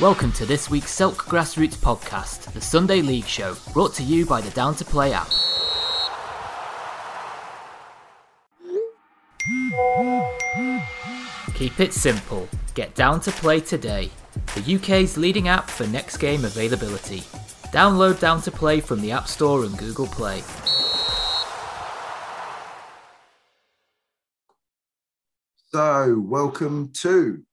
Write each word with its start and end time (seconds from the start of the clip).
Welcome 0.00 0.32
to 0.32 0.46
this 0.46 0.70
week's 0.70 0.92
Silk 0.92 1.26
Grassroots 1.26 1.76
podcast, 1.76 2.50
the 2.54 2.60
Sunday 2.62 3.02
League 3.02 3.26
show, 3.26 3.54
brought 3.74 3.92
to 3.96 4.02
you 4.02 4.24
by 4.24 4.40
the 4.40 4.48
Down 4.52 4.74
to 4.76 4.84
Play 4.86 5.12
app. 5.12 5.28
Keep 11.52 11.80
it 11.80 11.92
simple. 11.92 12.48
Get 12.72 12.94
Down 12.94 13.20
to 13.20 13.30
Play 13.30 13.60
today, 13.60 14.10
the 14.54 14.76
UK's 14.76 15.18
leading 15.18 15.48
app 15.48 15.68
for 15.68 15.86
next 15.88 16.16
game 16.16 16.46
availability. 16.46 17.18
Download 17.70 18.18
Down 18.18 18.40
to 18.40 18.50
Play 18.50 18.80
from 18.80 19.02
the 19.02 19.12
App 19.12 19.28
Store 19.28 19.66
and 19.66 19.76
Google 19.76 20.06
Play. 20.06 20.42
So, 25.74 26.18
welcome 26.26 26.90
to 27.02 27.44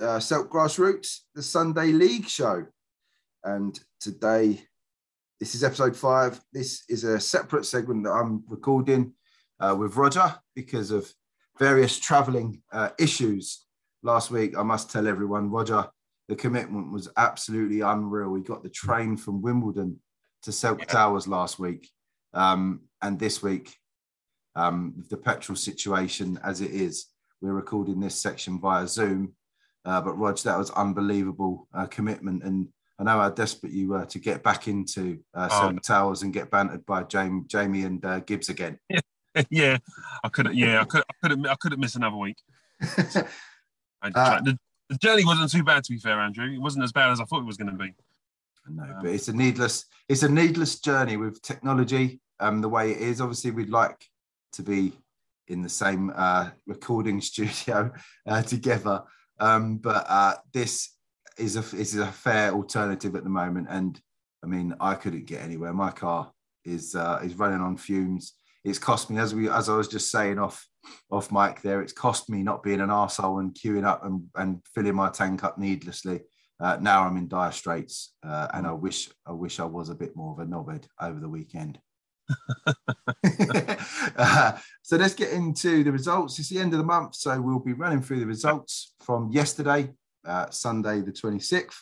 uh, 0.00 0.18
Selk 0.18 0.48
Grassroots, 0.48 1.20
the 1.34 1.42
Sunday 1.42 1.92
League 1.92 2.28
show. 2.28 2.66
And 3.44 3.78
today, 4.00 4.62
this 5.40 5.54
is 5.54 5.62
episode 5.62 5.96
five. 5.96 6.40
This 6.52 6.82
is 6.88 7.04
a 7.04 7.20
separate 7.20 7.64
segment 7.64 8.04
that 8.04 8.12
I'm 8.12 8.42
recording 8.48 9.12
uh, 9.60 9.76
with 9.78 9.96
Roger 9.96 10.34
because 10.54 10.90
of 10.90 11.12
various 11.58 11.98
travelling 11.98 12.62
uh, 12.72 12.90
issues 12.98 13.64
last 14.02 14.30
week. 14.30 14.56
I 14.58 14.62
must 14.62 14.90
tell 14.90 15.06
everyone, 15.06 15.50
Roger, 15.50 15.86
the 16.28 16.36
commitment 16.36 16.92
was 16.92 17.08
absolutely 17.16 17.80
unreal. 17.80 18.30
We 18.30 18.42
got 18.42 18.62
the 18.62 18.68
train 18.68 19.16
from 19.16 19.42
Wimbledon 19.42 20.00
to 20.42 20.50
Selk 20.50 20.86
Towers 20.86 21.26
last 21.26 21.58
week. 21.58 21.88
Um, 22.34 22.82
and 23.00 23.18
this 23.18 23.42
week, 23.42 23.76
um, 24.54 25.04
the 25.08 25.16
petrol 25.16 25.56
situation 25.56 26.38
as 26.42 26.60
it 26.60 26.72
is, 26.72 27.06
we're 27.40 27.52
recording 27.52 28.00
this 28.00 28.20
section 28.20 28.60
via 28.60 28.88
Zoom. 28.88 29.34
Uh, 29.88 30.02
but 30.02 30.18
Rog, 30.18 30.36
that 30.40 30.58
was 30.58 30.70
unbelievable 30.72 31.66
uh, 31.72 31.86
commitment, 31.86 32.42
and 32.42 32.68
I 32.98 33.04
know 33.04 33.20
how 33.20 33.30
desperate 33.30 33.72
you 33.72 33.88
were 33.88 34.04
to 34.04 34.18
get 34.18 34.42
back 34.42 34.68
into 34.68 35.20
uh, 35.32 35.48
oh, 35.50 35.70
no. 35.70 35.78
Towers 35.78 36.22
and 36.22 36.30
get 36.30 36.50
bantered 36.50 36.84
by 36.84 37.04
Jamie, 37.04 37.44
Jamie 37.46 37.84
and 37.84 38.04
uh, 38.04 38.20
Gibbs 38.20 38.50
again. 38.50 38.78
Yeah, 39.50 39.78
I 40.24 40.30
couldn't. 40.30 40.56
Yeah, 40.56 40.80
I 40.80 40.84
could. 40.84 41.02
I 41.02 41.14
couldn't. 41.22 41.46
I 41.46 41.54
couldn't 41.60 41.78
miss 41.78 41.94
another 41.94 42.16
week. 42.16 42.38
Uh, 44.00 44.40
the, 44.42 44.56
the, 44.88 44.96
journey 44.98 45.24
wasn't 45.24 45.50
too 45.50 45.64
bad, 45.64 45.82
to 45.82 45.92
be 45.92 45.98
fair, 45.98 46.20
Andrew. 46.20 46.48
It 46.48 46.60
wasn't 46.60 46.84
as 46.84 46.92
bad 46.92 47.10
as 47.10 47.20
I 47.20 47.24
thought 47.24 47.40
it 47.40 47.46
was 47.46 47.56
going 47.56 47.72
to 47.72 47.76
be. 47.76 47.92
No, 48.68 48.84
um, 48.84 48.94
but 49.02 49.10
it's 49.10 49.26
a 49.26 49.32
needless. 49.32 49.86
It's 50.08 50.22
a 50.22 50.28
needless 50.28 50.78
journey 50.78 51.16
with 51.16 51.42
technology. 51.42 52.20
Um, 52.38 52.60
the 52.60 52.68
way 52.68 52.92
it 52.92 52.98
is. 52.98 53.20
Obviously, 53.20 53.50
we'd 53.50 53.70
like 53.70 54.06
to 54.52 54.62
be 54.62 54.92
in 55.48 55.62
the 55.62 55.68
same 55.68 56.12
uh, 56.14 56.50
recording 56.66 57.20
studio 57.30 57.92
uh, 58.26 58.42
together. 58.42 59.02
Um, 59.40 59.78
but 59.78 60.06
uh, 60.08 60.34
this 60.52 60.94
is 61.38 61.56
a 61.56 61.76
is 61.76 61.96
a 61.96 62.06
fair 62.06 62.52
alternative 62.52 63.14
at 63.14 63.24
the 63.24 63.30
moment, 63.30 63.68
and 63.70 64.00
I 64.42 64.46
mean 64.46 64.74
I 64.80 64.94
couldn't 64.94 65.26
get 65.26 65.42
anywhere. 65.42 65.72
My 65.72 65.90
car 65.90 66.32
is 66.64 66.94
uh, 66.94 67.20
is 67.22 67.34
running 67.34 67.60
on 67.60 67.76
fumes. 67.76 68.34
It's 68.64 68.78
cost 68.78 69.10
me 69.10 69.18
as 69.18 69.34
we 69.34 69.48
as 69.48 69.68
I 69.68 69.76
was 69.76 69.88
just 69.88 70.10
saying 70.10 70.38
off 70.38 70.66
off 71.10 71.30
mic 71.32 71.62
there. 71.62 71.80
It's 71.80 71.92
cost 71.92 72.28
me 72.28 72.42
not 72.42 72.62
being 72.62 72.80
an 72.80 72.88
arsehole 72.88 73.40
and 73.40 73.54
queuing 73.54 73.84
up 73.86 74.04
and, 74.04 74.24
and 74.34 74.60
filling 74.74 74.94
my 74.94 75.10
tank 75.10 75.44
up 75.44 75.58
needlessly. 75.58 76.20
Uh, 76.60 76.76
now 76.80 77.04
I'm 77.04 77.16
in 77.16 77.28
dire 77.28 77.52
straits, 77.52 78.14
uh, 78.26 78.48
and 78.52 78.66
I 78.66 78.72
wish 78.72 79.10
I 79.26 79.32
wish 79.32 79.60
I 79.60 79.64
was 79.64 79.90
a 79.90 79.94
bit 79.94 80.16
more 80.16 80.32
of 80.32 80.40
a 80.40 80.50
knobhead 80.50 80.86
over 81.00 81.20
the 81.20 81.28
weekend. 81.28 81.78
Uh, 84.16 84.52
so 84.82 84.96
let's 84.96 85.14
get 85.14 85.32
into 85.32 85.84
the 85.84 85.92
results. 85.92 86.38
It's 86.38 86.48
the 86.48 86.58
end 86.58 86.72
of 86.72 86.78
the 86.78 86.84
month, 86.84 87.14
so 87.14 87.40
we'll 87.40 87.58
be 87.58 87.72
running 87.72 88.02
through 88.02 88.20
the 88.20 88.26
results 88.26 88.94
from 89.00 89.30
yesterday, 89.30 89.90
uh, 90.26 90.50
Sunday 90.50 91.00
the 91.00 91.12
26th. 91.12 91.76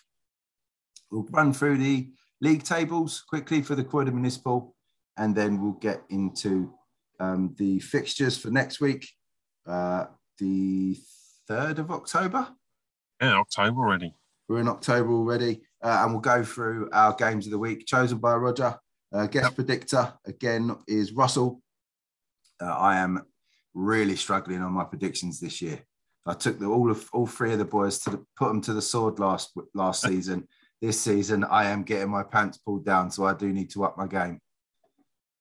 We'll 1.11 1.27
run 1.31 1.53
through 1.53 1.79
the 1.79 2.11
league 2.41 2.65
tables 2.65 3.23
quickly 3.29 3.63
for 3.63 3.75
the 3.75 3.85
Croydon 3.85 4.15
Municipal, 4.15 4.75
and 5.17 5.35
then 5.35 5.61
we'll 5.61 5.73
get 5.73 6.03
into 6.11 6.73
um, 7.21 7.55
the 7.59 7.79
fixtures 7.81 8.37
for 8.37 8.51
next 8.51 8.81
week, 8.81 9.09
uh, 9.67 10.07
the 10.39 10.97
3rd 11.49 11.79
of 11.79 11.91
October. 11.91 12.49
Yeah, 13.21 13.39
October 13.39 13.81
already. 13.81 14.15
We're 14.49 14.61
in 14.61 14.69
October 14.69 15.13
already, 15.13 15.63
uh, 15.83 16.03
and 16.03 16.13
we'll 16.13 16.21
go 16.21 16.45
through 16.45 16.91
our 16.93 17.15
games 17.15 17.47
of 17.47 17.53
the 17.53 17.59
week 17.59 17.87
chosen 17.87 18.19
by 18.19 18.35
Roger. 18.35 18.77
Uh, 19.17 19.27
guest 19.27 19.45
yep. 19.45 19.55
predictor 19.55 20.13
again 20.27 20.77
is 20.87 21.13
Russell. 21.13 21.63
Uh, 22.61 22.67
I 22.67 22.99
am 22.99 23.23
really 23.73 24.15
struggling 24.15 24.61
on 24.61 24.73
my 24.73 24.85
predictions 24.85 25.41
this 25.41 25.63
year. 25.63 25.81
I 26.27 26.35
took 26.35 26.59
the, 26.59 26.67
all 26.67 26.91
of 26.91 27.09
all 27.15 27.27
three 27.27 27.53
of 27.53 27.59
the 27.59 27.65
boys 27.65 27.99
to 28.01 28.11
the, 28.11 28.27
put 28.37 28.49
them 28.49 28.61
to 28.63 28.75
the 28.75 28.83
sword 28.83 29.19
last 29.19 29.53
last 29.75 30.03
season. 30.07 30.47
This 30.83 31.01
season, 31.01 31.45
I 31.45 31.65
am 31.65 31.83
getting 31.83 32.11
my 32.11 32.25
pants 32.25 32.59
pulled 32.59 32.85
down, 32.85 33.11
so 33.11 33.25
I 33.25 33.33
do 33.33 33.51
need 33.51 33.71
to 33.71 33.85
up 33.85 33.97
my 33.97 34.07
game. 34.07 34.39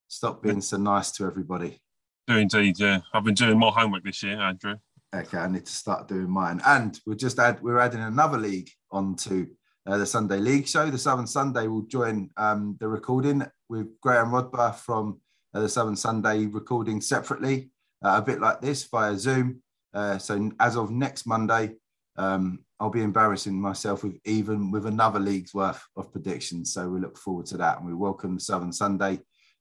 Stop 0.08 0.42
being 0.42 0.62
so 0.62 0.78
nice 0.78 1.12
to 1.14 1.26
everybody. 1.26 1.82
Do 2.28 2.38
indeed, 2.38 2.80
yeah. 2.80 3.00
I've 3.14 3.26
been 3.26 3.34
doing 3.34 3.60
more 3.60 3.74
homework 3.74 4.06
this 4.06 4.24
year, 4.24 4.40
Andrew. 4.40 4.76
Okay, 5.14 5.38
I 5.38 5.50
need 5.50 5.66
to 5.66 5.72
start 5.74 6.08
doing 6.08 6.30
mine. 6.30 6.62
And 6.66 6.98
we're 7.06 7.16
just 7.16 7.40
add 7.40 7.62
we're 7.62 7.80
adding 7.80 8.00
another 8.00 8.38
league 8.38 8.70
onto 8.90 9.48
uh, 9.86 9.98
the 9.98 10.06
Sunday 10.06 10.38
League 10.38 10.68
show. 10.68 10.90
The 10.90 10.98
Southern 10.98 11.28
Sunday 11.28 11.68
will 11.68 11.84
join 11.84 12.30
um, 12.38 12.78
the 12.80 12.88
recording 12.88 13.46
with 13.70 14.00
Graham 14.02 14.32
Rodber 14.32 14.76
from 14.76 15.20
uh, 15.54 15.62
the 15.62 15.70
Southern 15.70 15.96
Sunday 15.96 16.46
recording 16.46 17.02
separately, 17.02 17.70
uh, 18.04 18.16
a 18.18 18.22
bit 18.22 18.42
like 18.42 18.62
this 18.62 18.84
via 18.86 19.18
Zoom. 19.18 19.62
Uh, 19.94 20.18
so 20.18 20.52
as 20.60 20.76
of 20.76 20.92
next 20.92 21.26
Monday, 21.26 21.76
um, 22.18 22.60
I'll 22.80 22.90
be 22.90 23.02
embarrassing 23.02 23.60
myself 23.60 24.04
with 24.04 24.18
even 24.26 24.72
with 24.72 24.86
another 24.86 25.20
league's 25.20 25.54
worth 25.54 25.82
of 25.96 26.12
predictions. 26.12 26.74
So 26.74 26.90
we 26.90 27.00
look 27.00 27.18
forward 27.18 27.46
to 27.48 27.58
that, 27.58 27.78
and 27.78 27.88
we 27.88 27.94
welcome 27.94 28.40
Southern 28.40 28.74
Sunday. 28.74 29.20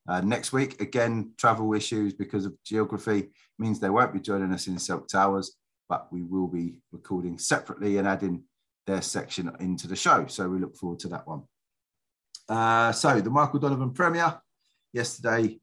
Uh, 0.09 0.21
next 0.21 0.53
week, 0.53 0.81
again, 0.81 1.33
travel 1.39 1.73
issues 1.75 2.13
because 2.13 2.45
of 2.45 2.55
geography 2.65 3.31
means 3.59 3.79
they 3.79 3.91
won't 3.91 4.13
be 4.13 4.21
joining 4.21 4.53
us 4.53 4.67
in 4.67 4.79
Silk 4.79 5.09
Towers, 5.09 5.57
but 5.89 6.13
we 6.13 6.23
will 6.23 6.49
be 6.49 6.79
recording 6.93 7.39
separately 7.39 7.97
and 7.97 8.07
adding 8.07 8.43
their 8.87 9.01
section 9.01 9.51
into 9.61 9.87
the 9.87 9.97
show. 9.97 10.27
So 10.27 10.49
we 10.49 10.59
look 10.59 10.77
forward 10.77 10.99
to 11.01 11.09
that 11.09 11.27
one. 11.27 11.45
Uh, 12.49 12.93
so 12.93 13.21
the 13.21 13.31
Michael 13.31 13.59
Donovan 13.59 13.93
Premier 13.93 14.39
yesterday, 14.93 15.59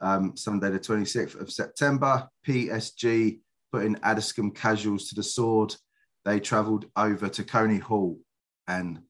um, 0.00 0.36
Sunday 0.36 0.70
the 0.70 0.80
26th 0.80 1.40
of 1.40 1.50
September, 1.50 2.28
PSG 2.46 3.40
putting 3.72 3.96
Addiscombe 4.02 4.52
Casuals 4.52 5.08
to 5.08 5.14
the 5.14 5.22
sword. 5.22 5.74
They 6.24 6.40
travelled 6.40 6.86
over 6.96 7.28
to 7.28 7.44
Coney 7.44 7.78
Hall 7.78 8.18
and 8.68 9.00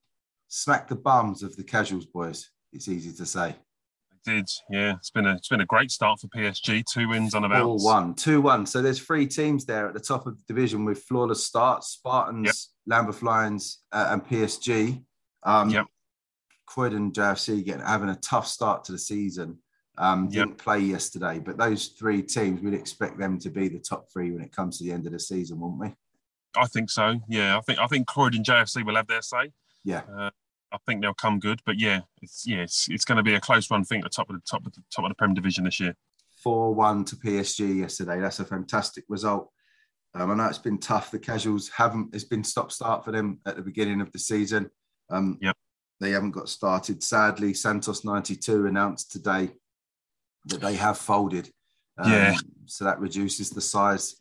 smacked 0.47 0.89
the 0.89 0.95
bums 0.95 1.43
of 1.43 1.55
the 1.55 1.63
Casuals 1.63 2.05
boys. 2.05 2.49
It's 2.71 2.87
easy 2.87 3.11
to 3.13 3.25
say. 3.25 3.55
I 4.11 4.31
did 4.31 4.49
yeah, 4.69 4.95
it's 4.95 5.11
been 5.11 5.27
a 5.27 5.35
it's 5.35 5.49
been 5.49 5.61
a 5.61 5.65
great 5.65 5.91
start 5.91 6.19
for 6.19 6.27
PSG. 6.27 6.83
Two 6.85 7.09
wins 7.09 7.35
on 7.35 7.43
about 7.43 7.81
one, 7.81 8.15
two 8.15 8.41
one. 8.41 8.65
So 8.65 8.81
there's 8.81 8.99
three 8.99 9.27
teams 9.27 9.65
there 9.65 9.87
at 9.87 9.93
the 9.93 9.99
top 9.99 10.25
of 10.25 10.37
the 10.37 10.43
division 10.47 10.85
with 10.85 11.03
flawless 11.03 11.45
starts: 11.45 11.89
Spartans, 11.89 12.45
yep. 12.45 12.55
Lambeth 12.87 13.21
Lions, 13.21 13.79
uh, 13.91 14.07
and 14.11 14.25
PSG. 14.25 15.03
Um, 15.43 15.69
yep. 15.69 15.85
Croydon 16.73 17.11
JFC 17.11 17.63
getting 17.63 17.85
having 17.85 18.09
a 18.09 18.15
tough 18.15 18.47
start 18.47 18.83
to 18.85 18.91
the 18.93 18.97
season. 18.97 19.59
Um, 19.95 20.27
didn't 20.27 20.49
yep. 20.49 20.57
play 20.57 20.79
yesterday, 20.79 21.37
but 21.37 21.55
those 21.55 21.89
three 21.89 22.23
teams, 22.23 22.61
we'd 22.61 22.73
expect 22.73 23.19
them 23.19 23.37
to 23.39 23.51
be 23.51 23.67
the 23.67 23.77
top 23.77 24.11
three 24.11 24.31
when 24.31 24.41
it 24.41 24.51
comes 24.51 24.79
to 24.79 24.83
the 24.83 24.91
end 24.91 25.05
of 25.05 25.11
the 25.11 25.19
season, 25.19 25.59
wouldn't 25.59 25.79
we? 25.79 25.93
I 26.57 26.65
think 26.65 26.89
so. 26.89 27.19
Yeah, 27.29 27.57
I 27.57 27.61
think 27.61 27.77
I 27.77 27.85
think 27.85 28.07
Croydon 28.07 28.43
JFC 28.43 28.83
will 28.83 28.95
have 28.95 29.05
their 29.05 29.21
say. 29.21 29.51
Yeah, 29.83 30.01
uh, 30.17 30.31
I 30.71 30.77
think 30.87 31.01
they'll 31.01 31.13
come 31.13 31.37
good. 31.39 31.61
But 31.63 31.79
yeah, 31.79 32.01
it's 32.23 32.47
yeah, 32.47 32.61
it's, 32.61 32.87
it's 32.89 33.05
going 33.05 33.17
to 33.17 33.23
be 33.23 33.35
a 33.35 33.39
close 33.39 33.69
run. 33.69 33.81
I 33.81 33.83
think 33.83 34.03
the 34.03 34.09
top 34.09 34.31
of 34.31 34.35
the 34.35 34.41
top 34.41 34.65
of 34.65 34.73
the 34.73 34.81
top 34.93 35.05
of 35.05 35.09
the 35.09 35.15
Prem 35.15 35.35
Division 35.35 35.65
this 35.65 35.79
year. 35.79 35.95
Four 36.41 36.73
one 36.73 37.05
to 37.05 37.15
PSG 37.15 37.81
yesterday. 37.81 38.19
That's 38.19 38.39
a 38.39 38.45
fantastic 38.45 39.05
result. 39.09 39.51
Um, 40.15 40.31
I 40.31 40.35
know 40.35 40.45
it's 40.47 40.57
been 40.57 40.79
tough. 40.79 41.11
The 41.11 41.19
casuals 41.19 41.69
haven't. 41.69 42.15
It's 42.15 42.23
been 42.23 42.43
stop 42.43 42.71
start 42.71 43.05
for 43.05 43.11
them 43.11 43.41
at 43.45 43.57
the 43.57 43.61
beginning 43.61 44.01
of 44.01 44.11
the 44.11 44.19
season. 44.19 44.71
Um, 45.11 45.37
yep. 45.39 45.55
They 45.99 46.11
haven't 46.11 46.31
got 46.31 46.49
started. 46.49 47.03
Sadly, 47.03 47.53
Santos 47.53 48.03
92 48.03 48.67
announced 48.67 49.11
today 49.11 49.51
that 50.45 50.61
they 50.61 50.75
have 50.75 50.97
folded. 50.97 51.49
Um, 51.97 52.11
yeah. 52.11 52.35
So 52.65 52.85
that 52.85 52.99
reduces 52.99 53.49
the 53.49 53.61
size 53.61 54.15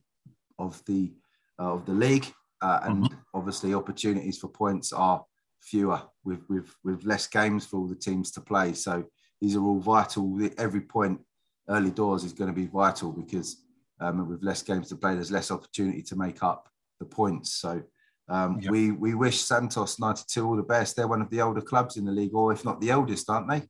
of 0.58 0.82
the 0.86 1.12
uh, 1.58 1.74
of 1.74 1.86
the 1.86 1.92
league, 1.92 2.26
uh, 2.60 2.80
and 2.84 3.04
mm-hmm. 3.04 3.14
obviously 3.34 3.74
opportunities 3.74 4.38
for 4.38 4.48
points 4.48 4.92
are 4.92 5.24
fewer 5.60 6.02
with 6.24 6.40
with 6.48 6.74
with 6.84 7.04
less 7.04 7.26
games 7.26 7.66
for 7.66 7.78
all 7.78 7.86
the 7.86 7.94
teams 7.94 8.30
to 8.32 8.40
play. 8.40 8.72
So 8.74 9.04
these 9.40 9.56
are 9.56 9.62
all 9.62 9.80
vital. 9.80 10.38
Every 10.58 10.82
point 10.82 11.20
early 11.68 11.90
doors 11.90 12.24
is 12.24 12.32
going 12.32 12.52
to 12.52 12.56
be 12.56 12.66
vital 12.66 13.12
because 13.12 13.62
um, 14.00 14.28
with 14.28 14.42
less 14.42 14.62
games 14.62 14.88
to 14.88 14.96
play, 14.96 15.14
there's 15.14 15.30
less 15.30 15.50
opportunity 15.50 16.02
to 16.02 16.16
make 16.16 16.42
up 16.42 16.68
the 16.98 17.06
points. 17.06 17.54
So 17.54 17.82
um, 18.28 18.60
yep. 18.60 18.70
We 18.70 18.90
we 18.92 19.14
wish 19.14 19.40
Santos 19.40 19.98
92 19.98 20.46
all 20.46 20.56
the 20.56 20.62
best. 20.62 20.96
They're 20.96 21.08
one 21.08 21.22
of 21.22 21.30
the 21.30 21.40
older 21.40 21.60
clubs 21.60 21.96
in 21.96 22.04
the 22.04 22.12
league, 22.12 22.34
or 22.34 22.52
if 22.52 22.64
not 22.64 22.80
the 22.80 22.92
oldest, 22.92 23.28
aren't 23.28 23.48
they? 23.48 23.62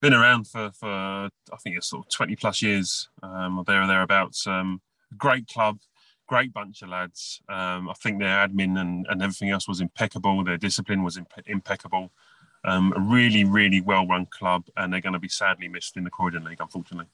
Been 0.00 0.14
around 0.14 0.48
for, 0.48 0.70
for 0.72 0.88
I 0.88 1.56
think 1.62 1.76
it's 1.76 1.88
sort 1.88 2.04
of 2.04 2.10
20 2.12 2.36
plus 2.36 2.60
years, 2.60 3.08
um, 3.22 3.58
or 3.58 3.64
there 3.64 3.82
or 3.82 3.86
thereabouts. 3.86 4.46
Um, 4.46 4.82
great 5.16 5.46
club, 5.46 5.78
great 6.26 6.52
bunch 6.52 6.82
of 6.82 6.90
lads. 6.90 7.40
Um, 7.48 7.88
I 7.88 7.94
think 8.02 8.18
their 8.18 8.46
admin 8.46 8.78
and, 8.78 9.06
and 9.08 9.22
everything 9.22 9.50
else 9.50 9.66
was 9.68 9.80
impeccable. 9.80 10.44
Their 10.44 10.58
discipline 10.58 11.02
was 11.02 11.16
impe- 11.16 11.46
impeccable. 11.46 12.10
Um, 12.66 12.92
a 12.96 13.00
really, 13.00 13.44
really 13.44 13.80
well 13.80 14.06
run 14.06 14.26
club, 14.26 14.64
and 14.76 14.92
they're 14.92 15.00
going 15.00 15.12
to 15.12 15.18
be 15.18 15.28
sadly 15.28 15.68
missed 15.68 15.96
in 15.96 16.04
the 16.04 16.10
Croydon 16.10 16.44
League, 16.44 16.60
unfortunately. 16.60 17.10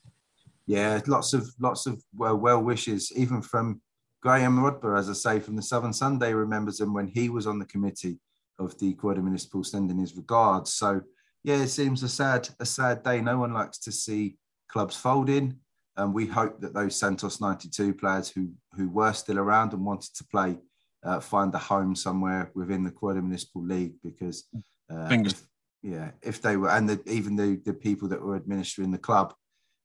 Yeah, 0.66 1.00
lots 1.06 1.32
of 1.34 1.52
lots 1.58 1.86
of 1.86 2.02
well, 2.16 2.36
well 2.36 2.62
wishes, 2.62 3.12
even 3.16 3.42
from 3.42 3.80
Graham 4.20 4.58
Rodber, 4.58 4.99
as 4.99 5.08
I 5.08 5.14
say, 5.14 5.40
from 5.40 5.56
the 5.56 5.62
Southern 5.62 5.93
Sunday, 5.93 6.34
remembers 6.34 6.81
him 6.81 6.93
when 6.93 7.08
he 7.08 7.28
was 7.28 7.46
on 7.46 7.58
the 7.58 7.64
committee 7.64 8.19
of 8.58 8.78
the 8.78 8.93
Croydon 8.94 9.25
Municipal, 9.25 9.64
sending 9.64 9.99
his 9.99 10.17
regards. 10.17 10.72
So 10.75 11.00
yeah, 11.43 11.56
it 11.56 11.69
seems 11.69 12.02
a 12.02 12.08
sad 12.08 12.49
a 12.61 12.67
sad 12.67 13.02
day. 13.02 13.20
No 13.20 13.38
one 13.38 13.55
likes 13.55 13.78
to 13.78 13.93
see 13.93 14.37
clubs 14.69 14.96
folding. 14.96 15.56
And 15.96 16.14
we 16.14 16.26
hope 16.26 16.61
that 16.61 16.72
those 16.72 16.96
Santos 16.96 17.40
92 17.40 17.94
players 17.94 18.28
who 18.28 18.50
who 18.75 18.88
were 18.88 19.12
still 19.12 19.38
around 19.38 19.72
and 19.72 19.84
wanted 19.84 20.14
to 20.14 20.25
play 20.25 20.58
uh, 21.02 21.20
find 21.20 21.55
a 21.55 21.58
home 21.58 21.94
somewhere 21.94 22.50
within 22.55 22.84
the 22.84 22.90
Croydon 22.90 23.25
Municipal 23.25 23.64
League 23.64 23.94
because 24.02 24.44
uh, 24.90 25.08
if, 25.11 25.43
yeah, 25.82 26.11
if 26.23 26.43
they 26.43 26.56
were 26.56 26.70
and 26.70 26.88
the, 26.88 27.00
even 27.06 27.37
the 27.37 27.61
the 27.64 27.75
people 27.75 28.08
that 28.08 28.20
were 28.20 28.37
administering 28.37 28.90
the 28.90 28.99
club, 28.99 29.34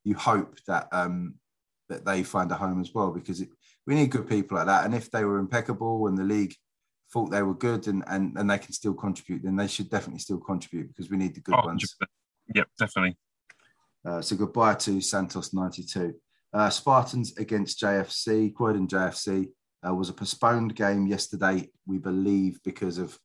you 0.04 0.16
hope 0.16 0.58
that 0.68 0.88
um, 0.92 1.36
that 1.90 2.06
they 2.06 2.24
find 2.24 2.52
a 2.52 2.56
home 2.56 2.82
as 2.82 2.94
well 2.94 3.12
because 3.12 3.42
it, 3.42 3.50
we 3.88 3.96
need 3.96 4.12
good 4.12 4.28
people 4.28 4.58
like 4.58 4.68
that. 4.68 4.86
And 4.86 4.96
if 4.96 5.12
they 5.12 5.24
were 5.26 5.38
impeccable 5.38 6.08
and 6.08 6.18
the 6.18 6.24
league 6.24 6.56
thought 7.12 7.30
they 7.30 7.44
were 7.44 7.54
good 7.54 7.88
and, 7.88 8.04
and, 8.08 8.38
and 8.38 8.50
they 8.50 8.58
can 8.58 8.74
still 8.74 8.94
contribute, 8.94 9.44
then 9.44 9.56
they 9.56 9.68
should 9.68 9.90
definitely 9.90 10.20
still 10.20 10.40
contribute 10.40 10.88
because 10.88 11.10
we 11.10 11.18
need 11.18 11.36
the 11.36 11.42
good 11.42 11.56
oh, 11.56 11.66
ones. 11.66 11.96
Yep, 12.54 12.68
definitely. 12.80 13.18
Uh, 14.06 14.22
so 14.22 14.36
goodbye 14.36 14.76
to 14.76 15.02
Santos 15.02 15.54
92. 15.54 16.14
Uh, 16.54 16.70
Spartans 16.70 17.38
against 17.38 17.80
JFC, 17.82 18.54
Croydon 18.54 18.88
JFC 18.88 19.50
uh, 19.88 19.94
was 19.94 20.10
a 20.10 20.14
postponed 20.14 20.76
game 20.76 21.08
yesterday, 21.08 21.70
we 21.86 21.98
believe, 21.98 22.60
because 22.64 22.98
of 22.98 23.18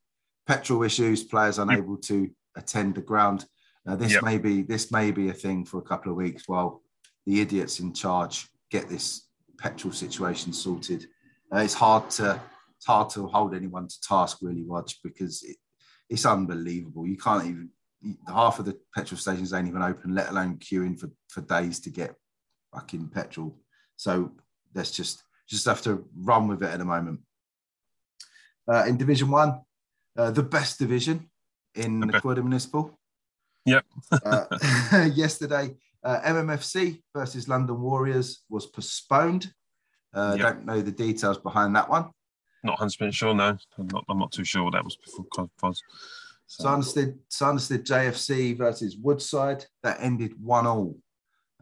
petrol 0.47 0.83
issues, 0.83 1.23
players 1.23 1.59
unable 1.59 1.97
to 1.97 2.29
attend 2.57 2.95
the 2.95 3.01
ground. 3.01 3.45
Uh, 3.87 3.95
this 3.95 4.13
yep. 4.13 4.23
may 4.23 4.37
be 4.37 4.61
this 4.61 4.91
may 4.91 5.11
be 5.11 5.29
a 5.29 5.33
thing 5.33 5.65
for 5.65 5.79
a 5.79 5.83
couple 5.83 6.11
of 6.11 6.17
weeks 6.17 6.43
while 6.47 6.81
the 7.25 7.41
idiots 7.41 7.79
in 7.79 7.93
charge 7.93 8.47
get 8.69 8.89
this 8.89 9.27
petrol 9.61 9.93
situation 9.93 10.51
sorted. 10.51 11.07
Uh, 11.53 11.59
it's 11.59 11.73
hard 11.73 12.09
to 12.09 12.41
it's 12.77 12.87
hard 12.87 13.09
to 13.11 13.27
hold 13.27 13.53
anyone 13.53 13.87
to 13.87 14.01
task 14.01 14.39
really, 14.41 14.63
Watch 14.63 15.01
because 15.03 15.43
it, 15.43 15.57
it's 16.09 16.25
unbelievable. 16.25 17.05
You 17.05 17.17
can't 17.17 17.45
even 17.45 17.69
half 18.27 18.57
of 18.57 18.65
the 18.65 18.79
petrol 18.95 19.19
stations 19.19 19.53
ain't 19.53 19.67
even 19.67 19.83
open, 19.83 20.15
let 20.15 20.29
alone 20.29 20.57
queuing 20.57 20.99
for, 20.99 21.11
for 21.27 21.41
days 21.41 21.79
to 21.81 21.91
get 21.91 22.15
fucking 22.73 23.09
petrol. 23.09 23.55
So 23.97 24.31
let's 24.73 24.91
just 24.91 25.23
just 25.47 25.65
have 25.65 25.81
to 25.83 26.05
run 26.15 26.47
with 26.47 26.63
it 26.63 26.69
at 26.69 26.79
the 26.79 26.85
moment. 26.85 27.19
Uh, 28.67 28.85
in 28.87 28.97
Division 28.97 29.29
One, 29.29 29.61
uh, 30.17 30.31
the 30.31 30.43
best 30.43 30.79
division 30.79 31.29
in 31.75 31.99
the 31.99 32.19
Croydon 32.19 32.45
Municipal. 32.45 32.97
Yep. 33.65 33.85
uh, 34.11 34.45
yesterday, 35.13 35.75
uh, 36.03 36.21
MMFC 36.21 37.01
versus 37.15 37.47
London 37.47 37.79
Warriors 37.79 38.43
was 38.49 38.67
postponed. 38.67 39.51
Uh, 40.13 40.35
yep. 40.37 40.55
Don't 40.55 40.65
know 40.65 40.81
the 40.81 40.91
details 40.91 41.37
behind 41.37 41.75
that 41.75 41.89
one. 41.89 42.09
Not 42.63 42.79
100% 42.79 43.13
sure, 43.13 43.33
no. 43.33 43.57
I'm 43.77 43.87
not, 43.87 44.05
I'm 44.09 44.19
not 44.19 44.31
too 44.31 44.43
sure 44.43 44.63
what 44.63 44.73
that 44.73 44.83
was 44.83 44.97
before. 44.97 45.49
Was. 45.63 45.81
So, 46.47 46.67
I 46.67 46.73
understood, 46.73 47.17
so 47.29 47.47
understood 47.47 47.85
JFC 47.85 48.57
versus 48.57 48.97
Woodside. 48.97 49.65
That 49.83 49.97
ended 49.99 50.33
one 50.41 50.67
all. 50.67 50.97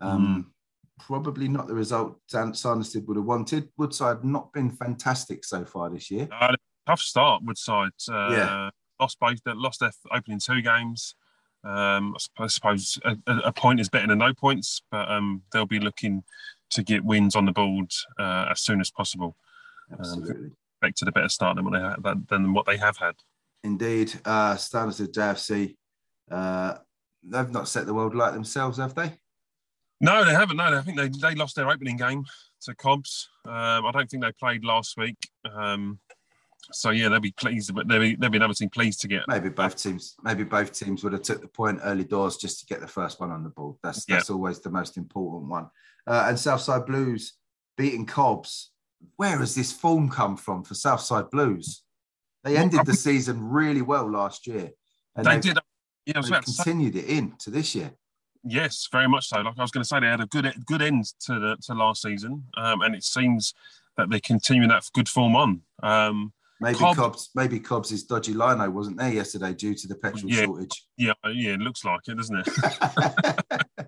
Um, 0.01 0.45
mm. 0.45 1.05
Probably 1.05 1.47
not 1.47 1.67
the 1.67 1.75
result 1.75 2.19
Sanderstead 2.27 3.07
would 3.07 3.17
have 3.17 3.25
wanted. 3.25 3.69
Woodside 3.77 4.25
not 4.25 4.51
been 4.51 4.71
fantastic 4.71 5.45
so 5.45 5.63
far 5.63 5.89
this 5.89 6.11
year. 6.11 6.27
Uh, 6.31 6.55
tough 6.85 6.99
start, 6.99 7.43
Woodside. 7.45 7.91
Uh, 8.11 8.29
yeah. 8.31 8.69
Lost 8.99 9.17
both. 9.19 9.39
Lost 9.45 9.79
their 9.79 9.91
opening 10.11 10.39
two 10.39 10.61
games. 10.61 11.15
Um, 11.63 12.15
I 12.37 12.47
suppose 12.47 12.97
a, 13.03 13.17
a, 13.27 13.51
point 13.51 13.81
is 13.81 13.89
better 13.89 14.07
than 14.07 14.19
no 14.19 14.33
points, 14.33 14.81
but 14.91 15.11
um, 15.11 15.41
they'll 15.51 15.65
be 15.65 15.79
looking 15.79 16.23
to 16.69 16.83
get 16.83 17.03
wins 17.03 17.35
on 17.35 17.45
the 17.45 17.51
board 17.51 17.91
uh, 18.17 18.47
as 18.49 18.61
soon 18.61 18.79
as 18.79 18.89
possible. 18.89 19.35
Um, 19.91 19.99
Absolutely. 19.99 20.45
Um, 20.45 20.55
expected 20.81 21.07
a 21.09 21.11
better 21.11 21.29
start 21.29 21.55
than 21.57 21.65
what 21.65 21.73
they 21.73 21.79
have, 21.79 22.27
than 22.27 22.53
what 22.53 22.65
they 22.65 22.77
have 22.77 22.97
had. 22.97 23.15
Indeed, 23.63 24.13
uh, 24.23 24.55
standards 24.55 25.01
of 25.01 25.11
JFC, 25.11 25.75
uh, 26.31 26.75
they've 27.23 27.51
not 27.51 27.67
set 27.67 27.85
the 27.85 27.93
world 27.93 28.15
light 28.15 28.33
themselves, 28.33 28.77
have 28.77 28.95
they? 28.95 29.11
No, 29.99 30.23
they 30.23 30.31
haven't. 30.31 30.57
No, 30.57 30.63
I 30.63 30.81
think 30.81 30.97
they, 30.97 31.09
they 31.09 31.35
lost 31.35 31.57
their 31.57 31.69
opening 31.69 31.97
game 31.97 32.23
to 32.61 32.75
Cobbs. 32.75 33.27
Um, 33.45 33.85
I 33.85 33.91
don't 33.91 34.09
think 34.09 34.23
they 34.23 34.31
played 34.31 34.63
last 34.63 34.97
week. 34.97 35.17
Um, 35.53 35.99
so 36.71 36.91
yeah, 36.91 37.09
they'll 37.09 37.19
be 37.19 37.31
pleased, 37.31 37.73
but 37.73 37.87
they'll 37.87 37.99
be, 37.99 38.15
they'll 38.15 38.29
be 38.29 38.37
another 38.37 38.53
team 38.53 38.69
pleased 38.69 39.01
to 39.01 39.07
get. 39.07 39.23
Maybe 39.27 39.49
both 39.49 39.75
teams, 39.75 40.15
maybe 40.23 40.43
both 40.43 40.71
teams 40.71 41.03
would 41.03 41.13
have 41.13 41.23
took 41.23 41.41
the 41.41 41.47
point 41.47 41.79
early 41.83 42.03
doors 42.03 42.37
just 42.37 42.59
to 42.59 42.65
get 42.65 42.81
the 42.81 42.87
first 42.87 43.19
one 43.19 43.31
on 43.31 43.43
the 43.43 43.49
board. 43.49 43.77
That's 43.83 44.05
that's 44.05 44.29
yeah. 44.29 44.35
always 44.35 44.59
the 44.59 44.69
most 44.69 44.97
important 44.97 45.49
one. 45.49 45.69
Uh, 46.07 46.25
and 46.27 46.39
Southside 46.39 46.85
Blues 46.85 47.33
beating 47.77 48.05
Cobbs. 48.05 48.71
Where 49.15 49.37
has 49.37 49.55
this 49.55 49.71
form 49.71 50.09
come 50.09 50.35
from 50.35 50.63
for 50.63 50.73
Southside 50.73 51.29
Blues? 51.29 51.83
They 52.43 52.57
ended 52.57 52.85
the 52.85 52.93
season 52.93 53.41
really 53.43 53.81
well 53.81 54.09
last 54.09 54.47
year. 54.47 54.71
And 55.15 55.25
they 55.25 55.39
did. 55.39 55.57
Yeah, 56.05 56.21
about 56.25 56.45
continued 56.45 56.95
it 56.95 57.05
in 57.05 57.33
to 57.39 57.51
this 57.51 57.75
year. 57.75 57.91
Yes, 58.43 58.87
very 58.91 59.07
much 59.07 59.27
so. 59.27 59.41
Like 59.41 59.57
I 59.57 59.61
was 59.61 59.71
going 59.71 59.83
to 59.83 59.87
say, 59.87 59.99
they 59.99 60.07
had 60.07 60.21
a 60.21 60.25
good 60.25 60.51
good 60.65 60.81
end 60.81 61.05
to 61.25 61.39
the 61.39 61.57
to 61.63 61.73
last 61.73 62.01
season, 62.01 62.45
um, 62.55 62.81
and 62.81 62.95
it 62.95 63.03
seems 63.03 63.53
that 63.97 64.09
they're 64.09 64.19
continuing 64.19 64.69
that 64.69 64.89
good 64.93 65.09
form 65.09 65.35
on. 65.35 65.61
Um, 65.83 66.33
maybe 66.59 66.77
Cobb, 66.77 66.95
Cobbs, 66.95 67.29
maybe 67.35 67.59
Cobbs' 67.59 68.03
dodgy 68.03 68.33
lino 68.33 68.69
wasn't 68.69 68.97
there 68.97 69.11
yesterday 69.13 69.53
due 69.53 69.75
to 69.75 69.87
the 69.87 69.95
petrol 69.95 70.31
yeah, 70.31 70.43
shortage. 70.43 70.85
Yeah, 70.97 71.13
yeah, 71.25 71.53
it 71.53 71.59
looks 71.59 71.85
like 71.85 72.01
it, 72.07 72.15
doesn't 72.15 72.47
it? 72.47 73.87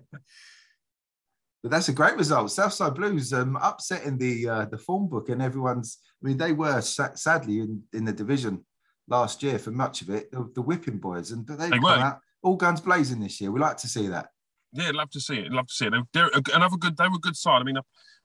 But 1.62 1.70
that's 1.70 1.88
a 1.88 1.92
great 1.92 2.16
result. 2.16 2.50
Southside 2.50 2.94
Blues 2.94 3.32
um, 3.32 3.56
upsetting 3.62 4.18
the 4.18 4.48
uh, 4.48 4.64
the 4.64 4.78
form 4.78 5.08
book, 5.08 5.28
and 5.28 5.40
everyone's. 5.40 5.98
I 6.22 6.26
mean, 6.26 6.36
they 6.36 6.52
were 6.52 6.80
sa- 6.80 7.14
sadly 7.14 7.60
in, 7.60 7.82
in 7.92 8.04
the 8.04 8.12
division 8.12 8.64
last 9.08 9.42
year 9.42 9.58
for 9.58 9.70
much 9.70 10.02
of 10.02 10.10
it. 10.10 10.30
The, 10.32 10.50
the 10.54 10.62
whipping 10.62 10.98
boys, 10.98 11.30
and 11.30 11.46
they, 11.46 11.70
they 11.70 11.78
come 11.78 11.84
out 11.84 12.18
all 12.42 12.56
guns 12.56 12.80
blazing 12.80 13.20
this 13.20 13.40
year. 13.40 13.52
We 13.52 13.60
like 13.60 13.76
to 13.78 13.88
see 13.88 14.08
that. 14.08 14.28
Yeah, 14.72 14.90
love 14.92 15.10
to 15.10 15.20
see 15.20 15.36
it. 15.36 15.52
Love 15.52 15.68
to 15.68 15.74
see 15.74 15.86
it. 15.86 15.92
They're, 16.12 16.30
they're 16.32 16.56
another 16.56 16.76
good. 16.76 16.96
They 16.96 17.06
were 17.06 17.16
a 17.16 17.20
good 17.20 17.36
side. 17.36 17.60
I 17.60 17.64
mean, 17.64 17.76
uh, 17.76 17.82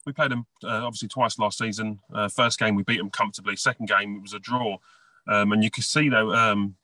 we 0.07 0.13
played 0.13 0.31
them 0.31 0.47
uh, 0.63 0.85
obviously 0.85 1.07
twice 1.07 1.37
last 1.37 1.59
season. 1.59 1.99
Uh, 2.11 2.27
first 2.27 2.57
game 2.57 2.73
we 2.73 2.81
beat 2.81 2.97
them 2.97 3.11
comfortably. 3.11 3.55
Second 3.55 3.87
game 3.87 4.15
it 4.15 4.21
was 4.23 4.33
a 4.33 4.39
draw, 4.39 4.77
um, 5.27 5.51
and 5.51 5.63
you 5.63 5.69
could 5.69 5.83
see 5.83 6.09
though 6.09 6.33
um, 6.33 6.75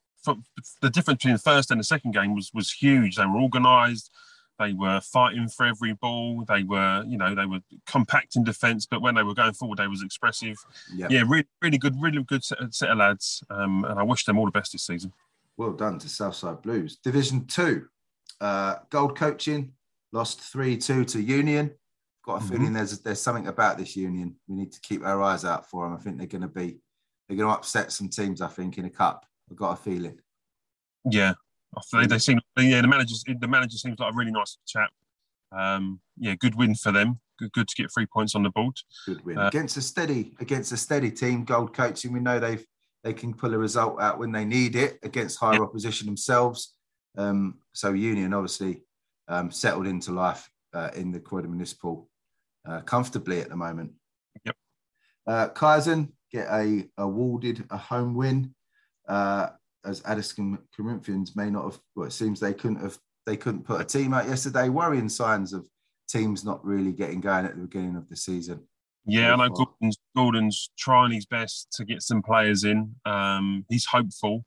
the 0.82 0.90
difference 0.92 1.18
between 1.18 1.34
the 1.34 1.40
first 1.40 1.72
and 1.72 1.80
the 1.80 1.84
second 1.84 2.14
game 2.14 2.36
was 2.36 2.54
was 2.54 2.72
huge. 2.72 3.16
They 3.16 3.26
were 3.26 3.42
organised 3.42 4.12
they 4.60 4.74
were 4.74 5.02
fighting 5.02 5.48
for 5.48 5.66
every 5.66 5.94
ball. 5.94 6.46
They 6.48 6.64
were, 6.64 7.04
you 7.08 7.18
know, 7.18 7.34
they 7.34 7.46
were 7.46 7.60
compact 7.86 8.36
in 8.36 8.44
defence, 8.44 8.86
but 8.86 9.02
when 9.02 9.16
they 9.16 9.24
were 9.24 9.34
going 9.34 9.54
forward, 9.54 9.80
they 9.80 9.88
was 9.88 10.04
expressive. 10.04 10.58
Yep. 10.94 11.12
Yeah, 11.12 11.24
really, 11.28 11.48
really 11.62 11.78
good, 11.78 12.00
really 12.02 12.22
good 12.24 12.44
set, 12.44 12.60
set 12.72 12.92
of 12.92 12.98
lads. 12.98 13.44
Um, 13.50 13.84
and 13.86 14.00
I 14.00 14.04
wish 14.04 14.26
them 14.26 14.38
all 14.38 14.46
the 14.46 14.52
best 14.52 14.72
this 14.72 14.84
season. 14.84 15.12
Well 15.58 15.74
done 15.74 16.00
to 16.00 16.10
Southside 16.10 16.62
Blues. 16.62 16.98
Division 16.98 17.46
two, 17.46 17.88
uh, 18.42 18.76
Gold 18.90 19.18
Coaching 19.18 19.74
lost 20.12 20.40
three 20.42 20.78
two 20.78 21.04
to 21.06 21.22
Union. 21.22 21.72
Got 22.24 22.36
a 22.36 22.40
mm-hmm. 22.40 22.56
feeling 22.56 22.74
there's 22.74 23.00
there's 23.00 23.22
something 23.22 23.48
about 23.48 23.78
this 23.78 23.96
Union. 23.96 24.36
We 24.48 24.56
need 24.56 24.72
to 24.72 24.82
keep 24.82 25.04
our 25.04 25.22
eyes 25.22 25.44
out 25.44 25.70
for 25.70 25.86
them. 25.86 25.98
I 25.98 26.02
think 26.02 26.18
they're 26.18 26.28
going 26.28 26.42
to 26.42 26.48
be 26.48 26.80
they're 27.28 27.38
going 27.38 27.50
to 27.50 27.56
upset 27.56 27.92
some 27.92 28.10
teams. 28.10 28.42
I 28.42 28.48
think 28.48 28.78
in 28.78 28.86
a 28.86 28.90
cup. 28.90 29.26
I've 29.52 29.58
got 29.58 29.74
a 29.74 29.76
feeling. 29.76 30.20
Yeah, 31.10 31.34
they, 31.92 32.06
they 32.06 32.18
seem 32.18 32.40
yeah 32.58 32.82
the 32.82 32.88
manager 32.88 33.16
the 33.40 33.48
manager 33.48 33.78
seems 33.78 34.00
like 34.00 34.14
a 34.14 34.16
really 34.16 34.32
nice 34.32 34.58
chap. 34.66 34.90
Um, 35.52 36.00
yeah, 36.18 36.36
good 36.36 36.56
win 36.56 36.76
for 36.76 36.92
them. 36.92 37.20
Good, 37.40 37.52
good 37.52 37.68
to 37.68 37.76
get 37.76 37.92
three 37.94 38.06
points 38.06 38.36
on 38.36 38.44
the 38.44 38.50
board. 38.50 38.76
Good 39.06 39.24
win 39.26 39.38
uh, 39.38 39.48
against 39.48 39.76
a 39.78 39.82
steady 39.82 40.34
against 40.40 40.72
a 40.72 40.78
steady 40.78 41.12
team. 41.12 41.44
Gold 41.44 41.74
coaching. 41.74 42.14
We 42.14 42.22
know 42.22 42.40
they've 42.40 42.66
they 43.04 43.14
can 43.14 43.34
pull 43.34 43.54
a 43.54 43.58
result 43.58 44.02
out 44.02 44.18
when 44.18 44.32
they 44.32 44.46
need 44.46 44.78
it 44.78 44.98
against 45.04 45.40
higher 45.40 45.56
yeah. 45.56 45.62
opposition 45.62 46.08
themselves. 46.08 46.76
Um, 47.18 47.60
so 47.74 47.92
Union 47.92 48.34
obviously 48.34 48.84
um, 49.28 49.52
settled 49.52 49.88
into 49.88 50.12
life 50.12 50.50
uh, 50.74 50.90
in 50.96 51.12
the 51.12 51.20
Croydon 51.20 51.52
Municipal 51.52 52.10
uh, 52.68 52.82
comfortably 52.82 53.42
at 53.42 53.50
the 53.50 53.56
moment. 53.56 53.92
Yep. 54.46 54.56
Uh, 55.28 55.50
Kaizen 55.50 56.10
get 56.32 56.48
a 56.50 56.86
awarded 56.98 57.66
a 57.70 57.78
home 57.78 58.16
win. 58.16 58.54
Uh, 59.08 59.50
as 59.86 60.02
Addiscombe 60.02 60.60
Corinthians 60.76 61.36
may 61.36 61.50
not 61.50 61.66
have. 61.66 61.80
Well, 61.96 62.08
it 62.08 62.14
seems 62.14 62.40
they 62.40 62.54
couldn't 62.54 62.82
have. 62.82 62.98
They 63.26 63.38
couldn't 63.38 63.64
put 63.66 63.82
a 63.82 63.86
team 63.86 64.14
out 64.14 64.28
yesterday. 64.28 64.70
Worrying 64.70 65.10
signs 65.10 65.54
of 65.54 65.68
teams 66.10 66.44
not 66.44 66.64
really 66.66 66.92
getting 66.92 67.22
going 67.22 67.46
at 67.46 67.56
the 67.56 67.62
beginning 67.62 67.96
of 67.96 68.08
the 68.10 68.16
season. 68.16 68.62
Yeah, 69.06 69.34
I 69.34 69.36
know 69.36 69.50
Gordon's, 69.50 69.98
Gordon's 70.16 70.70
trying 70.78 71.12
his 71.12 71.26
best 71.26 71.68
to 71.74 71.84
get 71.84 72.02
some 72.02 72.22
players 72.22 72.64
in. 72.64 72.96
Um, 73.06 73.66
he's 73.70 73.86
hopeful, 73.86 74.46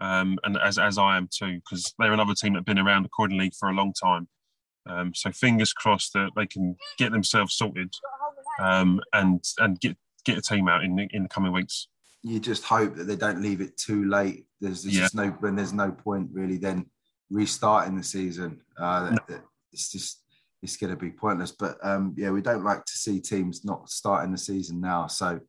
um, 0.00 0.38
and 0.44 0.58
as 0.58 0.78
as 0.78 0.98
I 0.98 1.16
am 1.16 1.28
too, 1.32 1.60
because 1.60 1.94
they're 1.98 2.12
another 2.12 2.34
team 2.34 2.52
that've 2.52 2.66
been 2.66 2.78
around 2.78 3.06
accordingly 3.06 3.52
for 3.58 3.68
a 3.68 3.74
long 3.74 3.92
time. 3.92 4.28
Um, 4.86 5.14
so 5.14 5.30
fingers 5.32 5.72
crossed 5.72 6.12
that 6.12 6.30
they 6.36 6.46
can 6.46 6.76
get 6.98 7.12
themselves 7.12 7.54
sorted 7.54 7.92
um, 8.60 9.00
and 9.12 9.42
and 9.58 9.80
get 9.80 9.96
get 10.24 10.38
a 10.38 10.42
team 10.42 10.68
out 10.68 10.84
in 10.84 10.96
the, 10.96 11.08
in 11.12 11.22
the 11.24 11.28
coming 11.28 11.52
weeks. 11.52 11.88
You 12.22 12.40
just 12.40 12.64
hope 12.64 12.94
that 12.96 13.04
they 13.04 13.16
don't 13.16 13.42
leave 13.42 13.60
it 13.60 13.76
too 13.76 14.06
late. 14.06 14.46
There's, 14.60 14.82
there's 14.82 14.94
Yeah. 14.94 15.02
just 15.02 15.14
no 15.14 15.28
when 15.40 15.56
there's 15.56 15.72
no 15.74 15.92
point 15.92 16.30
really 16.32 16.56
then 16.56 16.86
restarting 17.30 17.96
the 17.96 18.02
season. 18.02 18.60
Uh, 18.78 19.16
that- 19.28 19.44
it's 19.72 19.90
just 19.90 20.22
it's 20.62 20.76
going 20.76 20.90
to 20.90 20.96
be 20.96 21.10
pointless. 21.10 21.52
But 21.52 21.76
um, 21.82 22.14
yeah, 22.16 22.30
we 22.30 22.40
don't 22.40 22.64
like 22.64 22.84
to 22.84 22.92
see 22.92 23.20
teams 23.20 23.64
not 23.64 23.90
starting 23.90 24.32
the 24.32 24.38
season 24.38 24.80
now. 24.80 25.08
So 25.08 25.40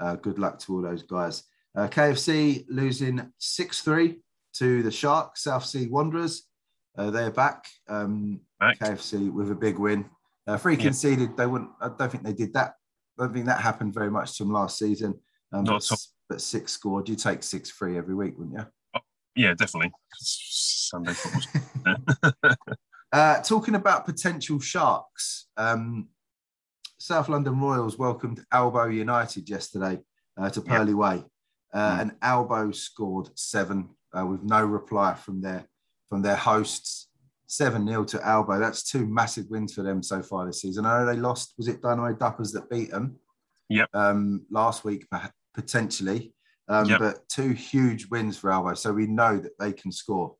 uh, 0.00 0.16
good 0.16 0.38
luck 0.38 0.58
to 0.60 0.74
all 0.74 0.82
those 0.82 1.02
guys. 1.04 1.44
Uh, 1.76 1.86
KFC 1.88 2.64
losing 2.68 3.30
six 3.38 3.80
three 3.82 4.18
to 4.54 4.82
the 4.82 4.90
Sharks, 4.90 5.42
South 5.44 5.64
Sea 5.64 5.86
Wanderers. 5.86 6.48
Uh, 6.96 7.10
they're 7.10 7.30
back. 7.30 7.66
Um, 7.88 8.40
Back. 8.64 8.78
KFC 8.78 9.30
with 9.32 9.50
a 9.50 9.54
big 9.54 9.78
win. 9.78 10.08
Uh, 10.46 10.56
three 10.56 10.76
Yeah. 10.76 10.82
conceded. 10.84 11.36
They 11.36 11.46
wouldn't. 11.46 11.70
I 11.80 11.88
don't 11.88 12.10
think 12.10 12.24
they 12.24 12.32
did 12.32 12.52
that. 12.54 12.74
I 13.18 13.24
don't 13.24 13.32
think 13.34 13.46
that 13.46 13.60
happened 13.60 13.92
very 13.94 14.10
much 14.10 14.36
to 14.38 14.44
them 14.44 14.52
last 14.52 14.78
season. 14.78 15.14
Um, 15.52 15.64
Not 15.64 15.86
but, 15.88 15.98
but 16.28 16.40
six 16.40 16.72
scored. 16.72 17.08
You 17.08 17.16
take 17.16 17.42
six 17.42 17.70
free 17.70 17.96
every 17.98 18.14
week, 18.14 18.36
wouldn't 18.38 18.56
you? 18.58 18.66
Yeah, 19.36 19.54
definitely. 19.54 19.92
Sunday 20.16 21.12
football. 21.14 21.96
Uh, 23.12 23.40
talking 23.42 23.76
about 23.76 24.04
potential 24.04 24.58
sharks, 24.58 25.46
um, 25.56 26.08
South 26.98 27.28
London 27.28 27.60
Royals 27.60 27.96
welcomed 27.96 28.44
Albo 28.50 28.86
United 28.86 29.48
yesterday 29.48 30.00
uh, 30.36 30.50
to 30.50 30.60
Yeah. 30.66 30.82
Way, 30.94 31.24
uh, 31.72 31.96
Mm. 31.96 32.00
and 32.00 32.16
Albo 32.22 32.72
scored 32.72 33.28
seven 33.38 33.90
uh, 34.18 34.26
with 34.26 34.42
no 34.42 34.64
reply 34.64 35.14
from 35.14 35.40
their 35.42 35.64
from 36.08 36.22
their 36.22 36.34
hosts. 36.34 37.08
Seven 37.54 37.86
0 37.86 38.02
to 38.06 38.26
Albo. 38.26 38.58
That's 38.58 38.82
two 38.82 39.06
massive 39.06 39.46
wins 39.48 39.74
for 39.74 39.82
them 39.82 40.02
so 40.02 40.20
far 40.24 40.44
this 40.44 40.60
season. 40.62 40.84
I 40.84 40.98
know 40.98 41.06
they 41.06 41.16
lost. 41.20 41.54
Was 41.56 41.68
it 41.68 41.80
Dynamo 41.80 42.12
Duppers 42.12 42.52
that 42.52 42.68
beat 42.68 42.90
them? 42.90 43.14
Yep. 43.68 43.90
Um, 43.94 44.44
last 44.50 44.84
week 44.84 45.06
potentially, 45.54 46.34
um, 46.68 46.86
Yep. 46.88 46.98
but 46.98 47.28
two 47.28 47.50
huge 47.52 48.06
wins 48.10 48.36
for 48.36 48.50
Albo. 48.50 48.74
So 48.74 48.92
we 48.92 49.06
know 49.06 49.38
that 49.38 49.56
they 49.60 49.72
can 49.72 49.92
score. 49.92 50.34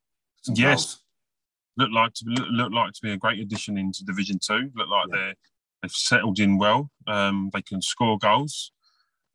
Yes. 0.49 0.97
goals. 0.97 1.01
look 1.77 1.91
like 1.93 2.15
to 2.15 2.25
look, 2.27 2.49
look 2.51 2.73
like 2.73 2.93
to 2.95 3.01
be 3.01 3.13
a 3.13 3.17
great 3.17 3.39
addition 3.39 3.79
into 3.79 4.05
Division 4.05 4.41
Two. 4.45 4.73
Look 4.75 4.89
like 4.89 5.07
Yeah. 5.11 5.17
they're 5.17 5.35
they've 5.83 5.93
settled 5.93 6.41
in 6.41 6.59
well. 6.59 6.91
Um, 7.07 7.51
they 7.53 7.63
can 7.63 7.81
score 7.81 8.19
goals. 8.19 8.73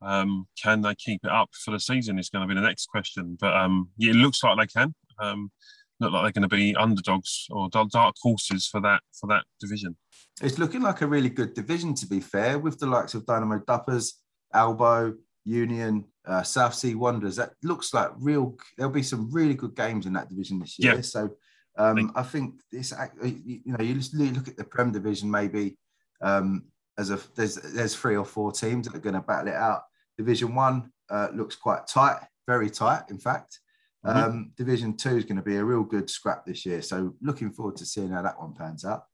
Um, 0.02 0.46
can 0.62 0.82
they 0.82 0.94
keep 0.96 1.20
it 1.24 1.30
up 1.30 1.48
for 1.64 1.70
the 1.70 1.80
season? 1.80 2.18
Is 2.18 2.28
going 2.28 2.46
to 2.46 2.54
be 2.54 2.58
the 2.60 2.66
next 2.66 2.86
question. 2.88 3.38
But 3.40 3.56
um, 3.56 3.88
yeah, 3.96 4.10
it 4.10 4.16
looks 4.16 4.44
like 4.44 4.58
they 4.58 4.66
can. 4.66 4.94
Um, 5.18 5.50
look 6.00 6.12
like 6.12 6.22
they're 6.22 6.40
going 6.40 6.48
to 6.48 6.56
be 6.56 6.74
underdogs 6.76 7.46
or 7.50 7.68
dark 7.68 8.14
horses 8.20 8.66
for 8.66 8.80
that 8.80 9.02
for 9.12 9.26
that 9.28 9.44
division. 9.60 9.96
It's 10.42 10.58
looking 10.58 10.82
like 10.82 11.02
a 11.02 11.06
really 11.06 11.28
good 11.28 11.54
division, 11.54 11.94
to 11.94 12.06
be 12.06 12.20
fair, 12.20 12.58
with 12.58 12.78
the 12.78 12.86
likes 12.86 13.14
of 13.14 13.26
Dynamo 13.26 13.58
Duppers, 13.58 14.12
Albo, 14.54 15.14
Union, 15.44 16.04
uh, 16.26 16.42
South 16.42 16.74
Sea 16.74 16.94
Wanderers. 16.94 17.36
That 17.36 17.52
looks 17.62 17.92
like 17.92 18.10
real. 18.18 18.56
There'll 18.76 18.92
be 18.92 19.02
some 19.02 19.30
really 19.30 19.54
good 19.54 19.76
games 19.76 20.06
in 20.06 20.12
that 20.14 20.28
division 20.28 20.58
this 20.58 20.78
year. 20.78 20.96
Yeah. 20.96 21.00
So 21.02 21.30
um, 21.76 22.12
I 22.14 22.22
think 22.22 22.60
this, 22.72 22.92
you 23.22 23.60
you 23.64 23.72
know, 23.72 23.84
you 23.84 23.94
just 23.94 24.14
look 24.14 24.48
at 24.48 24.56
the 24.56 24.64
Prem 24.64 24.92
division 24.92 25.30
maybe 25.30 25.76
um, 26.20 26.64
as 26.98 27.10
a 27.10 27.20
there's 27.36 27.56
there's 27.56 27.94
three 27.94 28.16
or 28.16 28.24
four 28.24 28.52
teams 28.52 28.86
that 28.86 28.96
are 28.96 29.00
going 29.00 29.14
to 29.14 29.20
battle 29.20 29.48
it 29.48 29.54
out. 29.54 29.82
Division 30.18 30.54
one 30.54 30.90
uh, 31.10 31.28
looks 31.34 31.56
quite 31.56 31.86
tight, 31.86 32.20
very 32.46 32.70
tight, 32.70 33.04
in 33.10 33.18
fact. 33.18 33.60
Mhm. 34.04 34.16
Um, 34.16 34.52
Division 34.56 34.96
two 34.96 35.16
is 35.16 35.24
going 35.24 35.36
to 35.36 35.42
be 35.42 35.56
a 35.56 35.64
real 35.64 35.82
good 35.84 36.08
scrap 36.08 36.46
this 36.46 36.64
year. 36.64 36.80
So 36.82 37.14
looking 37.20 37.50
forward 37.52 37.76
to 37.76 37.86
seeing 37.86 38.10
how 38.10 38.22
that 38.22 38.40
one 38.40 38.54
pans 38.54 38.84
out. 38.84 39.04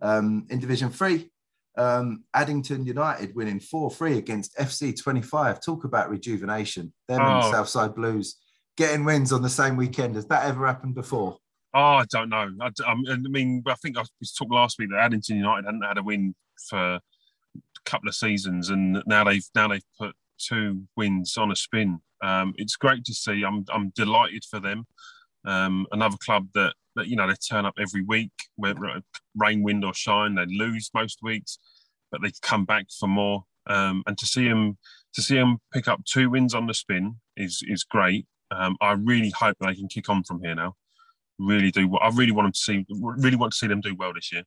Um, 0.00 0.46
in 0.50 0.58
Division 0.58 0.90
three, 0.90 1.30
um, 1.78 2.24
Addington 2.34 2.84
United 2.84 3.34
winning 3.34 3.60
4 3.60 3.90
3 3.90 4.18
against 4.18 4.56
FC 4.58 4.92
25. 4.92 5.60
Talk 5.62 5.84
about 5.84 6.10
rejuvenation. 6.10 6.92
Them 7.08 7.20
and 7.20 7.44
Oh. 7.44 7.50
Southside 7.52 7.94
Blues 7.94 8.36
getting 8.76 9.04
wins 9.04 9.32
on 9.32 9.42
the 9.42 9.48
same 9.48 9.76
weekend. 9.76 10.16
Has 10.16 10.26
that 10.26 10.44
ever 10.44 10.66
happened 10.66 10.94
before? 10.96 11.38
Oh, 11.74 11.80
I 11.80 12.04
don't 12.10 12.28
know. 12.28 12.50
I, 12.60 12.66
um, 12.90 13.04
I 13.08 13.16
mean, 13.16 13.62
I 13.66 13.74
think 13.76 13.96
I 13.96 14.02
talked 14.36 14.50
last 14.52 14.78
week 14.78 14.90
that 14.90 14.98
Addington 14.98 15.36
United 15.36 15.64
hadn't 15.64 15.82
had 15.82 15.96
a 15.98 16.02
win 16.02 16.34
for 16.68 16.94
a 16.96 17.00
couple 17.86 18.08
of 18.08 18.14
seasons, 18.14 18.68
and 18.68 19.02
now 19.06 19.24
they've 19.24 19.46
now 19.54 19.68
they've 19.68 19.84
put 19.98 20.14
two 20.36 20.86
wins 20.96 21.38
on 21.38 21.50
a 21.52 21.56
spin. 21.56 22.00
Um, 22.22 22.54
it's 22.56 22.76
great 22.76 23.04
to 23.04 23.14
see. 23.14 23.44
I'm 23.44 23.64
I'm 23.72 23.90
delighted 23.90 24.44
for 24.44 24.60
them. 24.60 24.86
Um, 25.44 25.86
another 25.90 26.16
club 26.24 26.48
that, 26.54 26.74
that 26.94 27.08
you 27.08 27.16
know 27.16 27.26
they 27.26 27.34
turn 27.34 27.66
up 27.66 27.74
every 27.78 28.02
week, 28.02 28.32
whether 28.56 29.02
rain, 29.36 29.62
wind, 29.62 29.84
or 29.84 29.94
shine. 29.94 30.34
They 30.34 30.46
lose 30.46 30.90
most 30.94 31.18
weeks, 31.22 31.58
but 32.10 32.22
they 32.22 32.30
come 32.42 32.64
back 32.64 32.86
for 32.98 33.08
more. 33.08 33.44
Um, 33.66 34.02
and 34.06 34.16
to 34.18 34.26
see 34.26 34.48
them 34.48 34.78
to 35.14 35.22
see 35.22 35.36
them 35.36 35.58
pick 35.72 35.88
up 35.88 36.04
two 36.04 36.30
wins 36.30 36.54
on 36.54 36.66
the 36.66 36.74
spin 36.74 37.16
is 37.36 37.62
is 37.66 37.84
great. 37.84 38.26
Um, 38.50 38.76
I 38.80 38.92
really 38.92 39.30
hope 39.30 39.56
they 39.60 39.74
can 39.74 39.88
kick 39.88 40.08
on 40.08 40.24
from 40.24 40.42
here 40.42 40.54
now 40.54 40.76
really 41.38 41.70
do. 41.70 41.96
I 41.98 42.10
really 42.10 42.32
want 42.32 42.46
them 42.46 42.52
to 42.52 42.58
see. 42.58 42.86
Really 42.90 43.36
want 43.36 43.52
to 43.52 43.58
see 43.58 43.66
them 43.66 43.80
do 43.80 43.94
well 43.94 44.12
this 44.14 44.32
year. 44.32 44.44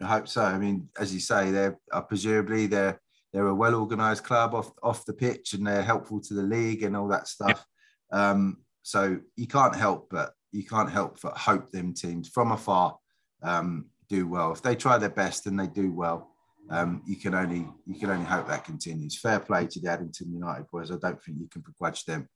I 0.00 0.06
hope 0.06 0.28
so. 0.28 0.42
I 0.42 0.58
mean, 0.58 0.88
as 0.98 1.14
you 1.14 1.20
say, 1.20 1.50
they're 1.50 1.78
uh, 1.92 2.00
presumably 2.00 2.66
they're 2.66 3.00
they're 3.34 3.48
a 3.48 3.54
well 3.54 3.74
organised 3.74 4.22
club 4.22 4.54
off 4.54 4.70
off 4.82 5.04
the 5.04 5.12
pitch, 5.12 5.52
and 5.52 5.66
they're 5.66 5.82
helpful 5.82 6.20
to 6.20 6.34
the 6.34 6.42
league 6.42 6.84
and 6.84 6.96
all 6.96 7.08
that 7.08 7.26
stuff. 7.28 7.66
Um, 8.12 8.58
so 8.82 9.18
you 9.34 9.48
can't 9.48 9.74
help 9.74 10.08
but 10.10 10.34
you 10.52 10.64
can't 10.64 10.90
help 10.90 11.18
but 11.20 11.36
hope 11.36 11.72
them 11.72 11.92
teams 11.92 12.28
from 12.28 12.52
afar 12.52 12.96
um, 13.42 13.86
do 14.08 14.28
well. 14.28 14.52
If 14.52 14.62
they 14.62 14.76
try 14.76 14.98
their 14.98 15.08
best 15.08 15.46
and 15.46 15.58
they 15.58 15.66
do 15.66 15.92
well, 15.92 16.30
um, 16.70 17.02
you 17.06 17.16
can 17.16 17.34
only 17.34 17.68
you 17.86 17.98
can 17.98 18.10
only 18.10 18.24
hope 18.24 18.46
that 18.46 18.64
continues. 18.64 19.18
Fair 19.18 19.40
play 19.40 19.66
to 19.66 19.80
the 19.80 19.90
Addington 19.90 20.32
United 20.32 20.68
boys. 20.70 20.92
I 20.92 20.96
don't 20.96 21.20
think 21.20 21.38
you 21.40 21.48
can 21.48 21.62
begrudge 21.62 22.04
them 22.04 22.28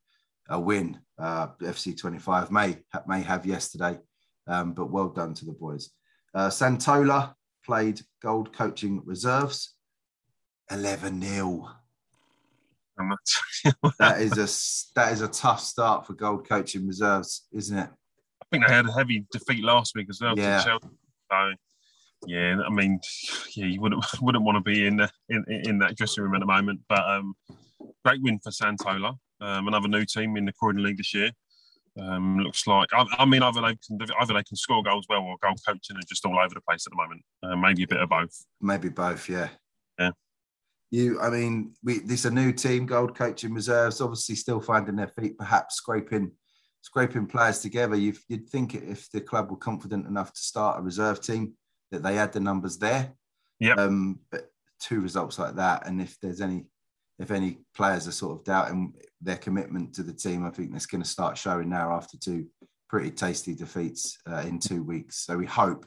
a 0.50 0.59
win. 0.59 0.99
Uh, 1.17 1.49
FC 1.62 1.97
25 1.97 2.50
may 2.50 2.76
may 3.07 3.23
have 3.23 3.47
yesterday, 3.47 3.99
um, 4.49 4.73
but 4.73 4.90
well 4.90 5.11
done 5.11 5.33
to 5.35 5.45
the 5.45 5.52
boys. 5.52 5.90
Uh, 6.35 6.49
Santola 6.49 7.35
played 7.64 8.00
gold 8.21 8.52
coaching 8.52 9.00
reserves. 9.05 9.76
11 10.71 11.23
0. 11.23 11.69
That's- 12.99 13.75
That 13.99 14.21
is 14.21 14.33
a 14.33 14.95
that 14.97 15.13
is 15.13 15.21
a 15.23 15.29
tough 15.29 15.61
start 15.61 16.07
for 16.07 16.15
gold 16.15 16.49
coaching 16.49 16.87
reserves, 16.87 17.47
isn't 17.53 17.79
it? 17.79 17.89
I 18.43 18.45
think 18.51 18.67
they 18.67 18.73
had 18.75 18.87
a 18.89 18.93
heavy 18.93 19.25
defeat 19.31 19.63
last 19.63 19.95
week 19.95 20.07
as 20.11 20.21
well. 20.21 20.35
to 20.35 20.43
Yeah. 20.43 20.63
Chelsham. 20.65 20.91
So, 21.31 21.53
yeah, 22.27 22.57
I 22.67 22.71
mean, 22.71 22.99
yeah, 23.55 23.67
you 23.67 23.81
wouldn't 23.81 24.05
wouldn't 24.23 24.45
want 24.45 24.57
to 24.57 24.61
be 24.63 24.87
in, 24.87 24.97
the, 24.97 25.11
in 25.29 25.45
in 25.49 25.79
that 25.81 25.97
dressing 25.97 26.25
room 26.25 26.35
at 26.35 26.41
the 26.41 26.47
moment. 26.47 26.81
But 26.89 27.07
um, 27.09 27.35
great 28.05 28.21
win 28.23 28.41
for 28.43 28.51
Santola, 28.51 29.17
um, 29.41 29.69
another 29.69 29.89
new 29.89 30.05
team 30.05 30.37
in 30.37 30.45
the 30.45 30.53
Croydon 30.53 30.83
League 30.83 30.97
this 30.97 31.15
year. 31.15 31.31
Um, 32.01 32.39
looks 32.39 32.67
like 32.67 32.89
I, 32.93 33.05
I 33.19 33.25
mean 33.25 33.43
either 33.43 33.61
they 33.61 33.77
can 33.87 33.99
either 34.21 34.35
they 34.35 34.43
can 34.45 34.57
score 34.57 34.83
goals 34.83 35.07
well 35.09 35.21
or 35.23 35.37
goal 35.43 35.55
coaching 35.67 35.97
are 35.97 36.03
just 36.09 36.25
all 36.25 36.39
over 36.39 36.55
the 36.55 36.61
place 36.69 36.85
at 36.87 36.91
the 36.93 36.97
moment. 36.97 37.23
Uh, 37.43 37.57
maybe 37.57 37.83
a 37.85 37.89
bit 37.89 38.01
of 38.01 38.09
both. 38.09 38.45
Maybe 38.61 38.89
both, 38.89 39.29
yeah. 39.29 39.49
Yeah. 40.90 41.02
You, 41.02 41.21
I 41.21 41.30
mean, 41.30 41.75
we 41.83 41.99
this 41.99 42.25
a 42.25 42.30
new 42.30 42.52
team, 42.52 42.87
gold 42.87 43.16
coaching 43.16 43.52
reserves, 43.52 44.00
obviously 44.00 44.35
still 44.35 44.61
finding 44.61 44.97
their 44.97 45.09
feet, 45.09 45.38
perhaps 45.38 45.76
scraping 45.76 46.33
scraping 46.83 47.26
players 47.26 47.61
together. 47.61 47.97
You'd, 47.97 48.18
you'd 48.28 48.49
think 48.49 48.75
if 48.75 49.11
the 49.11 49.21
club 49.21 49.50
were 49.50 49.57
confident 49.57 50.07
enough 50.07 50.33
to 50.33 50.40
start 50.40 50.78
a 50.78 50.83
reserve 50.83 51.21
team 51.21 51.54
that 51.90 52.02
they 52.02 52.14
had 52.14 52.33
the 52.33 52.40
numbers 52.40 52.78
there. 52.78 53.12
Yep. 53.61 53.78
Um, 53.78 54.21
but 54.30 54.50
two 54.80 55.00
results 55.00 55.38
like 55.38 55.57
that, 55.57 55.87
and 55.87 56.00
if 56.00 56.16
there's 56.21 56.40
any 56.40 56.66
if 57.18 57.33
any 57.33 57.59
players 57.75 58.07
are 58.07 58.12
sort 58.12 58.38
of 58.38 58.45
doubting 58.45 58.95
their 59.21 59.37
commitment 59.37 59.92
to 59.95 60.04
the 60.04 60.12
team, 60.12 60.47
I 60.47 60.50
think 60.50 60.73
that's 60.73 60.87
going 60.87 61.02
to 61.02 61.09
start 61.09 61.37
showing 61.37 61.68
now 61.68 61.92
after 61.92 62.16
two 62.16 62.47
pretty 62.88 63.11
tasty 63.11 63.54
defeats 63.54 64.18
uh, 64.30 64.45
in 64.47 64.61
two 64.61 64.85
weeks. 64.85 65.26
So 65.26 65.37
we 65.37 65.47
hope 65.47 65.85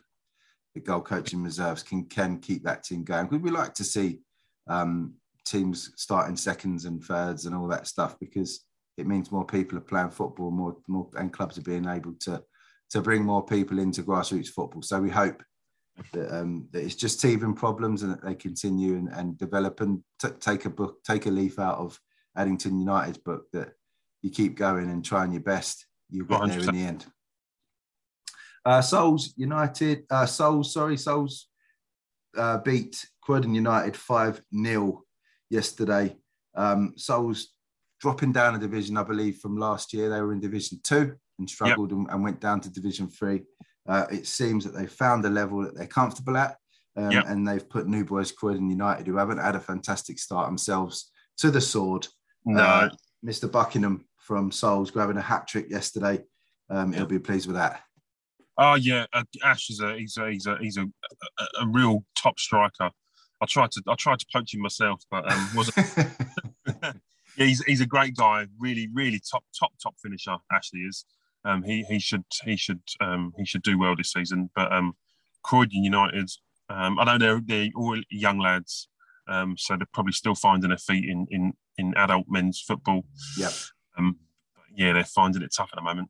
the 0.75 0.81
goal 0.81 1.01
coaching 1.01 1.41
reserves 1.41 1.83
can 1.83 2.05
can 2.05 2.39
keep 2.39 2.63
that 2.63 2.83
team 2.83 3.03
going. 3.03 3.27
We'd 3.29 3.53
like 3.53 3.73
to 3.75 3.83
see 3.83 4.19
um, 4.67 5.15
teams 5.45 5.91
starting 5.95 6.35
seconds 6.35 6.85
and 6.85 7.03
thirds 7.03 7.45
and 7.45 7.55
all 7.55 7.67
that 7.67 7.87
stuff 7.87 8.17
because 8.19 8.65
it 8.97 9.07
means 9.07 9.31
more 9.31 9.45
people 9.45 9.77
are 9.77 9.81
playing 9.81 10.11
football, 10.11 10.51
more 10.51 10.77
more 10.87 11.09
and 11.17 11.33
clubs 11.33 11.57
are 11.57 11.63
being 11.63 11.87
able 11.87 12.13
to 12.21 12.43
to 12.91 13.01
bring 13.01 13.23
more 13.23 13.43
people 13.43 13.79
into 13.79 14.03
grassroots 14.03 14.49
football. 14.49 14.81
So 14.81 14.99
we 14.99 15.09
hope 15.09 15.41
that, 16.13 16.35
um, 16.35 16.67
that 16.71 16.83
it's 16.83 16.95
just 16.95 17.21
teething 17.21 17.53
problems 17.53 18.03
and 18.03 18.11
that 18.11 18.23
they 18.23 18.35
continue 18.35 18.95
and, 18.95 19.09
and 19.09 19.37
develop 19.37 19.81
and 19.81 20.03
t- 20.19 20.29
take 20.39 20.65
a 20.65 20.69
book, 20.69 21.03
take 21.03 21.25
a 21.25 21.31
leaf 21.31 21.57
out 21.59 21.77
of 21.77 21.99
Addington 22.35 22.79
United's 22.79 23.17
book 23.17 23.45
that 23.53 23.73
you 24.21 24.29
keep 24.29 24.55
going 24.55 24.89
and 24.89 25.03
trying 25.03 25.31
your 25.31 25.41
best. 25.41 25.85
You'll 26.09 26.25
get 26.25 26.47
there 26.47 26.59
in 26.59 26.75
the 26.75 26.83
end. 26.83 27.05
Uh, 28.65 28.81
Souls 28.81 29.33
United, 29.37 30.03
uh, 30.09 30.25
Souls, 30.25 30.73
sorry, 30.73 30.97
Souls 30.97 31.47
uh, 32.37 32.57
beat 32.59 33.05
Croydon 33.21 33.53
United 33.55 33.95
5 33.95 34.41
0 34.63 35.03
yesterday. 35.49 36.15
Um, 36.55 36.93
Souls 36.97 37.49
dropping 37.99 38.31
down 38.31 38.55
a 38.55 38.59
division, 38.59 38.97
I 38.97 39.03
believe, 39.03 39.37
from 39.37 39.57
last 39.57 39.93
year. 39.93 40.09
They 40.09 40.21
were 40.21 40.33
in 40.33 40.39
Division 40.39 40.79
Two 40.83 41.15
and 41.39 41.49
struggled 41.49 41.91
and, 41.91 42.07
and 42.09 42.23
went 42.23 42.39
down 42.39 42.61
to 42.61 42.69
Division 42.69 43.07
Three. 43.09 43.43
Uh, 43.87 44.05
it 44.11 44.27
seems 44.27 44.63
that 44.63 44.71
they've 44.71 44.91
found 44.91 45.25
a 45.25 45.29
level 45.29 45.61
that 45.63 45.75
they're 45.75 45.87
comfortable 45.87 46.37
at, 46.37 46.57
um, 46.97 47.11
Yep. 47.11 47.25
and 47.27 47.47
they've 47.47 47.67
put 47.69 47.87
New 47.87 48.03
Boys 48.05 48.31
Croydon 48.31 48.69
United, 48.69 49.07
who 49.07 49.17
haven't 49.17 49.39
had 49.39 49.55
a 49.55 49.59
fantastic 49.59 50.19
start 50.19 50.47
themselves, 50.47 51.11
to 51.37 51.49
the 51.51 51.61
sword. 51.61 52.07
No, 52.45 52.61
Uh, 52.61 52.89
Mr. 53.25 53.51
Buckingham 53.51 54.05
from 54.17 54.51
Souls 54.51 54.91
grabbing 54.91 55.17
a 55.17 55.21
hat 55.21 55.47
trick 55.47 55.69
yesterday. 55.69 56.23
Um, 56.69 56.93
he'll 56.93 57.05
be 57.05 57.19
pleased 57.19 57.47
with 57.47 57.55
that. 57.55 57.81
Oh 58.57 58.75
yeah, 58.75 59.05
uh, 59.13 59.23
Ash 59.43 59.69
is 59.69 59.79
a 59.79 59.97
he's 59.97 60.17
a 60.17 60.29
he's 60.31 60.45
a 60.45 60.57
he's 60.59 60.77
a, 60.77 60.83
a, 60.83 61.45
a 61.61 61.67
real 61.67 62.03
top 62.15 62.39
striker. 62.39 62.91
I 63.41 63.45
tried 63.45 63.71
to 63.71 63.83
I 63.87 63.95
tried 63.95 64.19
to 64.19 64.25
poach 64.31 64.53
him 64.53 64.61
myself, 64.61 65.03
but 65.09 65.29
um, 65.31 65.49
wasn't. 65.55 65.87
yeah, 66.83 66.93
he's 67.45 67.63
he's 67.63 67.81
a 67.81 67.85
great 67.85 68.15
guy. 68.15 68.45
Really, 68.59 68.87
really 68.93 69.19
top 69.19 69.43
top 69.57 69.71
top 69.81 69.95
finisher. 70.01 70.37
Ashley 70.51 70.81
is. 70.81 71.05
Um, 71.43 71.63
he 71.63 71.83
he 71.83 71.99
should 71.99 72.23
he 72.43 72.55
should 72.55 72.81
um, 72.99 73.33
he 73.37 73.45
should 73.45 73.63
do 73.63 73.79
well 73.79 73.95
this 73.95 74.13
season. 74.13 74.49
But 74.55 74.71
um, 74.71 74.93
Croydon 75.43 75.83
United, 75.83 76.29
um, 76.69 76.99
I 76.99 77.05
know 77.05 77.17
they're 77.17 77.41
they're 77.43 77.69
all 77.75 77.99
young 78.11 78.39
lads, 78.39 78.87
um, 79.27 79.55
so 79.57 79.75
they're 79.75 79.87
probably 79.91 80.13
still 80.13 80.35
finding 80.35 80.69
their 80.69 80.77
feet 80.77 81.05
in 81.05 81.25
in 81.31 81.53
in 81.77 81.93
adult 81.97 82.25
men's 82.29 82.61
football. 82.61 83.05
Yep. 83.37 83.51
Um, 83.97 84.17
but 84.55 84.65
yeah, 84.75 84.93
they're 84.93 85.03
finding 85.03 85.41
it 85.41 85.53
tough 85.55 85.69
at 85.73 85.77
the 85.77 85.83
moment. 85.83 86.09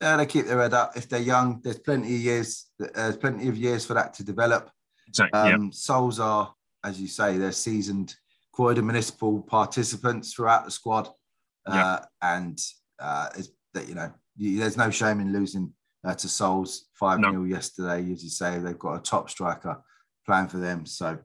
Yeah, 0.00 0.16
they 0.16 0.26
keep 0.26 0.46
their 0.46 0.60
head 0.62 0.74
up. 0.74 0.96
If 0.96 1.08
they're 1.08 1.20
young, 1.20 1.60
there's 1.62 1.80
plenty 1.80 2.14
of 2.14 2.20
years. 2.20 2.66
There's 2.78 3.16
plenty 3.16 3.48
of 3.48 3.56
years 3.56 3.84
for 3.84 3.94
that 3.94 4.14
to 4.14 4.24
develop. 4.24 4.70
Exactly. 5.08 5.40
yeah. 5.40 5.54
Um, 5.54 5.72
Souls 5.72 6.20
are, 6.20 6.54
as 6.84 7.00
you 7.00 7.06
say, 7.08 7.36
they're 7.38 7.52
seasoned 7.52 8.14
Croydon 8.52 8.86
municipal 8.86 9.42
participants 9.42 10.32
throughout 10.32 10.64
the 10.64 10.70
squad, 10.70 11.08
uh, 11.66 11.74
Yeah. 11.74 12.04
and 12.22 12.60
uh, 12.98 13.28
it's 13.36 13.48
that 13.74 13.88
you 13.88 13.94
know 13.94 14.12
there's 14.36 14.76
no 14.76 14.90
shame 14.90 15.20
in 15.20 15.32
losing 15.32 15.72
uh, 16.04 16.14
to 16.14 16.28
Souls 16.28 16.86
five 16.94 17.20
0 17.20 17.44
yesterday. 17.44 18.10
As 18.12 18.22
you 18.24 18.30
say, 18.30 18.58
they've 18.58 18.78
got 18.78 18.94
a 18.96 19.00
top 19.02 19.30
striker 19.30 19.82
playing 20.26 20.48
for 20.48 20.58
them, 20.58 20.86
so 20.86 21.18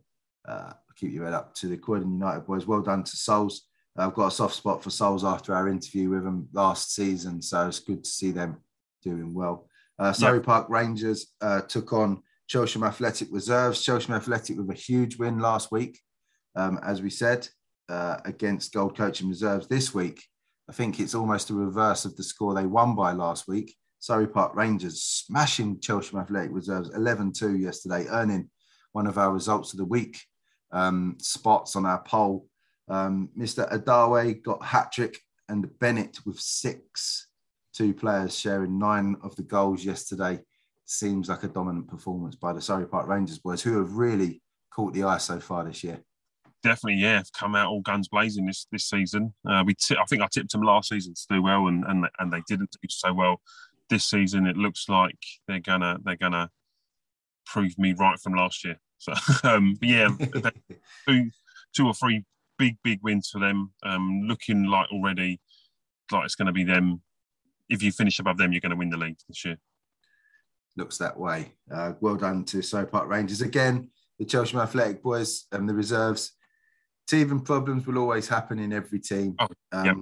uh, 0.47 0.73
keep 0.95 1.11
your 1.11 1.25
head 1.25 1.33
up 1.33 1.53
to 1.55 1.67
the 1.67 1.77
Croydon 1.77 2.11
United 2.13 2.45
boys. 2.45 2.67
Well 2.67 2.81
done 2.81 3.03
to 3.03 3.17
Souls. 3.17 3.67
I've 3.95 4.13
got 4.15 4.27
a 4.27 4.31
soft 4.31 4.55
spot 4.55 4.83
for 4.83 4.89
Souls 4.89 5.23
after 5.23 5.53
our 5.53 5.69
interview 5.69 6.09
with 6.09 6.23
them 6.23 6.49
last 6.53 6.93
season, 6.95 7.41
so 7.41 7.67
it's 7.67 7.79
good 7.79 8.03
to 8.03 8.09
see 8.09 8.31
them 8.31 8.57
doing 9.03 9.33
well. 9.33 9.67
Uh, 9.99 10.11
Surrey 10.11 10.41
Park 10.41 10.67
Rangers 10.69 11.27
uh, 11.41 11.61
took 11.61 11.93
on 11.93 12.21
Chelsham 12.49 12.85
Athletic 12.85 13.29
Reserves. 13.31 13.83
Chelsham 13.83 14.15
Athletic 14.15 14.57
with 14.57 14.69
a 14.69 14.73
huge 14.73 15.17
win 15.17 15.39
last 15.39 15.71
week, 15.71 15.99
um, 16.55 16.79
as 16.83 17.01
we 17.01 17.09
said, 17.09 17.47
uh, 17.89 18.17
against 18.25 18.73
Gold 18.73 18.97
Coaching 18.97 19.29
Reserves 19.29 19.67
this 19.67 19.93
week. 19.93 20.23
I 20.69 20.73
think 20.73 20.99
it's 20.99 21.15
almost 21.15 21.49
a 21.49 21.53
reverse 21.53 22.05
of 22.05 22.15
the 22.15 22.23
score 22.23 22.53
they 22.53 22.65
won 22.65 22.95
by 22.95 23.11
last 23.11 23.47
week. 23.47 23.75
Surrey 23.99 24.27
Park 24.27 24.55
Rangers 24.55 25.01
smashing 25.01 25.79
Chelsham 25.79 26.21
Athletic 26.21 26.51
Reserves 26.51 26.89
11 26.93 27.33
2 27.33 27.57
yesterday, 27.57 28.05
earning 28.09 28.49
one 28.91 29.07
of 29.07 29.17
our 29.17 29.31
results 29.31 29.73
of 29.73 29.79
the 29.79 29.85
week 29.85 30.19
um, 30.73 31.15
spots 31.19 31.75
on 31.75 31.85
our 31.85 32.01
poll. 32.03 32.47
Um, 32.89 33.29
Mr. 33.37 33.71
Adawe 33.71 34.43
got 34.43 34.63
hat 34.63 34.91
trick, 34.91 35.17
and 35.49 35.67
Bennett 35.79 36.19
with 36.25 36.39
six. 36.39 37.27
Two 37.73 37.93
players 37.93 38.37
sharing 38.37 38.77
nine 38.77 39.15
of 39.23 39.35
the 39.35 39.43
goals 39.43 39.83
yesterday. 39.83 40.39
Seems 40.85 41.29
like 41.29 41.43
a 41.43 41.47
dominant 41.47 41.87
performance 41.87 42.35
by 42.35 42.53
the 42.53 42.61
Surrey 42.61 42.85
Park 42.85 43.07
Rangers 43.07 43.39
boys, 43.39 43.61
who 43.61 43.77
have 43.77 43.93
really 43.93 44.41
caught 44.73 44.93
the 44.93 45.03
eye 45.03 45.17
so 45.17 45.39
far 45.39 45.63
this 45.63 45.83
year. 45.83 46.03
definitely, 46.61 47.01
yeah, 47.01 47.17
have 47.17 47.31
come 47.33 47.55
out 47.55 47.69
all 47.69 47.81
guns 47.81 48.07
blazing 48.07 48.45
this 48.45 48.67
this 48.71 48.89
season. 48.89 49.33
Uh, 49.47 49.63
we, 49.65 49.73
t- 49.75 49.97
I 49.97 50.03
think 50.05 50.21
I 50.21 50.27
tipped 50.31 50.51
them 50.51 50.61
last 50.61 50.89
season 50.89 51.13
to 51.13 51.35
do 51.35 51.41
well, 51.41 51.67
and 51.67 51.83
and 51.85 52.05
and 52.19 52.31
they 52.31 52.41
didn't 52.47 52.71
do 52.71 52.87
so 52.89 53.13
well 53.13 53.41
this 53.89 54.05
season. 54.05 54.47
It 54.47 54.57
looks 54.57 54.89
like 54.89 55.17
they're 55.47 55.59
gonna 55.59 55.97
they're 56.03 56.17
gonna 56.17 56.49
prove 57.45 57.77
me 57.77 57.93
right 57.93 58.19
from 58.19 58.33
last 58.33 58.63
year. 58.63 58.79
So, 58.97 59.13
um, 59.43 59.77
yeah, 59.81 60.09
two 61.07 61.29
two 61.75 61.87
or 61.87 61.93
three 61.93 62.23
big 62.57 62.77
big 62.83 62.99
wins 63.03 63.29
for 63.29 63.39
them. 63.39 63.73
Um, 63.83 64.23
looking 64.25 64.65
like 64.65 64.91
already 64.91 65.39
like 66.11 66.25
it's 66.25 66.35
going 66.35 66.47
to 66.47 66.51
be 66.51 66.63
them. 66.63 67.01
If 67.69 67.81
you 67.81 67.91
finish 67.91 68.19
above 68.19 68.37
them, 68.37 68.51
you're 68.51 68.61
going 68.61 68.71
to 68.71 68.75
win 68.75 68.89
the 68.89 68.97
league 68.97 69.17
this 69.27 69.45
year. 69.45 69.57
Looks 70.75 70.97
that 70.97 71.17
way. 71.19 71.53
Uh, 71.71 71.93
well 72.01 72.15
done 72.15 72.43
to 72.45 72.61
Surrey 72.61 72.87
Park 72.87 73.07
Rangers 73.09 73.41
again. 73.41 73.89
The 74.19 74.25
Chelsham 74.25 74.61
Athletic 74.61 75.03
boys 75.03 75.45
and 75.51 75.67
the 75.67 75.73
reserves. 75.73 76.33
Teething 77.07 77.41
problems 77.41 77.85
will 77.85 77.97
always 77.97 78.27
happen 78.27 78.59
in 78.59 78.71
every 78.73 78.99
team. 78.99 79.35
Oh, 79.39 79.47
um, 79.71 79.85
yep. 79.85 79.97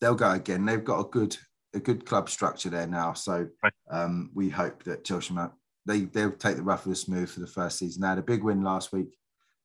They'll 0.00 0.14
go 0.14 0.30
again. 0.32 0.64
They've 0.66 0.84
got 0.84 1.00
a 1.00 1.08
good 1.08 1.36
a 1.74 1.80
good 1.80 2.06
club 2.06 2.28
structure 2.30 2.70
there 2.70 2.86
now. 2.86 3.12
So 3.14 3.48
um, 3.90 4.30
we 4.34 4.48
hope 4.48 4.82
that 4.84 5.04
Chelsham 5.04 5.50
they 5.86 6.00
they'll 6.02 6.32
take 6.32 6.56
the 6.56 6.62
rough 6.62 6.86
with 6.86 6.92
the 6.92 7.00
smooth 7.00 7.28
for 7.30 7.40
the 7.40 7.46
first 7.46 7.78
season. 7.78 8.02
They 8.02 8.08
had 8.08 8.18
a 8.18 8.22
big 8.22 8.42
win 8.42 8.62
last 8.62 8.92
week 8.92 9.16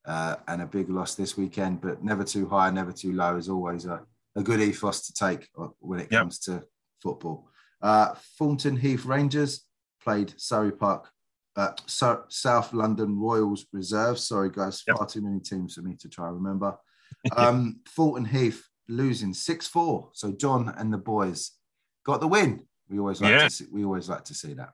uh, 0.05 0.37
and 0.47 0.61
a 0.61 0.65
big 0.65 0.89
loss 0.89 1.15
this 1.15 1.37
weekend, 1.37 1.81
but 1.81 2.03
never 2.03 2.23
too 2.23 2.47
high, 2.47 2.69
never 2.71 2.91
too 2.91 3.13
low 3.13 3.35
is 3.37 3.49
always 3.49 3.85
a, 3.85 4.01
a 4.35 4.41
good 4.43 4.61
ethos 4.61 5.05
to 5.07 5.13
take 5.13 5.49
uh, 5.59 5.67
when 5.79 5.99
it 5.99 6.07
Yep. 6.11 6.21
comes 6.21 6.39
to 6.39 6.63
football. 7.01 7.49
Uh, 7.81 8.13
Thornton 8.37 8.77
Heath 8.77 9.05
Rangers 9.05 9.65
played 10.03 10.33
Surrey 10.39 10.71
Park, 10.71 11.09
uh, 11.55 11.71
South 11.85 12.73
London 12.73 13.19
Royals 13.19 13.65
Reserve. 13.71 14.19
Sorry, 14.19 14.49
guys, 14.49 14.83
Yep. 14.87 14.97
far 14.97 15.05
too 15.07 15.21
many 15.21 15.39
teams 15.39 15.75
for 15.75 15.81
me 15.81 15.95
to 15.97 16.09
try 16.09 16.27
and 16.27 16.35
remember. 16.35 16.77
Um, 17.37 17.81
Thornton 17.89 18.25
Heath 18.25 18.67
losing 18.87 19.33
six 19.33 19.67
four. 19.67 20.09
So 20.13 20.31
John 20.31 20.73
and 20.77 20.91
the 20.91 20.97
boys 20.97 21.51
got 22.05 22.19
the 22.19 22.27
win. 22.27 22.65
We 22.89 22.99
always 22.99 23.21
like 23.21 23.31
Yeah. 23.31 23.43
to 23.43 23.49
see, 23.49 23.65
we 23.71 23.83
always 23.85 24.09
like 24.09 24.23
to 24.25 24.33
see 24.33 24.53
that. 24.53 24.73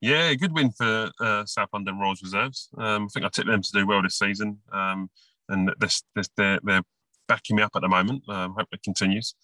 Yeah, 0.00 0.32
good 0.34 0.52
win 0.52 0.72
for 0.72 1.10
uh, 1.20 1.44
South 1.44 1.68
London 1.72 1.98
Royals 1.98 2.22
reserves. 2.22 2.68
Um, 2.78 3.04
I 3.04 3.08
think 3.08 3.26
I 3.26 3.28
tipped 3.28 3.48
them 3.48 3.62
to 3.62 3.72
do 3.72 3.86
well 3.86 4.02
this 4.02 4.18
season, 4.18 4.58
um, 4.72 5.10
and 5.48 5.70
this, 5.78 6.02
this, 6.16 6.28
they're, 6.36 6.60
they're 6.64 6.82
backing 7.28 7.56
me 7.56 7.62
up 7.62 7.72
at 7.76 7.82
the 7.82 7.88
moment. 7.88 8.22
Um, 8.28 8.54
hope 8.56 8.68
it 8.72 8.82
continues. 8.82 9.34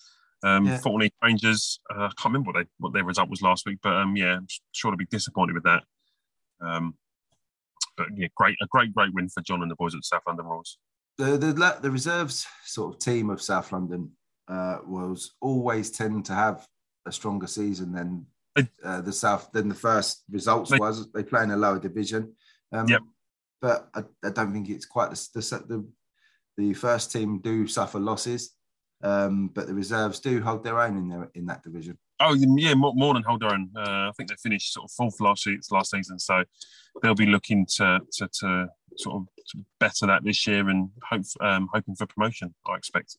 Um, 0.43 0.67
Yeah. 0.67 0.77
Thornton 0.79 1.03
Heath 1.07 1.13
Rangers, 1.23 1.81
uh, 1.91 2.05
I 2.05 2.09
can't 2.09 2.27
remember 2.27 2.53
what, 2.53 2.63
they, 2.63 2.69
what 2.79 2.93
their 2.93 3.05
result 3.05 3.29
was 3.31 3.43
last 3.43 3.67
week, 3.67 3.79
but 3.83 3.95
um, 3.95 4.17
yeah, 4.17 4.37
I'm 4.37 4.47
sure 4.73 4.91
to 4.91 4.97
be 4.97 5.07
disappointed 5.07 5.55
with 5.55 5.65
that. 5.65 5.83
Um, 6.61 6.95
but 7.97 8.07
yeah, 8.15 8.29
great, 8.37 8.57
a 8.63 8.67
great, 8.67 8.95
great 8.95 9.13
win 9.15 9.29
for 9.29 9.41
John 9.43 9.63
and 9.63 9.71
the 9.71 9.75
boys 9.77 9.95
at 9.95 10.05
South 10.05 10.23
London 10.27 10.47
Royals. 10.47 10.79
The 11.17 11.37
the 11.37 11.79
the 11.83 11.91
reserves 11.91 12.47
sort 12.65 12.95
of 12.95 13.01
team 13.01 13.29
of 13.29 13.43
South 13.43 13.73
London 13.73 14.13
uh, 14.47 14.79
was 14.87 15.33
always 15.41 15.91
tend 15.91 16.25
to 16.27 16.33
have 16.35 16.65
a 17.07 17.11
stronger 17.13 17.49
season 17.49 17.93
than 17.93 18.25
uh, 18.85 19.01
the 19.01 19.13
South 19.13 19.51
than 19.53 19.69
the 19.69 19.75
first 19.75 20.23
results 20.31 20.71
They- 20.71 20.79
was. 20.79 21.11
They 21.13 21.25
play 21.25 21.43
in 21.43 21.51
a 21.51 21.57
lower 21.57 21.81
division. 21.81 22.35
Um, 22.73 22.87
Yep. 22.89 23.03
But 23.61 23.89
I, 23.93 24.05
I 24.25 24.31
don't 24.31 24.53
think 24.53 24.69
it's 24.71 24.87
quite 24.87 25.11
the, 25.11 25.29
the 25.35 25.41
the 25.67 25.89
the 26.57 26.75
first 26.75 27.11
team 27.11 27.41
do 27.41 27.67
suffer 27.67 27.99
losses, 27.99 28.55
um, 29.03 29.49
but 29.55 29.67
the 29.67 29.75
reserves 29.75 30.21
do 30.21 30.41
hold 30.41 30.65
their 30.65 30.81
own 30.81 30.97
in 30.97 31.09
their 31.09 31.31
in 31.35 31.47
that 31.47 31.63
division. 31.63 31.97
Oh 32.21 32.35
yeah, 32.35 32.75
more, 32.75 32.95
more 32.95 33.15
than 33.15 33.23
hold 33.23 33.43
their 33.43 33.53
own. 33.53 33.71
Uh, 33.77 34.09
I 34.09 34.13
think 34.17 34.29
they 34.29 34.37
finished 34.37 34.73
sort 34.73 34.85
of 34.85 34.91
fourth 34.93 35.21
last 35.21 35.49
last 35.71 35.91
season, 35.91 36.19
so 36.19 36.43
they'll 37.03 37.15
be 37.15 37.27
looking 37.27 37.67
to 37.77 38.01
to, 38.13 38.29
to 38.41 38.69
sort 38.97 39.17
of 39.17 39.27
to 39.51 39.59
better 39.79 40.07
that 40.07 40.25
this 40.25 40.47
year 40.47 40.69
and 40.69 40.91
hope 41.09 41.23
um, 41.41 41.69
hoping 41.73 41.95
for 41.95 42.07
promotion. 42.07 42.55
I 42.67 42.77
expect. 42.77 43.17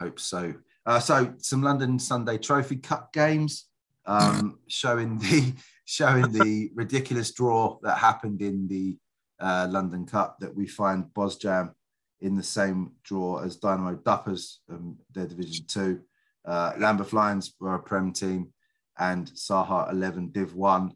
Hope 0.00 0.18
so. 0.18 0.54
Uh, 0.86 1.00
so 1.00 1.34
some 1.38 1.62
London 1.62 1.98
Sunday 1.98 2.38
Trophy 2.38 2.76
Cup 2.76 3.12
games 3.12 3.66
um, 4.06 4.58
showing 4.66 5.18
the 5.18 5.52
showing 5.84 6.32
the 6.32 6.70
ridiculous 6.74 7.32
draw 7.32 7.78
that 7.82 7.98
happened 7.98 8.42
in 8.42 8.66
the 8.66 8.98
uh, 9.40 9.68
London 9.70 10.04
Cup 10.04 10.38
that 10.40 10.54
we 10.54 10.66
find 10.66 11.04
Bosjam 11.14 11.74
in 12.20 12.34
the 12.36 12.42
same 12.42 12.92
draw 13.04 13.38
as 13.38 13.56
Dynamo 13.56 13.96
Duppers, 13.96 14.58
um, 14.70 14.98
their 15.14 15.26
Division 15.26 15.66
Two. 15.66 16.00
Uh, 16.44 16.72
Lambeth 16.78 17.12
Lions 17.12 17.54
were 17.60 17.74
a 17.74 17.78
Prem 17.82 18.12
team, 18.12 18.52
and 18.98 19.28
Saha 19.34 19.90
Eleven 19.90 20.30
Div 20.30 20.54
One. 20.54 20.92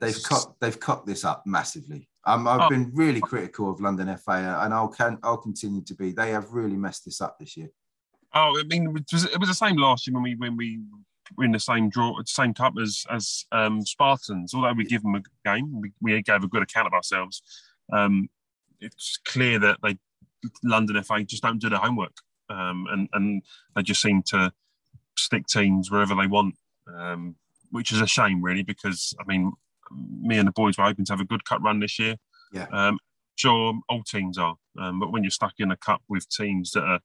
They've 0.00 0.22
cut 0.22 0.54
they've 0.60 0.78
cut 0.80 1.06
this 1.06 1.24
up 1.24 1.44
massively. 1.46 2.08
Um, 2.24 2.46
I've 2.46 2.62
Oh. 2.62 2.68
been 2.68 2.90
really 2.94 3.20
critical 3.20 3.70
of 3.70 3.80
London 3.80 4.08
FA, 4.16 4.58
and 4.62 4.72
I'll 4.72 4.88
can 4.88 5.18
I'll 5.22 5.36
continue 5.36 5.82
to 5.82 5.94
be. 5.94 6.12
They 6.12 6.30
have 6.30 6.52
really 6.52 6.76
messed 6.76 7.04
this 7.04 7.20
up 7.20 7.38
this 7.38 7.56
year. 7.56 7.68
Oh, 8.34 8.58
I 8.58 8.62
mean, 8.64 8.86
it 8.96 9.12
was, 9.12 9.24
it 9.24 9.38
was 9.38 9.48
the 9.48 9.54
same 9.54 9.76
last 9.76 10.06
year 10.06 10.14
when 10.14 10.22
we 10.22 10.34
when 10.36 10.56
we 10.56 10.80
were 11.36 11.44
in 11.44 11.52
the 11.52 11.60
same 11.60 11.88
draw, 11.90 12.18
same 12.24 12.54
cup 12.54 12.74
as 12.80 13.04
as 13.10 13.44
um, 13.52 13.82
Spartans. 13.82 14.54
Although 14.54 14.72
we 14.72 14.84
give 14.84 15.02
them 15.02 15.14
a 15.14 15.22
game, 15.44 15.80
we, 15.80 15.92
we 16.00 16.22
gave 16.22 16.42
a 16.42 16.48
good 16.48 16.62
account 16.62 16.86
of 16.86 16.92
ourselves. 16.94 17.42
Um, 17.92 18.28
it's 18.80 19.18
clear 19.24 19.58
that 19.58 19.78
they 19.82 19.98
London 20.62 21.02
FA 21.02 21.24
just 21.24 21.42
don't 21.42 21.60
do 21.60 21.68
their 21.68 21.78
homework, 21.78 22.16
um, 22.48 22.86
and 22.90 23.08
and 23.12 23.42
they 23.74 23.82
just 23.82 24.02
seem 24.02 24.22
to 24.24 24.52
stick 25.18 25.46
teams 25.46 25.90
wherever 25.90 26.14
they 26.14 26.26
want, 26.26 26.56
um, 26.88 27.36
which 27.70 27.92
is 27.92 28.00
a 28.00 28.06
shame, 28.06 28.42
really, 28.42 28.62
because 28.62 29.14
I 29.20 29.24
mean, 29.26 29.52
me 30.20 30.38
and 30.38 30.48
the 30.48 30.52
boys 30.52 30.78
were 30.78 30.84
hoping 30.84 31.04
to 31.06 31.12
have 31.12 31.20
a 31.20 31.26
good 31.26 31.44
cup 31.44 31.62
run 31.62 31.80
this 31.80 31.98
year. 31.98 32.16
Yeah. 32.52 32.66
Um, 32.72 32.98
sure, 33.36 33.74
all 33.88 34.02
teams 34.02 34.38
are, 34.38 34.56
um, 34.78 35.00
but 35.00 35.12
when 35.12 35.22
you're 35.22 35.30
stuck 35.30 35.54
in 35.58 35.70
a 35.70 35.76
cup 35.76 36.02
with 36.08 36.28
teams 36.28 36.72
that 36.72 36.84
are 36.84 37.00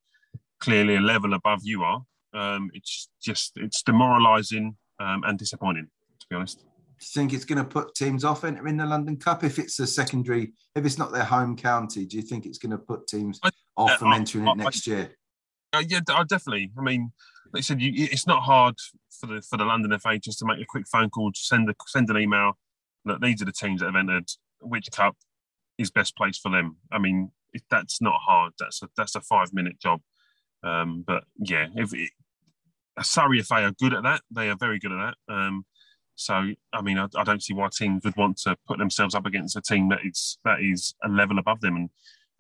clearly 0.60 0.96
a 0.96 1.02
level 1.02 1.34
above 1.34 1.62
you 1.64 1.84
are, 1.84 2.02
um, 2.34 2.70
it's 2.74 3.10
just 3.22 3.54
it's 3.56 3.82
demoralising 3.82 4.78
um, 5.00 5.24
and 5.26 5.38
disappointing, 5.38 5.88
to 6.20 6.28
be 6.30 6.36
honest. 6.36 6.64
Do 7.00 7.06
you 7.06 7.22
think 7.22 7.34
it's 7.34 7.46
going 7.46 7.60
to 7.60 7.64
put 7.64 7.94
teams 7.94 8.24
off 8.24 8.44
entering 8.44 8.78
the 8.78 8.86
London 8.86 9.18
Cup 9.18 9.44
if 9.44 9.60
it's 9.60 9.80
a 9.80 9.86
secondary, 9.86 10.54
if 10.76 10.84
it's 10.84 10.98
not 10.98 11.12
their 11.12 11.24
home 11.24 11.56
county? 11.56 12.06
Do 12.06 12.18
you 12.18 12.24
think 12.24 12.46
it's 12.48 12.58
going 12.58 12.72
to 12.72 12.78
put 12.80 13.06
teams 13.08 13.40
I- 13.44 13.52
off 13.76 13.92
uh, 13.92 13.98
from 13.98 14.14
entering 14.14 14.48
I- 14.48 14.52
it 14.54 14.58
next 14.58 14.88
year? 14.88 15.16
Uh, 15.74 15.84
yeah, 15.88 16.00
I 16.10 16.24
definitely. 16.24 16.72
I 16.78 16.82
mean, 16.82 17.12
like 17.54 17.60
I 17.60 17.62
said, 17.62 17.82
you, 17.82 17.92
it's 18.12 18.26
not 18.26 18.42
hard 18.42 18.76
for 19.12 19.28
the 19.28 19.42
for 19.42 19.58
the 19.58 19.66
London 19.66 19.98
FA 20.00 20.18
just 20.18 20.40
to 20.40 20.46
make 20.46 20.60
a 20.60 20.66
quick 20.66 20.86
phone 20.92 21.10
call, 21.10 21.32
send 21.36 21.70
a 21.70 21.76
send 21.86 22.10
an 22.10 22.18
email. 22.18 22.58
That 23.06 23.22
these 23.22 23.42
are 23.42 23.46
the 23.46 23.52
teams 23.52 23.82
that 23.82 23.88
have 23.88 23.96
entered. 23.96 24.30
Which 24.62 24.90
cup 24.92 25.16
is 25.78 25.92
best 25.92 26.16
place 26.18 26.38
for 26.38 26.50
them? 26.50 26.78
I 26.92 26.98
mean, 26.98 27.32
if 27.54 27.62
that's 27.70 28.02
not 28.02 28.16
hard. 28.26 28.54
That's 28.58 28.82
a 28.82 28.90
that's 28.98 29.16
a 29.16 29.22
five 29.22 29.54
minute 29.54 29.80
job. 29.80 30.02
Um, 30.64 31.04
but 31.06 31.26
yeah, 31.38 31.68
if 31.76 31.94
it, 31.94 32.10
Surrey 33.04 33.42
FA 33.44 33.66
are 33.66 33.72
good 33.72 33.94
at 33.94 34.04
that, 34.04 34.22
they 34.32 34.50
are 34.50 34.58
very 34.58 34.80
good 34.80 34.92
at 34.94 35.16
that. 35.28 35.34
Um, 35.34 35.66
so 36.18 36.52
I 36.74 36.82
mean, 36.82 36.98
I, 36.98 37.08
I, 37.16 37.24
don't 37.24 37.44
see 37.44 37.54
why 37.54 37.70
teams 37.72 38.04
would 38.04 38.18
want 38.18 38.38
to 38.40 38.58
put 38.68 38.80
themselves 38.80 39.14
up 39.14 39.26
against 39.26 39.56
a 39.56 39.62
team 39.62 39.88
that 39.90 40.00
is 40.04 40.40
that 40.44 40.62
is 40.62 40.96
a 41.04 41.08
level 41.08 41.38
above 41.38 41.62
them 41.62 41.76
and 41.76 41.90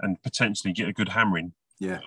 and 0.02 0.22
potentially 0.24 0.74
get 0.74 0.90
a 0.90 0.94
good 0.94 1.10
hammering. 1.10 1.54
Yeah, 1.80 2.00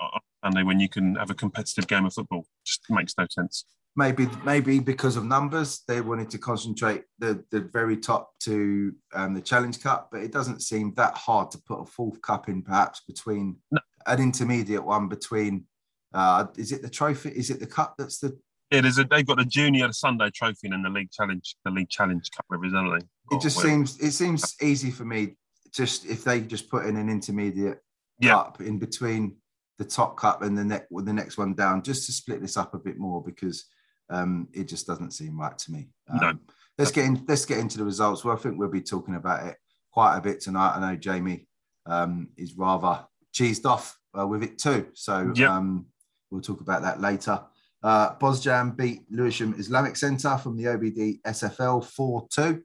and 0.43 0.53
then 0.53 0.67
when 0.67 0.81
you 0.81 0.89
can 0.89 1.15
have 1.15 1.31
a 1.31 1.35
competitive 1.35 1.87
game 1.87 2.05
of 2.05 2.13
football, 2.13 2.45
just 2.65 2.83
makes 2.91 3.15
no 3.17 3.27
sense. 3.31 3.65
Maybe 3.95 4.29
maybe 4.45 4.81
because 4.81 5.17
of 5.17 5.25
numbers, 5.25 5.83
they 5.87 6.01
wanted 6.01 6.29
to 6.31 6.39
concentrate 6.39 7.05
the 7.21 7.45
the 7.53 7.61
very 7.61 7.97
top 7.97 8.33
to 8.41 8.93
um, 9.15 9.35
the 9.35 9.41
Challenge 9.41 9.81
Cup, 9.81 10.09
but 10.11 10.23
it 10.23 10.33
doesn't 10.33 10.63
seem 10.63 10.93
that 10.97 11.17
hard 11.17 11.53
to 11.53 11.59
put 11.59 11.81
a 11.81 11.87
fourth 11.87 12.21
cup 12.21 12.49
in, 12.49 12.63
perhaps 12.63 13.03
between 13.07 13.57
no. 13.71 13.81
an 14.07 14.21
intermediate 14.21 14.85
one 14.85 15.09
between. 15.09 15.67
Uh, 16.13 16.47
is 16.57 16.73
it 16.73 16.83
the 16.83 16.91
trophy? 16.91 17.29
Is 17.31 17.51
it 17.51 17.61
the 17.61 17.67
cup 17.67 17.95
that's 17.97 18.19
the 18.19 18.37
it 18.71 18.85
is. 18.85 18.99
A, 18.99 19.05
they've 19.05 19.27
got 19.27 19.39
the 19.39 19.45
junior 19.45 19.93
Sunday 19.93 20.31
trophy 20.31 20.69
and 20.69 20.85
the 20.85 20.91
league 20.91 21.11
challenge, 21.11 21.57
the 21.65 21.71
league 21.71 21.89
challenge 21.89 22.31
cup 22.35 22.47
representative. 22.49 23.09
It 23.31 23.41
just 23.41 23.59
seems 23.59 23.99
it 23.99 24.13
seems 24.13 24.57
easy 24.63 24.91
for 24.91 25.05
me. 25.05 25.37
Just 25.73 26.07
if 26.07 26.25
they 26.25 26.41
just 26.41 26.69
put 26.69 26.87
in 26.87 26.97
an 26.97 27.09
intermediate 27.09 27.79
yeah. 28.19 28.31
cup 28.33 28.61
in 28.61 28.79
between 28.79 29.37
the 29.79 29.85
top 29.85 30.17
cup 30.17 30.43
and 30.43 30.57
the 30.57 30.65
next 30.65 30.87
the 30.91 31.13
next 31.13 31.39
one 31.39 31.55
down, 31.55 31.83
just 31.83 32.07
to 32.07 32.13
split 32.13 32.41
this 32.41 32.57
up 32.57 32.75
a 32.75 32.79
bit 32.79 32.99
more 32.99 33.23
because 33.23 33.67
um, 34.11 34.49
it 34.53 34.65
just 34.65 34.87
doesn't 34.87 35.13
seem 35.13 35.39
right 35.39 35.57
to 35.59 35.73
me. 35.73 35.89
Um, 36.09 36.19
no. 36.21 36.39
Let's 36.79 36.91
get 36.93 37.05
in. 37.05 37.25
Let's 37.29 37.45
get 37.45 37.59
into 37.59 37.79
the 37.79 37.85
results. 37.85 38.25
Well, 38.25 38.37
I 38.37 38.39
think 38.39 38.59
we'll 38.59 38.69
be 38.69 38.81
talking 38.81 39.15
about 39.15 39.47
it 39.47 39.57
quite 39.93 40.17
a 40.17 40.21
bit 40.21 40.41
tonight. 40.41 40.77
I 40.77 40.81
know 40.81 40.97
Jamie 40.97 41.47
um, 41.87 42.29
is 42.37 42.55
rather 42.57 43.07
cheesed 43.35 43.67
off 43.67 43.99
uh, 44.19 44.27
with 44.27 44.43
it 44.43 44.59
too, 44.59 44.89
so 44.95 45.33
yep. 45.35 45.51
um, 45.51 45.87
we'll 46.31 46.41
talk 46.41 46.61
about 46.61 46.83
that 46.83 47.01
later. 47.01 47.41
Uh, 47.83 48.15
Bosjam 48.17 48.77
beat 48.77 49.03
Lewisham 49.11 49.55
Islamic 49.59 49.97
Centre 49.97 50.37
from 50.37 50.57
the 50.57 50.65
OBD 50.65 51.21
SFL 51.23 51.85
4 51.85 52.29
2. 52.31 52.63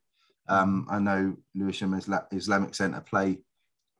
Um, 0.47 0.87
I 0.89 0.99
know 0.99 1.35
Lewisham 1.55 1.93
Islamic 1.93 2.75
Centre 2.75 3.01
play 3.01 3.39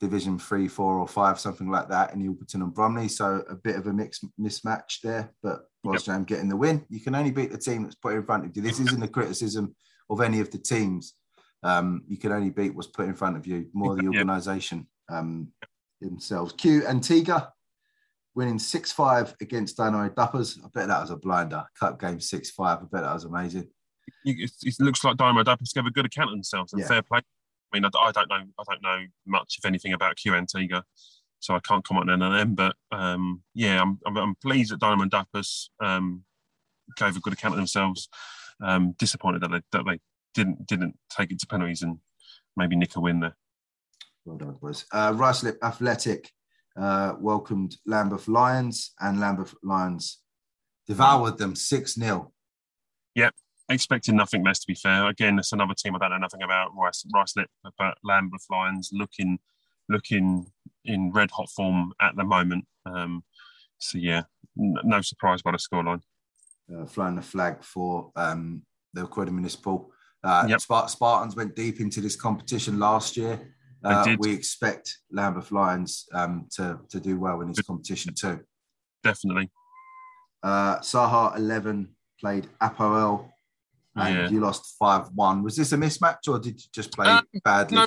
Division 0.02 0.38
3, 0.38 0.68
4, 0.68 1.00
or 1.00 1.08
5, 1.08 1.40
something 1.40 1.70
like 1.70 1.88
that 1.90 2.14
in 2.14 2.22
Orpington 2.22 2.56
and 2.56 2.74
Bromley. 2.74 3.08
So 3.08 3.44
a 3.50 3.56
bit 3.56 3.78
of 3.78 3.88
a 3.88 3.94
mixed 3.94 4.26
mismatch 4.40 5.00
there, 5.02 5.34
but 5.42 5.68
Bosjam 5.86 6.20
yep. 6.20 6.28
getting 6.28 6.50
the 6.50 6.58
win. 6.58 6.86
You 6.90 7.00
can 7.00 7.16
only 7.16 7.32
beat 7.32 7.52
the 7.52 7.58
team 7.58 7.84
that's 7.84 7.96
put 7.96 8.14
in 8.14 8.24
front 8.24 8.46
of 8.46 8.56
you. 8.56 8.62
This 8.62 8.80
isn't 8.80 9.04
a 9.04 9.08
criticism 9.08 9.76
of 10.10 10.22
any 10.22 10.42
of 10.42 10.52
the 10.52 10.58
teams. 10.58 11.14
Um, 11.64 12.04
you 12.08 12.18
can 12.18 12.32
only 12.32 12.50
beat 12.50 12.76
what's 12.76 12.88
put 12.88 13.08
in 13.08 13.16
front 13.16 13.38
of 13.38 13.48
you, 13.48 13.68
more 13.74 13.96
the 13.96 14.08
organisation 14.08 14.88
um, 15.10 15.48
themselves. 16.02 16.54
Q 16.54 16.86
Antigua 16.86 17.54
winning 18.36 18.60
6 18.60 18.92
5 18.92 19.36
against 19.42 19.78
Dynamo 19.78 20.10
Duppers. 20.10 20.60
I 20.64 20.68
bet 20.74 20.88
that 20.88 21.02
was 21.02 21.10
a 21.10 21.16
blinder. 21.16 21.64
Cup 21.80 22.00
game 22.00 22.20
6 22.20 22.52
5. 22.52 22.78
I 22.78 22.82
bet 22.82 23.04
that 23.04 23.14
was 23.14 23.24
amazing. 23.24 23.70
It, 24.24 24.52
it 24.62 24.76
looks 24.80 25.04
like 25.04 25.18
Dynamo 25.18 25.44
Duppers 25.44 25.74
gave 25.74 25.86
a 25.86 25.92
good 25.92 26.06
account 26.06 26.30
of 26.30 26.36
themselves 26.36 26.74
and 26.74 26.82
yeah. 26.82 26.88
fair 26.88 27.02
play. 27.02 27.20
I 27.20 27.78
mean, 27.78 27.86
I, 27.86 27.90
I, 27.98 28.12
don't 28.12 28.30
know. 28.30 28.44
I 28.60 28.64
don't 28.68 28.82
know 28.84 29.06
much, 29.26 29.56
if 29.58 29.66
anything, 29.66 29.94
about 29.94 30.18
Q 30.18 30.36
Antigua, 30.36 30.84
so 31.40 31.56
I 31.56 31.60
can't 31.60 31.84
comment 31.84 32.10
on 32.10 32.20
them. 32.20 32.56
But 32.56 32.76
um, 32.92 33.42
yeah, 33.54 33.82
I'm, 33.82 34.00
I'm, 34.06 34.18
I'm, 34.18 34.36
pleased 34.36 34.72
that 34.72 34.80
Dynamo 34.80 35.06
Duppers 35.06 35.70
um, 35.80 36.24
gave 36.98 37.18
a 37.18 37.20
good 37.20 37.34
account 37.34 37.54
of 37.54 37.58
themselves. 37.58 38.10
Um, 38.64 38.96
disappointed 38.98 39.42
that 39.42 39.52
they, 39.52 39.62
that 39.74 39.84
they 39.86 40.00
didn't 40.34 40.66
didn't 40.66 40.98
take 41.10 41.32
it 41.32 41.40
to 41.40 41.48
penalties 41.48 41.82
and 41.82 41.98
maybe 42.56 42.76
nick 42.76 42.96
a 42.96 43.02
win 43.02 43.20
there. 43.20 43.36
Well 44.24 44.38
done, 44.38 44.58
boys. 44.62 44.86
Uh, 44.92 45.12
Ruislip 45.12 45.58
Athletic 45.62 46.32
uh, 46.78 47.14
welcomed 47.20 47.78
Lambeth 47.86 48.28
Lions, 48.28 48.94
and 49.00 49.20
Lambeth 49.20 49.56
Lions 49.64 50.22
devoured 50.88 51.38
them 51.38 51.56
6 51.56 51.96
0. 51.96 52.32
Yep, 53.16 53.34
expecting 53.70 54.16
nothing 54.16 54.44
less, 54.44 54.60
to 54.60 54.68
be 54.68 54.76
fair. 54.76 55.08
Again, 55.08 55.40
it's 55.40 55.54
another 55.54 55.74
team 55.74 55.96
I 55.96 56.00
don't 56.00 56.12
know 56.12 56.18
nothing 56.18 56.44
about, 56.44 56.72
Rice, 56.76 57.06
Rice 57.14 57.36
Lip, 57.36 57.50
but 57.78 57.98
Lambeth 58.04 58.46
Lions 58.50 58.90
looking 58.94 59.40
looking 59.88 60.48
in 60.86 61.12
red 61.12 61.32
hot 61.32 61.50
form 61.50 61.94
at 62.02 62.16
the 62.16 62.24
moment. 62.24 62.66
Um, 62.86 63.24
so, 63.78 63.98
yeah, 63.98 64.24
n- 64.58 64.78
no 64.84 65.02
surprise 65.02 65.42
by 65.42 65.52
the 65.52 65.58
scoreline. 65.58 66.02
Uh, 66.74 66.86
flying 66.86 67.16
the 67.16 67.22
flag 67.22 67.64
for 67.64 68.12
um, 68.16 68.64
the 68.94 69.06
Croydon 69.06 69.36
Municipal. 69.36 69.92
Uh, 70.24 70.48
yep. 70.50 70.60
Spartans 70.60 71.36
went 71.36 71.56
deep 71.56 71.80
into 71.80 72.02
this 72.02 72.16
competition 72.16 72.80
last 72.80 73.16
year. 73.16 73.55
Uh, 73.86 74.16
we 74.20 74.34
expect 74.34 74.98
Lambeth 75.12 75.52
Lions 75.52 76.08
um, 76.14 76.48
to, 76.56 76.80
to 76.90 77.00
do 77.00 77.20
well 77.20 77.42
in 77.42 77.50
this 77.50 77.62
competition 77.62 78.14
too. 78.14 78.40
Definitely. 79.04 79.52
Uh, 80.42 80.80
Saha 80.80 81.38
11 81.38 81.90
played 82.20 82.48
Apoel 82.62 83.30
and 83.96 84.16
yeah. 84.16 84.30
you 84.30 84.40
lost 84.40 84.76
5 84.80 85.10
1. 85.14 85.44
Was 85.44 85.56
this 85.56 85.72
a 85.72 85.78
mismatch 85.78 86.28
or 86.28 86.40
did 86.40 86.60
you 86.60 86.68
just 86.74 86.92
play 86.92 87.08
uh, 87.08 87.22
badly? 87.44 87.78
No, 87.78 87.86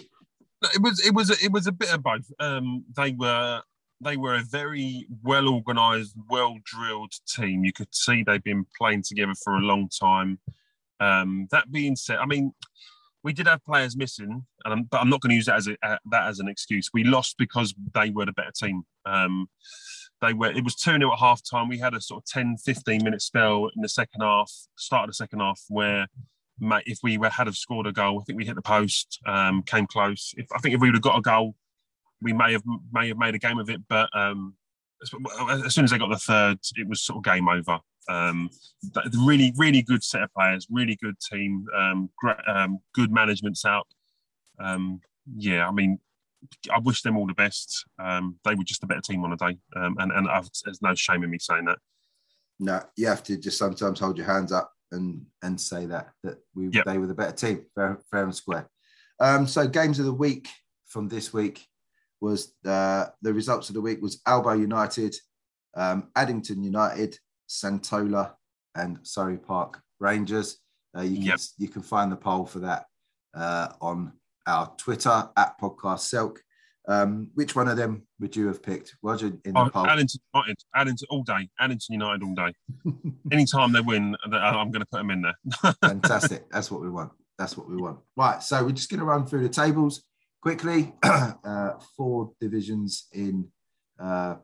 it 0.74 0.82
was 0.82 1.04
it 1.04 1.14
was 1.14 1.30
a, 1.30 1.44
it 1.44 1.52
was 1.52 1.66
a 1.66 1.72
bit 1.72 1.92
of 1.92 2.02
both. 2.02 2.30
Um, 2.40 2.84
they 2.96 3.12
were 3.12 3.62
they 4.00 4.16
were 4.16 4.36
a 4.36 4.42
very 4.42 5.06
well 5.22 5.48
organised, 5.48 6.14
well 6.28 6.58
drilled 6.64 7.12
team. 7.28 7.64
You 7.64 7.72
could 7.72 7.94
see 7.94 8.22
they've 8.22 8.42
been 8.42 8.66
playing 8.76 9.02
together 9.02 9.34
for 9.42 9.54
a 9.54 9.60
long 9.60 9.88
time. 9.88 10.38
Um, 11.00 11.48
that 11.50 11.70
being 11.70 11.96
said, 11.96 12.18
I 12.18 12.26
mean, 12.26 12.52
we 13.24 13.32
did 13.32 13.46
have 13.46 13.64
players 13.64 13.96
missing, 13.96 14.46
I'm, 14.64 14.84
but 14.84 15.00
I'm 15.00 15.10
not 15.10 15.20
going 15.20 15.30
to 15.30 15.36
use 15.36 15.46
that 15.46 15.56
as 15.56 15.66
a, 15.66 15.76
uh, 15.82 15.98
that 16.10 16.28
as 16.28 16.38
an 16.38 16.48
excuse. 16.48 16.90
We 16.92 17.04
lost 17.04 17.36
because 17.38 17.74
they 17.94 18.10
were 18.10 18.26
the 18.26 18.32
better 18.32 18.52
team. 18.54 18.84
Um, 19.06 19.48
they 20.20 20.32
were. 20.32 20.50
It 20.50 20.64
was 20.64 20.74
two 20.74 20.96
0 20.96 21.12
at 21.12 21.18
half 21.18 21.42
time. 21.48 21.68
We 21.68 21.78
had 21.78 21.94
a 21.94 22.00
sort 22.00 22.22
of 22.22 22.26
10, 22.26 22.56
15 22.64 23.02
minute 23.02 23.22
spell 23.22 23.66
in 23.74 23.82
the 23.82 23.88
second 23.88 24.20
half, 24.20 24.50
start 24.76 25.04
of 25.04 25.10
the 25.10 25.14
second 25.14 25.40
half, 25.40 25.60
where 25.68 26.06
if 26.86 26.98
we 27.02 27.18
were, 27.18 27.28
had 27.28 27.46
have 27.46 27.56
scored 27.56 27.86
a 27.86 27.92
goal, 27.92 28.20
I 28.20 28.24
think 28.24 28.38
we 28.38 28.44
hit 28.44 28.56
the 28.56 28.62
post, 28.62 29.20
um, 29.26 29.62
came 29.62 29.86
close. 29.86 30.34
If 30.36 30.46
I 30.54 30.58
think 30.58 30.74
if 30.74 30.80
we 30.80 30.88
would 30.88 30.96
have 30.96 31.02
got 31.02 31.18
a 31.18 31.22
goal, 31.22 31.54
we 32.20 32.32
may 32.32 32.52
have 32.52 32.62
may 32.92 33.08
have 33.08 33.18
made 33.18 33.34
a 33.34 33.38
game 33.38 33.58
of 33.58 33.70
it. 33.70 33.80
But 33.88 34.10
um, 34.16 34.54
as 35.64 35.74
soon 35.74 35.84
as 35.84 35.90
they 35.90 35.98
got 35.98 36.10
the 36.10 36.16
third, 36.16 36.58
it 36.76 36.88
was 36.88 37.02
sort 37.02 37.18
of 37.18 37.24
game 37.24 37.48
over. 37.48 37.78
Um, 38.08 38.48
really, 39.18 39.52
really 39.56 39.82
good 39.82 40.02
set 40.02 40.22
of 40.22 40.32
players, 40.32 40.66
really 40.70 40.96
good 41.02 41.16
team, 41.20 41.66
um, 41.76 42.10
great, 42.16 42.36
um, 42.46 42.78
good 42.94 43.12
management 43.12 43.58
out. 43.66 43.86
Um, 44.58 45.00
yeah, 45.36 45.68
I 45.68 45.72
mean, 45.72 45.98
I 46.72 46.78
wish 46.78 47.02
them 47.02 47.16
all 47.16 47.26
the 47.26 47.34
best. 47.34 47.84
Um, 47.98 48.36
they 48.44 48.54
were 48.54 48.64
just 48.64 48.82
a 48.82 48.86
better 48.86 49.00
team 49.00 49.24
on 49.24 49.32
a 49.32 49.36
day, 49.36 49.58
um, 49.76 49.96
and 49.98 50.12
and 50.12 50.28
I've, 50.28 50.48
there's 50.64 50.82
no 50.82 50.94
shame 50.94 51.22
in 51.22 51.30
me 51.30 51.38
saying 51.38 51.66
that. 51.66 51.78
No, 52.60 52.82
you 52.96 53.06
have 53.08 53.22
to 53.24 53.36
just 53.36 53.58
sometimes 53.58 54.00
hold 54.00 54.16
your 54.16 54.26
hands 54.26 54.52
up 54.52 54.72
and 54.90 55.26
and 55.42 55.60
say 55.60 55.86
that 55.86 56.10
that 56.24 56.38
we 56.54 56.68
yep. 56.68 56.84
they 56.86 56.98
were 56.98 57.06
the 57.06 57.14
better 57.14 57.32
team, 57.32 57.66
fair, 57.74 57.98
fair 58.10 58.24
and 58.24 58.34
square. 58.34 58.68
so 59.46 59.68
games 59.68 59.98
of 59.98 60.06
the 60.06 60.12
week 60.12 60.48
from 60.86 61.08
this 61.08 61.32
week 61.32 61.66
was 62.20 62.54
uh, 62.64 63.06
the 63.22 63.32
results 63.32 63.68
of 63.68 63.74
the 63.74 63.80
week 63.80 64.00
was 64.00 64.20
Albo 64.26 64.52
United, 64.52 65.14
Addington 65.76 66.62
United, 66.62 67.18
Santola, 67.48 68.32
and 68.74 68.98
Surrey 69.02 69.38
Park 69.38 69.80
Rangers. 70.00 70.58
Uh, 70.96 71.02
you, 71.02 71.16
can, 71.16 71.24
yep. 71.24 71.38
you 71.58 71.68
can 71.68 71.82
find 71.82 72.10
the 72.10 72.16
poll 72.16 72.46
for 72.46 72.60
that 72.60 72.86
uh, 73.34 73.68
on 73.80 74.12
our 74.46 74.72
Twitter 74.76 75.28
at 75.36 75.60
Podcast 75.60 76.12
Selk. 76.12 76.38
Um, 76.86 77.28
which 77.34 77.54
one 77.54 77.68
of 77.68 77.76
them 77.76 78.06
would 78.18 78.34
you 78.34 78.46
have 78.46 78.62
picked, 78.62 78.96
Roger? 79.02 79.26
In 79.26 79.52
the 79.52 79.60
oh, 79.60 79.68
poll? 79.68 79.86
Addington 79.86 80.20
United, 80.34 80.56
Addington 80.74 81.06
all 81.10 81.22
day, 81.22 81.50
Addington 81.60 81.92
United 81.92 82.22
all 82.22 82.34
day. 82.34 82.54
Anytime 83.32 83.72
they 83.72 83.82
win, 83.82 84.16
I'm 84.24 84.70
going 84.70 84.80
to 84.80 84.86
put 84.86 84.96
them 84.98 85.10
in 85.10 85.20
there. 85.20 85.74
Fantastic. 85.82 86.48
That's 86.50 86.70
what 86.70 86.80
we 86.80 86.88
want. 86.88 87.12
That's 87.36 87.58
what 87.58 87.68
we 87.68 87.76
want. 87.76 87.98
Right. 88.16 88.42
So 88.42 88.64
we're 88.64 88.72
just 88.72 88.88
going 88.88 89.00
to 89.00 89.06
run 89.06 89.26
through 89.26 89.42
the 89.42 89.50
tables 89.50 90.02
quickly. 90.40 90.94
uh, 91.02 91.72
four 91.94 92.32
divisions 92.40 93.06
in 93.12 93.48
uh, 94.00 94.36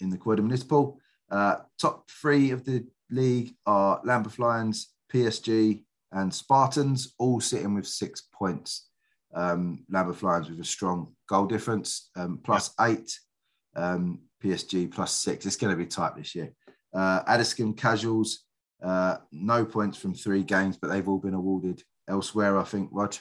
in 0.00 0.10
the 0.10 0.18
Croydon 0.18 0.44
Municipal. 0.44 1.00
Uh, 1.32 1.56
top 1.80 2.08
three 2.10 2.50
of 2.50 2.64
the 2.64 2.86
league 3.10 3.54
are 3.66 4.00
Lambeth 4.04 4.38
Lions, 4.38 4.92
PSG, 5.12 5.82
and 6.12 6.32
Spartans, 6.32 7.14
all 7.18 7.40
sitting 7.40 7.74
with 7.74 7.86
six 7.86 8.28
points. 8.32 8.88
Um, 9.34 9.84
Lambeth 9.88 10.22
Lions 10.22 10.50
with 10.50 10.60
a 10.60 10.64
strong 10.64 11.14
goal 11.28 11.46
difference, 11.46 12.10
um, 12.16 12.38
plus 12.44 12.74
eight. 12.80 13.18
Um, 13.74 14.20
PSG 14.42 14.90
plus 14.90 15.14
six. 15.14 15.46
It's 15.46 15.56
going 15.56 15.72
to 15.72 15.76
be 15.76 15.86
tight 15.86 16.16
this 16.16 16.34
year. 16.34 16.52
Uh, 16.92 17.22
Addiscombe 17.26 17.74
Casuals, 17.74 18.44
uh, 18.82 19.18
no 19.30 19.64
points 19.64 19.96
from 19.96 20.14
three 20.14 20.42
games, 20.42 20.76
but 20.76 20.88
they've 20.88 21.08
all 21.08 21.18
been 21.18 21.34
awarded 21.34 21.82
elsewhere, 22.08 22.58
I 22.58 22.64
think, 22.64 22.90
Rog. 22.92 23.14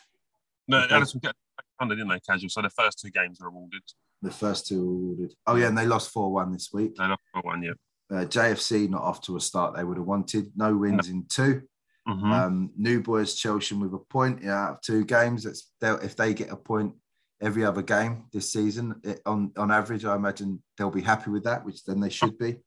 No, 0.67 0.79
okay. 0.79 0.95
Addiscombe 0.95 1.31
funded, 1.79 1.99
didn't 1.99 2.09
they, 2.09 2.19
Casual? 2.19 2.49
So 2.49 2.61
the 2.61 2.69
first 2.69 2.99
two 2.99 3.11
games 3.11 3.39
are 3.41 3.47
awarded. 3.47 3.83
The 4.21 4.31
first 4.31 4.67
two 4.67 4.81
awarded. 4.81 5.33
Oh, 5.47 5.55
yeah, 5.55 5.67
and 5.67 5.77
they 5.77 5.85
lost 5.85 6.11
4 6.11 6.31
1 6.31 6.51
this 6.51 6.69
week. 6.73 6.95
They 6.95 7.05
lost 7.05 7.21
4 7.33 7.43
1, 7.43 7.63
yeah. 7.63 7.71
Uh, 8.11 8.25
JFC 8.25 8.89
not 8.89 9.01
off 9.01 9.21
to 9.21 9.37
a 9.37 9.41
start 9.41 9.75
they 9.75 9.83
would 9.83 9.97
have 9.97 10.05
wanted. 10.05 10.51
No 10.55 10.75
wins 10.75 11.07
in 11.07 11.25
2 11.29 11.61
mm-hmm. 12.07 12.31
um, 12.31 12.71
New 12.75 13.01
Boys 13.01 13.35
Chelsham 13.35 13.79
with 13.79 13.93
a 13.93 13.99
point 13.99 14.43
yeah, 14.43 14.65
out 14.65 14.71
of 14.73 14.81
two 14.81 15.05
games. 15.05 15.43
That's 15.43 15.71
if 15.81 16.15
they 16.15 16.33
get 16.33 16.51
a 16.51 16.57
point 16.57 16.93
every 17.41 17.63
other 17.63 17.81
game 17.81 18.25
this 18.33 18.51
season, 18.51 18.99
it, 19.03 19.21
on 19.25 19.51
on 19.57 19.71
average, 19.71 20.03
I 20.05 20.15
imagine 20.15 20.61
they'll 20.77 20.91
be 20.91 21.01
happy 21.01 21.31
with 21.31 21.45
that, 21.45 21.65
which 21.65 21.85
then 21.85 21.99
they 21.99 22.09
should 22.09 22.37
be. 22.37 22.57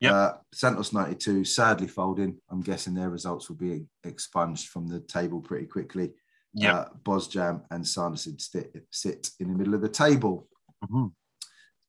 Yeah. 0.00 0.14
Uh, 0.14 0.36
Santos 0.52 0.92
92 0.92 1.44
sadly 1.44 1.88
folding. 1.88 2.38
I'm 2.50 2.60
guessing 2.60 2.94
their 2.94 3.10
results 3.10 3.48
will 3.48 3.56
be 3.56 3.86
expunged 4.04 4.68
from 4.68 4.86
the 4.86 5.00
table 5.00 5.40
pretty 5.40 5.66
quickly. 5.66 6.12
Yeah. 6.52 6.74
Uh, 6.74 6.88
Bosjam 7.02 7.62
and 7.70 7.86
Sanderson 7.86 8.38
sit, 8.38 8.84
sit 8.90 9.30
in 9.40 9.48
the 9.48 9.54
middle 9.54 9.74
of 9.74 9.80
the 9.80 9.88
table. 9.88 10.46
Mm-hmm. 10.84 11.06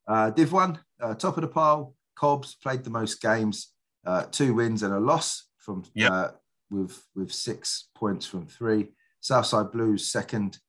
Uh, 0.08 0.30
Div 0.30 0.52
1, 0.52 0.80
uh, 1.02 1.16
top 1.16 1.38
of 1.38 1.42
the 1.42 1.48
pile. 1.48 1.94
Cobbs 2.16 2.56
played 2.56 2.84
the 2.84 2.90
most 2.90 3.22
games, 3.22 3.74
uh, 4.06 4.24
two 4.32 4.54
wins 4.54 4.84
and 4.84 4.94
a 4.94 5.00
loss 5.00 5.48
from 5.58 5.84
yep. 5.94 6.12
uh, 6.12 6.28
with 6.70 7.04
with 7.16 7.32
six 7.32 7.90
points 7.96 8.26
from 8.26 8.48
three. 8.48 8.88
Southside 9.22 9.72
Blues 9.72 10.12
second 10.12 10.60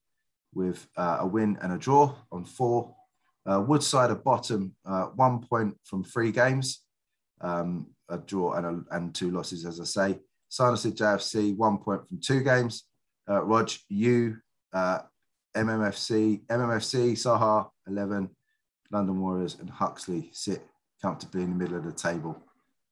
with 0.55 0.89
uh, 0.97 1.19
a 1.21 1.27
win 1.27 1.59
and 1.61 1.73
a 1.73 1.79
draw 1.79 2.15
on 2.33 2.45
four. 2.45 2.95
Uh, 3.45 3.61
Woodside 3.61 4.11
at 4.11 4.25
bottom, 4.25 4.75
uh, 4.85 5.05
one 5.15 5.41
point 5.41 5.77
from 5.85 6.03
three 6.03 6.33
games, 6.33 6.83
um, 7.43 7.87
a 8.09 8.19
draw 8.19 8.55
and, 8.55 8.67
a, 8.67 8.97
and 8.97 9.15
two 9.15 9.31
losses, 9.31 9.65
as 9.65 9.81
I 9.81 9.85
say. 9.85 10.19
Sanderstead 10.49 10.97
JFC, 10.97 11.57
one 11.57 11.79
point 11.79 12.09
from 12.09 12.21
two 12.21 12.43
games. 12.43 12.85
Uh, 13.29 13.45
Rog, 13.45 13.71
you, 13.89 14.39
uh, 14.73 15.01
MMFC, 15.57 16.45
MMFC, 16.47 17.13
Saha, 17.13 17.69
11, 17.87 18.31
London 18.91 19.21
Warriors, 19.21 19.59
and 19.61 19.71
Huxley 19.71 20.31
sit 20.33 20.63
comfortably 21.03 21.43
in 21.43 21.51
the 21.51 21.57
middle 21.57 21.77
of 21.77 21.85
the 21.85 21.93
table. 21.93 22.43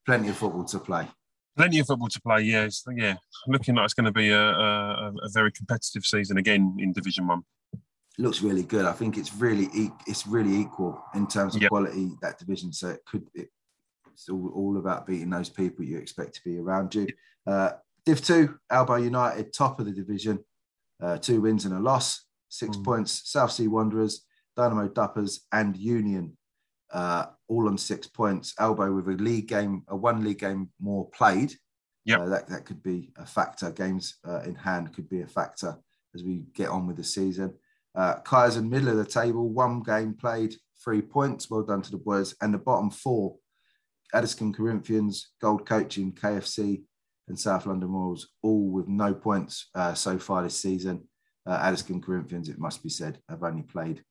Plenty 0.07 0.29
of 0.29 0.37
football 0.37 0.65
to 0.65 0.79
play. 0.79 1.09
Plenty 1.57 1.79
of 1.79 1.87
football 1.87 2.09
to 2.09 2.21
play. 2.21 2.43
Yeah, 2.43 2.69
yeah. 2.97 3.17
Looking 3.47 3.77
like 3.77 3.85
it's 3.85 3.95
going 3.95 4.07
to 4.07 4.13
be 4.13 4.31
a, 4.31 4.43
a, 4.43 5.13
a 5.23 5.29
very 5.33 5.53
competitive 5.53 6.05
season 6.05 6.37
again 6.37 6.77
in 6.79 6.93
Division 6.93 7.27
One. 7.27 7.43
Looks 8.19 8.43
really 8.43 8.63
good. 8.63 8.85
I 8.85 8.93
think 8.93 9.17
it's 9.17 9.35
really 9.35 9.69
it's 10.07 10.27
really 10.27 10.61
equal 10.61 11.03
in 11.15 11.27
terms 11.27 11.57
of 11.57 11.63
yep. 11.63 11.71
quality 11.71 12.11
that 12.23 12.39
division. 12.39 12.73
So 12.73 12.91
it 12.91 13.01
could 13.07 13.27
it, 13.35 13.49
it's 14.13 14.29
all, 14.29 14.53
all 14.55 14.79
about 14.79 15.07
beating 15.07 15.31
those 15.31 15.49
people 15.49 15.85
you 15.85 15.99
expect 15.99 16.35
to 16.35 16.41
be 16.45 16.59
around 16.59 16.95
you. 16.95 17.09
Uh, 17.47 17.71
Div 18.07 18.23
two, 18.23 18.57
Albo 18.71 18.97
United, 18.97 19.53
top 19.53 19.81
of 19.81 19.87
the 19.87 19.93
division, 19.93 20.45
uh, 21.03 21.19
two 21.19 21.41
wins 21.41 21.65
and 21.65 21.75
a 21.75 21.81
loss, 21.81 22.25
six 22.49 22.77
mm. 22.77 22.85
points. 22.85 23.23
South 23.25 23.51
Sea 23.51 23.67
Wanderers, 23.67 24.25
Dynamo 24.57 24.89
Duppers, 24.89 25.41
and 25.51 25.77
Union 25.77 26.37
uh, 26.95 27.27
all 27.49 27.69
on 27.69 27.77
six 27.77 28.07
points. 28.07 28.55
Albo 28.59 28.91
with 28.95 29.09
a 29.09 29.23
league 29.23 29.49
game, 29.49 29.83
a 29.89 29.97
one 29.97 30.25
league 30.25 30.39
game 30.39 30.71
more 30.81 31.11
played. 31.11 31.53
Yeah, 32.05 32.21
uh, 32.21 32.29
that 32.29 32.49
that 32.49 32.65
could 32.65 32.83
be 32.83 33.13
a 33.19 33.27
factor. 33.27 33.71
Games 33.71 34.17
uh, 34.27 34.41
in 34.41 34.55
hand 34.55 34.95
could 34.95 35.11
be 35.11 35.23
a 35.23 35.27
factor 35.27 35.77
as 36.15 36.23
we 36.23 36.45
get 36.55 36.69
on 36.69 36.87
with 36.87 36.97
the 36.97 37.05
season. 37.05 37.55
Uh, 37.95 38.17
Kaizen 38.21 38.69
middle 38.69 38.89
of 38.89 38.97
the 38.97 39.05
table, 39.05 39.49
one 39.49 39.83
game 39.83 40.15
played, 40.15 40.55
three 40.83 41.03
points. 41.03 41.51
Well 41.51 41.63
done 41.63 41.83
to 41.83 41.91
the 41.91 41.99
boys. 41.99 42.35
And 42.41 42.55
the 42.55 42.59
bottom 42.59 42.91
four, 42.91 43.37
Addiscombe 44.15 44.55
Corinthians, 44.55 45.33
Gold 45.41 45.67
Coaching, 45.67 46.13
KFC, 46.13 46.85
and 47.29 47.39
South 47.39 47.67
London 47.67 47.91
Royals, 47.91 48.29
all 48.43 48.69
with 48.69 48.87
no 48.89 49.15
points 49.15 49.71
uh, 49.75 49.95
so 49.95 50.19
far 50.19 50.43
this 50.43 50.61
season. 50.61 51.09
Uh, 51.47 51.59
Addiscombe 51.63 52.03
Corinthians, 52.03 52.49
it 52.49 52.59
must 52.59 52.83
be 52.83 52.89
said, 52.89 53.19
have 53.29 53.43
only 53.43 53.63
played 53.63 54.03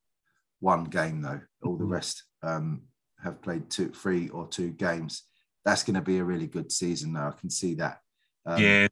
one 0.63 0.86
game 0.86 1.21
though. 1.21 1.41
All 1.63 1.76
the 1.76 1.84
mm-hmm. 1.84 1.93
rest 1.93 2.23
um, 2.41 2.84
have 3.21 3.41
played 3.41 3.69
two, 3.69 3.89
three 3.89 4.30
or 4.30 4.47
two 4.47 4.71
games. 4.71 5.23
That's 5.65 5.84
going 5.84 5.95
to 5.95 6.02
be 6.02 6.17
a 6.17 6.23
really 6.23 6.47
good 6.47 6.71
season 6.71 7.13
now. 7.13 7.30
I 7.30 7.39
can 7.39 7.49
see 7.49 7.76
that. 7.76 7.99
Um, 8.45 8.62
yeah. 8.62 8.88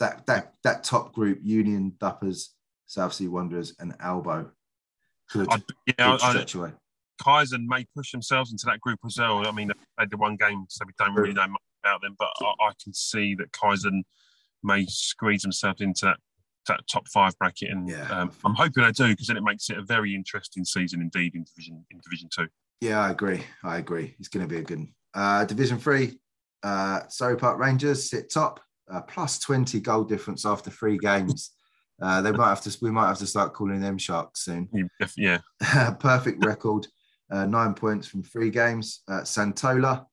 That 0.00 0.26
that 0.26 0.54
that 0.64 0.82
top 0.82 1.12
group: 1.12 1.38
Union, 1.42 1.92
Duppers, 1.98 2.48
South 2.86 3.14
Sea 3.14 3.28
Wanderers, 3.28 3.74
and 3.78 3.94
Albo. 4.00 4.50
Could, 5.30 5.48
I'd, 5.50 5.62
yeah, 5.98 6.16
stretch 6.16 6.56
I, 6.56 6.58
away. 6.58 6.70
Kaizen 7.22 7.66
may 7.66 7.86
push 7.96 8.10
themselves 8.10 8.50
into 8.50 8.66
that 8.66 8.80
group 8.80 8.98
as 9.06 9.16
well. 9.18 9.46
I 9.46 9.52
mean, 9.52 9.68
they 9.68 9.74
had 9.96 10.10
the 10.10 10.16
one 10.16 10.34
game, 10.34 10.66
so 10.68 10.84
we 10.84 10.92
don't 10.98 11.14
really 11.14 11.32
know 11.32 11.46
much 11.46 11.62
about 11.84 12.02
them, 12.02 12.16
but 12.18 12.28
I, 12.40 12.66
I 12.66 12.70
can 12.82 12.92
see 12.92 13.36
that 13.36 13.52
Kaizen 13.52 14.02
may 14.64 14.84
squeeze 14.86 15.42
themselves 15.42 15.80
into 15.80 16.06
that 16.06 16.18
that 16.66 16.80
top 16.90 17.08
five 17.08 17.36
bracket, 17.38 17.70
and 17.70 17.88
yeah. 17.88 18.08
um, 18.10 18.30
I'm 18.44 18.54
hoping 18.54 18.84
I 18.84 18.90
do 18.90 19.08
because 19.08 19.26
then 19.26 19.36
it 19.36 19.42
makes 19.42 19.70
it 19.70 19.78
a 19.78 19.82
very 19.82 20.14
interesting 20.14 20.64
season 20.64 21.00
indeed 21.00 21.34
in 21.34 21.44
division 21.44 21.84
in 21.90 22.00
Division 22.00 22.28
Two. 22.34 22.48
Yeah, 22.80 23.00
I 23.00 23.10
agree. 23.10 23.42
I 23.62 23.78
agree. 23.78 24.14
It's 24.18 24.28
going 24.28 24.46
to 24.46 24.52
be 24.52 24.60
a 24.60 24.64
good 24.64 24.86
uh, 25.14 25.44
Division 25.44 25.78
Three. 25.78 26.18
Uh, 26.62 27.00
Surrey 27.08 27.36
Park 27.36 27.58
Rangers 27.58 28.08
sit 28.08 28.30
top, 28.32 28.60
uh, 28.92 29.02
plus 29.02 29.38
twenty 29.38 29.80
goal 29.80 30.04
difference 30.04 30.44
after 30.44 30.70
three 30.70 30.98
games. 30.98 31.50
Uh, 32.02 32.20
they 32.20 32.32
might 32.32 32.48
have 32.48 32.60
to. 32.60 32.76
We 32.82 32.90
might 32.90 33.06
have 33.06 33.18
to 33.18 33.26
start 33.26 33.54
calling 33.54 33.80
them 33.80 33.98
sharks 33.98 34.40
soon. 34.40 34.68
Yeah. 35.16 35.38
Perfect 36.00 36.44
record. 36.44 36.88
Uh, 37.30 37.46
nine 37.46 37.74
points 37.74 38.06
from 38.06 38.22
three 38.22 38.50
games. 38.50 39.02
Uh, 39.08 39.20
Santola, 39.20 40.04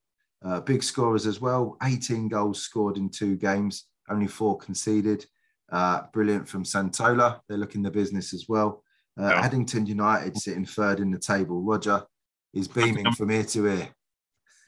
uh, 0.44 0.60
big 0.60 0.82
scorers 0.82 1.26
as 1.26 1.40
well. 1.40 1.76
18 1.82 2.28
goals 2.28 2.62
scored 2.62 2.96
in 2.96 3.08
two 3.08 3.36
games, 3.36 3.86
only 4.08 4.26
four 4.26 4.56
conceded. 4.56 5.26
Uh, 5.72 6.02
brilliant 6.12 6.46
from 6.46 6.64
Santola. 6.64 7.40
They're 7.48 7.56
looking 7.56 7.82
the 7.82 7.90
business 7.90 8.34
as 8.34 8.44
well. 8.48 8.84
Uh, 9.18 9.28
yeah. 9.28 9.40
Addington 9.40 9.86
United 9.86 10.36
sitting 10.36 10.66
third 10.66 11.00
in 11.00 11.10
the 11.10 11.18
table. 11.18 11.62
Roger 11.62 12.04
is 12.52 12.68
beaming 12.68 13.10
from 13.12 13.30
ear 13.30 13.44
to 13.44 13.66
ear. 13.66 13.88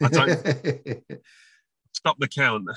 Stop 1.92 2.16
the 2.18 2.28
count. 2.28 2.68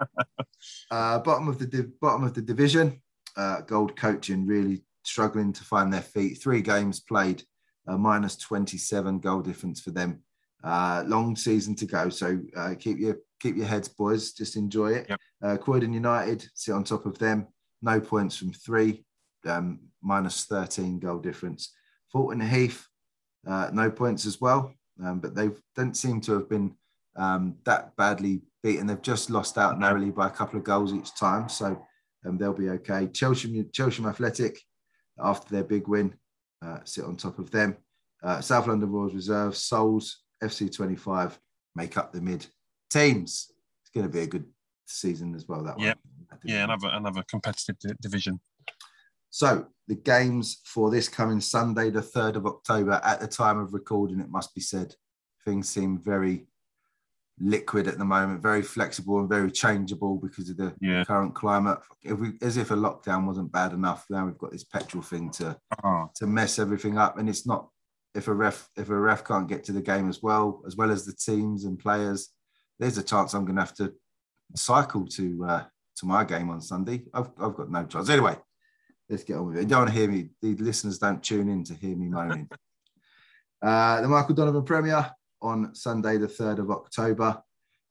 uh, 0.90 1.18
bottom 1.20 1.48
of 1.48 1.58
the 1.58 1.66
div- 1.66 2.00
bottom 2.00 2.24
of 2.24 2.34
the 2.34 2.42
division. 2.42 3.00
Uh, 3.36 3.60
gold 3.62 3.96
coaching 3.96 4.46
really 4.46 4.82
struggling 5.02 5.52
to 5.52 5.64
find 5.64 5.92
their 5.92 6.00
feet. 6.02 6.40
Three 6.42 6.62
games 6.62 7.00
played, 7.00 7.42
uh, 7.86 7.98
minus 7.98 8.36
27 8.36 9.18
goal 9.20 9.42
difference 9.42 9.80
for 9.80 9.90
them. 9.90 10.22
Uh, 10.62 11.04
long 11.06 11.36
season 11.36 11.74
to 11.76 11.84
go, 11.84 12.08
so 12.08 12.40
uh, 12.56 12.74
keep 12.78 12.98
your 12.98 13.18
keep 13.44 13.56
your 13.56 13.66
heads, 13.66 13.88
boys. 13.88 14.32
Just 14.32 14.56
enjoy 14.56 14.92
it. 14.92 15.06
Yep. 15.08 15.20
Uh, 15.42 15.56
Croydon 15.58 15.92
United 15.92 16.48
sit 16.54 16.72
on 16.72 16.82
top 16.82 17.04
of 17.04 17.18
them. 17.18 17.46
No 17.82 18.00
points 18.00 18.36
from 18.36 18.52
three, 18.52 19.04
um, 19.46 19.80
minus 20.02 20.44
13 20.44 20.98
goal 20.98 21.18
difference. 21.18 21.74
Thornton 22.10 22.40
Heath, 22.40 22.86
uh, 23.46 23.68
no 23.72 23.90
points 23.90 24.24
as 24.24 24.40
well, 24.40 24.72
um, 25.04 25.20
but 25.20 25.34
they 25.34 25.50
don't 25.76 25.96
seem 25.96 26.22
to 26.22 26.32
have 26.32 26.48
been 26.48 26.74
um, 27.16 27.56
that 27.66 27.94
badly 27.96 28.40
beaten. 28.62 28.86
They've 28.86 29.02
just 29.02 29.28
lost 29.28 29.58
out 29.58 29.78
narrowly 29.78 30.10
by 30.10 30.28
a 30.28 30.30
couple 30.38 30.58
of 30.58 30.64
goals 30.64 30.94
each 30.94 31.14
time, 31.14 31.50
so 31.50 31.84
um, 32.24 32.38
they'll 32.38 32.54
be 32.54 32.70
okay. 32.70 33.08
Chelsham, 33.08 33.70
Chelsham 33.72 34.08
Athletic, 34.08 34.58
after 35.18 35.54
their 35.54 35.64
big 35.64 35.86
win, 35.86 36.14
uh, 36.64 36.78
sit 36.84 37.04
on 37.04 37.16
top 37.16 37.38
of 37.38 37.50
them. 37.50 37.76
Uh, 38.22 38.40
South 38.40 38.66
London 38.66 38.90
Royals 38.90 39.14
Reserve, 39.14 39.54
Souls, 39.54 40.22
FC25 40.42 41.36
make 41.74 41.98
up 41.98 42.12
the 42.12 42.20
mid 42.20 42.46
teams. 42.94 43.50
It's 43.82 43.90
going 43.94 44.06
to 44.06 44.12
be 44.12 44.20
a 44.20 44.26
good 44.26 44.46
season 44.86 45.34
as 45.34 45.46
well. 45.48 45.64
That 45.64 45.78
yeah, 45.78 45.94
one. 46.28 46.40
yeah, 46.44 46.64
another 46.64 46.88
another 46.92 47.22
competitive 47.28 47.76
division. 48.00 48.40
So 49.30 49.66
the 49.88 49.96
games 49.96 50.60
for 50.64 50.90
this 50.90 51.08
coming 51.08 51.40
Sunday, 51.40 51.90
the 51.90 52.02
third 52.02 52.36
of 52.36 52.46
October, 52.46 53.00
at 53.04 53.20
the 53.20 53.26
time 53.26 53.58
of 53.58 53.74
recording, 53.74 54.20
it 54.20 54.30
must 54.30 54.54
be 54.54 54.60
said, 54.60 54.94
things 55.44 55.68
seem 55.68 55.98
very 55.98 56.46
liquid 57.40 57.88
at 57.88 57.98
the 57.98 58.04
moment, 58.04 58.40
very 58.40 58.62
flexible 58.62 59.18
and 59.18 59.28
very 59.28 59.50
changeable 59.50 60.16
because 60.16 60.48
of 60.50 60.56
the 60.56 60.72
yeah. 60.80 61.02
current 61.04 61.34
climate. 61.34 61.78
If 62.02 62.18
we, 62.18 62.34
as 62.42 62.56
if 62.56 62.70
a 62.70 62.76
lockdown 62.76 63.26
wasn't 63.26 63.50
bad 63.50 63.72
enough, 63.72 64.06
now 64.08 64.24
we've 64.24 64.38
got 64.38 64.52
this 64.52 64.64
petrol 64.64 65.02
thing 65.02 65.30
to 65.32 65.58
oh. 65.82 66.10
to 66.14 66.26
mess 66.26 66.58
everything 66.60 66.96
up, 66.96 67.18
and 67.18 67.28
it's 67.28 67.46
not. 67.46 67.68
If 68.14 68.28
a 68.28 68.32
ref 68.32 68.68
if 68.76 68.90
a 68.90 68.96
ref 68.96 69.24
can't 69.24 69.48
get 69.48 69.64
to 69.64 69.72
the 69.72 69.82
game 69.82 70.08
as 70.08 70.22
well 70.22 70.62
as 70.64 70.76
well 70.76 70.92
as 70.92 71.04
the 71.04 71.12
teams 71.12 71.64
and 71.64 71.76
players, 71.76 72.30
there's 72.84 72.98
a 72.98 73.02
chance 73.02 73.32
I'm 73.32 73.46
going 73.46 73.56
to 73.56 73.62
have 73.62 73.74
to 73.76 73.94
cycle 74.54 75.06
to 75.06 75.44
uh, 75.46 75.64
to 75.96 76.06
my 76.06 76.22
game 76.22 76.50
on 76.50 76.60
Sunday. 76.60 77.04
I've, 77.14 77.30
I've 77.40 77.54
got 77.54 77.70
no 77.70 77.84
chance. 77.86 78.10
Anyway, 78.10 78.36
let's 79.08 79.24
get 79.24 79.36
on 79.36 79.46
with 79.46 79.56
it. 79.56 79.62
You 79.62 79.68
don't 79.68 79.80
want 79.80 79.90
to 79.90 79.96
hear 79.96 80.10
me. 80.10 80.28
The 80.42 80.54
listeners 80.56 80.98
don't 80.98 81.22
tune 81.22 81.48
in 81.48 81.64
to 81.64 81.74
hear 81.74 81.96
me 81.96 82.08
moaning. 82.08 82.48
uh, 83.62 84.02
the 84.02 84.08
Michael 84.08 84.34
Donovan 84.34 84.64
Premier 84.64 85.10
on 85.40 85.74
Sunday, 85.74 86.18
the 86.18 86.26
3rd 86.26 86.58
of 86.58 86.70
October. 86.70 87.42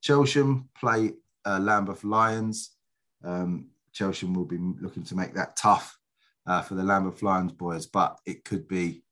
Chelsham 0.03 0.65
play 0.79 1.13
uh, 1.43 1.59
Lambeth 1.59 2.03
Lions. 2.03 2.75
Um, 3.23 3.69
Chelsham 3.95 4.35
will 4.35 4.45
be 4.45 4.59
looking 4.59 5.03
to 5.05 5.15
make 5.15 5.33
that 5.33 5.55
tough 5.55 5.97
uh, 6.45 6.61
for 6.61 6.75
the 6.75 6.83
Lambeth 6.83 7.23
Lions 7.23 7.51
boys, 7.51 7.87
but 7.87 8.19
it 8.27 8.45
could 8.45 8.67
be 8.67 9.03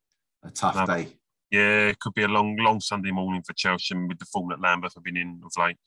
a 0.44 0.52
tough 0.52 0.86
day 0.86 1.08
yeah, 1.52 1.90
it 1.90 2.00
could 2.00 2.14
be 2.14 2.24
a 2.24 2.28
long, 2.28 2.56
long 2.58 2.80
Sunday 2.80 3.12
morning 3.12 3.44
for 3.46 3.54
Chelsham 3.54 4.08
with 4.08 4.20
the 4.20 4.26
form 4.26 4.50
that 4.50 4.62
Lambeth 4.62 4.94
have 4.96 5.04
been 5.04 5.18
in 5.18 5.42
of 5.46 5.52
late. 5.58 5.78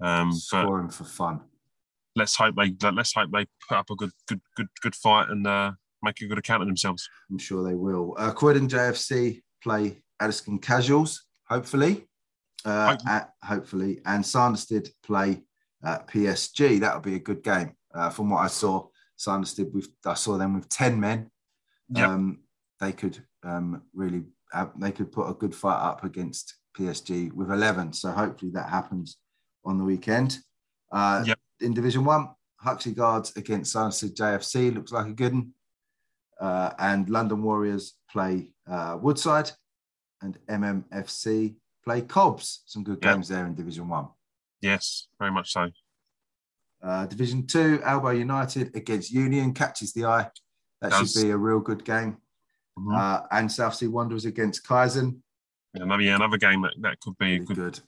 Um, 0.00 0.32
Scoring 0.32 0.90
for 0.90 1.04
fun. 1.04 1.40
Let's 2.16 2.36
hope 2.36 2.54
they 2.56 2.74
let's 2.90 3.14
hope 3.14 3.30
they 3.32 3.46
put 3.68 3.78
up 3.78 3.90
a 3.90 3.96
good, 3.96 4.10
good, 4.28 4.40
good, 4.56 4.68
good 4.82 4.94
fight 4.94 5.30
and 5.30 5.46
uh, 5.46 5.72
make 6.02 6.20
a 6.20 6.26
good 6.26 6.38
account 6.38 6.62
of 6.62 6.68
themselves. 6.68 7.08
I'm 7.30 7.38
sure 7.38 7.66
they 7.66 7.74
will. 7.74 8.14
Uh, 8.18 8.32
Croydon 8.32 8.68
JFC 8.68 9.42
play 9.62 10.02
Addiscombe 10.20 10.58
Casuals, 10.58 11.24
hopefully. 11.48 12.06
uh, 12.64 12.96
at, 13.06 13.30
hopefully, 13.42 14.00
and 14.04 14.24
Sanderstead 14.24 14.88
play 15.02 15.42
at 15.82 16.06
PSG. 16.08 16.80
That 16.80 16.94
would 16.94 17.04
be 17.04 17.14
a 17.14 17.20
good 17.20 17.42
game. 17.42 17.72
Uh, 17.94 18.10
from 18.10 18.28
what 18.28 18.40
I 18.40 18.48
saw, 18.48 18.88
Sanderstead, 19.16 19.72
with 19.72 19.88
I 20.04 20.14
saw 20.14 20.36
them 20.36 20.54
with 20.54 20.68
ten 20.68 21.00
men. 21.00 21.30
Yep. 21.90 22.08
Um, 22.08 22.40
they 22.80 22.92
could 22.92 23.18
um, 23.42 23.82
really 23.94 24.24
have, 24.52 24.72
they 24.78 24.92
could 24.92 25.12
put 25.12 25.28
a 25.28 25.34
good 25.34 25.54
fight 25.54 25.80
up 25.80 26.04
against 26.04 26.54
PSG 26.76 27.32
with 27.32 27.50
eleven. 27.50 27.92
So 27.92 28.10
hopefully 28.10 28.50
that 28.52 28.68
happens 28.68 29.16
on 29.64 29.78
the 29.78 29.84
weekend. 29.84 30.38
Uh, 30.92 31.24
Yep. 31.26 31.38
In 31.60 31.74
Division 31.74 32.04
One, 32.04 32.30
Huxley 32.56 32.92
Guards 32.92 33.36
against 33.36 33.72
Sanderstead 33.72 34.16
JFC 34.16 34.74
looks 34.74 34.92
like 34.92 35.06
a 35.06 35.12
good 35.12 35.34
one. 35.34 35.52
Uh, 36.40 36.72
and 36.78 37.10
London 37.10 37.42
Warriors 37.42 37.94
play 38.10 38.52
uh, 38.66 38.96
Woodside, 39.00 39.50
and 40.22 40.38
MMFC 40.48 41.56
play 41.84 42.00
Cobbs. 42.02 42.62
Some 42.66 42.82
good 42.84 42.98
Yeah. 43.02 43.12
games 43.14 43.28
there 43.28 43.46
in 43.46 43.54
Division 43.54 43.88
One. 43.88 44.08
Yes, 44.62 45.08
very 45.18 45.30
much 45.30 45.52
so. 45.52 45.68
Uh, 46.82 47.04
Division 47.06 47.46
Two, 47.46 47.80
Alba 47.84 48.14
United 48.14 48.74
against 48.74 49.10
Union 49.10 49.52
catches 49.52 49.92
the 49.92 50.06
eye. 50.06 50.30
That 50.80 50.92
Does. 50.92 51.12
should 51.12 51.22
be 51.24 51.30
a 51.30 51.36
real 51.36 51.60
good 51.60 51.84
game. 51.84 52.16
Mhm. 52.78 52.96
Uh, 52.96 53.26
and 53.32 53.50
South 53.50 53.74
Sea 53.74 53.88
Wanderers 53.88 54.24
against 54.24 54.66
Kaizen. 54.66 55.20
Another, 55.74 56.02
yeah, 56.02 56.16
another 56.16 56.38
game 56.38 56.62
that, 56.62 56.74
that 56.80 57.00
could 57.00 57.16
be 57.18 57.38
good. 57.38 57.56
good. 57.56 57.80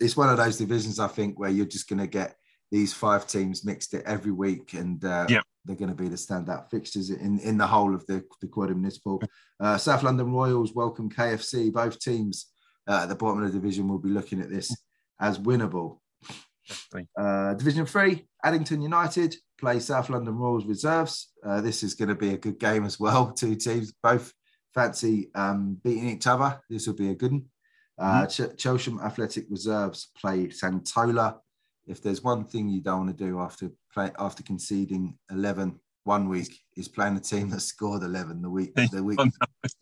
It's 0.00 0.16
one 0.16 0.28
of 0.30 0.36
those 0.38 0.56
divisions, 0.58 0.98
I 0.98 1.08
think, 1.08 1.38
where 1.38 1.50
you're 1.50 1.66
just 1.66 1.88
going 1.88 1.98
to 1.98 2.06
get 2.06 2.36
these 2.70 2.92
five 2.92 3.26
teams 3.26 3.64
mixed 3.64 3.94
it 3.94 4.02
every 4.06 4.32
week, 4.32 4.72
and 4.74 5.02
uh, 5.04 5.26
Yeah. 5.28 5.42
they're 5.64 5.76
going 5.76 5.90
to 5.90 5.94
be 5.94 6.08
the 6.08 6.16
standout 6.16 6.70
fixtures 6.70 7.10
in, 7.10 7.38
in 7.40 7.58
the 7.58 7.66
whole 7.66 7.94
of 7.94 8.04
the, 8.06 8.24
the 8.40 8.48
Croydon 8.48 8.76
Municipal. 8.80 9.22
Uh, 9.60 9.76
South 9.78 10.02
London 10.02 10.32
Royals 10.32 10.74
welcome 10.74 11.10
KFC. 11.10 11.72
Both 11.72 12.00
teams 12.00 12.46
uh, 12.88 13.00
at 13.02 13.08
the 13.08 13.14
bottom 13.14 13.42
of 13.42 13.52
the 13.52 13.58
division 13.58 13.88
will 13.88 13.98
be 13.98 14.08
looking 14.08 14.40
at 14.40 14.50
this 14.50 14.74
as 15.20 15.38
winnable. 15.38 15.98
Uh, 17.16 17.54
division 17.54 17.86
three, 17.86 18.26
Addington 18.42 18.80
United 18.82 19.36
play 19.58 19.80
South 19.80 20.10
London 20.10 20.36
Royals 20.36 20.66
reserves. 20.66 21.32
Uh, 21.44 21.60
this 21.60 21.82
is 21.82 21.94
going 21.94 22.08
to 22.08 22.14
be 22.14 22.34
a 22.34 22.38
good 22.38 22.58
game 22.58 22.84
as 22.84 23.00
well. 23.00 23.32
Two 23.36 23.54
teams 23.54 23.92
both 24.02 24.32
fancy 24.74 25.30
um, 25.34 25.78
beating 25.82 26.08
each 26.08 26.26
other. 26.26 26.60
This 26.68 26.86
will 26.86 26.94
be 26.94 27.10
a 27.10 27.14
good 27.14 27.32
one. 27.32 27.44
Uh, 27.98 28.26
Ch- 28.26 28.54
Chelsham 28.56 29.02
Athletic 29.02 29.46
Reserves 29.48 30.10
play 30.20 30.48
Santola. 30.48 31.38
If 31.86 32.02
there's 32.02 32.22
one 32.22 32.44
thing 32.44 32.68
you 32.68 32.82
don't 32.82 33.06
want 33.06 33.16
to 33.16 33.24
do 33.24 33.40
after 33.40 33.70
play 33.92 34.10
after 34.18 34.42
conceding 34.42 35.16
11 35.30 35.80
one 36.04 36.28
week 36.28 36.60
is 36.76 36.86
playing 36.86 37.16
a 37.16 37.20
team 37.20 37.50
that 37.50 37.60
scored 37.60 38.02
11 38.02 38.40
the 38.40 38.48
week 38.48 38.72
the 38.92 39.02
week 39.02 39.18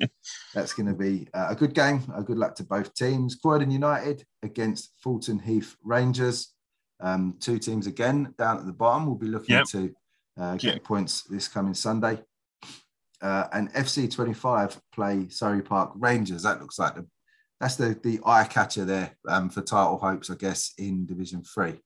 that's 0.55 0.73
going 0.73 0.87
to 0.87 0.95
be 0.95 1.29
uh, 1.35 1.49
a 1.51 1.55
good 1.55 1.75
game. 1.75 2.03
A 2.15 2.23
good 2.23 2.39
luck 2.39 2.55
to 2.57 2.65
both 2.65 2.95
teams. 2.95 3.35
Croydon 3.35 3.71
United 3.71 4.25
against 4.43 4.93
Thornton 5.03 5.39
Heath 5.39 5.77
Rangers. 5.83 6.54
Um, 7.01 7.37
two 7.41 7.59
teams 7.59 7.87
again 7.87 8.35
down 8.39 8.59
at 8.59 8.67
the 8.67 8.73
bottom. 8.73 9.07
We'll 9.07 9.17
be 9.17 9.27
looking 9.27 9.55
Yep. 9.57 9.67
to 9.67 9.95
uh, 10.39 10.57
get 10.57 10.75
Yeah. 10.75 10.79
points 10.83 11.23
this 11.25 11.49
coming 11.49 11.75
Sunday. 11.75 12.23
Uh, 13.23 13.47
and 13.53 13.73
FC 13.73 14.09
25 14.11 14.81
play 14.93 15.29
Surrey 15.29 15.63
Park 15.63 15.93
Rangers. 15.97 16.43
That 16.43 16.61
looks 16.61 16.79
like 16.79 16.95
the 16.95 17.07
that's 17.61 17.77
the 17.77 17.99
the 18.03 18.21
eye 18.27 18.45
catcher 18.45 18.85
there 18.85 19.17
um, 19.29 19.49
for 19.49 19.63
title 19.63 19.97
hopes, 19.99 20.29
I 20.29 20.35
guess, 20.35 20.73
in 20.77 21.07
Division 21.07 21.43
Three. 21.45 21.81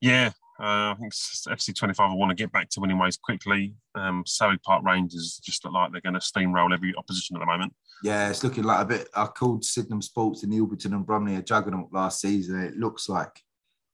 Yeah, 0.00 0.28
uh, 0.60 0.92
I 0.92 0.96
think 1.00 1.12
FC 1.14 1.74
25 1.74 2.10
will 2.10 2.18
want 2.18 2.30
to 2.30 2.34
get 2.36 2.52
back 2.52 2.68
to 2.70 2.80
winning 2.80 2.98
ways 2.98 3.16
quickly. 3.16 3.74
Um, 3.94 4.22
Surrey 4.26 4.58
Park 4.58 4.84
Rangers 4.84 5.40
just 5.42 5.64
look 5.64 5.72
like 5.72 5.90
they're 5.90 6.00
going 6.02 6.14
to 6.14 6.20
steamroll 6.20 6.72
every 6.72 6.94
opposition 6.96 7.34
at 7.36 7.40
the 7.40 7.46
moment. 7.46 7.74
Yeah, 8.04 8.28
it's 8.28 8.44
looking 8.44 8.64
like 8.64 8.82
a 8.82 8.84
bit. 8.84 9.08
I 9.14 9.24
called 9.26 9.64
Sydenham 9.64 10.02
Sports 10.02 10.42
and 10.42 10.52
Orpington 10.52 10.92
and 10.92 11.06
Bromley 11.06 11.36
a 11.36 11.42
juggernaut 11.42 11.92
last 11.92 12.20
season. 12.20 12.60
It 12.62 12.76
looks 12.76 13.08
like 13.08 13.40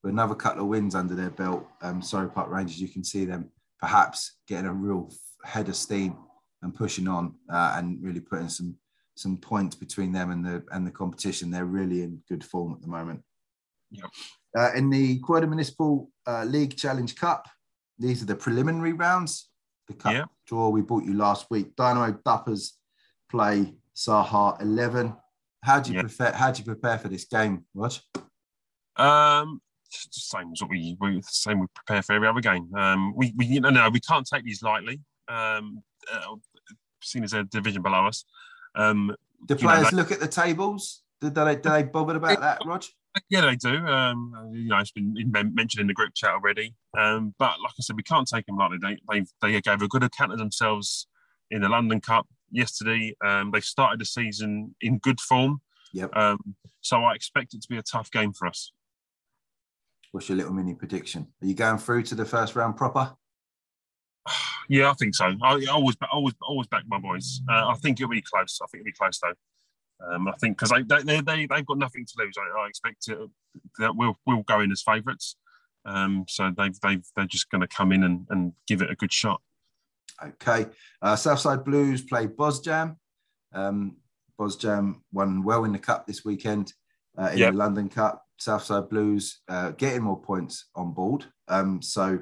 with 0.03 0.13
another 0.13 0.35
couple 0.35 0.63
of 0.63 0.69
wins 0.69 0.95
under 0.95 1.15
their 1.15 1.31
belt, 1.31 1.67
um, 1.83 2.01
Surrey 2.01 2.31
Park 2.31 2.51
Rangers, 2.51 2.81
you 2.81 2.89
can 2.89 3.05
see 3.05 3.25
them 3.25 3.51
perhaps 3.79 4.39
getting 4.49 4.67
a 4.67 4.73
real 4.73 5.13
head 5.45 5.69
of 5.69 5.77
steam 5.77 6.17
and 6.63 6.75
pushing 6.75 7.09
on 7.09 7.35
uh, 7.53 7.75
and 7.77 8.03
really 8.03 8.21
putting 8.21 8.49
some 8.49 8.77
some 9.17 9.37
points 9.37 9.77
between 9.77 10.13
them 10.13 10.31
and 10.31 10.45
the 10.45 10.63
and 10.73 10.87
the 10.87 10.91
competition. 10.91 11.51
They're 11.51 11.65
really 11.67 12.03
in 12.03 12.23
good 12.29 12.45
form 12.45 12.73
at 12.73 12.81
the 12.81 12.89
moment. 12.89 13.23
Yep. 13.91 14.11
Uh, 14.57 14.73
in 14.75 14.89
the 14.91 15.19
Croydon 15.21 15.51
Municipal 15.51 16.11
uh, 16.27 16.45
League 16.45 16.77
Challenge 16.77 17.15
Cup, 17.17 17.47
these 17.99 18.23
are 18.23 18.27
the 18.27 18.35
preliminary 18.37 18.93
rounds. 18.93 19.51
The 19.89 19.95
cup 19.95 20.13
Yeah. 20.13 20.25
draw 20.47 20.69
we 20.71 20.81
bought 20.83 21.05
you 21.05 21.15
last 21.15 21.47
week. 21.51 21.77
Dynamo 21.77 22.19
Duppers 22.25 22.73
play 23.31 23.75
Sahar 23.95 24.61
11. 24.63 25.15
How 25.63 25.81
do 25.81 25.91
you 25.91 25.97
Yeah. 25.97 26.03
prepare? 26.03 26.33
How 26.33 26.51
do 26.51 26.59
you 26.61 26.65
prepare 26.65 26.99
for 26.99 27.09
this 27.09 27.25
game, 27.25 27.67
Rog? 27.75 27.93
Um, 28.97 29.61
same 29.91 30.53
as 30.53 30.63
what 30.63 30.71
we, 30.71 30.97
we 31.01 31.21
same 31.23 31.61
we 31.61 31.67
prepare 31.75 32.03
for 32.03 32.15
every 32.15 32.29
other 32.29 32.41
game. 32.41 32.73
Um, 32.75 33.15
we, 33.17 33.33
we 33.37 33.47
you 33.47 33.61
know 33.61 33.71
no, 33.71 33.89
we 33.91 34.01
can't 34.01 34.27
take 34.27 34.45
these 34.45 34.63
lightly. 34.63 35.01
Um, 35.29 35.83
uh, 36.13 36.37
seen 37.03 37.25
as 37.25 37.33
a 37.33 37.45
division 37.45 37.83
below 37.83 38.07
us. 38.07 38.25
Um, 38.75 39.15
Do 39.47 39.55
You 39.55 39.67
know, 39.67 39.75
players 39.75 39.93
look 39.93 40.13
at 40.13 40.21
the 40.21 40.29
tables? 40.29 41.03
Did 41.21 41.35
they, 41.35 41.57
do 41.57 41.71
they 41.71 41.83
bother 41.83 42.17
about 42.17 42.41
that, 42.41 42.61
Rog? 42.65 42.85
yeah, 43.29 43.43
they 43.43 43.57
do. 43.57 43.75
Um, 43.87 44.51
you 44.53 44.69
know, 44.69 44.79
it's 44.79 44.93
been 44.93 45.15
men- 45.31 45.55
mentioned 45.55 45.81
in 45.81 45.87
the 45.87 45.95
group 45.95 46.15
chat 46.15 46.31
already. 46.31 46.75
Um, 46.97 47.35
but 47.39 47.61
like 47.63 47.73
I 47.79 47.83
said, 47.83 47.97
we 47.97 48.03
can't 48.03 48.29
take 48.29 48.47
them 48.47 48.57
lightly. 48.57 48.79
They 48.81 48.99
they 49.11 49.25
they 49.41 49.61
gave 49.61 49.83
a 49.83 49.89
good 49.89 50.05
account 50.05 50.33
of 50.33 50.39
themselves 50.39 51.07
in 51.51 51.63
the 51.63 51.69
London 51.69 52.01
Cup 52.01 52.27
yesterday. 52.51 53.15
Um, 53.25 53.51
they 53.51 53.61
started 53.61 54.01
the 54.01 54.05
season 54.05 54.75
in 54.81 54.99
good 54.99 55.21
form. 55.21 55.61
Yep. 55.93 56.17
Um, 56.17 56.55
so 56.81 57.03
I 57.03 57.15
expect 57.15 57.55
it 57.55 57.63
to 57.63 57.69
be 57.69 57.77
a 57.77 57.83
tough 57.83 58.11
game 58.11 58.33
for 58.33 58.47
us. 58.47 58.73
What's 60.13 60.29
your 60.29 60.37
little 60.37 60.53
mini 60.53 60.75
prediction? 60.75 61.29
Are 61.43 61.47
you 61.47 61.55
going 61.55 61.79
through 61.79 62.03
to 62.05 62.15
the 62.15 62.25
first 62.25 62.57
round 62.57 62.77
proper? 62.77 63.15
Yeah, 64.69 64.91
I 64.91 64.95
think 64.95 65.15
so. 65.15 65.27
I 65.27 65.55
I 65.55 65.67
always, 65.71 65.97
always, 66.13 66.35
always 66.43 66.67
back 66.69 66.85
my 66.87 66.99
boys. 66.99 67.41
Uh, 67.49 67.69
I 67.69 67.75
think 67.75 68.01
it'll 68.01 68.11
be 68.11 68.23
close. 68.23 68.59
I 68.63 68.67
think 68.67 68.81
it'll 68.81 68.87
be 68.87 68.93
close 68.93 69.19
though. 69.21 69.35
Um, 70.15 70.29
I 70.29 70.33
think 70.41 70.57
because 70.57 70.71
they, 70.71 70.83
they, 70.83 71.03
they, 71.03 71.21
they, 71.21 71.47
they've 71.47 71.67
got 71.67 71.79
nothing 71.79 72.07
to 72.07 72.13
lose. 72.19 72.35
I, 72.39 72.61
I 72.61 72.69
expect 72.69 73.09
it, 73.09 73.19
that 73.79 73.97
we'll, 73.97 74.17
we'll 74.27 74.43
go 74.43 74.61
in 74.61 74.73
as 74.73 74.83
favourites. 74.83 75.37
Um, 75.85 76.25
so 76.29 76.51
they've, 76.57 76.79
they've, 76.81 77.05
they're 77.17 77.27
just 77.27 77.51
going 77.51 77.61
to 77.61 77.69
come 77.69 77.93
in 77.93 78.05
and, 78.05 78.27
and 78.31 78.53
give 78.67 78.83
it 78.83 78.91
a 78.91 78.95
good 78.95 79.13
shot. 79.13 79.41
Okay. 80.23 80.67
Uh, 81.03 81.17
Southside 81.17 81.65
Blues 81.65 82.03
play 82.03 82.27
Bosjam. 82.27 82.97
Um, 83.53 83.97
Bosjam 84.39 85.01
won 85.13 85.43
well 85.43 85.65
in 85.65 85.73
the 85.73 85.79
cup 85.79 86.07
this 86.07 86.25
weekend 86.25 86.73
uh, 87.19 87.31
in 87.33 87.39
Yep. 87.39 87.53
the 87.53 87.59
London 87.59 87.89
Cup. 87.89 88.25
Southside 88.41 88.89
Blues 88.89 89.41
uh, 89.49 89.71
getting 89.73 90.03
more 90.03 90.21
points 90.21 90.67
on 90.75 90.93
board. 90.93 91.27
Um, 91.49 91.83
so 91.83 92.21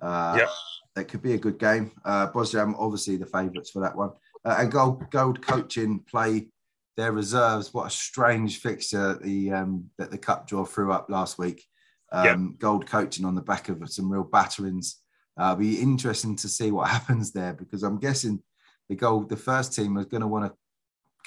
uh, 0.00 0.34
Yep. 0.38 0.48
that 0.94 1.08
could 1.08 1.22
be 1.22 1.34
a 1.34 1.38
good 1.38 1.58
game. 1.58 1.92
Uh, 2.04 2.28
Bosjam, 2.30 2.74
obviously, 2.78 3.16
the 3.16 3.26
favourites 3.26 3.70
for 3.70 3.80
that 3.80 3.96
one. 3.96 4.10
Uh, 4.44 4.56
and 4.60 4.70
Gold, 4.70 5.10
Gold 5.10 5.42
Coaching 5.42 6.00
play 6.08 6.48
their 6.96 7.12
reserves. 7.12 7.74
What 7.74 7.88
a 7.88 7.90
strange 7.90 8.60
fixture 8.60 9.18
the 9.22 9.52
um, 9.52 9.90
that 9.98 10.10
the 10.10 10.18
cup 10.18 10.46
draw 10.46 10.64
threw 10.64 10.92
up 10.92 11.10
last 11.10 11.38
week. 11.38 11.64
Um, 12.12 12.54
Gold 12.58 12.86
Coaching 12.86 13.24
on 13.24 13.34
the 13.34 13.42
back 13.42 13.68
of 13.68 13.90
some 13.90 14.10
real 14.10 14.24
batterings. 14.24 15.00
Uh, 15.36 15.54
be 15.54 15.80
interesting 15.80 16.36
to 16.36 16.48
see 16.48 16.70
what 16.70 16.88
happens 16.96 17.32
there 17.32 17.52
because 17.54 17.82
I'm 17.82 17.98
guessing 17.98 18.40
the 18.88 18.94
gold, 18.94 19.28
the 19.28 19.36
first 19.36 19.74
team 19.74 19.96
is 19.98 20.06
going 20.06 20.20
to 20.20 20.28
want 20.28 20.46
to 20.46 20.54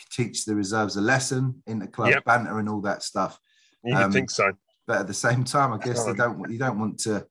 teach 0.10 0.45
the 0.45 0.56
reserves 0.56 0.95
a 0.95 1.02
lesson 1.02 1.62
in 1.67 1.80
the 1.80 1.88
club 1.88 2.10
Yep. 2.12 2.25
banter 2.25 2.58
and 2.60 2.69
all 2.69 2.82
that 2.82 3.04
stuff. 3.04 3.38
You 3.83 3.95
Um, 3.95 4.11
think 4.11 4.29
so? 4.29 4.51
But 4.87 5.01
at 5.01 5.07
the 5.07 5.13
same 5.13 5.43
time, 5.43 5.71
I 5.73 5.77
guess 5.77 6.03
they 6.05 6.13
don't 6.13 6.49
you 6.49 6.57
don't 6.57 6.79
want 6.79 6.99
to 7.01 7.27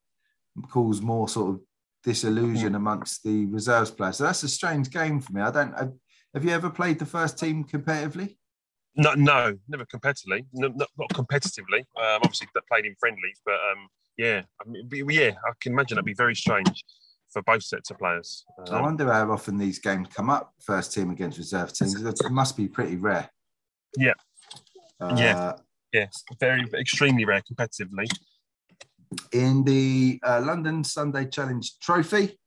cause 0.71 1.01
more 1.03 1.29
sort 1.29 1.55
of 1.55 1.61
disillusion 2.05 2.75
amongst 2.75 3.23
the 3.25 3.47
reserves 3.47 3.91
players. 3.91 4.17
So 4.17 4.25
that's 4.25 4.43
a 4.45 4.49
strange 4.49 4.91
game 4.91 5.21
for 5.21 5.33
me. 5.33 5.43
I 5.43 5.51
don't. 5.51 5.75
I, 5.75 5.89
have 6.35 6.45
you 6.45 6.51
ever 6.51 6.71
played 6.71 6.99
the 6.99 7.07
first 7.07 7.39
team 7.39 7.65
competitively? 7.65 8.37
No, 8.97 9.15
no, 9.15 9.57
never 9.69 9.85
competitively. 9.87 10.47
No, 10.53 10.69
not, 10.69 10.89
not 10.99 11.09
competitively. 11.11 11.81
Um, 11.97 12.21
obviously, 12.23 12.49
played 12.71 12.85
in 12.87 12.95
friendlies, 12.99 13.41
but 13.45 13.55
um, 13.55 13.89
yeah, 14.17 14.43
I 14.61 14.69
mean, 14.69 14.89
be- 14.89 15.05
yeah, 15.15 15.31
I 15.45 15.53
can 15.61 15.73
imagine 15.73 15.97
it'd 15.99 16.05
be 16.05 16.15
very 16.15 16.35
strange 16.37 16.85
for 17.33 17.43
both 17.43 17.63
sets 17.63 17.91
of 17.91 17.99
players. 17.99 18.45
I 18.71 18.77
Um, 18.77 18.83
wonder 18.83 19.13
how 19.13 19.31
often 19.33 19.59
these 19.59 19.79
games 19.79 20.09
come 20.15 20.31
up. 20.31 20.55
First 20.61 20.93
team 20.93 21.11
against 21.11 21.39
reserve 21.39 21.73
teams. 21.73 21.95
It 22.01 22.31
must 22.31 22.57
be 22.57 22.69
pretty 22.69 22.97
rare. 22.97 23.29
Yeah. 23.97 24.15
Uh, 25.01 25.15
Yeah. 25.17 25.53
Yeah, 25.93 26.07
very 26.41 26.65
extremely 26.75 27.25
rare 27.25 27.43
competitively. 27.43 28.07
in 29.33 29.65
the 29.65 30.21
uh, 30.23 30.43
London 30.45 30.85
Sunday 30.85 31.27
Challenge 31.27 31.79
Trophy, 31.81 32.39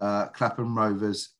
uh, 0.00 0.26
Clapham 0.28 0.76
Rovers 0.76 1.30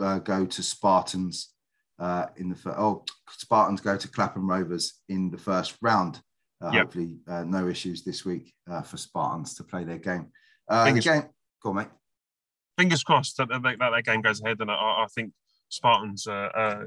uh, 0.00 0.18
go 0.18 0.44
to 0.46 0.62
Spartans 0.62 1.54
uh, 1.98 2.26
in 2.36 2.48
the 2.48 2.56
fir- 2.56 2.74
oh 2.76 3.04
Spartans 3.30 3.80
go 3.80 3.96
to 3.96 4.08
Clapham 4.08 4.48
Rovers 4.48 5.00
in 5.08 5.30
the 5.30 5.38
first 5.38 5.76
round. 5.80 6.20
Uh, 6.62 6.70
Yep. 6.72 6.84
Hopefully, 6.84 7.16
uh, 7.26 7.42
no 7.42 7.68
issues 7.68 8.04
this 8.04 8.24
week 8.24 8.54
uh, 8.70 8.82
for 8.82 8.96
Spartans 8.96 9.54
to 9.54 9.64
play 9.64 9.82
their 9.82 9.98
game. 9.98 10.28
Uh, 10.68 10.92
the 10.92 11.00
game, 11.00 11.24
go 11.60 11.70
on, 11.70 11.76
mate. 11.76 11.88
fingers 12.78 13.02
crossed 13.02 13.36
that 13.38 13.48
that, 13.48 13.62
that, 13.78 14.04
game 14.04 14.20
goes 14.20 14.40
ahead, 14.40 14.60
and 14.60 14.70
I, 14.70 14.74
I 14.74 15.06
think 15.12 15.32
Spartans 15.70 16.28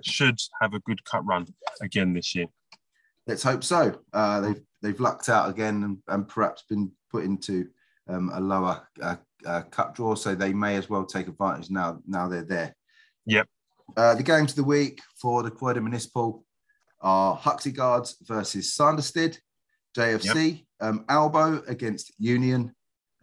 should 0.01 0.39
have 0.62 0.74
a 0.74 0.80
good 0.80 1.03
cut 1.03 1.26
run 1.26 1.47
again 1.82 2.14
this 2.14 2.34
year. 2.36 2.45
Let's 3.28 3.43
hope 3.43 3.63
so. 3.63 3.99
Uh, 4.13 4.41
they've 4.41 4.61
they've 4.82 4.99
lucked 4.99 5.30
out 5.30 5.49
again 5.49 5.84
and, 5.84 5.97
and 6.07 6.28
perhaps 6.28 6.63
been 6.69 6.91
put 7.11 7.23
into 7.23 7.67
um, 8.07 8.30
a 8.34 8.39
lower 8.39 8.88
uh, 9.01 9.15
uh, 9.45 9.61
cut 9.63 9.95
draw, 9.95 10.15
so 10.15 10.36
they 10.36 10.53
may 10.53 10.76
as 10.76 10.89
well 10.89 11.05
take 11.05 11.28
advantage 11.28 11.69
now. 11.69 11.99
Now 12.07 12.28
they're 12.28 12.43
there. 12.43 12.76
Yep. 13.26 13.47
Uh, 13.97 14.15
the 14.15 14.23
games 14.23 14.51
of 14.51 14.57
the 14.57 14.63
week 14.63 15.01
for 15.19 15.43
the 15.43 15.51
Croydon 15.51 15.84
Municipal 15.84 16.43
are 17.01 17.36
Huxley 17.36 17.71
Guards 17.71 18.17
versus 18.23 18.73
Sanderstead, 18.73 19.38
JFC, 19.97 20.65
um, 20.80 21.05
Albo 21.07 21.61
against 21.67 22.13
Union, 22.17 22.73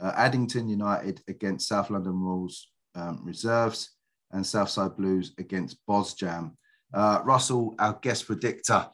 uh, 0.00 0.12
Addington 0.16 0.68
United 0.68 1.20
against 1.28 1.68
South 1.68 1.90
London 1.90 2.18
Royals 2.18 2.68
um, 2.94 3.20
Reserves, 3.24 3.90
and 4.32 4.46
Southside 4.46 4.96
Blues 4.96 5.32
against 5.38 5.78
Bosjam. 5.88 6.52
Uh, 6.94 7.20
Russell, 7.24 7.74
our 7.78 7.98
guest 8.02 8.26
predictor. 8.26 8.88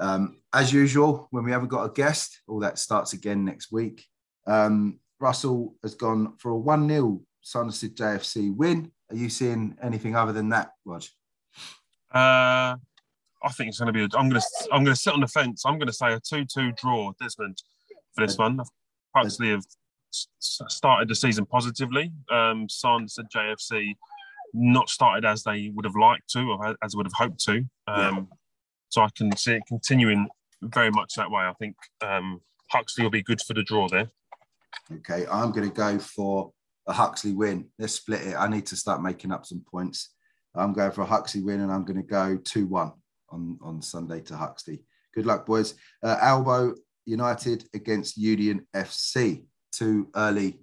Um, 0.00 0.38
as 0.52 0.72
usual, 0.72 1.28
when 1.30 1.44
we 1.44 1.52
haven't 1.52 1.68
got 1.68 1.84
a 1.84 1.92
guest, 1.92 2.40
all 2.48 2.58
that 2.60 2.78
starts 2.78 3.12
again 3.12 3.44
next 3.44 3.70
week. 3.70 4.06
Um, 4.46 4.98
Russell 5.20 5.76
has 5.82 5.94
gone 5.94 6.36
for 6.38 6.50
a 6.50 6.56
1 6.56 6.88
0 6.88 7.20
Sanderstead 7.42 7.94
JFC 7.94 8.54
win. 8.54 8.90
Are 9.10 9.16
you 9.16 9.28
seeing 9.28 9.76
anything 9.82 10.16
other 10.16 10.32
than 10.32 10.48
that, 10.48 10.70
Rog? 10.84 11.02
Uh, 12.12 12.76
I 13.42 13.48
think 13.52 13.68
it's 13.68 13.78
going 13.78 13.86
to 13.86 13.92
be. 13.92 14.02
A, 14.02 14.18
I'm 14.18 14.28
going 14.28 14.40
to. 14.40 14.68
I'm 14.72 14.84
going 14.84 14.94
to 14.94 15.00
sit 15.00 15.12
on 15.12 15.20
the 15.20 15.28
fence. 15.28 15.64
I'm 15.64 15.78
going 15.78 15.88
to 15.88 15.92
say 15.92 16.12
a 16.12 16.20
two-two 16.20 16.72
draw, 16.72 17.12
Desmond, 17.20 17.62
for 18.14 18.26
this 18.26 18.38
one. 18.38 18.60
Huxley 19.14 19.50
have 19.50 19.64
started 20.10 21.08
the 21.08 21.14
season 21.14 21.46
positively. 21.46 22.12
Um, 22.30 22.68
Sanderstead 22.68 23.26
JFC 23.34 23.94
not 24.52 24.88
started 24.88 25.24
as 25.24 25.42
they 25.42 25.70
would 25.74 25.84
have 25.84 25.96
liked 25.96 26.28
to, 26.30 26.40
or 26.40 26.76
as 26.82 26.96
would 26.96 27.06
have 27.06 27.12
hoped 27.12 27.40
to. 27.44 27.64
Um, 27.86 28.28
yeah. 28.30 28.36
So 28.90 29.02
I 29.02 29.08
can 29.16 29.34
see 29.36 29.54
it 29.54 29.62
continuing 29.66 30.28
very 30.62 30.90
much 30.90 31.14
that 31.14 31.30
way. 31.30 31.42
I 31.42 31.54
think 31.54 31.76
um, 32.02 32.40
Huxley 32.70 33.04
will 33.04 33.10
be 33.10 33.22
good 33.22 33.40
for 33.40 33.54
the 33.54 33.62
draw 33.62 33.88
there. 33.88 34.10
Okay, 34.92 35.26
I'm 35.30 35.52
going 35.52 35.68
to 35.68 35.74
go 35.74 35.98
for 35.98 36.52
a 36.86 36.92
Huxley 36.92 37.32
win. 37.32 37.68
Let's 37.78 37.94
split 37.94 38.26
it. 38.26 38.34
I 38.34 38.48
need 38.48 38.66
to 38.66 38.76
start 38.76 39.02
making 39.02 39.32
up 39.32 39.46
some 39.46 39.60
points. 39.60 40.10
I'm 40.56 40.72
going 40.72 40.90
for 40.90 41.02
a 41.02 41.06
Huxley 41.06 41.42
win, 41.42 41.60
and 41.60 41.70
I'm 41.70 41.84
going 41.84 41.96
to 41.96 42.06
go 42.06 42.36
two 42.36 42.66
one 42.66 42.92
on 43.30 43.58
on 43.62 43.80
Sunday 43.80 44.20
to 44.22 44.36
Huxley. 44.36 44.82
Good 45.14 45.26
luck, 45.26 45.46
boys. 45.46 45.74
Uh, 46.02 46.16
Albo 46.20 46.74
United 47.06 47.68
against 47.72 48.16
Union 48.16 48.66
FC. 48.74 49.44
Two 49.72 50.08
early 50.16 50.58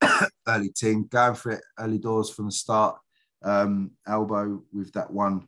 early 0.48 0.70
team 0.70 1.06
going 1.06 1.34
for 1.34 1.52
it 1.52 1.60
early 1.78 1.98
doors 1.98 2.30
from 2.30 2.46
the 2.46 2.52
start. 2.52 2.98
Um, 3.42 3.90
with 4.72 4.92
that 4.94 5.10
one 5.10 5.46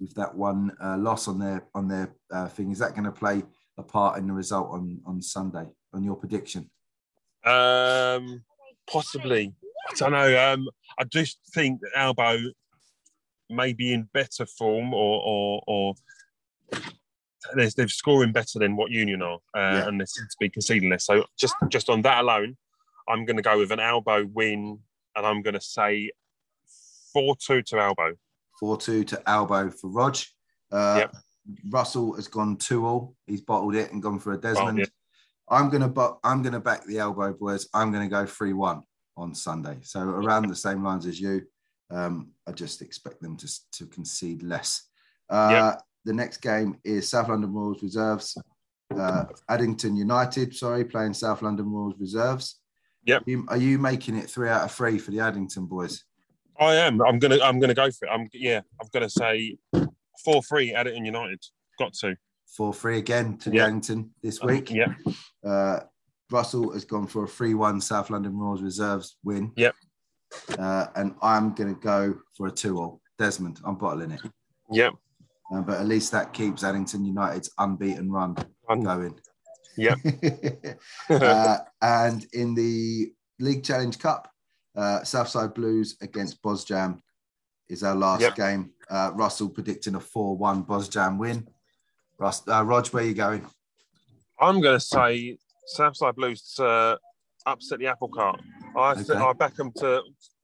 with 0.00 0.14
that 0.14 0.34
one 0.34 0.72
uh, 0.82 0.96
loss 0.98 1.28
on 1.28 1.38
their 1.38 1.66
on 1.74 1.88
their 1.88 2.14
uh, 2.32 2.48
thing. 2.48 2.70
Is 2.70 2.78
that 2.78 2.92
going 2.92 3.04
to 3.04 3.12
play 3.12 3.42
a 3.78 3.82
part 3.82 4.18
in 4.18 4.26
the 4.26 4.32
result 4.32 4.68
on 4.70 5.00
on 5.06 5.22
Sunday? 5.22 5.66
On 5.94 6.04
your 6.04 6.16
prediction? 6.16 6.70
Um, 7.44 8.42
possibly. 8.90 9.54
I 9.88 9.94
don't 9.96 10.12
know. 10.12 10.52
Um, 10.52 10.68
I 10.98 11.04
just 11.04 11.38
think 11.54 11.80
that 11.80 11.92
Albo 11.94 12.38
may 13.48 13.72
be 13.72 13.92
in 13.92 14.08
better 14.12 14.44
form, 14.44 14.92
or 14.92 15.22
or, 15.24 15.62
or 15.66 15.94
they're, 17.54 17.70
they're 17.70 17.88
scoring 17.88 18.32
better 18.32 18.58
than 18.58 18.76
what 18.76 18.90
Union 18.90 19.22
are, 19.22 19.38
uh, 19.54 19.78
yeah. 19.78 19.88
and 19.88 20.00
they 20.00 20.04
seem 20.04 20.26
to 20.28 20.36
be 20.40 20.48
conceding 20.48 20.90
less. 20.90 21.06
So 21.06 21.24
just 21.38 21.54
just 21.68 21.88
on 21.88 22.02
that 22.02 22.20
alone, 22.22 22.56
I'm 23.08 23.24
going 23.24 23.36
to 23.36 23.42
go 23.42 23.58
with 23.58 23.70
an 23.70 23.80
Albo 23.80 24.26
win, 24.26 24.80
and 25.14 25.26
I'm 25.26 25.42
going 25.42 25.54
to 25.54 25.60
say 25.60 26.10
four 27.12 27.36
two 27.36 27.62
to 27.62 27.78
Albo. 27.78 28.14
Four 28.58 28.76
two 28.76 29.04
to 29.04 29.22
Albo 29.28 29.70
for 29.70 29.90
Rog. 29.90 30.16
Uh, 30.72 30.96
yep. 31.00 31.14
Russell 31.70 32.14
has 32.14 32.28
gone 32.28 32.56
two 32.56 32.86
all. 32.86 33.14
He's 33.26 33.40
bottled 33.40 33.76
it 33.76 33.92
and 33.92 34.02
gone 34.02 34.18
for 34.18 34.32
a 34.32 34.40
Desmond. 34.40 34.78
Oh, 34.78 34.80
yeah. 34.80 34.86
I'm 35.48 35.70
gonna 35.70 35.92
I'm 36.24 36.42
gonna 36.42 36.60
back 36.60 36.84
the 36.86 36.98
elbow 36.98 37.32
boys. 37.32 37.68
I'm 37.72 37.92
gonna 37.92 38.08
go 38.08 38.26
three 38.26 38.52
one 38.52 38.82
on 39.16 39.34
Sunday. 39.34 39.78
So 39.82 40.00
around 40.00 40.48
the 40.48 40.56
same 40.56 40.82
lines 40.82 41.06
as 41.06 41.20
you. 41.20 41.42
Um, 41.90 42.30
I 42.48 42.52
just 42.52 42.82
expect 42.82 43.22
them 43.22 43.36
to, 43.36 43.48
to 43.74 43.86
concede 43.86 44.42
less. 44.42 44.88
Uh, 45.30 45.48
yep. 45.52 45.82
The 46.04 46.12
next 46.12 46.38
game 46.38 46.78
is 46.84 47.08
South 47.08 47.28
London 47.28 47.52
Royals 47.52 47.82
Reserves, 47.82 48.36
uh, 48.96 49.24
Addington 49.48 49.96
United. 49.96 50.54
Sorry, 50.54 50.84
playing 50.84 51.14
South 51.14 51.42
London 51.42 51.70
Royals 51.70 51.94
Reserves. 51.98 52.60
Yep. 53.04 53.22
Are 53.22 53.30
you, 53.30 53.46
are 53.50 53.56
you 53.56 53.78
making 53.78 54.16
it 54.16 54.28
three 54.28 54.48
out 54.48 54.62
of 54.62 54.72
three 54.72 54.98
for 54.98 55.12
the 55.12 55.20
Addington 55.20 55.66
boys? 55.66 56.02
I 56.60 56.74
am. 56.76 57.00
I'm 57.02 57.18
gonna. 57.18 57.38
I'm 57.42 57.60
gonna 57.60 57.74
go 57.74 57.90
for 57.90 58.06
it. 58.06 58.10
I'm. 58.10 58.28
Yeah. 58.32 58.60
I've 58.80 58.90
got 58.92 59.00
to 59.00 59.10
say, 59.10 59.56
four 60.24 60.42
three 60.42 60.74
Addington 60.74 61.04
United. 61.04 61.42
Got 61.78 61.94
to. 61.94 62.16
Four 62.56 62.72
three 62.72 62.98
again 62.98 63.36
to 63.38 63.50
the 63.50 63.56
yep. 63.56 63.66
Addington 63.66 64.10
this 64.22 64.42
week. 64.42 64.70
Um, 64.70 64.76
yeah. 64.76 64.94
Uh, 65.44 65.80
Russell 66.30 66.72
has 66.72 66.84
gone 66.84 67.06
for 67.06 67.24
a 67.24 67.28
3 67.28 67.54
1 67.54 67.80
South 67.80 68.10
London 68.10 68.36
Royals 68.36 68.62
Reserves 68.62 69.16
win. 69.22 69.52
Yep. 69.56 69.74
Uh, 70.58 70.86
and 70.96 71.14
I'm 71.22 71.54
going 71.54 71.74
to 71.74 71.80
go 71.80 72.18
for 72.36 72.48
a 72.48 72.50
2 72.50 72.68
0. 72.68 73.00
Desmond, 73.18 73.60
I'm 73.64 73.76
bottling 73.76 74.10
it. 74.10 74.20
Yep. 74.70 74.94
Uh, 75.54 75.60
but 75.62 75.80
at 75.80 75.86
least 75.86 76.12
that 76.12 76.32
keeps 76.32 76.64
Addington 76.64 77.04
United's 77.04 77.50
unbeaten 77.58 78.10
run 78.10 78.36
going. 78.68 79.18
Yep. 79.76 79.98
uh, 81.10 81.58
and 81.80 82.26
in 82.32 82.54
the 82.54 83.12
League 83.38 83.64
Challenge 83.64 83.98
Cup, 83.98 84.30
uh, 84.76 85.02
Southside 85.04 85.54
Blues 85.54 85.96
against 86.00 86.42
Bosjam 86.42 87.00
is 87.68 87.82
our 87.82 87.94
last 87.94 88.20
yep. 88.20 88.36
game. 88.36 88.70
Uh, 88.88 89.10
Russell 89.14 89.48
predicting 89.48 89.94
a 89.94 90.00
4 90.00 90.36
1 90.36 90.64
Bosjam 90.64 91.18
win. 91.18 91.48
Russ, 92.18 92.42
uh, 92.48 92.64
Rog, 92.64 92.86
where 92.88 93.04
are 93.04 93.06
you 93.06 93.14
going? 93.14 93.46
I'm 94.40 94.60
going 94.60 94.78
to 94.78 94.84
say 94.84 95.38
Southside 95.66 96.14
Blues 96.14 96.54
to 96.56 96.98
upset 97.46 97.78
the 97.78 97.86
apple 97.86 98.08
cart. 98.08 98.40
I, 98.76 98.92
okay. 98.92 99.14
I 99.14 99.32
back 99.32 99.54
them 99.56 99.72
to. 99.78 100.02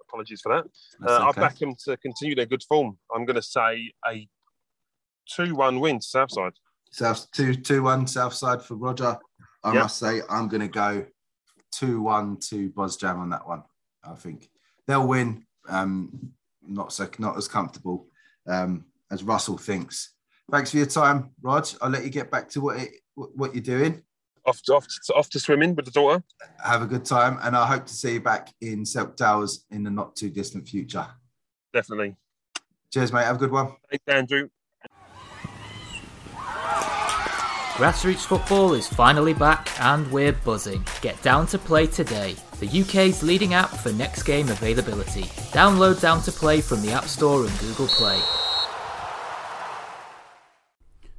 Apologies 0.09 0.43
for 0.43 0.55
that. 0.55 1.09
Uh, 1.09 1.29
okay. 1.29 1.41
I 1.41 1.43
back 1.43 1.59
them 1.59 1.75
to 1.87 1.97
continue 1.97 2.35
their 2.35 2.45
good 2.45 2.63
form. 2.69 2.99
I'm 3.15 3.25
going 3.25 3.37
to 3.37 3.43
say 3.43 3.93
a 4.07 4.29
two-one 5.27 5.81
win 5.81 6.01
to 6.01 6.07
Southside. 6.07 6.53
South 6.91 7.31
two 7.33 7.55
two 7.55 7.83
one 7.83 8.07
Southside 8.07 8.63
for 8.63 8.75
Roger. 8.75 9.19
I 9.65 9.73
yep. 9.73 9.85
must 9.85 9.99
say 9.99 10.21
I'm 10.29 10.49
going 10.49 10.61
to 10.61 10.69
go 10.69 11.07
two 11.71 12.03
one 12.03 12.37
to 12.49 12.69
Bosjam 12.71 13.17
on 13.21 13.31
that 13.31 13.49
one. 13.49 13.63
I 14.05 14.15
think 14.15 14.49
they'll 14.87 15.07
win. 15.07 15.45
Um, 15.69 16.33
not 16.67 16.93
so 16.93 17.09
not 17.19 17.37
as 17.37 17.49
comfortable 17.49 18.07
um, 18.47 18.85
as 19.11 19.23
Russell 19.23 19.59
thinks. 19.59 20.15
Thanks 20.51 20.71
for 20.71 20.77
your 20.77 20.87
time, 20.87 21.31
Rod. 21.41 21.69
I'll 21.81 21.91
let 21.91 22.05
you 22.05 22.11
get 22.11 22.31
back 22.31 22.49
to 22.51 22.61
what 22.61 22.79
it, 22.79 22.91
what 23.15 23.55
you're 23.55 23.63
doing 23.63 24.03
off 24.45 24.63
to, 24.63 24.75
off, 24.75 24.87
to, 25.07 25.15
off 25.15 25.31
to 25.31 25.41
swimming 25.41 25.75
with 25.75 25.85
the 25.85 25.91
daughter. 25.91 26.23
Have 26.65 26.83
a 26.83 26.87
good 26.87 27.05
time, 27.05 27.39
and 27.43 27.57
I 27.57 27.67
hope 27.67 27.87
to 27.87 27.93
see 27.93 28.15
you 28.15 28.21
back 28.21 28.53
in 28.61 28.85
Selk 28.85 29.17
Towers 29.17 29.65
in 29.71 29.83
the 29.83 29.91
not 29.91 30.17
too 30.17 30.31
distant 30.31 30.69
future. 30.69 31.07
Definitely. 31.73 32.17
Cheers, 32.93 33.13
mate. 33.13 33.25
Have 33.25 33.37
a 33.37 33.39
good 33.39 33.53
one. 33.53 33.73
Thanks, 33.91 34.05
Andrew. 34.07 34.49
Grassroots 37.77 38.27
football 38.27 38.75
is 38.75 38.87
finally 38.87 39.33
back 39.33 39.71
and 39.81 40.07
we're 40.13 40.35
buzzing. 40.35 40.85
Get 41.01 41.21
Down 41.23 41.47
to 41.47 41.59
Play 41.59 41.87
today, 41.87 42.37
the 42.61 42.67
UK's 42.67 43.23
leading 43.23 43.55
app 43.55 43.71
for 43.71 43.91
next 43.95 44.25
game 44.25 44.51
availability. 44.51 45.23
Download 45.53 45.99
Down 45.99 46.21
to 46.25 46.33
Play 46.33 46.61
from 46.61 46.83
the 46.83 46.93
App 46.93 47.05
Store 47.05 47.47
and 47.47 47.59
Google 47.61 47.87
Play. 47.87 48.21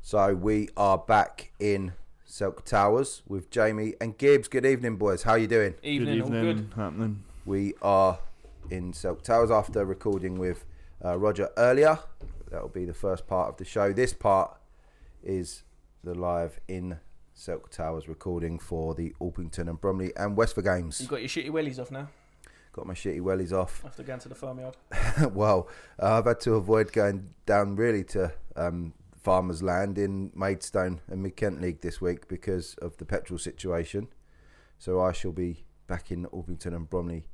So 0.04 0.36
we 0.36 0.70
are 0.78 1.00
back 1.00 1.52
in 1.60 1.94
Silk 2.24 2.64
Towers 2.64 3.24
with 3.28 3.50
Jamie 3.50 3.96
and 4.00 4.16
Gibbs. 4.16 4.48
Good 4.48 4.64
evening, 4.66 4.98
boys. 4.98 5.24
How 5.24 5.32
are 5.32 5.40
you 5.40 5.48
doing? 5.48 5.74
Evening, 5.82 6.20
good 6.20 6.26
evening. 6.28 6.56
Good. 6.56 6.74
Happening. 6.76 7.24
We 7.46 7.74
are 7.82 8.20
in 8.70 8.94
Silk 8.94 9.24
Towers 9.24 9.50
after 9.50 9.84
recording 9.86 10.38
with 10.38 10.66
uh, 11.04 11.18
Roger 11.18 11.50
earlier. 11.58 11.98
That 12.52 12.62
will 12.62 12.70
be 12.70 12.86
the 12.86 12.94
first 12.94 13.26
part 13.26 13.50
of 13.50 13.58
the 13.58 13.66
show. 13.66 13.92
This 13.92 14.14
part 14.14 14.56
is 15.24 15.64
the 16.04 16.14
live 16.14 16.60
in 16.68 17.00
Selk 17.34 17.70
Towers 17.70 18.10
recording 18.10 18.60
for 18.60 18.94
the 18.94 19.14
Orpington 19.22 19.70
and 19.70 19.80
Bromley 19.80 20.12
and 20.18 20.36
Westford 20.36 20.66
games. 20.66 21.00
You've 21.00 21.10
got 21.10 21.22
your 21.22 21.30
shitty 21.30 21.50
wellies 21.50 21.80
off 21.80 21.92
now. 21.92 22.10
Got 22.74 22.88
my 22.88 22.94
shitty 22.94 23.22
wellies 23.22 23.54
off. 23.54 23.84
After 23.86 24.04
going 24.04 24.20
to 24.20 24.28
the 24.28 24.36
farmyard. 24.36 24.76
well, 25.32 25.70
uh, 26.02 26.18
I've 26.18 26.26
had 26.26 26.42
to 26.42 26.56
avoid 26.56 26.92
going 26.92 27.30
down 27.46 27.78
really 27.78 28.04
to 28.06 28.34
um, 28.58 28.94
farmers' 29.18 29.64
land 29.64 29.98
in 29.98 30.32
Maidstone 30.36 31.00
and 31.08 31.24
Mid 31.24 31.38
Kent 31.38 31.62
League 31.62 31.80
this 31.80 32.02
week 32.02 32.28
because 32.28 32.76
of 32.82 32.98
the 32.98 33.06
petrol 33.06 33.40
situation. 33.40 34.10
So 34.78 35.02
I 35.02 35.14
shall 35.14 35.32
be 35.32 35.64
back 35.88 36.12
in 36.12 36.26
Orpington 36.26 36.76
and 36.76 36.90
Bromley 36.90 37.28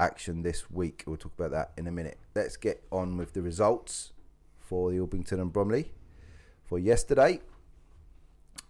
action 0.00 0.42
this 0.42 0.70
week. 0.70 1.04
We'll 1.06 1.18
talk 1.18 1.34
about 1.38 1.50
that 1.50 1.72
in 1.76 1.86
a 1.86 1.92
minute. 1.92 2.18
Let's 2.34 2.56
get 2.56 2.84
on 2.90 3.18
with 3.18 3.34
the 3.34 3.42
results 3.42 4.14
for 4.58 4.90
the 4.90 4.96
Orpington 4.98 5.42
and 5.42 5.52
Bromley 5.52 5.92
for 6.64 6.78
yesterday. 6.78 7.40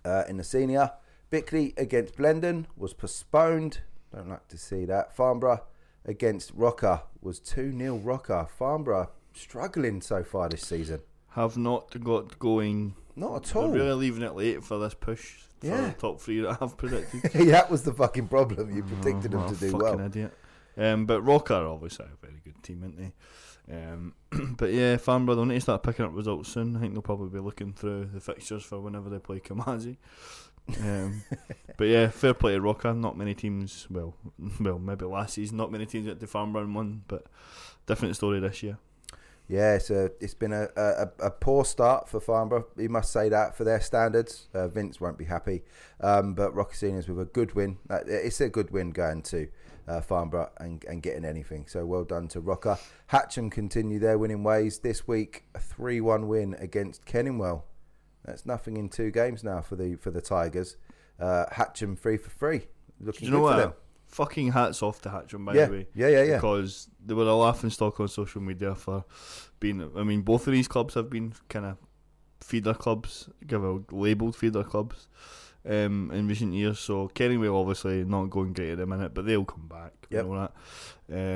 Uh, 0.05 0.25
in 0.29 0.37
the 0.37 0.45
senior, 0.45 0.93
Bickley 1.31 1.73
against 1.77 2.17
Blendon 2.17 2.67
was 2.77 2.93
postponed. 2.93 3.81
Don't 4.15 4.29
like 4.29 4.47
to 4.49 4.59
see 4.59 4.85
that. 4.85 5.15
Farnborough 5.17 5.63
against 6.05 6.51
Rocker 6.55 7.03
was 7.23 7.39
2 7.41 7.73
0 7.77 7.97
Rocker. 7.97 8.47
Farnborough 8.59 9.11
struggling 9.33 10.01
so 10.01 10.23
far 10.23 10.49
this 10.49 10.63
season 10.63 11.01
have 11.31 11.57
not 11.57 12.03
got 12.05 12.39
going 12.39 12.95
Not 13.17 13.35
at 13.37 13.43
They're 13.55 13.63
all. 13.63 13.71
really 13.71 13.95
leaving 13.95 14.23
it 14.23 14.35
late 14.37 14.63
for 14.63 14.79
this 14.79 14.95
push 14.95 15.37
for 15.61 15.67
Yeah. 15.67 15.89
the 15.89 15.93
top 15.95 16.21
three 16.21 16.41
that 16.43 16.59
I've 16.61 16.77
predicted. 16.77 17.23
that 17.51 17.71
was 17.71 17.83
the 17.83 17.93
fucking 17.93 18.29
problem. 18.29 18.75
You 18.77 18.83
predicted 18.83 19.35
Oh, 19.35 19.39
them 19.47 19.55
to 19.55 19.61
do 19.61 19.71
fucking 19.71 19.79
well. 19.97 20.01
Idiot. 20.07 20.33
Um, 20.77 21.07
but 21.07 21.23
Rocker 21.23 21.55
obviously 21.55 22.07
a 22.07 22.27
very 22.27 22.41
good 22.45 22.63
team, 22.63 22.81
aren't 22.83 22.99
they? 22.99 23.13
Um, 23.71 24.15
but 24.57 24.73
yeah, 24.73 24.97
Farnborough 24.97 25.37
they'll 25.37 25.45
need 25.47 25.55
to 25.55 25.61
start 25.61 25.83
picking 25.83 26.05
up 26.05 26.15
results 26.15 26.51
soon. 26.51 26.77
I 26.77 26.81
think 26.81 26.93
they'll 26.93 27.03
probably 27.03 27.31
be 27.31 27.43
looking 27.43 27.73
through 27.73 28.11
the 28.13 28.21
fixtures 28.21 28.63
for 28.63 28.81
whenever 28.81 29.09
they 29.09 29.19
play 29.19 29.41
Kamazi. 29.41 29.97
Um, 30.81 31.23
but 31.77 31.85
yeah, 31.85 32.09
fair 32.09 32.35
play 32.35 32.53
to 32.53 32.61
Rocker. 32.61 32.93
Not 32.95 33.17
many 33.17 33.35
teams, 33.35 33.87
well, 33.91 34.15
well, 34.61 34.79
maybe 34.79 35.05
last 35.05 35.35
season, 35.35 35.57
not 35.57 35.73
many 35.73 35.87
teams 35.87 36.07
at 36.09 36.21
the 36.21 36.27
Farnborough 36.27 36.71
won, 36.71 37.03
but 37.09 37.27
different 37.87 38.17
story 38.17 38.41
this 38.41 38.63
year. 38.63 38.79
Yeah, 39.47 39.75
it's, 39.75 39.91
a, 39.91 40.11
it's 40.21 40.33
been 40.33 40.55
a, 40.55 40.69
a, 40.75 41.09
a 41.27 41.31
poor 41.31 41.67
start 41.67 42.09
for 42.09 42.19
Farnborough. 42.19 42.67
You 42.79 42.89
must 42.89 43.13
say 43.13 43.29
that 43.29 43.55
for 43.55 43.63
their 43.65 43.81
standards. 43.81 44.49
Uh, 44.55 44.69
Vince 44.69 45.03
won't 45.03 45.19
be 45.19 45.27
happy. 45.27 45.65
Um, 46.01 46.33
but 46.33 46.55
Rockasinas 46.55 47.09
with 47.09 47.21
a 47.21 47.27
good 47.27 47.55
win. 47.55 47.77
Uh, 47.91 47.99
it's 48.07 48.41
a 48.41 48.49
good 48.49 48.71
win 48.71 48.91
going 48.91 49.21
to 49.25 49.49
uh, 49.87 50.01
Farnborough 50.01 50.51
and, 50.59 50.85
and 50.85 51.03
getting 51.03 51.25
anything. 51.25 51.67
So 51.67 51.85
well 51.87 52.05
done 52.05 52.29
to 52.29 52.41
Rocker. 52.41 52.79
Hatcham 53.11 53.51
continue 53.51 53.99
their 53.99 54.19
winning 54.19 54.43
ways. 54.43 54.79
This 54.81 55.07
week, 55.07 55.45
a 55.55 55.59
3 55.59 56.01
1 56.01 56.29
win 56.29 56.55
against 56.59 57.05
Kenningwell. 57.07 57.63
That's 58.25 58.47
nothing 58.47 58.77
in 58.77 58.89
two 58.89 59.11
games 59.11 59.45
now 59.45 59.61
for 59.61 59.77
the 59.77 59.97
for 59.97 60.11
the 60.11 60.21
Tigers. 60.23 60.77
Uh, 61.21 61.47
Hatcham 61.53 61.99
free 61.99 62.17
for 62.17 62.31
free. 62.31 62.63
Looking 63.01 63.21
Do 63.21 63.27
you 63.27 63.31
know 63.33 63.39
good 63.45 63.51
for 63.51 63.57
what? 63.57 63.63
them. 63.63 63.73
Fucking 64.07 64.53
hats 64.53 64.83
off 64.83 65.03
to 65.03 65.09
Hatcham, 65.09 65.45
by 65.45 65.55
Yeah, 65.55 65.67
the 65.67 65.73
way. 65.73 65.87
yeah, 65.95 66.09
yeah, 66.09 66.23
yeah. 66.23 66.37
Because 66.37 66.89
they 67.05 67.15
were 67.15 67.25
a 67.25 67.35
laughing 67.35 67.71
stock 67.71 67.99
on 68.01 68.09
social 68.09 68.41
media 68.41 68.75
for 68.75 69.05
being. 69.61 69.91
I 69.97 70.05
mean, 70.05 70.23
both 70.23 70.47
of 70.47 70.53
these 70.53 70.69
clubs 70.69 70.95
have 70.95 71.11
been 71.11 71.35
kind 71.49 71.67
of 71.67 71.77
feeder 72.41 72.75
clubs, 72.75 73.29
give 73.47 73.65
a 73.65 73.81
labelled 73.91 74.37
feeder 74.37 74.63
clubs 74.63 75.09
um, 75.67 76.11
in 76.13 76.29
recent 76.29 76.53
years. 76.55 76.79
So 76.79 77.09
Kenningwell 77.15 77.59
obviously 77.59 78.05
not 78.05 78.31
going 78.31 78.53
great 78.53 78.73
at 78.73 78.79
the 78.79 78.87
minute, 78.87 79.15
but 79.15 79.27
they'll 79.27 79.45
come 79.45 79.69
back. 79.69 79.93
Yep. 80.11 80.25
You 80.25 80.31
know 80.31 80.41
that. 80.41 80.53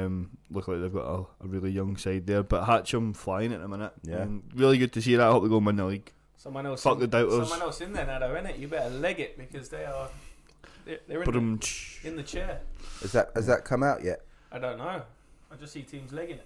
Um, 0.04 0.30
look 0.50 0.68
like 0.68 0.80
they've 0.80 0.92
got 0.92 1.06
a, 1.06 1.26
a 1.44 1.46
really 1.46 1.70
young 1.70 1.96
side 1.96 2.26
there, 2.26 2.42
but 2.42 2.64
Hatcham 2.64 3.14
flying 3.14 3.52
at 3.52 3.60
the 3.60 3.68
minute. 3.68 3.92
Yeah. 4.02 4.22
And 4.22 4.42
really 4.54 4.78
good 4.78 4.92
to 4.94 5.02
see 5.02 5.16
that. 5.16 5.28
I 5.28 5.30
hope 5.30 5.42
they 5.42 5.48
go 5.48 5.58
and 5.58 5.66
win 5.66 5.76
the 5.76 5.84
league. 5.84 6.12
Someone 6.36 6.66
else. 6.66 6.82
Fuck 6.82 6.94
in, 6.94 7.00
the 7.00 7.06
doubters. 7.08 7.48
Someone 7.48 7.62
else 7.62 7.80
in 7.80 7.92
there 7.92 8.06
now, 8.06 8.20
though, 8.20 8.34
innit? 8.34 8.58
You 8.58 8.68
better 8.68 8.90
leg 8.90 9.20
it 9.20 9.36
because 9.36 9.68
they 9.68 9.84
are. 9.84 10.08
They're, 10.84 11.00
they're 11.06 11.18
in, 11.20 11.24
But 11.24 11.32
the, 11.32 11.38
um, 11.38 11.60
in 12.04 12.16
the 12.16 12.22
chair. 12.22 12.60
Has 13.02 13.12
that 13.12 13.30
has 13.34 13.46
that 13.46 13.64
come 13.64 13.82
out 13.82 14.02
yet? 14.04 14.20
I 14.50 14.58
don't 14.58 14.78
know. 14.78 15.02
I 15.50 15.56
just 15.58 15.72
see 15.72 15.82
teams 15.82 16.12
legging 16.12 16.38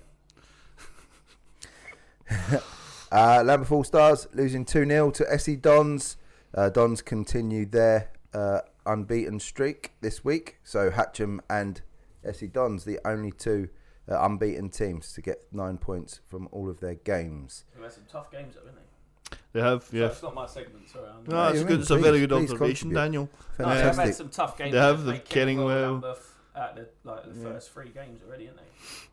it. 2.30 2.62
Uh, 3.12 3.42
Lambeth 3.44 3.70
All 3.70 3.84
Stars 3.84 4.26
losing 4.32 4.64
2 4.64 4.86
0 4.86 5.10
to 5.10 5.32
SE 5.34 5.54
Dons. 5.56 6.16
Uh, 6.54 6.68
Dons 6.68 7.02
continued 7.02 7.72
their 7.72 8.10
uh, 8.34 8.60
unbeaten 8.86 9.40
streak 9.40 9.92
this 10.00 10.24
week. 10.24 10.58
So 10.64 10.90
Hatcham 10.90 11.40
and 11.48 11.80
SE 12.24 12.46
Dons, 12.46 12.84
the 12.84 12.98
only 13.04 13.32
two 13.32 13.68
uh, 14.10 14.18
unbeaten 14.24 14.68
teams 14.68 15.12
to 15.14 15.22
get 15.22 15.42
nine 15.52 15.78
points 15.78 16.20
from 16.28 16.48
all 16.52 16.68
of 16.68 16.80
their 16.80 16.94
games. 16.96 17.64
They've 17.74 17.82
had 17.82 17.92
some 17.92 18.04
tough 18.10 18.30
games, 18.30 18.54
though, 18.54 18.60
haven't 18.60 18.76
they? 18.76 19.36
they 19.54 19.60
have, 19.60 19.84
So 19.84 19.96
yeah. 19.96 20.06
it's 20.06 20.22
not 20.22 20.34
my 20.34 20.46
segment, 20.46 20.88
sorry. 20.88 21.08
I'm 21.08 21.24
No, 21.26 21.48
it's 21.48 21.58
you 21.58 21.64
good. 21.64 21.70
mean, 21.72 21.80
It's 21.80 21.90
a 21.90 21.96
very 21.98 22.20
good 22.20 22.32
observation, 22.32 22.90
contribute. 22.90 22.94
Daniel. 23.00 23.30
No, 23.58 23.68
they've 23.74 23.94
had 23.96 24.14
some 24.14 24.28
tough 24.28 24.58
games. 24.58 24.72
They 24.72 24.78
have 24.78 24.98
They've 25.04 25.06
the 25.06 25.12
made 25.12 25.24
Kenningwell. 25.24 26.02
Lambeth 26.02 26.31
At 26.54 26.76
the 26.76 26.88
like 27.04 27.24
the 27.24 27.30
Yeah. 27.38 27.42
first 27.44 27.70
three 27.70 27.88
games 27.88 28.20
already, 28.26 28.44
isn't 28.44 28.58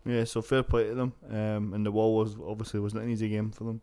they? 0.06 0.14
Yeah, 0.18 0.24
so 0.26 0.42
fair 0.42 0.62
play 0.62 0.88
to 0.90 0.94
them. 0.96 1.14
Um, 1.30 1.74
and 1.74 1.86
the 1.86 1.92
wall 1.92 2.16
was 2.18 2.36
obviously 2.46 2.82
wasn't 2.82 3.04
an 3.04 3.10
easy 3.10 3.30
game 3.30 3.52
for 3.52 3.64
them. 3.64 3.80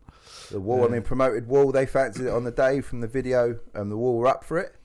The 0.51 0.59
Wall, 0.59 0.85
I 0.85 0.89
mean, 0.89 1.01
promoted 1.01 1.47
Wall, 1.47 1.71
they 1.71 1.87
fancied 1.87 2.27
it 2.27 2.29
on 2.29 2.43
the 2.43 2.51
day 2.51 2.81
from 2.81 2.99
the 3.01 3.07
video, 3.07 3.59
and 3.73 3.91
the 3.91 3.97
Wall 3.97 4.15
were 4.17 4.27
up 4.27 4.43
for 4.43 4.59
it. 4.59 4.75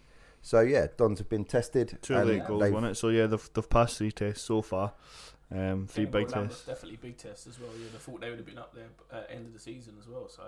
So, 0.40 0.60
yeah, 0.60 0.86
Dons 0.96 1.18
have 1.18 1.28
been 1.28 1.44
tested. 1.44 1.98
Two 2.00 2.16
and 2.16 2.28
late 2.28 2.46
goals, 2.46 2.62
they've- 2.62 2.72
won 2.72 2.84
it. 2.84 2.94
So 2.94 3.08
yeah, 3.10 3.26
they've 3.26 3.50
they've 3.52 3.68
passed 3.68 3.98
three 3.98 4.10
tests 4.10 4.42
so 4.44 4.62
far. 4.62 4.94
Um, 5.50 5.86
three 5.86 6.06
big 6.06 6.28
tests. 6.28 6.64
Definitely 6.64 6.96
big 6.96 7.18
tests 7.18 7.46
as 7.46 7.60
well. 7.60 7.70
Yeah, 7.78 7.88
they 7.92 7.98
thought 7.98 8.22
they 8.22 8.30
would 8.30 8.38
have 8.38 8.46
been 8.46 8.56
up 8.58 8.74
there 8.74 8.88
at 9.12 9.30
end 9.30 9.46
of 9.48 9.52
the 9.52 9.58
season 9.58 9.96
as 10.00 10.08
well. 10.08 10.28
So 10.30 10.44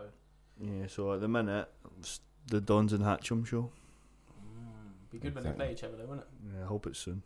Yeah, 0.58 0.86
so 0.86 1.12
at 1.12 1.20
the 1.20 1.28
minute, 1.28 1.68
the 2.46 2.60
Dons 2.62 2.94
and 2.94 3.04
Hatcham 3.04 3.44
show. 3.46 3.70
mm, 4.40 5.10
be 5.10 5.18
good 5.18 5.34
when 5.34 5.44
they 5.44 5.52
play 5.52 5.72
each 5.72 5.84
other, 5.84 5.96
though, 5.98 6.06
wouldn't 6.06 6.22
it? 6.26 6.54
Yeah, 6.56 6.62
I 6.64 6.66
hope 6.66 6.86
it's 6.86 6.98
soon. 6.98 7.22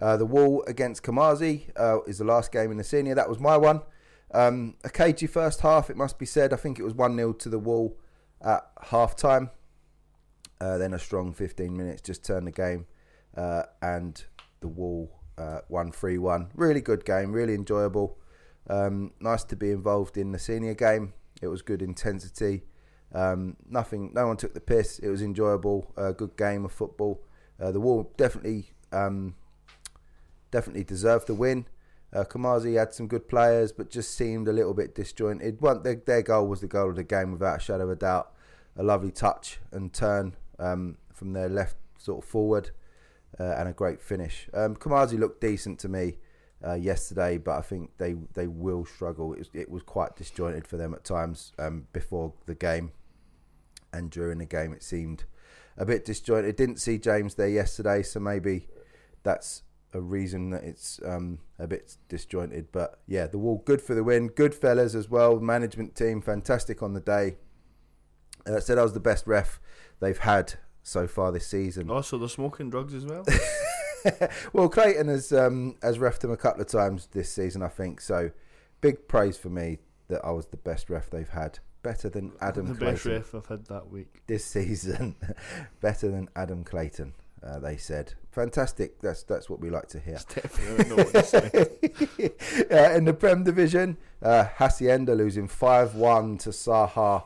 Uh, 0.00 0.16
the 0.16 0.26
Wall 0.26 0.64
against 0.66 1.02
Kamazi 1.02 1.70
uh, 1.76 2.02
is 2.02 2.18
the 2.18 2.24
last 2.24 2.50
game 2.50 2.70
in 2.70 2.76
the 2.76 2.84
senior. 2.84 3.14
That 3.14 3.28
was 3.28 3.38
my 3.38 3.56
one. 3.56 3.82
Um, 4.32 4.76
a 4.82 4.90
cagey 4.90 5.26
first 5.26 5.60
half, 5.60 5.90
it 5.90 5.96
must 5.96 6.18
be 6.18 6.26
said. 6.26 6.52
I 6.52 6.56
think 6.56 6.78
it 6.78 6.82
was 6.82 6.94
1 6.94 7.16
0 7.16 7.32
to 7.34 7.48
the 7.48 7.58
Wall 7.58 7.98
at 8.40 8.68
half 8.84 9.14
time. 9.14 9.50
Uh, 10.60 10.78
then 10.78 10.94
a 10.94 10.98
strong 10.98 11.32
15 11.32 11.76
minutes 11.76 12.02
just 12.02 12.24
turned 12.24 12.46
the 12.46 12.52
game. 12.52 12.86
Uh, 13.36 13.64
and 13.80 14.24
the 14.60 14.68
Wall 14.68 15.10
uh, 15.38 15.60
won 15.68 15.92
3 15.92 16.18
1. 16.18 16.50
Really 16.54 16.80
good 16.80 17.04
game, 17.04 17.32
really 17.32 17.54
enjoyable. 17.54 18.18
Um, 18.68 19.12
nice 19.20 19.44
to 19.44 19.56
be 19.56 19.70
involved 19.70 20.16
in 20.16 20.32
the 20.32 20.38
senior 20.38 20.74
game. 20.74 21.12
It 21.40 21.48
was 21.48 21.62
good 21.62 21.82
intensity. 21.82 22.62
Um, 23.14 23.56
nothing, 23.68 24.12
no 24.14 24.28
one 24.28 24.36
took 24.36 24.54
the 24.54 24.60
piss. 24.60 24.98
It 24.98 25.08
was 25.08 25.20
enjoyable. 25.20 25.92
A 25.96 26.12
good 26.12 26.36
game 26.36 26.64
of 26.64 26.72
football. 26.72 27.22
Uh, 27.60 27.72
the 27.72 27.80
Wall 27.80 28.12
definitely. 28.16 28.70
Um, 28.92 29.34
definitely 30.52 30.84
deserved 30.84 31.26
the 31.26 31.34
win. 31.34 31.66
Uh, 32.12 32.22
Kamazi 32.22 32.78
had 32.78 32.92
some 32.92 33.08
good 33.08 33.26
players, 33.26 33.72
but 33.72 33.90
just 33.90 34.14
seemed 34.14 34.46
a 34.46 34.52
little 34.52 34.74
bit 34.74 34.94
disjointed. 34.94 35.60
One, 35.60 35.82
their, 35.82 35.96
their 35.96 36.22
goal 36.22 36.46
was 36.46 36.60
the 36.60 36.68
goal 36.68 36.90
of 36.90 36.96
the 36.96 37.02
game, 37.02 37.32
without 37.32 37.56
a 37.56 37.60
shadow 37.60 37.84
of 37.84 37.90
a 37.90 37.96
doubt. 37.96 38.32
A 38.76 38.82
lovely 38.82 39.10
touch 39.10 39.58
and 39.72 39.92
turn 39.92 40.36
um, 40.58 40.96
from 41.12 41.32
their 41.32 41.48
left 41.48 41.76
sort 41.98 42.24
of 42.24 42.30
forward, 42.30 42.70
uh, 43.40 43.54
and 43.58 43.68
a 43.68 43.72
great 43.72 44.00
finish. 44.00 44.48
Um, 44.54 44.76
Kamazi 44.76 45.18
looked 45.18 45.40
decent 45.40 45.78
to 45.80 45.88
me 45.88 46.18
uh, 46.66 46.74
yesterday, 46.74 47.38
but 47.38 47.58
I 47.58 47.62
think 47.62 47.90
they 47.98 48.14
they 48.34 48.46
will 48.46 48.84
struggle. 48.84 49.32
It 49.34 49.40
was, 49.40 49.50
it 49.52 49.70
was 49.70 49.82
quite 49.82 50.16
disjointed 50.16 50.66
for 50.66 50.76
them 50.76 50.94
at 50.94 51.04
times 51.04 51.52
um, 51.58 51.86
before 51.92 52.32
the 52.46 52.54
game, 52.54 52.92
and 53.92 54.10
during 54.10 54.38
the 54.38 54.46
game 54.46 54.72
it 54.72 54.82
seemed 54.82 55.24
a 55.76 55.84
bit 55.84 56.04
disjointed. 56.04 56.56
Didn't 56.56 56.80
see 56.80 56.98
James 56.98 57.34
there 57.34 57.48
yesterday, 57.48 58.02
so 58.02 58.20
maybe 58.20 58.68
that's 59.22 59.62
a 59.92 60.00
reason 60.00 60.50
that 60.50 60.64
it's 60.64 61.00
um, 61.04 61.38
a 61.58 61.66
bit 61.66 61.96
disjointed. 62.08 62.68
But 62.72 62.98
yeah, 63.06 63.26
the 63.26 63.38
wall 63.38 63.62
good 63.64 63.80
for 63.80 63.94
the 63.94 64.04
win. 64.04 64.28
Good 64.28 64.54
fellas 64.54 64.94
as 64.94 65.08
well. 65.08 65.40
Management 65.40 65.94
team 65.94 66.20
fantastic 66.20 66.82
on 66.82 66.94
the 66.94 67.00
day. 67.00 67.36
Uh, 68.46 68.60
said 68.60 68.78
I 68.78 68.82
was 68.82 68.92
the 68.92 69.00
best 69.00 69.26
ref 69.26 69.60
they've 70.00 70.18
had 70.18 70.54
so 70.82 71.06
far 71.06 71.30
this 71.30 71.46
season. 71.46 71.90
Also, 71.90 72.18
they're 72.18 72.28
smoking 72.28 72.70
drugs 72.70 72.94
as 72.94 73.06
well. 73.06 73.24
well, 74.52 74.68
Clayton 74.68 75.08
has 75.08 75.32
um, 75.32 75.76
has 75.82 75.98
refed 75.98 76.24
him 76.24 76.30
a 76.30 76.36
couple 76.36 76.60
of 76.60 76.68
times 76.68 77.08
this 77.12 77.32
season, 77.32 77.62
I 77.62 77.68
think. 77.68 78.00
So 78.00 78.30
big 78.80 79.08
praise 79.08 79.36
for 79.36 79.48
me 79.48 79.78
that 80.08 80.24
I 80.24 80.30
was 80.32 80.46
the 80.46 80.56
best 80.56 80.90
ref 80.90 81.10
they've 81.10 81.28
had. 81.28 81.58
Better 81.82 82.08
than 82.08 82.32
Adam 82.40 82.66
the 82.66 82.74
Clayton 82.74 82.94
best 82.94 83.06
ref 83.06 83.34
I've 83.34 83.46
had 83.46 83.66
that 83.66 83.90
week. 83.90 84.22
this 84.26 84.44
season. 84.44 85.16
Better 85.80 86.10
than 86.10 86.28
Adam 86.36 86.62
Clayton. 86.62 87.14
Uh, 87.44 87.58
they 87.58 87.76
said, 87.76 88.14
"Fantastic! 88.30 89.00
That's 89.00 89.22
that's 89.24 89.50
what 89.50 89.60
we 89.60 89.70
like 89.70 89.88
to 89.88 90.00
hear." 90.00 90.14
It's 90.14 90.24
definitely 90.24 90.88
not 90.88 90.98
what 90.98 91.12
they 91.12 91.22
say. 91.22 92.70
uh, 92.70 92.96
in 92.96 93.04
the 93.04 93.14
Prem 93.14 93.42
division, 93.44 93.96
uh, 94.22 94.44
Hacienda 94.44 95.14
losing 95.14 95.48
5 95.48 95.94
1 95.96 96.38
to 96.38 96.50
Saha. 96.50 97.24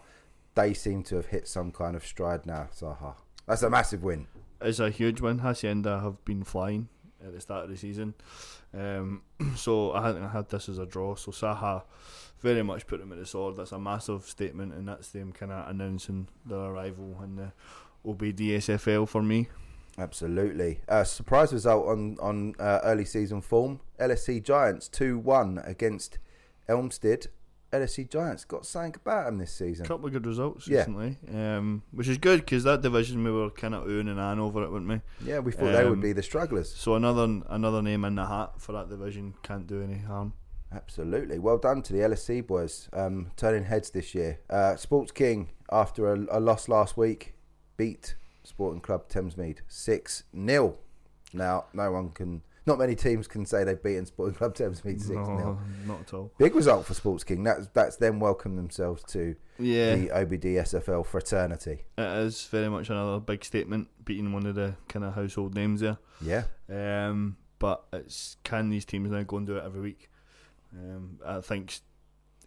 They 0.54 0.72
seem 0.72 1.02
to 1.04 1.16
have 1.16 1.26
hit 1.26 1.46
some 1.46 1.70
kind 1.70 1.96
of 1.96 2.06
stride 2.06 2.46
now, 2.46 2.68
Saha. 2.74 3.14
That's 3.46 3.62
a 3.62 3.70
massive 3.70 4.02
win. 4.02 4.26
It's 4.60 4.80
a 4.80 4.90
huge 4.90 5.20
win. 5.20 5.40
Hacienda 5.40 6.00
have 6.00 6.24
been 6.24 6.44
flying 6.44 6.88
at 7.24 7.34
the 7.34 7.40
start 7.40 7.64
of 7.64 7.70
the 7.70 7.76
season. 7.76 8.14
Um, 8.72 9.22
so 9.56 9.92
I 9.92 10.06
had, 10.06 10.16
I 10.16 10.28
had 10.28 10.48
this 10.48 10.68
as 10.68 10.78
a 10.78 10.86
draw. 10.86 11.14
So 11.14 11.30
Saha 11.30 11.82
very 12.40 12.62
much 12.62 12.86
put 12.86 13.00
them 13.00 13.12
at 13.12 13.18
the 13.18 13.26
sword. 13.26 13.56
That's 13.56 13.72
a 13.72 13.78
massive 13.78 14.24
statement, 14.24 14.72
and 14.74 14.88
that's 14.88 15.10
them 15.10 15.32
kind 15.32 15.52
of 15.52 15.68
announcing 15.68 16.28
their 16.44 16.58
arrival 16.58 17.18
in 17.22 17.36
the 17.36 17.52
OBDSFL 18.06 19.08
for 19.08 19.22
me. 19.22 19.48
Absolutely. 19.98 20.80
Uh, 20.88 21.04
surprise 21.04 21.52
result 21.52 21.86
on, 21.86 22.16
on 22.20 22.54
uh, 22.58 22.80
early 22.84 23.04
season 23.04 23.40
form. 23.40 23.80
LSC 23.98 24.42
Giants 24.42 24.88
2 24.88 25.18
1 25.18 25.62
against 25.64 26.18
Elmstead. 26.68 27.28
LSC 27.72 28.08
Giants 28.08 28.44
got 28.44 28.64
something 28.64 28.94
about 28.94 29.26
them 29.26 29.38
this 29.38 29.52
season. 29.52 29.84
A 29.84 29.88
couple 29.88 30.06
of 30.06 30.12
good 30.12 30.26
results 30.26 30.68
Yeah. 30.68 30.78
recently, 30.78 31.16
um, 31.34 31.82
which 31.90 32.08
is 32.08 32.16
good 32.18 32.40
because 32.40 32.62
that 32.64 32.80
division 32.80 33.22
we 33.24 33.30
were 33.32 33.50
kind 33.50 33.74
of 33.74 33.84
oohing 33.86 34.08
and 34.08 34.18
ahhing 34.18 34.38
over 34.38 34.62
it, 34.62 34.70
weren't 34.70 34.86
we? 34.88 35.00
Yeah, 35.24 35.40
we 35.40 35.50
thought 35.52 35.72
they 35.72 35.84
would 35.84 35.94
Um, 35.94 36.00
be 36.00 36.12
the 36.12 36.22
strugglers. 36.22 36.72
So 36.74 36.94
another 36.94 37.42
another 37.48 37.82
name 37.82 38.04
in 38.04 38.14
the 38.14 38.26
hat 38.26 38.52
for 38.60 38.72
that 38.72 38.88
division 38.88 39.34
can't 39.42 39.66
do 39.66 39.82
any 39.82 39.98
harm. 39.98 40.34
Absolutely. 40.72 41.38
Well 41.38 41.58
done 41.58 41.82
to 41.82 41.92
the 41.92 42.00
LSC 42.00 42.40
boys, 42.46 42.88
um, 42.92 43.30
turning 43.36 43.64
heads 43.64 43.90
this 43.90 44.14
year. 44.14 44.40
Uh, 44.48 44.76
Sports 44.76 45.10
King, 45.12 45.50
after 45.70 46.12
a, 46.12 46.26
a 46.30 46.40
loss 46.40 46.68
last 46.68 46.96
week, 46.96 47.34
beat 47.76 48.14
Sporting 48.46 48.80
Club 48.80 49.08
Thamesmead 49.08 49.58
6 49.68 50.22
0. 50.34 50.78
Now, 51.32 51.64
no 51.72 51.90
one 51.92 52.10
can 52.10 52.42
not 52.64 52.78
many 52.78 52.96
teams 52.96 53.28
can 53.28 53.46
say 53.46 53.62
they've 53.62 53.80
beaten 53.82 54.06
Sporting 54.06 54.34
Club 54.34 54.54
Thamesmead 54.54 55.00
six 55.00 55.06
0 55.06 55.24
No, 55.38 55.58
not 55.86 56.00
at 56.00 56.14
all. 56.14 56.32
Big 56.38 56.54
result 56.54 56.84
for 56.86 56.94
Sports 56.94 57.22
King. 57.24 57.42
That's 57.44 57.68
that's 57.68 57.96
them 57.96 58.18
welcome 58.20 58.56
themselves 58.56 59.02
to 59.12 59.36
Yeah, 59.58 59.94
the 59.96 60.08
OBD 60.08 60.44
SFL 60.62 61.04
fraternity. 61.06 61.84
it 61.98 62.18
is 62.18 62.44
very 62.46 62.68
much 62.68 62.90
another 62.90 63.20
big 63.20 63.44
statement, 63.44 63.88
beating 64.04 64.32
one 64.32 64.46
of 64.46 64.54
the 64.56 64.74
kind 64.88 65.04
of 65.04 65.14
household 65.14 65.54
names 65.54 65.80
there. 65.80 65.98
Yeah, 66.20 66.44
Um, 66.68 67.36
but 67.58 67.84
it's 67.92 68.36
can 68.44 68.70
these 68.70 68.84
teams 68.84 69.10
now 69.10 69.22
go 69.22 69.36
and 69.36 69.46
do 69.46 69.56
it 69.58 69.64
every 69.64 69.80
week? 69.80 70.10
Um, 70.72 71.18
I 71.24 71.40
think 71.40 71.78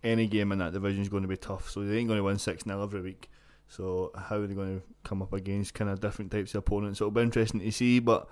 any 0.04 0.28
game 0.28 0.52
in 0.52 0.60
that 0.60 0.74
division 0.74 1.02
is 1.02 1.10
going 1.10 1.24
to 1.24 1.30
be 1.30 1.38
tough. 1.38 1.70
So 1.70 1.82
they 1.82 1.98
ain't 1.98 2.08
going 2.08 2.20
to 2.20 2.24
win 2.24 2.38
six 2.40 2.64
0 2.64 2.82
every 2.84 3.02
week. 3.02 3.30
So 3.70 4.12
how 4.18 4.38
are 4.38 4.48
they 4.48 4.54
going 4.56 4.80
to 4.82 4.86
come 5.04 5.22
up 5.22 5.32
against 5.34 5.74
kind 5.74 5.90
of 5.90 6.00
different 6.02 6.32
types 6.32 6.54
of 6.56 6.60
opponents? 6.60 7.00
So 7.00 7.06
it'll 7.06 7.12
be 7.12 7.22
interesting 7.22 7.62
to 7.62 7.72
see. 7.72 8.00
But 8.00 8.28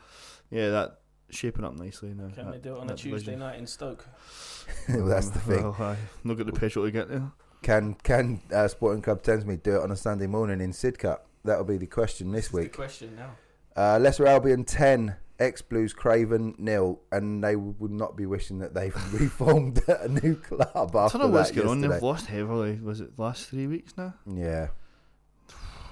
yeah, 0.51 0.69
that 0.69 0.99
shaping 1.29 1.63
up 1.63 1.77
nicely 1.77 2.13
now. 2.13 2.29
Can 2.33 2.45
that- 2.45 2.51
they 2.63 2.69
do 2.69 2.75
it 2.75 2.79
on 2.79 2.89
a 2.89 2.95
Tuesday 2.95 3.31
division. 3.33 3.39
night 3.39 3.59
in 3.59 3.67
Stoke? 3.67 4.05
well, 4.89 5.05
that's 5.05 5.29
the 5.29 5.39
thing. 5.39 5.63
Well, 5.63 5.75
aye. 5.79 5.97
not 6.23 6.37
got 6.37 6.45
the 6.47 6.53
petrol 6.53 6.85
to 6.85 6.91
get 6.91 7.07
there. 7.09 7.31
Can 7.61 7.93
can 8.03 8.41
uh, 8.53 8.67
Sporting 8.67 9.01
Club 9.01 9.23
Thamesmead 9.23 9.63
do 9.63 9.77
it 9.77 9.81
on 9.81 9.91
a 9.91 9.95
Sunday 9.95 10.27
morning 10.27 10.61
in 10.61 10.71
Sidcup? 10.71 11.19
That'll 11.43 11.63
be 11.63 11.77
the 11.77 11.87
question 11.87 12.31
this 12.31 12.45
That's 12.45 12.51
the 12.51 12.57
week. 12.61 12.73
question 12.73 13.15
now. 13.15 13.31
Uh, 13.75 13.99
Lesser 13.99 14.25
Albion 14.27 14.63
ten, 14.63 15.15
ex 15.39 15.61
Blues 15.61 15.93
Craven 15.93 16.55
nil, 16.57 16.99
and 17.11 17.43
they 17.43 17.55
would 17.55 17.91
not 17.91 18.15
be 18.17 18.25
wishing 18.25 18.59
that 18.59 18.73
they've 18.73 18.95
reformed 19.13 19.81
a 19.87 20.07
new 20.07 20.35
club 20.35 20.95
After 20.95 20.97
I 20.97 21.07
don't 21.21 21.31
know 21.31 21.37
what's 21.37 21.51
that 21.51 21.55
going 21.63 21.83
on. 21.83 21.89
They've 21.89 22.01
lost 22.01 22.27
heavily. 22.27 22.79
Was 22.79 23.01
it 23.01 23.17
last 23.17 23.49
three 23.49 23.67
weeks 23.67 23.93
now? 23.97 24.13
Yeah, 24.31 24.67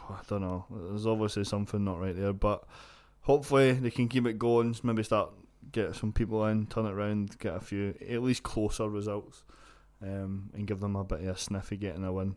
I 0.09 0.19
don't 0.27 0.41
know. 0.41 0.65
There's 0.69 1.07
obviously 1.07 1.43
something 1.43 1.83
not 1.83 1.99
right 1.99 2.15
there, 2.15 2.33
but 2.33 2.63
hopefully 3.21 3.73
they 3.73 3.91
can 3.91 4.07
keep 4.07 4.25
it 4.25 4.37
going. 4.39 4.75
Maybe 4.83 5.03
start 5.03 5.31
get 5.71 5.95
some 5.95 6.13
people 6.13 6.45
in, 6.45 6.67
turn 6.67 6.85
it 6.85 6.91
around, 6.93 7.37
get 7.39 7.55
a 7.55 7.59
few 7.59 7.95
at 8.09 8.21
least 8.21 8.43
closer 8.43 8.87
results, 8.89 9.43
um, 10.01 10.49
and 10.53 10.67
give 10.67 10.79
them 10.79 10.95
a 10.95 11.03
bit 11.03 11.21
of 11.21 11.27
a 11.27 11.37
sniff 11.37 11.71
of 11.71 11.79
getting 11.79 12.03
a 12.03 12.13
win. 12.13 12.35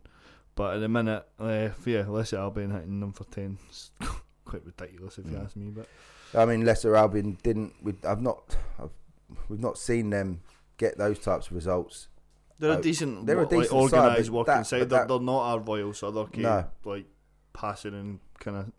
But 0.55 0.75
at 0.75 0.79
the 0.79 0.89
minute, 0.89 1.25
uh, 1.39 1.69
yeah, 1.85 2.05
Lesser 2.07 2.37
Albion 2.37 2.71
hitting 2.71 2.99
them 2.99 3.13
for 3.13 3.23
ten. 3.25 3.57
It's 3.69 3.91
quite 4.45 4.65
ridiculous 4.65 5.17
if 5.17 5.25
you 5.25 5.31
Mm. 5.33 5.45
ask 5.45 5.55
me. 5.55 5.69
But 5.69 5.87
I 6.33 6.45
mean 6.45 6.65
Lesser 6.65 6.95
Albion 6.95 7.37
didn't. 7.43 7.73
We, 7.81 7.93
I've 8.03 8.21
not. 8.21 8.55
I've, 8.79 8.89
we've 9.47 9.59
not 9.59 9.77
seen 9.77 10.09
them 10.09 10.41
get 10.77 10.97
those 10.97 11.19
types 11.19 11.47
of 11.47 11.53
results. 11.53 12.07
they're 12.57 12.77
a 12.79 12.81
decent, 12.81 13.25
they're 13.25 13.41
a 13.41 13.45
decent 13.45 13.67
side, 13.69 13.77
organised 13.99 14.29
but 14.31 14.35
working 14.37 14.53
that- 14.55 14.65
side. 14.67 14.79
They're, 14.81 14.85
that- 14.87 15.07
they're 15.07 15.19
not 15.19 15.39
our 15.41 15.59
Royal 15.59 15.93
Southwark, 15.93 16.35
No. 16.37 16.65
like 16.83 17.05
passing 17.53 17.93
and 17.93 18.19
kind 18.39 18.57
of 18.57 18.71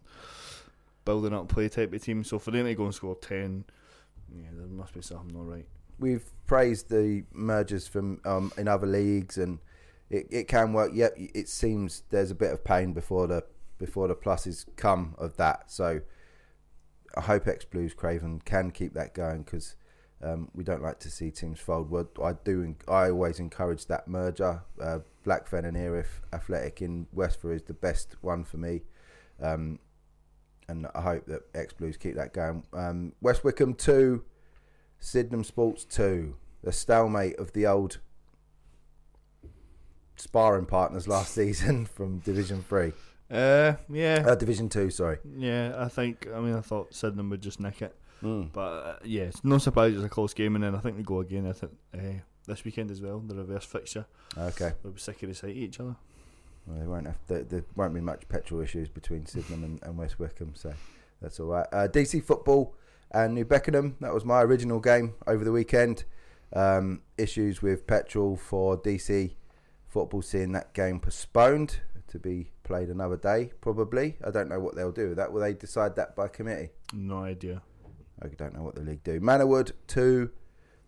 building 1.04 1.34
up 1.34 1.48
play 1.48 1.68
type 1.68 1.92
of 1.92 2.02
team. 2.02 2.24
So 2.24 2.38
for 2.38 2.50
them 2.50 2.66
to 2.66 2.74
go 2.74 2.84
and 2.84 2.94
score 2.94 3.16
ten, 3.16 3.64
yeah, 4.34 4.48
there 4.52 4.66
must 4.66 4.94
be 4.94 5.02
something 5.02 5.34
not 5.34 5.48
right. 5.48 5.66
We've 5.98 6.24
praised 6.46 6.88
the 6.88 7.24
mergers 7.32 7.86
from 7.86 8.20
um, 8.24 8.52
in 8.56 8.68
other 8.68 8.86
leagues, 8.86 9.36
and 9.36 9.58
it, 10.08 10.26
it 10.30 10.48
can 10.48 10.72
work. 10.72 10.92
Yet 10.94 11.12
it 11.16 11.48
seems 11.48 12.02
there's 12.10 12.30
a 12.30 12.34
bit 12.34 12.52
of 12.52 12.64
pain 12.64 12.92
before 12.92 13.26
the 13.26 13.44
before 13.78 14.08
the 14.08 14.14
pluses 14.14 14.66
come 14.76 15.14
of 15.18 15.36
that. 15.36 15.70
So 15.70 16.00
I 17.16 17.20
hope 17.22 17.46
Ex 17.48 17.64
Blues 17.64 17.92
Craven 17.94 18.40
can 18.44 18.70
keep 18.70 18.94
that 18.94 19.14
going 19.14 19.42
because 19.42 19.74
um, 20.22 20.48
we 20.54 20.64
don't 20.64 20.82
like 20.82 21.00
to 21.00 21.10
see 21.10 21.30
teams 21.30 21.60
fold. 21.60 21.90
Well, 21.90 22.08
I 22.22 22.32
do. 22.32 22.76
I 22.88 23.10
always 23.10 23.38
encourage 23.38 23.86
that 23.86 24.06
merger. 24.06 24.62
Uh, 24.80 25.00
Blackfen 25.24 25.64
and 25.66 25.76
Erith 25.76 26.20
Athletic 26.32 26.80
in 26.82 27.06
Westford 27.12 27.56
is 27.56 27.62
the 27.62 27.74
best 27.74 28.16
one 28.22 28.44
for 28.44 28.56
me. 28.56 28.82
Um, 29.40 29.78
and 30.68 30.86
I 30.94 31.00
hope 31.00 31.26
that 31.26 31.42
Ex 31.54 31.72
Blues 31.72 31.96
keep 31.96 32.14
that 32.16 32.32
going. 32.32 32.64
Um, 32.72 33.12
West 33.20 33.42
Wickham 33.44 33.74
two, 33.74 34.24
Sydenham 34.98 35.44
Sports 35.44 35.84
two. 35.84 36.36
The 36.62 36.72
stalemate 36.72 37.38
of 37.38 37.52
the 37.54 37.66
old 37.66 37.98
sparring 40.16 40.66
partners 40.66 41.08
last 41.08 41.34
season 41.34 41.86
from 41.94 42.18
Division 42.18 42.62
Three, 42.68 42.92
Uh, 43.30 43.74
yeah, 43.88 44.24
uh, 44.26 44.34
Division 44.34 44.68
Two. 44.68 44.90
Sorry. 44.90 45.18
yeah. 45.36 45.74
I 45.78 45.88
think. 45.88 46.28
I 46.34 46.40
mean, 46.40 46.54
I 46.54 46.60
thought 46.60 46.94
Sydenham 46.94 47.30
would 47.30 47.40
just 47.42 47.60
nick 47.60 47.82
it, 47.82 47.96
Mm. 48.22 48.52
but 48.52 48.60
uh, 48.60 48.96
yeah, 49.04 49.22
it's 49.24 49.42
no 49.44 49.58
surprise 49.58 49.94
it's 49.94 50.04
a 50.04 50.08
close 50.08 50.34
game, 50.34 50.54
and 50.54 50.62
then 50.64 50.74
I 50.74 50.78
think 50.78 50.96
they 50.96 51.02
go 51.02 51.20
again. 51.20 51.46
I 51.46 51.52
think 51.52 51.72
uh, 51.94 52.20
this 52.50 52.64
weekend 52.64 52.90
as 52.90 53.00
well, 53.00 53.20
the 53.20 53.34
reverse 53.34 53.64
fixture. 53.64 54.06
Okay. 54.36 54.72
We'll 54.82 54.92
be 54.92 55.00
sick 55.00 55.22
of 55.22 55.28
the 55.28 55.34
sight 55.34 55.50
of 55.50 55.56
each 55.56 55.80
other. 55.80 55.96
Well, 56.66 56.78
there 56.78 56.88
won't 56.88 57.06
have 57.06 57.18
there, 57.26 57.42
there 57.42 57.64
won't 57.74 57.94
be 57.94 58.00
much 58.00 58.28
petrol 58.28 58.60
issues 58.60 58.88
between 58.88 59.26
Sydenham 59.26 59.64
and, 59.64 59.82
and 59.82 59.96
West 59.96 60.18
Wickham, 60.18 60.52
so 60.54 60.72
that's 61.20 61.40
all 61.40 61.46
right. 61.46 61.66
Uh, 61.72 61.88
DC 61.88 62.22
football 62.22 62.74
and 63.10 63.34
New 63.34 63.44
Beckenham. 63.44 63.96
That 64.00 64.14
was 64.14 64.24
my 64.24 64.42
original 64.42 64.80
game 64.80 65.14
over 65.26 65.44
the 65.44 65.52
weekend. 65.52 66.04
Um, 66.52 67.02
issues 67.16 67.62
with 67.62 67.86
petrol 67.86 68.36
for 68.36 68.76
DC 68.76 69.34
football, 69.86 70.22
seeing 70.22 70.52
that 70.52 70.74
game 70.74 71.00
postponed 71.00 71.80
to 72.08 72.18
be 72.18 72.50
played 72.64 72.88
another 72.88 73.16
day. 73.16 73.52
Probably, 73.60 74.16
I 74.24 74.30
don't 74.30 74.48
know 74.48 74.60
what 74.60 74.74
they'll 74.74 74.92
do 74.92 75.08
with 75.08 75.16
that. 75.16 75.32
Will 75.32 75.40
they 75.40 75.54
decide 75.54 75.96
that 75.96 76.16
by 76.16 76.28
committee? 76.28 76.70
No 76.92 77.24
idea. 77.24 77.62
I 78.22 78.28
don't 78.28 78.54
know 78.54 78.62
what 78.62 78.74
the 78.74 78.82
league 78.82 79.02
do. 79.04 79.20
Manorwood 79.20 79.72
two, 79.86 80.30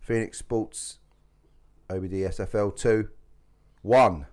Phoenix 0.00 0.38
Sports, 0.38 0.98
OBD 1.92 2.28
SFL 2.28 2.74
two, 2.76 3.08
one. 3.82 4.26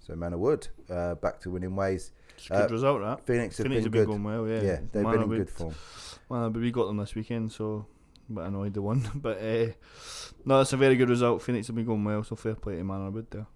So 0.00 0.14
Manorwood 0.14 0.68
uh, 0.90 1.14
back 1.16 1.40
to 1.40 1.50
winning 1.50 1.74
ways. 1.76 2.12
It's 2.36 2.46
a 2.46 2.50
good 2.50 2.70
Uh, 2.70 2.74
result, 2.74 3.00
that. 3.02 3.26
Phoenix 3.26 3.56
have 3.58 3.66
Phoenix 3.66 3.84
been 3.84 3.84
have 3.84 3.92
good. 3.92 4.12
been 4.12 4.22
going 4.22 4.46
well, 4.46 4.48
yeah. 4.48 4.62
yeah, 4.62 4.80
they've 4.92 5.04
been 5.04 5.22
in 5.22 5.28
good 5.28 5.50
form. 5.50 5.74
Well, 6.28 6.50
but 6.50 6.60
we 6.60 6.70
got 6.70 6.86
them 6.86 6.98
this 6.98 7.14
weekend, 7.14 7.50
so 7.52 7.86
a 8.28 8.32
bit 8.32 8.44
annoyed 8.44 8.74
they 8.74 8.80
won. 8.80 9.08
But 9.16 9.38
uh, 9.38 9.66
no, 10.44 10.60
it's 10.60 10.72
a 10.72 10.76
very 10.76 10.96
good 10.96 11.08
result. 11.08 11.42
Phoenix 11.42 11.66
have 11.68 11.76
been 11.76 11.86
going 11.86 12.04
well, 12.04 12.22
so 12.24 12.36
fair 12.36 12.54
play 12.54 12.76
to 12.76 12.82
Manorwood 12.82 13.30
there. 13.30 13.46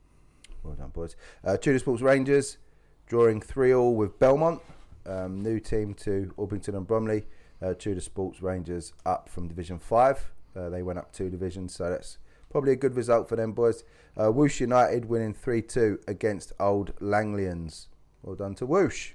Well 0.63 0.75
done, 0.75 0.91
boys. 0.91 1.15
Uh, 1.45 1.57
Tudor 1.57 1.79
Sports 1.79 2.03
Rangers 2.03 2.59
drawing 3.07 3.41
3 3.41 3.73
all 3.75 3.95
with 3.97 4.19
Belmont. 4.19 4.61
Um, 5.07 5.41
new 5.43 5.59
team 5.61 5.95
to 5.95 6.33
Orpington 6.37 6.77
and 6.77 6.87
Bromley. 6.87 7.27
Uh, 7.63 7.75
Tudor 7.75 8.01
Sports 8.01 8.43
Rangers 8.43 8.93
up 9.07 9.29
from 9.29 9.49
Division 9.49 9.79
5. 9.79 10.33
Uh, 10.57 10.69
they 10.69 10.83
went 10.83 10.99
up 10.99 11.13
two 11.13 11.31
divisions, 11.31 11.75
so 11.75 11.89
that's 11.91 12.19
probably 12.51 12.73
a 12.73 12.77
good 12.77 12.95
result 12.97 13.29
for 13.29 13.37
them, 13.37 13.53
boys. 13.53 13.85
Uh, 14.17 14.31
Whoosh 14.31 14.61
United 14.61 15.07
winning 15.07 15.33
3 15.35 15.63
2 15.63 16.01
against 16.09 16.53
Old 16.61 16.95
Langlians. 17.01 17.87
Well 18.23 18.37
done 18.37 18.55
to 18.57 18.67
Whoosh. 18.67 19.13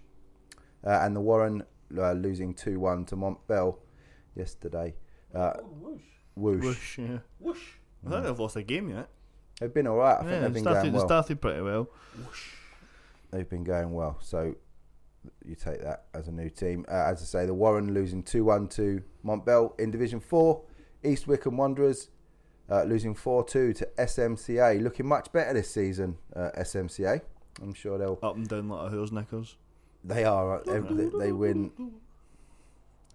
Uh, 0.84 1.00
and 1.02 1.16
the 1.16 1.22
Warren 1.22 1.64
uh, 1.98 2.14
losing 2.14 2.54
2 2.54 2.80
1 2.80 3.06
to 3.06 3.16
Montbell 3.16 3.78
yesterday. 4.36 4.96
Uh, 5.34 5.54
Oh, 5.58 5.62
whoosh. 5.80 6.02
Whoosh. 6.36 6.64
Whoosh, 6.64 6.98
yeah. 7.00 7.18
Whoosh. 7.40 7.64
I 8.06 8.10
think 8.10 8.24
they've 8.24 8.40
lost 8.40 8.56
a 8.56 8.64
game 8.64 8.90
yet. 8.90 9.10
They've 9.60 9.74
been 9.74 9.88
alright. 9.88 10.18
I 10.18 10.20
think 10.20 10.32
yeah, 10.32 10.40
they've 10.42 10.54
been 10.54 10.64
started, 10.64 10.82
going 10.82 10.92
they 10.94 10.98
well. 11.00 11.08
started 11.08 11.42
pretty 11.42 11.62
well. 11.62 11.90
they've 13.32 13.50
been 13.50 13.64
going 13.64 13.94
well. 13.94 14.18
So 14.22 14.56
you 15.46 15.56
take 15.56 15.82
that 15.82 16.06
as 16.14 16.28
a 16.28 16.32
new 16.32 16.50
team. 16.50 16.86
Uh, 16.90 17.06
as 17.08 17.22
I 17.22 17.26
say, 17.26 17.46
the 17.46 17.54
Warren 17.54 17.94
losing 17.94 18.22
2 18.24 18.44
1 18.44 18.68
to 18.70 19.02
Montbell 19.26 19.80
in 19.80 19.92
Division 19.92 20.20
4. 20.20 20.62
East 21.04 21.28
Wickham 21.28 21.58
Wanderers 21.58 22.10
uh, 22.70 22.84
losing 22.84 23.14
4 23.16 23.44
2 23.46 23.74
to 23.74 23.86
SMCA. 23.98 24.82
Looking 24.82 25.06
much 25.08 25.32
better 25.32 25.54
this 25.54 25.70
season, 25.72 26.18
uh, 26.36 26.50
SMCA. 26.58 27.22
I'm 27.62 27.74
sure 27.74 27.98
they'll. 27.98 28.20
Up 28.24 28.36
and 28.36 28.48
down 28.48 28.70
like 28.70 28.88
a 28.88 28.90
hoo's 28.90 29.12
knickers. 29.12 29.56
They 30.04 30.24
are. 30.26 30.62
They, 30.66 30.80
they, 30.80 31.10
they 31.20 31.32
win. 31.32 31.72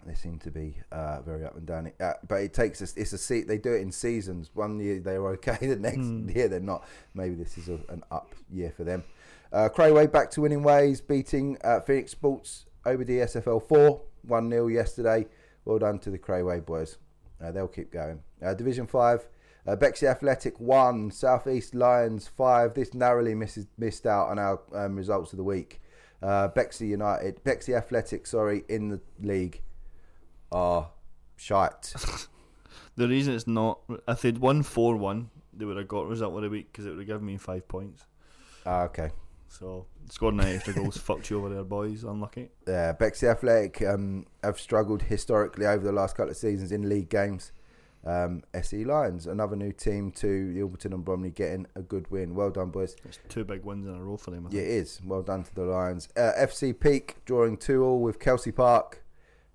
They 0.06 0.14
seem 0.14 0.38
to 0.40 0.50
be 0.50 0.76
uh, 0.90 1.20
very 1.20 1.44
up 1.44 1.56
and 1.56 1.66
down. 1.66 1.92
Uh, 2.00 2.14
but 2.26 2.36
it 2.36 2.54
takes 2.54 2.80
us. 2.80 2.94
It's 2.96 3.12
a 3.12 3.18
se- 3.18 3.42
They 3.42 3.58
do 3.58 3.74
it 3.74 3.82
in 3.82 3.92
seasons. 3.92 4.50
One 4.54 4.80
year 4.80 4.98
they're 4.98 5.26
okay. 5.32 5.58
The 5.60 5.76
next 5.76 5.98
Hmm. 6.06 6.28
year 6.30 6.48
they're 6.48 6.58
not. 6.60 6.86
Maybe 7.14 7.34
this 7.34 7.58
is 7.58 7.68
a, 7.68 7.78
an 7.90 8.02
up 8.10 8.34
year 8.50 8.72
for 8.74 8.84
them. 8.84 9.04
Uh, 9.52 9.68
Crayway 9.68 10.10
back 10.10 10.30
to 10.32 10.40
winning 10.40 10.62
ways, 10.62 11.00
beating 11.00 11.58
uh, 11.62 11.80
Phoenix 11.80 12.12
Sports 12.12 12.66
OBD 12.86 13.08
SFL 13.24 13.62
four 13.68 14.00
one 14.22 14.48
0 14.48 14.68
yesterday. 14.68 15.26
Well 15.66 15.78
done 15.78 15.98
to 16.00 16.10
the 16.10 16.18
Crayway 16.18 16.64
boys. 16.64 16.96
Uh, 17.42 17.52
they'll 17.52 17.68
keep 17.68 17.92
going. 17.92 18.20
Uh, 18.42 18.54
Division 18.54 18.86
five. 18.86 19.28
Uh, 19.66 19.76
Bexley 19.76 20.08
Athletic 20.08 20.58
one, 20.58 21.10
Southeast 21.10 21.74
Lions 21.74 22.28
five. 22.28 22.74
This 22.74 22.94
narrowly 22.94 23.34
misses, 23.34 23.66
missed 23.78 24.06
out 24.06 24.28
on 24.28 24.38
our 24.38 24.60
um, 24.74 24.96
results 24.96 25.32
of 25.32 25.36
the 25.36 25.44
week. 25.44 25.80
Uh, 26.22 26.48
Bexley 26.48 26.88
United, 26.88 27.42
Bexley 27.44 27.74
Athletic, 27.74 28.26
sorry, 28.26 28.64
in 28.68 28.88
the 28.88 29.00
league 29.20 29.60
are 30.52 30.90
shite. 31.36 31.94
The 32.96 33.08
reason 33.08 33.34
it's 33.34 33.46
not, 33.46 33.80
if 34.08 34.20
they'd 34.20 34.36
won 34.36 34.62
4 34.62 34.96
1, 34.96 35.30
they 35.54 35.64
would 35.64 35.78
have 35.78 35.88
got 35.88 36.06
result 36.06 36.36
of 36.36 36.42
the 36.42 36.50
week 36.50 36.70
because 36.70 36.86
it 36.86 36.90
would 36.90 36.98
have 36.98 37.06
given 37.06 37.24
me 37.24 37.38
five 37.38 37.66
points. 37.66 38.04
Ah, 38.66 38.82
okay. 38.82 39.10
So 39.48 39.86
scoring 40.10 40.36
nine 40.36 40.56
extra 40.56 40.74
goals 40.74 40.96
fucked 40.98 41.30
you 41.30 41.38
over 41.38 41.48
there, 41.48 41.64
boys. 41.64 42.04
Unlucky. 42.04 42.50
Yeah, 42.68 42.92
Bexley 42.92 43.28
Athletic 43.28 43.80
um, 43.82 44.26
have 44.44 44.60
struggled 44.60 45.02
historically 45.02 45.66
over 45.66 45.84
the 45.84 45.92
last 45.92 46.16
couple 46.16 46.30
of 46.30 46.36
seasons 46.36 46.72
in 46.72 46.88
league 46.88 47.08
games. 47.08 47.52
Um, 48.04 48.42
SE 48.54 48.84
Lions, 48.84 49.26
another 49.26 49.56
new 49.56 49.72
team 49.72 50.10
to 50.12 50.54
the 50.54 50.88
and 50.94 51.04
Bromley, 51.04 51.30
getting 51.30 51.66
a 51.74 51.82
good 51.82 52.10
win. 52.10 52.34
Well 52.34 52.50
done, 52.50 52.70
boys. 52.70 52.96
It's 53.04 53.18
two 53.28 53.44
big 53.44 53.62
wins 53.64 53.86
in 53.86 53.94
a 53.94 54.02
row 54.02 54.16
for 54.16 54.30
them. 54.30 54.46
I 54.46 54.50
Yeah, 54.50 54.62
it 54.62 54.68
is. 54.68 55.00
Well 55.04 55.22
done 55.22 55.42
to 55.44 55.54
the 55.54 55.64
Lions. 55.64 56.08
Uh, 56.16 56.32
FC 56.38 56.78
Peak 56.78 57.16
drawing 57.26 57.58
2 57.58 57.84
all 57.84 58.00
with 58.00 58.18
Kelsey 58.18 58.52
Park. 58.52 59.04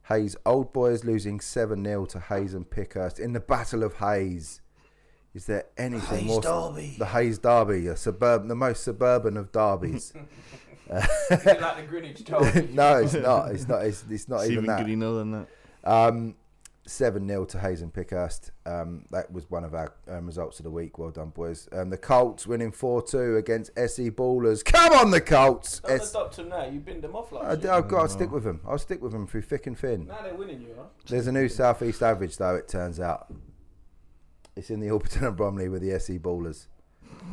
Hayes 0.10 0.36
Old 0.46 0.72
Boys 0.72 1.04
losing 1.04 1.40
7 1.40 1.84
0 1.84 2.06
to 2.06 2.20
Hayes 2.20 2.54
and 2.54 2.70
Pickhurst 2.70 3.20
in 3.20 3.34
the 3.34 3.40
Battle 3.40 3.82
of 3.84 3.96
Hayes. 3.96 4.62
Is 5.34 5.48
there 5.48 5.66
anything 5.78 6.28
more? 6.28 6.40
The 6.42 7.08
Hayes 7.12 7.40
Derby, 7.40 7.88
a 7.88 7.98
suburb, 7.98 8.48
the 8.48 8.56
most 8.56 8.84
suburban 8.84 9.36
of 9.36 9.52
derbies. 9.52 10.14
Is 10.92 11.46
it 11.48 11.60
like 11.60 11.78
the 11.78 11.84
Greenwich 11.88 12.24
Derby? 12.24 12.70
no, 12.74 12.98
it's 12.98 13.16
not. 13.16 13.52
It's 13.52 13.68
not. 13.68 13.86
It's, 13.86 14.06
it's 14.10 14.30
not 14.30 14.42
It's 14.42 14.52
even 14.52 14.66
even 14.66 14.66
that. 14.68 14.84
greener 14.84 15.14
than 15.14 15.32
that. 15.32 15.48
Um, 15.84 16.36
7 16.88 17.28
0 17.28 17.46
to 17.46 17.60
Hayes 17.60 17.82
and 17.82 17.92
Pickhurst. 17.94 18.52
Um, 18.66 19.06
that 19.12 19.32
was 19.32 19.50
one 19.50 19.64
of 19.64 19.74
our 19.74 19.94
um, 20.08 20.28
results 20.28 20.60
of 20.60 20.64
the 20.64 20.70
week. 20.72 20.98
Well 21.00 21.10
done, 21.10 21.30
boys. 21.30 21.68
Um, 21.72 21.90
the 21.90 21.98
Colts 21.98 22.46
winning 22.46 22.72
4 22.72 23.02
2 23.02 23.38
against 23.38 23.72
SE 23.78 24.12
Ballers. 24.12 24.64
Come 24.64 24.94
on, 24.94 25.12
the 25.12 25.22
Colts! 25.22 25.80
Don't 25.80 26.00
S- 26.00 26.12
adopt 26.12 26.38
them 26.38 26.50
now. 26.50 26.66
You 26.66 26.80
binned 26.80 27.02
them 27.04 27.16
off 27.16 27.34
I, 27.34 27.38
last 27.38 27.64
year. 27.64 27.74
have 27.74 27.88
got 27.88 28.04
to 28.04 28.10
stick 28.10 28.32
with 28.32 28.44
them. 28.44 28.62
I'll 28.68 28.78
stick 28.78 29.02
with 29.02 29.12
them 29.14 29.26
through 29.26 29.42
thick 29.44 29.66
and 29.68 29.78
thin. 29.78 30.08
Now 30.08 30.22
they're 30.22 30.36
winning 30.36 30.62
you, 30.62 30.76
huh? 30.78 30.84
There's 31.08 31.28
a 31.28 31.32
new 31.32 31.50
Southeast 31.50 32.04
average, 32.04 32.38
though, 32.38 32.56
it 32.56 32.68
turns 32.68 33.00
out. 33.00 33.34
It's 34.56 34.70
in 34.70 34.80
the 34.80 34.88
Orpington 34.88 35.28
and 35.28 35.36
Bromley 35.36 35.68
with 35.70 35.82
the 35.82 35.92
SE 35.94 36.18
Ballers. 36.20 36.68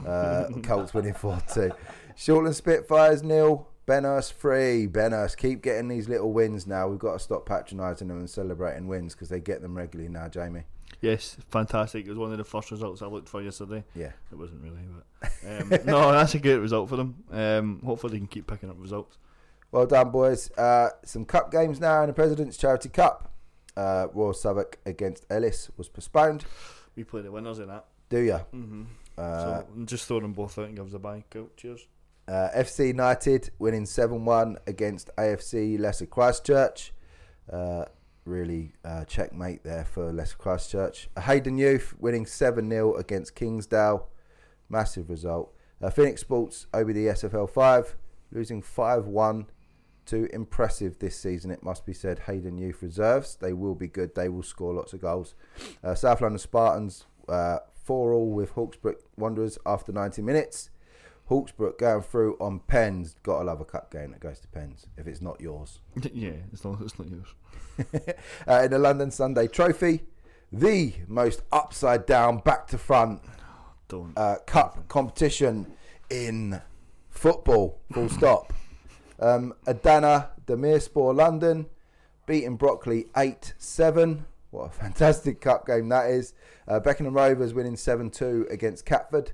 Uh, 0.07 0.45
Colts 0.63 0.95
winning 0.95 1.15
4 1.15 1.43
2. 1.53 1.71
Shortland 2.17 2.55
Spitfires 2.55 3.23
nil. 3.23 3.69
Benhurst 3.87 4.33
free. 4.33 4.87
Benhurst 4.87 5.37
keep 5.37 5.63
getting 5.63 5.89
these 5.89 6.09
little 6.09 6.33
wins 6.33 6.67
now. 6.67 6.89
We've 6.89 6.99
got 6.99 7.15
to 7.15 7.19
stop 7.19 7.47
patronising 7.47 8.09
them 8.09 8.19
and 8.19 8.31
celebrating 8.31 8.87
wins 8.87 9.15
because 9.15 9.29
they 9.29 9.41
get 9.41 9.63
them 9.63 9.77
regularly 9.77 10.11
now, 10.11 10.29
Jamie. 10.29 10.65
Yes, 11.01 11.37
fantastic. 11.51 12.07
It 12.07 12.11
was 12.11 12.19
one 12.19 12.33
of 12.33 12.39
the 12.39 12.45
first 12.45 12.71
results 12.71 13.03
I 13.03 13.07
looked 13.07 13.29
for 13.29 13.43
yesterday. 13.43 13.83
Yeah. 13.95 14.13
It 14.31 14.39
wasn't 14.39 14.63
really, 14.63 14.83
but 14.87 15.81
um, 15.81 15.85
no, 15.87 16.13
that's 16.13 16.35
a 16.35 16.39
great 16.39 16.59
result 16.59 16.89
for 16.89 16.97
them. 16.97 17.25
Um, 17.31 17.81
hopefully, 17.85 18.13
they 18.13 18.19
can 18.19 18.29
keep 18.29 18.47
picking 18.47 18.71
up 18.71 18.77
results. 18.79 19.19
Well 19.73 19.87
done, 19.87 20.11
boys. 20.11 20.51
Uh, 20.53 20.91
some 21.05 21.25
cup 21.25 21.51
games 21.51 21.81
now 21.81 22.03
in 22.03 22.09
the 22.09 22.13
President's 22.13 22.57
Charity 22.57 22.91
Cup. 22.91 23.33
Uh, 23.77 24.07
Royal 24.13 24.35
Southwark 24.35 24.79
against 24.85 25.25
Ellis 25.31 25.71
was 25.77 25.89
postponed. 25.89 26.45
We 26.95 27.05
play 27.05 27.23
the 27.23 27.33
winners 27.33 27.59
in 27.59 27.69
that. 27.69 27.87
Do 28.11 28.19
ya? 28.19 28.41
Mm-hmm. 28.55 28.83
Uh, 29.17 29.41
so 29.41 29.67
just 29.87 30.07
throw 30.07 30.21
them 30.21 30.35
both 30.35 30.59
out 30.59 30.67
and 30.67 30.77
give 30.77 30.87
us 30.87 30.93
a 30.93 30.99
bye. 30.99 31.25
Cool. 31.31 31.49
Cheers. 31.57 31.87
Uh, 32.33 32.49
FC 32.57 32.87
United 32.87 33.51
winning 33.59 33.85
7 33.85 34.25
1 34.25 34.57
against 34.67 35.11
AFC 35.19 35.79
Leicester 35.79 36.07
Christchurch. 36.07 36.95
Uh, 37.53 37.85
really 38.25 38.73
uh, 38.87 39.05
checkmate 39.05 39.63
there 39.65 39.85
for 39.85 40.11
Leicester 40.11 40.39
Christchurch. 40.39 41.11
Uh, 41.15 41.21
Hayden 41.21 41.59
Youth 41.59 41.95
winning 41.99 42.25
7 42.25 42.71
0 42.71 42.95
against 42.95 43.35
Kingsdale. 43.35 44.09
Massive 44.71 45.11
result. 45.11 45.53
Uh, 45.83 45.91
Phoenix 45.91 46.23
Sports 46.23 46.69
OBD 46.73 47.05
SFL 47.13 47.51
5 47.51 47.97
losing 48.31 48.63
5 48.63 49.09
1 49.09 49.47
to 50.07 50.35
impressive 50.35 51.01
this 51.01 51.19
season, 51.19 51.51
it 51.51 51.63
must 51.63 51.85
be 51.85 51.93
said. 51.93 52.21
Hayden 52.21 52.57
Youth 52.57 52.81
reserves. 52.81 53.37
They 53.37 53.53
will 53.53 53.75
be 53.75 53.89
good. 53.89 54.15
They 54.15 54.31
will 54.31 54.43
score 54.43 54.73
lots 54.73 54.95
of 54.95 55.03
goals. 55.03 55.35
Uh, 55.85 55.95
South 55.95 56.23
London 56.23 56.39
Spartans 56.39 57.05
4 57.27 57.61
all 58.15 58.31
with 58.31 58.55
Hawksbrook 58.55 59.03
Wanderers 59.19 59.59
after 59.67 59.93
90 59.93 60.23
minutes. 60.23 60.71
Hawksbrook 61.31 61.79
going 61.79 62.03
through 62.03 62.37
on 62.41 62.61
pens. 62.61 63.17
Gotta 63.23 63.45
love 63.45 63.61
a 63.61 63.65
cup 63.65 63.91
game 63.91 64.11
that 64.11 64.21
goes 64.21 64.41
to 64.41 64.49
pens 64.49 64.87
if 64.97 65.07
it's 65.07 65.23
not 65.23 65.41
yours. 65.41 65.81
yeah, 66.13 66.33
it's 66.53 66.65
not, 66.65 66.81
it's 66.81 66.99
not 66.99 67.09
yours. 67.09 67.35
uh, 68.49 68.63
in 68.65 68.71
the 68.71 68.79
London 68.79 69.11
Sunday 69.11 69.47
Trophy, 69.47 70.03
the 70.53 70.95
most 71.09 71.43
upside 71.51 72.07
down, 72.07 72.39
back 72.39 72.67
to 72.69 72.79
front 72.79 73.23
uh, 74.17 74.37
cup 74.47 74.89
competition 74.89 75.67
in 76.11 76.61
football. 77.11 77.81
Full 77.93 78.09
stop. 78.11 78.53
Um, 79.21 79.55
Adana 79.67 80.31
Demirspor 80.47 81.15
London 81.15 81.67
beating 82.27 82.57
Broccoli 82.57 83.07
8 83.17 83.55
7. 83.59 84.27
What 84.51 84.67
a 84.67 84.71
fantastic 84.71 85.41
cup 85.41 85.67
game 85.67 85.89
that 85.89 86.11
is. 86.11 86.35
Uh, 86.69 86.81
Beckenham 86.81 87.15
Rovers 87.15 87.55
winning 87.55 87.77
7 87.77 88.11
2 88.11 88.49
against 88.51 88.85
Catford. 88.85 89.33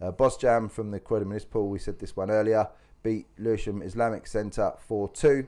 Uh, 0.00 0.10
Boss 0.10 0.36
Jam 0.36 0.68
from 0.68 0.90
the 0.90 1.00
Croydon 1.00 1.28
Municipal, 1.28 1.68
we 1.68 1.78
said 1.78 1.98
this 1.98 2.16
one 2.16 2.30
earlier, 2.30 2.68
beat 3.02 3.26
Lewisham 3.38 3.82
Islamic 3.82 4.26
Centre 4.26 4.72
4 4.86 5.08
2. 5.10 5.46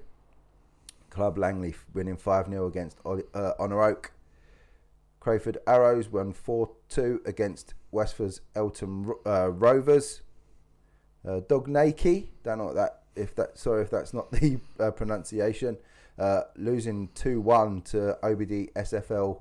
Club 1.10 1.38
Langley 1.38 1.74
winning 1.92 2.16
5 2.16 2.48
0 2.48 2.66
against 2.66 2.98
uh, 3.04 3.52
Honour 3.58 3.82
Oak. 3.82 4.12
Crayford 5.20 5.58
Arrows 5.66 6.08
won 6.08 6.32
4 6.32 6.70
2 6.88 7.22
against 7.26 7.74
Westford's 7.90 8.40
Elton 8.54 9.12
uh, 9.24 9.50
Rovers. 9.50 10.22
Uh, 11.26 11.40
Dognaki, 11.40 12.28
don't 12.42 12.58
know 12.58 12.64
what 12.64 12.74
that, 12.74 13.02
if 13.14 13.34
that, 13.36 13.56
sorry 13.56 13.82
if 13.82 13.90
that's 13.90 14.12
not 14.12 14.30
the 14.32 14.58
uh, 14.80 14.90
pronunciation, 14.90 15.76
uh, 16.18 16.42
losing 16.56 17.08
2 17.14 17.40
1 17.40 17.82
to 17.82 18.18
OBD 18.22 18.72
SFL 18.72 19.40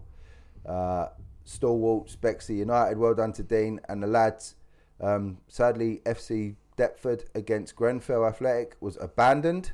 uh, 0.66 1.08
Stalwarts, 1.44 2.16
Bexley 2.16 2.60
United. 2.60 2.98
Well 2.98 3.16
done 3.16 3.34
to 3.34 3.44
Dean 3.44 3.80
and 3.90 4.04
the 4.04 4.08
lads. 4.08 4.56
Um, 5.02 5.38
sadly, 5.48 6.02
FC 6.06 6.56
Deptford 6.78 7.26
against 7.36 7.76
Grenfell 7.76 8.26
Athletic 8.26 8.76
was 8.80 8.98
abandoned. 9.02 9.72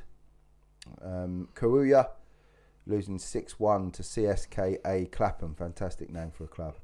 Um, 1.02 1.48
Karuya 1.54 2.08
losing 2.86 3.18
6 3.18 3.60
1 3.60 3.90
to 3.92 4.02
CSKA 4.02 5.12
Clapham. 5.12 5.54
Fantastic 5.54 6.10
name 6.10 6.30
for 6.30 6.44
a 6.44 6.48
club. 6.48 6.74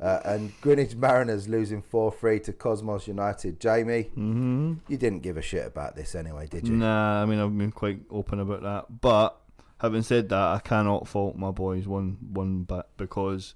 Uh, 0.00 0.20
and 0.24 0.52
Greenwich 0.60 0.94
Mariners 0.94 1.48
losing 1.48 1.82
4 1.82 2.12
3 2.12 2.38
to 2.40 2.52
Cosmos 2.52 3.08
United. 3.08 3.58
Jamie, 3.58 4.04
Mm-hmm. 4.16 4.74
you 4.86 4.96
didn't 4.96 5.22
give 5.22 5.36
a 5.36 5.42
shit 5.42 5.66
about 5.66 5.96
this 5.96 6.14
anyway, 6.14 6.46
did 6.46 6.68
you? 6.68 6.74
Nah, 6.76 7.22
I 7.22 7.26
mean 7.26 7.40
I've 7.40 7.56
been 7.56 7.72
quite 7.72 8.02
open 8.10 8.38
about 8.38 8.62
that. 8.62 9.00
But 9.00 9.36
having 9.80 10.02
said 10.02 10.28
that, 10.28 10.38
I 10.38 10.60
cannot 10.62 11.08
fault 11.08 11.34
my 11.36 11.50
boys 11.50 11.88
one 11.88 12.16
one 12.32 12.62
bit 12.62 12.86
because 12.96 13.54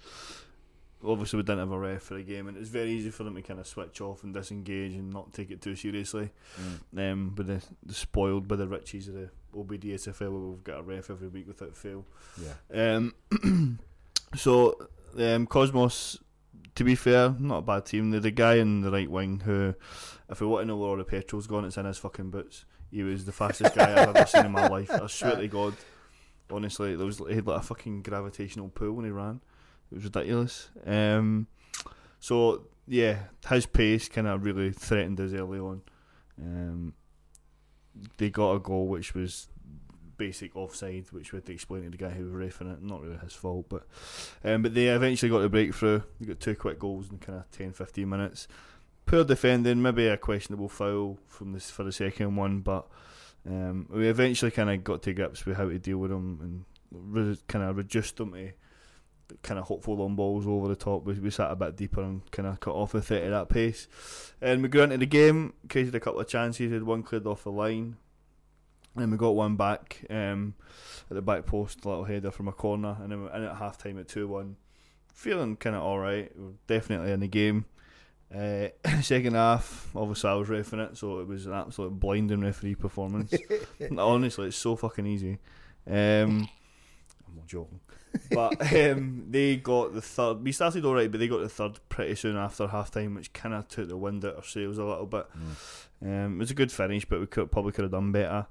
obviously 1.04 1.38
we 1.38 1.42
didn't 1.42 1.60
have 1.60 1.72
a 1.72 1.78
ref 1.78 2.02
for 2.02 2.14
the 2.14 2.22
game, 2.22 2.48
and 2.48 2.56
it's 2.56 2.68
very 2.68 2.90
easy 2.90 3.10
for 3.10 3.24
them 3.24 3.34
to 3.34 3.42
kind 3.42 3.60
of 3.60 3.66
switch 3.66 4.00
off 4.00 4.22
and 4.24 4.34
disengage 4.34 4.92
and 4.92 5.12
not 5.12 5.32
take 5.32 5.50
it 5.50 5.60
too 5.60 5.74
seriously. 5.74 6.30
Um, 6.96 7.32
but 7.34 7.46
the, 7.46 7.62
the 7.84 7.94
spoiled 7.94 8.48
by 8.48 8.56
the 8.56 8.66
riches 8.66 9.08
of 9.08 9.14
the 9.14 9.30
OBDSFL, 9.54 10.20
where 10.20 10.40
we've 10.40 10.64
got 10.64 10.80
a 10.80 10.82
ref 10.82 11.10
every 11.10 11.28
week 11.28 11.46
without 11.46 11.76
fail. 11.76 12.04
Yeah. 12.40 12.94
Um, 12.94 13.78
so 14.36 14.88
um, 15.18 15.46
Cosmos, 15.46 16.18
to 16.74 16.84
be 16.84 16.94
fair, 16.94 17.34
not 17.38 17.58
a 17.58 17.62
bad 17.62 17.86
team. 17.86 18.10
They're 18.10 18.20
the 18.20 18.30
guy 18.30 18.54
in 18.54 18.82
the 18.82 18.90
right 18.90 19.10
wing 19.10 19.40
who, 19.40 19.74
if 20.30 20.40
we 20.40 20.46
want 20.46 20.62
to 20.62 20.66
know 20.66 20.76
where 20.76 20.90
all 20.90 20.96
the 20.96 21.04
petrol's 21.04 21.46
gone, 21.46 21.64
it's 21.64 21.76
in 21.76 21.86
his 21.86 21.98
fucking 21.98 22.30
boots. 22.30 22.64
He 22.90 23.02
was 23.02 23.24
the 23.24 23.32
fastest 23.32 23.74
guy 23.74 23.90
I've 23.90 24.14
ever 24.14 24.26
seen 24.26 24.46
in 24.46 24.52
my 24.52 24.68
life. 24.68 24.90
I 24.90 25.06
swear 25.06 25.36
to 25.36 25.48
God. 25.48 25.74
Honestly, 26.50 26.94
there 26.94 27.06
was 27.06 27.18
he 27.18 27.34
had 27.34 27.46
like 27.46 27.60
a 27.60 27.64
fucking 27.64 28.02
gravitational 28.02 28.68
pull 28.68 28.92
when 28.92 29.06
he 29.06 29.10
ran. 29.10 29.40
It 29.92 29.96
was 29.96 30.04
ridiculous. 30.04 30.70
Um, 30.86 31.46
so 32.18 32.64
yeah, 32.88 33.18
his 33.48 33.66
pace 33.66 34.08
kind 34.08 34.26
of 34.26 34.44
really 34.44 34.72
threatened 34.72 35.20
us 35.20 35.32
early 35.34 35.58
on. 35.58 35.82
Um, 36.40 36.94
they 38.16 38.30
got 38.30 38.52
a 38.54 38.58
goal 38.58 38.88
which 38.88 39.14
was 39.14 39.48
basic 40.16 40.56
offside, 40.56 41.06
which 41.10 41.32
we 41.32 41.36
had 41.36 41.46
to 41.46 41.52
explain 41.52 41.82
to 41.82 41.90
the 41.90 41.98
guy 41.98 42.08
who 42.10 42.24
was 42.24 42.32
refing 42.32 42.72
it. 42.72 42.82
Not 42.82 43.02
really 43.02 43.18
his 43.18 43.34
fault, 43.34 43.66
but 43.68 43.86
um, 44.42 44.62
but 44.62 44.72
they 44.72 44.88
eventually 44.88 45.30
got 45.30 45.40
the 45.40 45.50
breakthrough. 45.50 46.00
They 46.20 46.26
got 46.26 46.40
two 46.40 46.56
quick 46.56 46.78
goals 46.78 47.10
in 47.10 47.18
kind 47.18 47.40
of 47.40 47.50
10, 47.50 47.72
15 47.72 48.08
minutes. 48.08 48.48
Poor 49.04 49.24
defending, 49.24 49.82
maybe 49.82 50.06
a 50.06 50.16
questionable 50.16 50.68
foul 50.68 51.18
from 51.26 51.52
this 51.52 51.70
for 51.70 51.82
the 51.82 51.92
second 51.92 52.36
one, 52.36 52.60
but 52.60 52.86
um, 53.46 53.86
we 53.90 54.08
eventually 54.08 54.52
kind 54.52 54.70
of 54.70 54.82
got 54.84 55.02
to 55.02 55.12
grips 55.12 55.44
with 55.44 55.56
how 55.56 55.68
to 55.68 55.78
deal 55.78 55.98
with 55.98 56.12
them 56.12 56.38
and 56.40 56.64
re- 56.92 57.38
kind 57.48 57.64
of 57.64 57.76
reduced 57.76 58.16
them 58.16 58.32
to 58.32 58.52
kind 59.42 59.58
of 59.58 59.66
hopeful 59.66 59.96
long 59.96 60.14
balls 60.14 60.46
over 60.46 60.68
the 60.68 60.76
top. 60.76 61.04
We, 61.04 61.14
we 61.14 61.30
sat 61.30 61.50
a 61.50 61.56
bit 61.56 61.76
deeper 61.76 62.02
and 62.02 62.28
kind 62.30 62.48
of 62.48 62.60
cut 62.60 62.74
off 62.74 62.92
the 62.92 63.02
threat 63.02 63.22
at 63.22 63.30
that 63.30 63.48
pace. 63.48 63.88
And 64.40 64.62
we 64.62 64.68
grew 64.68 64.82
into 64.82 64.98
the 64.98 65.06
game, 65.06 65.54
created 65.68 65.94
a 65.94 66.00
couple 66.00 66.20
of 66.20 66.28
chances, 66.28 66.72
had 66.72 66.82
one 66.82 67.02
cleared 67.02 67.26
off 67.26 67.44
the 67.44 67.52
line. 67.52 67.96
And 68.96 69.10
we 69.10 69.16
got 69.16 69.34
one 69.34 69.56
back 69.56 70.04
um, 70.10 70.54
at 71.10 71.14
the 71.14 71.22
back 71.22 71.46
post, 71.46 71.84
a 71.84 71.88
little 71.88 72.04
header 72.04 72.30
from 72.30 72.48
a 72.48 72.52
corner, 72.52 72.98
and 73.00 73.10
then 73.10 73.22
we're 73.22 73.34
in 73.34 73.44
at 73.44 73.56
half 73.56 73.78
time 73.78 73.98
at 73.98 74.08
2 74.08 74.28
1. 74.28 74.56
Feeling 75.14 75.56
kind 75.56 75.76
of 75.76 75.82
alright, 75.82 76.32
definitely 76.66 77.12
in 77.12 77.20
the 77.20 77.28
game. 77.28 77.64
Uh, 78.34 78.68
second 79.02 79.34
half, 79.34 79.90
obviously 79.94 80.30
I 80.30 80.34
was 80.34 80.48
refing 80.48 80.86
it, 80.86 80.96
so 80.96 81.20
it 81.20 81.26
was 81.26 81.46
an 81.46 81.52
absolute 81.52 81.98
blinding 81.98 82.40
referee 82.40 82.74
performance. 82.74 83.32
Honestly, 83.98 84.48
it's 84.48 84.56
so 84.56 84.76
fucking 84.76 85.06
easy. 85.06 85.38
Um, 85.86 86.48
I'm 87.26 87.36
not 87.36 87.46
joking. 87.46 87.80
But 88.30 88.72
um, 88.74 89.26
they 89.28 89.56
got 89.56 89.94
the 89.94 90.02
third. 90.02 90.42
We 90.42 90.52
started 90.52 90.84
alright, 90.84 91.10
but 91.10 91.20
they 91.20 91.28
got 91.28 91.40
the 91.40 91.48
third 91.48 91.78
pretty 91.88 92.14
soon 92.14 92.36
after 92.36 92.66
half 92.66 92.90
time, 92.90 93.14
which 93.14 93.32
kind 93.32 93.54
of 93.54 93.68
took 93.68 93.88
the 93.88 93.96
wind 93.96 94.24
out 94.24 94.32
of 94.32 94.36
our 94.38 94.44
sails 94.44 94.78
a 94.78 94.84
little 94.84 95.06
bit. 95.06 95.26
Um, 96.02 96.36
it 96.36 96.38
was 96.38 96.50
a 96.50 96.54
good 96.54 96.72
finish, 96.72 97.04
but 97.04 97.20
we 97.20 97.26
could 97.26 97.50
probably 97.50 97.72
could 97.72 97.84
have 97.84 97.92
done 97.92 98.12
better. 98.12 98.46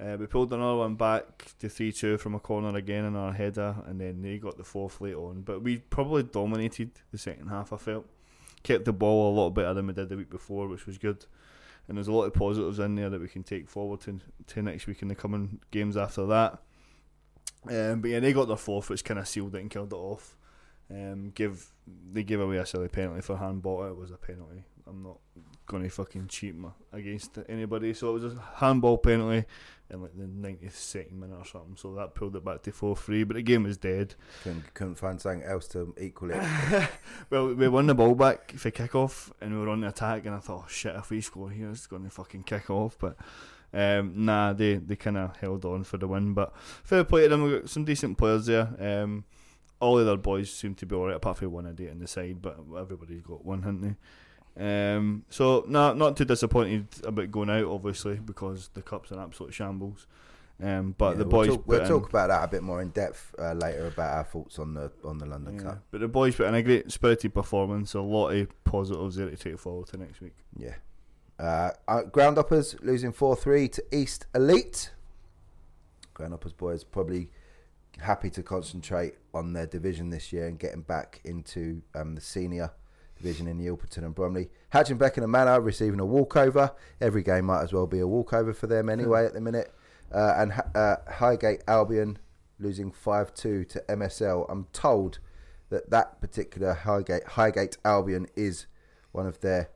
Uh, 0.00 0.16
we 0.18 0.26
pulled 0.26 0.52
another 0.52 0.78
one 0.78 0.94
back 0.94 1.52
to 1.58 1.68
3 1.68 1.92
2 1.92 2.18
from 2.18 2.34
a 2.34 2.40
corner 2.40 2.76
again 2.76 3.04
in 3.04 3.14
our 3.14 3.32
header, 3.32 3.76
and 3.86 4.00
then 4.00 4.22
they 4.22 4.38
got 4.38 4.56
the 4.56 4.64
fourth 4.64 5.00
late 5.00 5.14
on. 5.14 5.42
But 5.42 5.62
we 5.62 5.78
probably 5.78 6.22
dominated 6.22 6.90
the 7.10 7.18
second 7.18 7.48
half, 7.48 7.72
I 7.72 7.76
felt. 7.76 8.06
Kept 8.62 8.84
the 8.84 8.92
ball 8.92 9.32
a 9.32 9.34
lot 9.34 9.50
better 9.50 9.74
than 9.74 9.86
we 9.86 9.92
did 9.92 10.08
the 10.08 10.16
week 10.16 10.30
before, 10.30 10.68
which 10.68 10.86
was 10.86 10.98
good. 10.98 11.24
And 11.88 11.96
there's 11.96 12.08
a 12.08 12.12
lot 12.12 12.24
of 12.24 12.34
positives 12.34 12.78
in 12.78 12.94
there 12.94 13.10
that 13.10 13.20
we 13.20 13.28
can 13.28 13.42
take 13.42 13.68
forward 13.68 14.00
to, 14.02 14.20
to 14.48 14.62
next 14.62 14.86
week 14.86 15.02
and 15.02 15.10
the 15.10 15.14
coming 15.14 15.60
games 15.70 15.96
after 15.96 16.26
that. 16.26 16.60
Um, 17.68 18.00
but 18.00 18.10
yeah, 18.10 18.20
they 18.20 18.32
got 18.32 18.48
their 18.48 18.56
fourth, 18.56 18.90
which 18.90 19.04
kind 19.04 19.20
of 19.20 19.28
sealed 19.28 19.54
it 19.54 19.60
and 19.60 19.70
killed 19.70 19.92
it 19.92 19.96
off. 19.96 20.36
Um, 20.90 21.30
give 21.34 21.72
they 22.12 22.22
gave 22.22 22.40
away 22.40 22.58
a 22.58 22.66
silly 22.66 22.88
penalty 22.88 23.22
for 23.22 23.36
handball. 23.36 23.84
It 23.86 23.96
was 23.96 24.10
a 24.10 24.16
penalty. 24.16 24.64
I'm 24.86 25.02
not 25.02 25.18
going 25.66 25.82
to 25.82 25.88
fucking 25.88 26.26
cheat 26.28 26.54
my, 26.54 26.70
against 26.92 27.38
anybody. 27.48 27.94
So 27.94 28.10
it 28.10 28.20
was 28.20 28.34
a 28.34 28.42
handball 28.56 28.98
penalty 28.98 29.46
in 29.90 30.02
like 30.02 30.16
the 30.16 30.24
92nd 30.24 31.12
minute 31.12 31.38
or 31.38 31.44
something. 31.44 31.76
So 31.76 31.94
that 31.94 32.14
pulled 32.14 32.36
it 32.36 32.44
back 32.44 32.62
to 32.62 32.72
4 32.72 32.96
3. 32.96 33.24
But 33.24 33.36
the 33.36 33.42
game 33.42 33.64
was 33.64 33.76
dead. 33.76 34.14
Couldn't, 34.42 34.74
couldn't 34.74 34.94
find 34.96 35.20
something 35.20 35.42
else 35.42 35.68
to 35.68 35.94
equal 36.00 36.30
it. 36.32 36.88
well, 37.30 37.54
we 37.54 37.68
won 37.68 37.86
the 37.86 37.94
ball 37.94 38.14
back 38.14 38.52
for 38.52 38.70
kick 38.70 38.94
off 38.94 39.32
and 39.40 39.52
we 39.52 39.60
were 39.60 39.70
on 39.70 39.80
the 39.80 39.88
attack. 39.88 40.26
And 40.26 40.34
I 40.34 40.38
thought, 40.38 40.64
oh, 40.66 40.68
shit, 40.68 40.94
if 40.96 41.10
we 41.10 41.20
score 41.20 41.50
here, 41.50 41.70
it's 41.70 41.86
going 41.86 42.04
to 42.04 42.10
fucking 42.10 42.42
kick 42.42 42.70
off. 42.70 42.96
But 42.98 43.16
um, 43.72 44.24
nah, 44.24 44.52
they, 44.52 44.74
they 44.74 44.96
kind 44.96 45.16
of 45.16 45.36
held 45.36 45.64
on 45.64 45.84
for 45.84 45.96
the 45.98 46.06
win. 46.08 46.34
But 46.34 46.52
fair 46.84 47.04
play 47.04 47.22
to 47.22 47.28
them. 47.30 47.42
We've 47.44 47.60
got 47.60 47.70
some 47.70 47.84
decent 47.84 48.18
players 48.18 48.46
there. 48.46 48.68
Um, 48.78 49.24
all 49.80 49.96
the 49.96 50.02
other 50.02 50.16
boys 50.16 50.52
seem 50.52 50.74
to 50.76 50.86
be 50.86 50.94
alright, 50.94 51.16
apart 51.16 51.38
from 51.38 51.50
one 51.52 51.66
idiot 51.66 51.90
on 51.92 51.98
the 51.98 52.06
side, 52.06 52.40
but 52.40 52.58
everybody's 52.78 53.22
got 53.22 53.44
one, 53.44 53.62
haven't 53.62 53.80
they? 53.82 53.96
Um, 54.54 55.24
so 55.30 55.64
nah, 55.66 55.92
not 55.94 56.16
too 56.16 56.24
disappointed 56.24 56.86
about 57.04 57.30
going 57.30 57.50
out, 57.50 57.64
obviously, 57.66 58.16
because 58.16 58.68
the 58.74 58.82
cup's 58.82 59.10
an 59.10 59.18
absolute 59.18 59.54
shambles. 59.54 60.06
Um, 60.62 60.94
but 60.96 61.12
Yeah, 61.12 61.18
the 61.18 61.24
we'll 61.24 61.30
boys, 61.30 61.48
talk, 61.48 61.66
we'll 61.66 61.78
put 61.80 61.86
in- 61.86 61.92
talk 61.92 62.08
about 62.10 62.28
that 62.28 62.44
a 62.44 62.48
bit 62.48 62.62
more 62.62 62.80
in 62.82 62.90
depth 62.90 63.34
uh, 63.38 63.54
later 63.54 63.88
about 63.88 64.16
our 64.18 64.24
thoughts 64.24 64.58
on 64.60 64.74
the 64.74 64.92
on 65.02 65.18
the 65.18 65.26
London 65.26 65.56
yeah, 65.56 65.62
Cup. 65.62 65.82
but 65.90 66.00
the 66.00 66.06
boys 66.08 66.36
put 66.36 66.46
in 66.46 66.54
a 66.54 66.62
great 66.62 66.92
spirited 66.92 67.34
performance. 67.34 67.94
A 67.94 68.00
lot 68.00 68.28
of 68.28 68.64
positives 68.64 69.16
there 69.16 69.30
to 69.30 69.36
take 69.36 69.58
forward 69.58 69.88
to 69.88 69.96
next 69.96 70.20
week. 70.20 70.36
Yeah. 70.56 70.74
Uh, 71.42 71.72
uh, 71.88 72.02
Groundhoppers 72.02 72.80
losing 72.84 73.12
4 73.12 73.34
3 73.34 73.68
to 73.68 73.84
East 73.90 74.26
Elite. 74.32 74.92
Groundhoppers 76.14 76.56
boys 76.56 76.84
probably 76.84 77.30
happy 77.98 78.30
to 78.30 78.44
concentrate 78.44 79.14
on 79.34 79.52
their 79.52 79.66
division 79.66 80.10
this 80.10 80.32
year 80.32 80.46
and 80.46 80.56
getting 80.56 80.82
back 80.82 81.20
into 81.24 81.82
um, 81.96 82.14
the 82.14 82.20
senior 82.20 82.70
division 83.16 83.48
in 83.48 83.58
the 83.58 83.66
Orpington 83.66 84.04
and 84.04 84.14
Bromley. 84.14 84.50
Hatching 84.70 84.98
Beckenham 84.98 85.32
Manor 85.32 85.60
receiving 85.60 85.98
a 85.98 86.06
walkover. 86.06 86.70
Every 87.00 87.24
game 87.24 87.46
might 87.46 87.62
as 87.62 87.72
well 87.72 87.88
be 87.88 87.98
a 87.98 88.06
walkover 88.06 88.54
for 88.54 88.68
them 88.68 88.88
anyway 88.88 89.26
at 89.26 89.34
the 89.34 89.40
minute. 89.40 89.74
Uh, 90.14 90.34
and 90.36 90.52
uh, 90.76 90.96
Highgate 91.08 91.62
Albion 91.66 92.18
losing 92.60 92.92
5 92.92 93.34
2 93.34 93.64
to 93.64 93.80
MSL. 93.88 94.46
I'm 94.48 94.68
told 94.72 95.18
that 95.70 95.90
that 95.90 96.20
particular 96.20 96.72
Highgate, 96.72 97.24
Highgate 97.24 97.78
Albion 97.84 98.28
is 98.36 98.66
one 99.10 99.26
of 99.26 99.40
their 99.40 99.70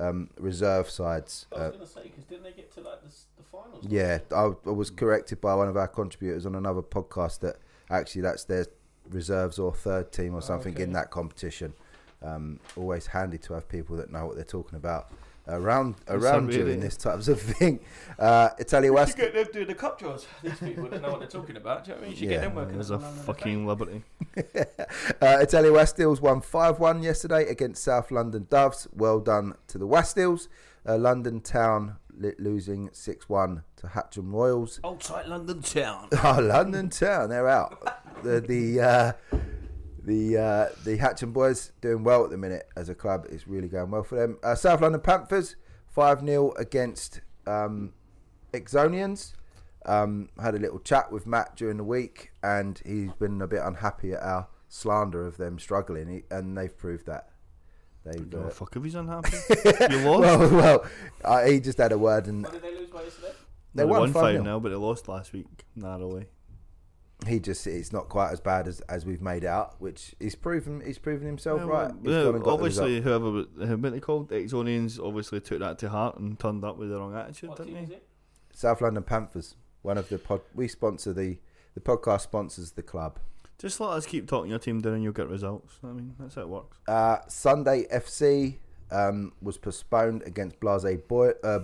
um, 0.00 0.30
reserve 0.38 0.88
sides. 0.88 1.46
I 1.52 1.56
Uh, 1.56 1.68
going 1.68 1.80
to 1.80 1.86
say 1.86 2.02
because 2.04 2.24
didn't 2.24 2.44
they 2.44 2.52
get 2.52 2.72
to 2.74 2.80
like 2.80 3.02
the, 3.02 3.08
the 3.36 3.42
finals? 3.44 3.84
yeah, 3.88 4.18
I, 4.34 4.50
I 4.66 4.72
was 4.72 4.90
corrected 4.90 5.40
by 5.40 5.54
one 5.54 5.68
of 5.68 5.76
our 5.76 5.88
contributors 5.88 6.46
on 6.46 6.54
another 6.54 6.82
podcast 6.82 7.40
that 7.40 7.56
actually 7.90 8.22
that's 8.22 8.44
their 8.44 8.66
reserves 9.08 9.58
or 9.58 9.74
third 9.74 10.12
team 10.12 10.34
or 10.34 10.42
something 10.42 10.74
in 10.76 10.82
okay. 10.82 10.92
that 10.92 11.10
competition. 11.10 11.74
Um, 12.22 12.60
always 12.76 13.06
handy 13.06 13.38
to 13.38 13.54
have 13.54 13.68
people 13.68 13.96
that 13.96 14.12
know 14.12 14.26
what 14.26 14.36
they're 14.36 14.44
talking 14.44 14.76
about 14.76 15.10
around 15.52 15.96
around 16.08 16.46
really- 16.48 16.58
during 16.58 16.80
this 16.80 16.96
types 16.96 17.28
of 17.28 17.40
thing. 17.40 17.80
Uh, 18.20 18.50
Italia 18.58 18.88
You 18.90 18.92
West. 18.92 19.16
should 19.16 19.32
get 19.32 19.32
them 19.32 19.46
doing 19.50 19.66
the 19.66 19.74
cup 19.74 19.98
draws. 19.98 20.26
These 20.42 20.58
people 20.58 20.84
don't 20.88 21.00
know 21.00 21.08
what 21.10 21.20
they're 21.20 21.26
talking 21.40 21.56
about. 21.56 21.84
Do 21.86 21.92
you 21.92 21.94
know 21.94 22.00
what 22.02 22.04
I 22.04 22.10
mean? 22.10 22.10
You 22.10 22.16
should 22.18 22.28
Yeah, 22.30 22.36
get 22.36 22.42
them 22.42 22.54
working. 22.54 22.74
There's 22.74 22.90
a 22.90 22.98
well 22.98 23.06
on 23.08 23.16
the 23.16 23.22
fucking 23.22 23.66
liberty. 23.66 24.02
uh, 25.22 25.38
Italia 25.40 25.72
Westils 25.72 26.20
won 26.20 26.42
5 26.42 26.78
1 26.78 27.02
yesterday 27.02 27.48
against 27.48 27.82
South 27.82 28.10
London 28.10 28.46
Doves. 28.50 28.88
Well 28.92 29.20
done 29.20 29.54
to 29.68 29.78
the 29.78 29.86
Westils. 29.86 30.48
Uh, 30.86 30.98
London 30.98 31.40
Town 31.40 31.96
li- 32.14 32.34
losing 32.38 32.90
6 32.92 33.28
1 33.30 33.62
to 33.76 33.86
Hatcham 33.86 34.32
Royals. 34.34 34.80
Old 34.84 35.00
tight 35.00 35.26
London 35.26 35.62
town. 35.62 36.08
Oh, 36.22 36.40
London 36.42 36.90
Town, 36.90 37.30
they're 37.30 37.48
out. 37.48 38.22
The 38.22 38.42
the 38.42 38.80
uh, 38.82 39.12
the 40.04 40.36
uh, 40.38 40.68
the 40.84 40.98
Hatcham 40.98 41.32
boys 41.32 41.72
doing 41.80 42.04
well 42.04 42.24
at 42.24 42.30
the 42.30 42.36
minute 42.38 42.68
as 42.76 42.88
a 42.88 42.94
club. 42.94 43.26
It's 43.30 43.46
really 43.46 43.68
going 43.68 43.90
well 43.90 44.02
for 44.02 44.16
them. 44.16 44.38
Uh, 44.42 44.54
South 44.54 44.80
London 44.80 45.00
Panthers 45.00 45.56
five 45.88 46.20
0 46.24 46.52
against 46.58 47.20
um, 47.46 47.92
Exonians. 48.52 49.32
Um, 49.86 50.28
had 50.40 50.54
a 50.54 50.58
little 50.58 50.78
chat 50.78 51.10
with 51.10 51.26
Matt 51.26 51.56
during 51.56 51.78
the 51.78 51.84
week, 51.84 52.32
and 52.42 52.80
he's 52.84 53.12
been 53.14 53.40
a 53.40 53.46
bit 53.46 53.60
unhappy 53.64 54.12
at 54.12 54.22
our 54.22 54.48
slander 54.68 55.26
of 55.26 55.38
them 55.38 55.58
struggling, 55.58 56.08
he, 56.08 56.22
and 56.30 56.56
they've 56.56 56.76
proved 56.76 57.06
that. 57.06 57.30
They've. 58.04 58.28
Oh, 58.34 58.44
Uh, 58.46 58.50
fuck 58.50 58.76
if 58.76 58.84
he's 58.84 58.94
unhappy. 58.94 59.36
you 59.90 59.98
lost. 60.08 60.20
well, 60.22 60.50
well, 60.50 60.86
uh, 61.24 61.44
he 61.46 61.60
just 61.60 61.78
had 61.78 61.92
a 61.92 61.98
word, 61.98 62.26
and 62.26 62.42
What 62.42 62.52
did 62.52 62.62
they 62.62 62.74
lose 62.76 62.90
by 62.90 63.02
yesterday? 63.04 63.32
they 63.74 63.82
They 63.82 63.88
won 63.88 64.00
won 64.00 64.12
5 64.12 64.32
0 64.32 64.42
now, 64.44 64.58
but 64.58 64.68
they 64.68 64.74
lost 64.74 65.08
last 65.08 65.32
week 65.32 65.46
narrowly. 65.74 66.26
He 67.26 67.38
just 67.40 67.66
it's 67.66 67.92
not 67.92 68.08
quite 68.08 68.30
as 68.32 68.40
bad 68.40 68.66
as, 68.68 68.80
as 68.82 69.04
we've 69.04 69.20
made 69.22 69.44
out, 69.44 69.74
which 69.80 70.14
he's 70.18 70.34
proven 70.34 70.82
he's 70.84 70.98
proven 70.98 71.26
himself 71.26 71.60
Yeah, 71.60 71.66
right. 71.66 71.94
well, 71.94 71.98
He's 72.02 72.12
yeah, 72.34 72.38
got 72.40 72.46
obviously, 72.52 73.00
result. 73.00 73.04
whoever 73.04 73.76
what 73.76 73.92
they 73.92 74.00
called 74.00 74.28
the 74.28 74.36
Exonians 74.36 74.98
obviously 75.04 75.40
took 75.40 75.58
that 75.60 75.78
to 75.80 75.88
heart 75.90 76.18
and 76.18 76.38
turned 76.38 76.64
up 76.64 76.76
with 76.78 76.90
the 76.90 76.98
wrong 76.98 77.14
attitude, 77.16 77.50
What 77.50 77.58
didn't 77.58 77.74
team 77.74 77.84
is 77.84 77.90
they? 77.90 78.00
South 78.52 78.80
London 78.80 79.02
Panthers, 79.02 79.54
one 79.82 79.98
of 79.98 80.08
the 80.08 80.18
pod 80.18 80.40
we 80.54 80.68
sponsor 80.68 81.12
the 81.12 81.38
the 81.74 81.80
podcast 81.80 82.22
sponsors 82.22 82.72
the 82.72 82.82
club. 82.82 83.18
Just 83.58 83.78
let 83.80 83.90
us 83.90 84.06
keep 84.06 84.26
talking 84.26 84.50
your 84.50 84.58
team 84.58 84.80
down 84.80 84.94
and 84.94 85.02
you'll 85.02 85.12
get 85.12 85.28
results. 85.28 85.74
I 85.84 85.88
mean, 85.88 86.14
that's 86.18 86.34
how 86.34 86.40
it 86.42 86.48
works. 86.48 86.78
Uh, 86.88 87.18
Sunday 87.28 87.84
FC 87.92 88.56
um, 88.90 89.32
was 89.42 89.58
postponed 89.58 90.22
against 90.22 90.58
Blase 90.60 90.96
Boy 91.06 91.32
uh, 91.44 91.60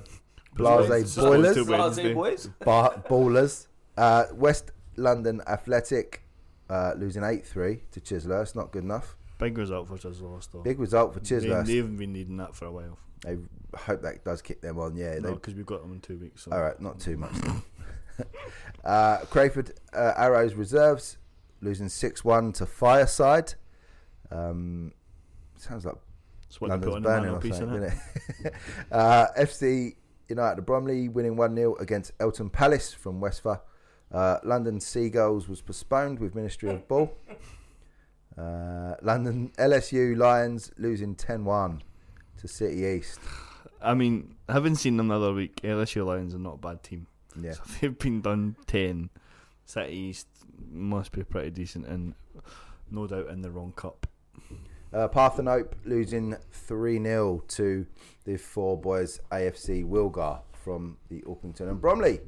Blase 0.54 0.88
Boilers. 0.88 1.14
Blase 1.16 1.66
Wednesday. 1.68 2.12
boys. 2.14 2.48
Ballers. 2.60 3.66
Uh, 3.96 4.24
West 4.34 4.72
London 4.96 5.42
Athletic 5.46 6.22
uh, 6.68 6.92
losing 6.96 7.22
eight 7.22 7.46
three 7.46 7.82
to 7.92 8.00
Chislehurst. 8.00 8.54
Not 8.54 8.72
good 8.72 8.84
enough. 8.84 9.16
Big 9.38 9.58
result 9.58 9.88
for 9.88 9.94
us 9.94 10.46
though. 10.46 10.62
Big 10.62 10.78
result 10.78 11.14
for 11.14 11.20
They, 11.20 11.36
Chislehurst. 11.36 11.66
they've 11.66 11.98
been 11.98 12.12
needing 12.12 12.36
that 12.38 12.54
for 12.54 12.66
a 12.66 12.72
while. 12.72 12.98
I 13.26 13.36
hope 13.76 14.02
that 14.02 14.24
does 14.24 14.42
kick 14.42 14.60
them 14.60 14.78
on. 14.78 14.96
Yeah, 14.96 15.18
No, 15.18 15.34
because 15.34 15.54
we've 15.54 15.66
got 15.66 15.82
them 15.82 15.92
in 15.92 16.00
two 16.00 16.18
weeks. 16.18 16.44
So. 16.44 16.52
All 16.52 16.62
right, 16.62 16.80
not 16.80 17.00
too 17.00 17.16
much. 17.16 17.34
uh, 18.84 19.18
Crayford 19.30 19.72
uh, 19.92 20.12
Arrows 20.16 20.54
reserves 20.54 21.18
losing 21.60 21.88
six 21.88 22.24
one 22.24 22.52
to 22.52 22.66
Fireside. 22.66 23.54
Um, 24.30 24.92
sounds 25.56 25.84
like 25.84 25.96
what 26.58 26.70
London's 26.70 26.90
put 26.90 26.96
on 26.96 27.02
the 27.02 27.08
burning 27.08 27.28
or 27.28 27.32
mantelpiece, 27.32 27.58
something, 27.58 27.82
isn't 27.82 28.46
it? 28.46 28.54
uh, 28.92 29.26
FC 29.38 29.96
United 30.28 30.58
of 30.58 30.66
Bromley 30.66 31.08
winning 31.08 31.36
one 31.36 31.54
0 31.54 31.76
against 31.76 32.12
Elton 32.20 32.50
Palace 32.50 32.92
from 32.92 33.20
Westford. 33.20 33.58
Uh, 34.12 34.38
London 34.44 34.80
Seagulls 34.80 35.48
was 35.48 35.60
postponed 35.60 36.18
with 36.18 36.34
Ministry 36.34 36.70
of 36.70 36.86
Ball. 36.88 37.12
Uh, 38.38 38.94
London 39.00 39.50
LSU 39.56 40.14
Lions 40.14 40.70
losing 40.76 41.14
10-1 41.14 41.80
to 42.36 42.46
City 42.46 42.84
East. 42.84 43.18
I 43.80 43.94
mean, 43.94 44.34
having 44.46 44.74
seen 44.74 44.98
them 44.98 45.08
the 45.08 45.16
other 45.16 45.32
week, 45.32 45.56
LSU 45.62 46.04
Lions 46.04 46.34
are 46.34 46.38
not 46.38 46.56
a 46.56 46.58
bad 46.58 46.82
team. 46.82 47.06
Yeah. 47.40 47.52
So 47.52 47.62
they've 47.80 47.98
been 47.98 48.20
done 48.20 48.56
10. 48.66 49.08
City 49.64 49.92
East 49.94 50.28
must 50.70 51.12
be 51.12 51.22
pretty 51.24 51.50
decent 51.50 51.86
and 51.86 52.14
no 52.90 53.06
doubt 53.06 53.28
in 53.28 53.40
the 53.40 53.50
wrong 53.50 53.72
cup. 53.74 54.06
Uh, 54.92 55.08
Parthenope 55.08 55.72
losing 55.84 56.36
3 56.52 57.02
0 57.02 57.42
to 57.48 57.86
the 58.24 58.36
four 58.36 58.78
boys 58.78 59.20
AFC 59.32 59.84
Wilgar 59.84 60.40
from 60.52 60.96
the 61.08 61.22
Orpington 61.22 61.68
and 61.68 61.80
Bromley. 61.80 62.20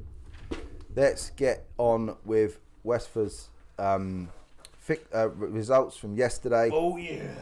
Let's 0.99 1.29
get 1.29 1.65
on 1.77 2.17
with 2.25 2.59
Westford's 2.83 3.51
um, 3.77 4.27
fic- 4.85 5.05
uh, 5.15 5.29
results 5.29 5.95
from 5.95 6.17
yesterday. 6.17 6.69
Oh 6.73 6.97
yeah. 6.97 7.35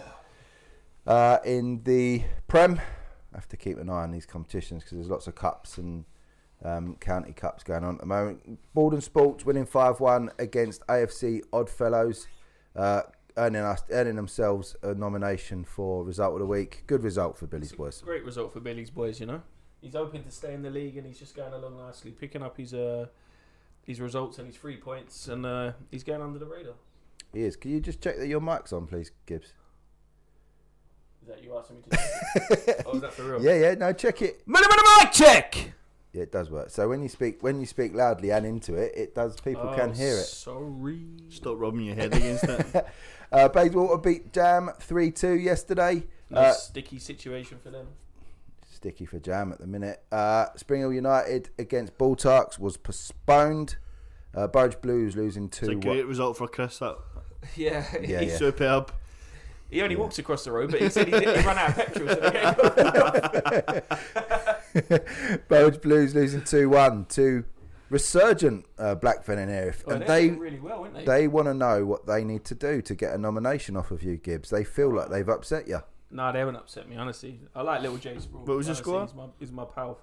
Uh, 1.07 1.39
in 1.43 1.81
the 1.83 2.21
Prem, 2.47 2.79
I 3.33 3.35
have 3.35 3.47
to 3.47 3.57
keep 3.57 3.79
an 3.79 3.89
eye 3.89 4.03
on 4.03 4.11
these 4.11 4.27
competitions 4.27 4.83
because 4.83 4.99
there's 4.99 5.09
lots 5.09 5.25
of 5.25 5.33
cups 5.33 5.79
and 5.79 6.05
um, 6.63 6.97
county 6.99 7.33
cups 7.33 7.63
going 7.63 7.83
on 7.83 7.95
at 7.95 8.01
the 8.01 8.05
moment. 8.05 8.59
Borden 8.75 9.01
Sports 9.01 9.43
winning 9.43 9.65
5 9.65 10.01
1 10.01 10.29
against 10.37 10.85
AFC 10.85 11.41
Oddfellows, 11.51 12.27
uh, 12.75 13.01
earning, 13.37 13.63
us, 13.63 13.81
earning 13.89 14.17
themselves 14.17 14.75
a 14.83 14.93
nomination 14.93 15.63
for 15.63 16.03
Result 16.03 16.33
of 16.33 16.39
the 16.41 16.45
Week. 16.45 16.83
Good 16.85 17.01
result 17.01 17.35
for 17.35 17.47
Billy's 17.47 17.71
Boys. 17.71 18.03
Great 18.05 18.23
result 18.23 18.53
for 18.53 18.59
Billy's 18.59 18.91
boys. 18.91 19.19
You 19.19 19.25
know, 19.25 19.41
he's 19.81 19.95
hoping 19.95 20.23
to 20.25 20.29
stay 20.29 20.53
in 20.53 20.61
the 20.61 20.69
league, 20.69 20.95
and 20.97 21.07
he's 21.07 21.17
just 21.17 21.35
going 21.35 21.53
along 21.53 21.79
nicely, 21.79 22.11
picking 22.11 22.43
up 22.43 22.55
his 22.55 22.75
uh 22.75 23.07
his 23.87 23.99
results 24.01 24.37
and 24.37 24.45
his 24.47 24.57
three 24.57 24.77
points, 24.77 25.27
and 25.29 25.45
uh, 25.45 25.71
he's 25.89 26.03
going 26.03 26.21
under 26.21 26.37
the 26.37 26.45
radar. 26.45 26.73
He 27.33 27.41
is. 27.43 27.55
Can 27.55 27.71
you 27.71 27.79
just 27.79 28.01
check 28.01 28.17
that 28.17 28.27
your 28.27 28.41
mic's 28.41 28.71
on, 28.73 28.85
please, 28.85 29.11
Gibbs? 29.25 29.47
Is 31.21 31.27
that 31.29 31.43
you 31.43 31.57
asking 31.57 31.77
me 31.77 31.83
to? 31.89 31.97
check 31.97 32.67
it? 32.67 32.83
oh, 32.85 32.93
is 32.95 33.01
that 33.01 33.13
for 33.13 33.23
real? 33.23 33.41
Yeah, 33.43 33.55
yeah, 33.55 33.73
no, 33.75 33.93
check 33.93 34.21
it. 34.21 34.43
Minimum 34.45 34.77
mic 34.99 35.11
check. 35.11 35.71
Yeah, 36.13 36.23
it 36.23 36.31
does 36.31 36.49
work. 36.49 36.69
So 36.69 36.87
when 36.89 37.01
you 37.03 37.09
speak 37.09 37.43
when 37.43 37.59
you 37.59 37.65
speak 37.65 37.93
loudly 37.93 38.31
and 38.31 38.45
into 38.45 38.75
it, 38.75 38.93
it 38.95 39.13
does 39.15 39.39
people 39.41 39.73
can 39.75 39.89
Oh, 39.91 39.93
hear 39.93 40.13
it. 40.17 40.23
Sorry. 40.25 40.99
Stop 41.29 41.59
rubbing 41.59 41.81
your 41.81 41.95
head 41.95 42.13
against 42.13 42.45
that. 42.47 42.87
Uh, 43.29 43.49
Bayswater 43.49 43.97
beat 43.97 44.31
Jam 44.31 44.69
3 44.79 45.11
2 45.11 45.33
yesterday. 45.33 46.01
Nice 46.29 46.45
Uh, 46.45 46.53
sticky 46.53 46.97
situation 46.97 47.57
for 47.61 47.69
them. 47.71 47.87
Sticky 48.77 49.05
for 49.05 49.19
Jam 49.19 49.51
at 49.51 49.59
the 49.59 49.67
minute. 49.67 50.01
Uh, 50.11 50.45
Spring 50.55 50.79
Hill 50.81 50.93
United 50.93 51.49
against 51.59 51.97
Bulltarks 51.97 52.57
was 52.57 52.77
postponed 52.77 53.75
Uh, 54.33 54.47
Burridge 54.47 54.79
Blues 54.81 55.15
losing 55.15 55.49
two. 55.49 55.65
It's 55.65 55.71
a 55.71 55.75
two. 55.75 55.79
great 55.81 56.05
result 56.07 56.37
for 56.37 56.47
Chris. 56.47 56.77
That 56.79 56.97
Yeah, 57.55 57.85
Yeah, 58.01 58.19
he, 58.21 58.27
yeah. 58.27 58.37
superb. 58.37 58.91
he 59.69 59.81
only 59.81 59.95
walks 59.95 60.17
across 60.19 60.43
the 60.45 60.51
road, 60.51 60.71
but 60.71 60.79
he 60.81 60.89
said 60.89 61.07
he, 61.07 61.11
did, 61.11 61.37
he 61.39 61.45
ran 61.45 61.57
out 61.57 61.69
of 61.69 61.75
petrol. 61.75 62.07
So 62.09 62.15
the 62.15 62.31
game 65.31 65.41
Burridge 65.49 65.81
Blues 65.81 66.13
losing 66.15 66.43
two 66.43 66.69
one 66.69 67.05
to 67.05 67.43
resurgent 67.89 68.65
uh, 68.77 68.95
Blackfen 68.95 69.37
and 69.37 69.49
Erith, 69.49 69.83
well, 69.87 69.95
and 69.97 70.05
they're 70.07 70.21
doing 70.27 70.39
really 70.39 70.59
well, 70.59 70.81
aren't 70.81 70.93
they? 70.93 71.05
they 71.05 71.27
want 71.27 71.47
to 71.47 71.53
know 71.53 71.85
what 71.85 72.05
they 72.05 72.23
need 72.23 72.43
to 72.45 72.55
do 72.55 72.81
to 72.81 72.95
get 72.95 73.13
a 73.13 73.17
nomination 73.17 73.75
off 73.77 73.91
of 73.91 74.03
you, 74.03 74.17
Gibbs. 74.17 74.49
They 74.49 74.63
feel 74.63 74.93
like 74.93 75.09
they've 75.09 75.27
upset 75.27 75.67
you. 75.67 75.79
No, 76.09 76.31
they 76.31 76.39
haven't 76.39 76.55
upset 76.55 76.87
me, 76.89 76.95
honestly. 76.95 77.39
I 77.55 77.61
like 77.61 77.81
Little 77.81 77.97
J 77.97 78.17
Sprawl. 78.19 78.43
What 78.45 78.57
was 78.57 78.67
the 78.67 78.75
score? 78.75 79.01
He's 79.01 79.13
my, 79.13 79.25
he's 79.39 79.51
my 79.51 79.65
pal. 79.65 79.99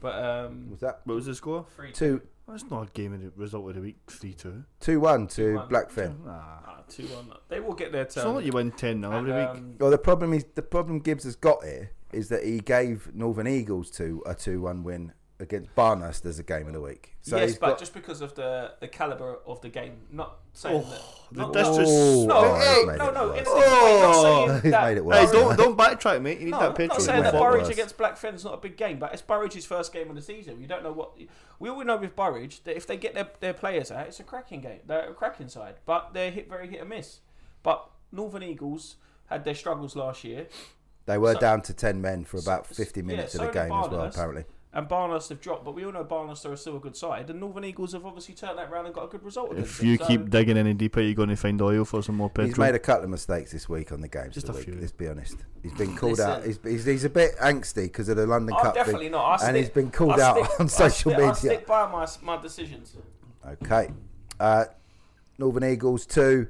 But 0.00 0.22
um, 0.24 0.70
Was 0.70 0.80
that 0.80 1.00
What 1.04 1.14
was 1.14 1.26
the 1.26 1.34
score? 1.34 1.66
three 1.76 1.92
two 1.92 2.20
That's 2.48 2.64
not 2.70 2.88
a 2.88 2.90
game 2.92 3.12
of 3.14 3.22
the 3.22 3.32
result 3.36 3.68
of 3.70 3.74
the 3.76 3.80
week. 3.80 3.98
Three 4.10 4.34
two. 4.34 4.64
two 4.80 5.00
one 5.00 5.26
to 5.28 5.42
2-1. 5.42 5.70
Blackfen? 5.70 6.24
Nah. 6.24 6.32
ah, 6.32 6.82
two 6.88 7.04
one. 7.06 7.32
They 7.48 7.60
will 7.60 7.74
get 7.74 7.92
their 7.92 8.02
It's 8.02 8.16
not 8.16 8.24
turn. 8.24 8.34
like 8.36 8.44
you 8.46 8.52
win 8.52 8.72
ten 8.72 9.00
0 9.00 9.12
And, 9.12 9.28
every 9.28 9.40
week. 9.40 9.48
um, 9.50 9.74
Well, 9.78 9.90
the 9.90 9.98
problem 9.98 10.32
is 10.34 10.44
the 10.54 10.62
problem 10.62 10.98
Gibbs 11.00 11.24
has 11.24 11.36
got 11.36 11.64
here 11.64 11.92
is 12.12 12.28
that 12.28 12.44
he 12.44 12.60
gave 12.60 13.14
Northern 13.14 13.46
Eagles 13.46 13.90
to 13.92 14.22
a 14.26 14.34
two 14.34 14.60
one 14.62 14.82
win 14.82 15.12
against 15.40 15.74
Barnehurst 15.74 16.24
as 16.26 16.38
a 16.38 16.42
game 16.42 16.66
of 16.66 16.74
the 16.74 16.80
week. 16.80 17.16
So 17.22 17.36
yes, 17.38 17.56
but 17.56 17.68
got, 17.70 17.78
just 17.78 17.94
because 17.94 18.20
of 18.20 18.34
the 18.34 18.74
the 18.80 18.88
caliber 18.88 19.38
of 19.46 19.60
the 19.62 19.68
game, 19.68 19.96
not 20.10 20.38
saying 20.52 20.82
that. 20.88 21.00
the 21.32 21.40
not- 21.40 21.52
disres- 21.54 21.86
Oh, 21.86 22.26
No, 22.26 22.34
oh, 22.36 22.88
he's 22.88 22.98
no, 22.98 23.10
no, 23.10 23.10
it 23.10 23.14
no. 23.14 23.28
worse. 23.28 23.38
In 23.38 23.44
the 23.44 23.50
same 23.50 23.84
way, 23.84 24.00
not 24.02 24.22
saying 24.22 24.62
He's 24.62 24.70
that- 24.72 24.82
made 24.84 24.96
it 24.98 25.04
Hey, 25.04 25.32
don't 25.32 25.56
don't 25.56 25.78
backtrack, 25.78 26.22
mate. 26.22 26.38
You 26.38 26.44
need 26.46 26.50
No, 26.52 26.58
that 26.60 26.68
I'm 26.70 26.74
petrol. 26.74 26.98
not 26.98 27.02
saying 27.04 27.20
went 27.22 27.32
that 27.32 27.38
far 27.38 27.50
Burridge 27.52 27.62
worse. 27.64 27.72
against 27.72 27.96
Blackfen's 27.98 28.44
not 28.44 28.54
a 28.54 28.58
big 28.58 28.76
game, 28.76 28.98
but 28.98 29.12
it's 29.12 29.22
Burridge's 29.22 29.66
first 29.66 29.92
game 29.92 30.08
of 30.10 30.16
the 30.16 30.22
season. 30.22 30.60
You 30.60 30.66
don't 30.68 30.82
know 30.82 30.92
what. 30.92 31.12
We 31.58 31.68
all 31.68 31.82
know 31.84 31.96
with 31.96 32.14
Burridge 32.16 32.62
that 32.64 32.76
if 32.76 32.86
they 32.86 32.96
get 32.96 33.14
their, 33.14 33.28
their 33.40 33.52
players 33.54 33.90
out, 33.90 34.06
it's 34.06 34.20
a 34.20 34.24
cracking 34.24 34.60
game. 34.60 34.80
They're 34.86 35.10
a 35.10 35.14
cracking 35.14 35.48
side, 35.48 35.76
but 35.86 36.14
they're 36.14 36.30
hit 36.30 36.48
very 36.48 36.68
hit 36.68 36.80
and 36.80 36.88
miss. 36.88 37.20
But 37.62 37.86
Northern 38.12 38.42
Eagles 38.42 38.96
had 39.26 39.44
their 39.44 39.54
struggles 39.54 39.94
last 39.96 40.24
year, 40.24 40.46
They 41.06 41.18
were 41.18 41.32
So- 41.34 41.40
down 41.40 41.62
to 41.62 41.74
ten 41.74 42.00
men 42.00 42.24
for 42.24 42.38
about 42.38 42.66
so- 42.68 42.74
fifty 42.74 43.00
yeah, 43.00 43.06
minutes 43.06 43.32
so 43.32 43.40
of 43.40 43.46
the 43.48 43.52
did 43.52 43.68
game 43.68 43.78
as 43.78 43.88
well. 43.90 44.04
Apparently, 44.06 44.44
and 44.72 44.88
Barnehurst 44.88 45.28
have 45.30 45.40
dropped. 45.40 45.64
But 45.64 45.74
we 45.74 45.84
all 45.84 45.92
know 45.92 46.04
Barnehurst 46.04 46.44
are 46.50 46.56
still 46.56 46.76
a 46.76 46.80
good 46.80 46.96
side, 46.96 47.28
and 47.30 47.40
Northern 47.40 47.64
Eagles 47.64 47.92
have 47.92 48.06
obviously 48.06 48.34
turned 48.34 48.56
that 48.58 48.70
round 48.70 48.86
and 48.86 48.94
got 48.94 49.04
a 49.04 49.08
good 49.08 49.22
result. 49.24 49.50
against 49.52 49.70
If 49.72 49.78
them. 49.78 49.86
you 49.88 49.96
So- 49.96 50.06
keep 50.06 50.30
digging 50.30 50.56
any 50.56 50.74
deeper, 50.74 51.00
you're 51.00 51.14
going 51.14 51.28
to 51.28 51.36
find 51.36 51.60
oil 51.60 51.84
for 51.84 52.02
some 52.02 52.16
more 52.16 52.28
petrol. 52.30 52.46
he's 52.48 52.58
made 52.58 52.74
a 52.74 52.78
couple 52.78 53.04
of 53.04 53.10
mistakes 53.10 53.50
this 53.52 53.68
week 53.68 53.90
on 53.92 54.00
the 54.00 54.08
games. 54.08 54.34
Just 54.34 54.48
a 54.48 54.52
week, 54.52 54.64
few. 54.64 54.74
Let's 54.80 54.92
be 54.92 55.08
honest. 55.08 55.36
He's 55.62 55.74
been 55.74 55.96
called 55.96 56.20
out. 56.20 56.44
He's, 56.44 56.58
he's, 56.62 56.84
he's 56.84 57.04
a 57.04 57.10
bit 57.10 57.36
angsty 57.38 57.84
because 57.84 58.08
of 58.08 58.16
the 58.16 58.26
London 58.26 58.54
Oh, 58.58 58.62
Cup 58.62 58.74
definitely 58.74 59.06
thing, 59.06 59.12
not. 59.12 59.24
I 59.24 59.32
and 59.32 59.40
stick- 59.42 59.56
he's 59.56 59.68
been 59.70 59.90
called 59.90 60.20
I 60.20 60.28
out 60.28 60.36
stick- 60.44 60.60
on 60.60 60.66
I 60.66 60.68
social 60.68 61.12
stick- 61.12 61.14
I 61.14 61.20
media. 61.20 61.34
stick 61.34 61.66
by 61.66 61.90
my 61.90 62.06
my 62.22 62.40
decisions. 62.40 62.96
Okay, 63.62 63.90
uh, 64.38 64.66
Northern 65.38 65.64
Eagles 65.64 66.06
two, 66.06 66.48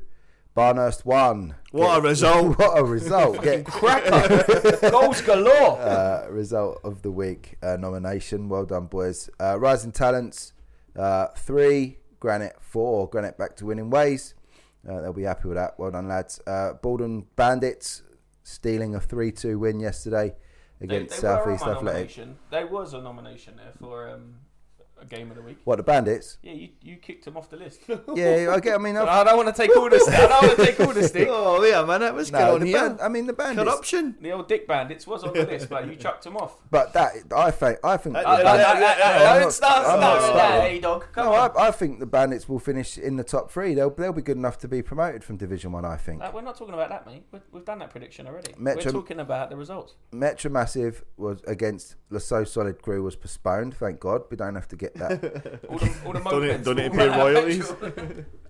Barnehurst 0.61 1.07
one. 1.07 1.55
What 1.71 1.97
a 1.97 2.03
result. 2.03 2.59
what 2.59 2.79
a 2.79 2.85
result! 2.85 3.43
Get 3.43 3.65
Cracker, 3.65 4.77
goals 4.91 5.23
galore. 5.23 5.81
uh, 5.81 6.27
result 6.29 6.81
of 6.85 7.01
the 7.01 7.11
week 7.11 7.57
uh, 7.63 7.79
nomination. 7.79 8.51
Well 8.51 8.67
done, 8.67 8.85
boys. 8.85 9.31
Uh, 9.41 9.59
Rising 9.59 9.91
Talents 9.91 10.53
uh, 10.95 11.29
three, 11.29 11.97
Granite 12.19 12.57
four. 12.61 13.09
Granite 13.09 13.39
back 13.39 13.57
to 13.57 13.65
winning 13.65 13.89
ways. 13.89 14.35
Uh, 14.87 15.01
they'll 15.01 15.15
be 15.15 15.23
happy 15.23 15.49
with 15.49 15.57
that. 15.57 15.79
Well 15.79 15.93
done, 15.93 16.09
lads. 16.09 16.43
Uh, 16.47 16.75
Borden 16.75 17.25
Bandits 17.37 18.03
stealing 18.43 18.95
a 18.95 19.01
three-two 19.01 19.59
win 19.59 19.81
yesterday 19.81 20.35
against 20.83 21.23
they 21.23 21.27
were 21.27 21.33
on 21.39 21.39
South 21.47 21.55
East 21.55 21.65
my 21.65 21.73
Athletic. 21.73 21.85
nomination. 21.95 22.37
There 22.51 22.67
was 22.67 22.93
a 22.93 23.01
nomination 23.01 23.57
there 23.57 23.73
for 23.81 24.11
um, 24.11 24.35
a 25.01 25.07
game 25.07 25.31
of 25.31 25.37
the 25.37 25.43
week. 25.43 25.59
What 25.65 25.77
the 25.77 25.83
Bandits? 25.83 26.39
Yeah, 26.43 26.53
you, 26.53 26.69
you 26.83 26.97
kicked 26.97 27.25
them 27.25 27.37
off 27.37 27.51
the 27.51 27.57
list. 27.57 27.81
Yeah, 28.15 28.53
I 28.55 28.61
get. 28.61 28.75
I 28.75 28.79
mean, 28.79 28.97
I've, 29.01 29.09
I 29.09 29.25
don't 29.25 29.37
want 29.37 29.55
to 29.55 29.63
take 29.63 29.77
all 29.77 29.89
the 29.89 30.01
stick. 30.01 30.15
I 30.15 30.27
don't 30.27 30.43
want 30.43 30.59
to 30.59 30.67
take 30.67 30.81
all 30.81 30.93
the 30.93 31.03
stick. 31.03 31.29
Oh 31.31 31.63
yeah, 31.65 31.85
man, 31.85 32.01
that 32.01 32.15
was 32.15 32.33
no, 32.33 32.39
going 32.39 32.55
on 32.55 32.61
the 32.61 32.73
band, 32.73 33.01
I 33.01 33.09
mean 33.09 33.27
the 33.27 33.33
Bandits. 33.33 33.63
Corruption. 33.63 34.17
The 34.21 34.33
old 34.33 34.49
Dick 34.49 34.67
Bandits 34.67 35.07
was 35.07 35.23
on 35.25 35.33
the 35.33 35.45
list, 35.47 35.69
but 35.69 35.87
you 35.87 35.97
chucked 35.97 36.25
them 36.25 36.37
off. 36.37 36.57
But 36.71 36.93
that 36.95 37.13
I 37.37 37.51
think 37.51 37.79
I 37.85 37.97
think. 37.97 38.17
Uh, 38.17 38.37
the 38.39 38.45
Bandits- 38.45 38.67
I'm 38.67 38.81
not- 38.81 39.41
Don't 39.41 39.53
start 39.53 39.85
starting 39.87 40.61
hey 40.61 40.81
dog. 40.81 41.07
No. 41.17 41.33
I, 41.33 41.69
I 41.69 41.71
think 41.71 42.01
the 42.01 42.07
Bandits 42.07 42.49
will 42.49 42.59
finish 42.59 42.99
in 42.99 43.17
the 43.17 43.25
top 43.25 43.51
three. 43.51 43.75
They'll 43.75 43.91
they'll 43.91 44.13
be 44.13 44.23
good 44.23 44.37
enough 44.37 44.59
to 44.59 44.69
be 44.69 44.83
promoted 44.83 45.25
from 45.25 45.37
Division 45.37 45.73
One. 45.73 45.85
I 45.85 45.97
think. 45.97 46.23
Uh, 46.23 46.31
we're 46.35 46.43
not 46.43 46.57
talking 46.57 46.75
about 46.75 46.89
that, 46.91 47.07
mate. 47.07 47.25
we 47.33 47.39
we've 47.53 47.65
done 47.65 47.79
that 47.79 47.91
prediction 47.91 48.27
already. 48.27 48.55
Metro- 48.59 48.87
We're 48.87 49.01
talking 49.01 49.21
about 49.21 49.51
the 49.51 49.57
results. 49.57 49.95
Metro 50.13 50.51
Massive 50.51 51.05
was 51.17 51.41
against 51.47 51.97
the 52.11 52.21
So 52.21 52.45
Solid 52.45 52.83
Crew 52.83 53.03
was 53.03 53.17
postponed. 53.17 53.75
Thank 53.75 54.01
God, 54.01 54.23
we 54.31 54.37
don't 54.37 54.55
have 54.55 54.69
to 54.69 54.77
get 54.77 54.90
that. 54.95 55.61
All 55.69 55.79
the, 55.79 55.95
all 56.05 56.13
the 56.13 56.21
Don't 56.21 56.43
need- 56.43 56.51
mopeds 56.53 56.65
don't 56.65 56.77
need 56.77 56.93
pay 56.93 57.09
royalties. 57.09 57.71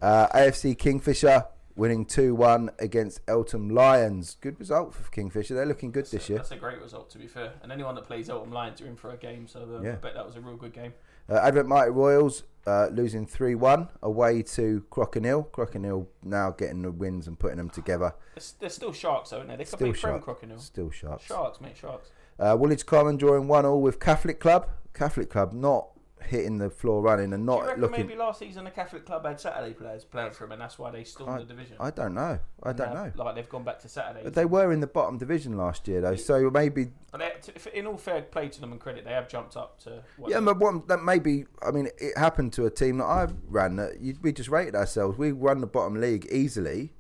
uh, 0.03 0.27
AFC 0.29 0.77
Kingfisher 0.79 1.45
winning 1.77 2.05
two 2.05 2.35
one 2.35 2.71
against 2.79 3.21
Eltham 3.29 3.71
Lions. 3.71 4.37
Good 4.41 4.59
result 4.59 4.95
for 4.95 5.11
Kingfisher. 5.11 5.55
They're 5.55 5.67
looking 5.67 5.91
good 5.93 6.05
That's 6.05 6.11
this 6.13 6.29
a, 6.29 6.33
year. 6.33 6.39
That's 6.39 6.51
a 6.53 6.57
great 6.57 6.81
result, 6.81 7.11
to 7.11 7.19
be 7.19 7.27
fair. 7.27 7.53
And 7.63 7.71
anyone 7.73 7.95
that 7.95 8.05
plays 8.05 8.29
Eltham 8.29 8.53
Lions 8.53 8.81
are 8.81 8.87
in 8.87 8.97
for 8.97 9.11
a 9.11 9.17
game, 9.17 9.47
so 9.47 9.63
um, 9.63 9.85
Yeah. 9.85 9.93
I 9.93 9.97
bet 9.97 10.15
that 10.15 10.27
was 10.27 10.37
a 10.37 10.41
real 10.41 10.57
good 10.57 10.73
game. 10.73 10.93
Uh, 11.29 11.35
Advent 11.37 11.69
Mighty 11.69 11.91
Royals 11.91 12.43
uh, 12.67 12.89
losing 12.93 13.25
three 13.27 13.55
one 13.55 13.89
away 14.03 14.43
to 14.43 14.85
Crocodile. 14.91 15.45
Crocodile 15.45 16.09
now 16.25 16.51
getting 16.51 16.83
the 16.83 16.91
wins 16.91 17.29
and 17.29 17.39
putting 17.39 17.57
them 17.59 17.71
together. 17.71 18.15
They're, 18.35 18.45
they're 18.61 18.69
still 18.71 18.93
Sharks, 18.93 19.33
aren't 19.33 19.49
they? 19.49 19.57
They 19.57 19.65
could 19.65 19.69
Still 19.75 19.93
be 19.93 19.99
Prem 19.99 20.13
Shark. 20.15 20.23
Crocodile. 20.25 20.59
Still 20.59 20.91
sharps. 20.91 21.25
Sharks, 21.25 21.61
mate, 21.61 21.77
Sharks. 21.77 22.11
Uh, 22.39 22.57
Woolwich 22.59 22.85
Common 22.87 23.17
drawing 23.17 23.47
one 23.49 23.65
all 23.67 23.81
with 23.81 24.01
Catholic 24.01 24.41
Club. 24.41 24.69
Catholic 24.93 25.31
Club 25.31 25.53
not 25.53 25.89
hitting 26.23 26.59
the 26.59 26.71
floor 26.71 27.03
running 27.03 27.33
and 27.33 27.47
Do 27.47 27.53
you 27.53 27.59
not 27.59 27.67
reckon 27.67 27.81
looking. 27.81 28.07
maybe 28.07 28.19
last 28.19 28.39
season 28.39 28.65
the 28.65 28.71
Catholic 28.71 29.05
Club 29.07 29.25
had 29.27 29.41
Saturday 29.41 29.75
players 29.75 30.05
playing 30.05 30.33
for 30.33 30.45
them, 30.45 30.53
and 30.53 30.61
that's 30.63 30.79
why 30.79 30.91
they 30.91 31.05
stormed 31.05 31.41
the 31.41 31.45
division? 31.45 31.77
I 31.81 31.91
don't 31.91 32.15
know. 32.15 32.39
I 32.63 32.73
don't 32.73 32.95
Now, 32.95 33.05
know. 33.07 33.13
Like 33.17 33.35
they've 33.35 33.49
gone 33.49 33.65
back 33.65 33.79
to 33.81 33.89
Saturday. 33.89 34.21
But 34.25 34.35
they 34.35 34.45
were 34.45 34.73
in 34.73 34.81
the 34.81 34.87
bottom 34.87 35.19
division 35.19 35.57
last 35.57 35.89
year 35.89 36.01
though, 36.01 36.17
so 36.17 36.51
maybe 36.51 36.89
But 37.11 37.21
they, 37.65 37.79
in 37.79 37.87
all 37.87 37.97
fair 37.97 38.23
play 38.23 38.49
to 38.49 38.61
them 38.61 38.73
and 38.73 38.81
credit, 38.81 39.05
they 39.05 39.13
have 39.13 39.29
jumped 39.29 39.57
up 39.57 39.79
to. 39.85 40.03
What 40.17 40.31
Yeah, 40.31 40.41
but 40.41 40.59
what, 40.59 40.89
that 40.89 41.03
maybe 41.03 41.47
I 41.67 41.71
mean 41.71 41.89
it 41.99 42.17
happened 42.17 42.53
to 42.55 42.67
a 42.67 42.71
team 42.71 42.99
that 42.99 43.05
I 43.07 43.29
ran. 43.49 43.77
That 43.77 44.01
you, 44.01 44.17
we 44.23 44.33
just 44.33 44.49
rated 44.49 44.75
ourselves. 44.75 45.19
We 45.19 45.33
won 45.33 45.61
the 45.61 45.67
bottom 45.67 46.01
league 46.01 46.27
easily. 46.31 46.93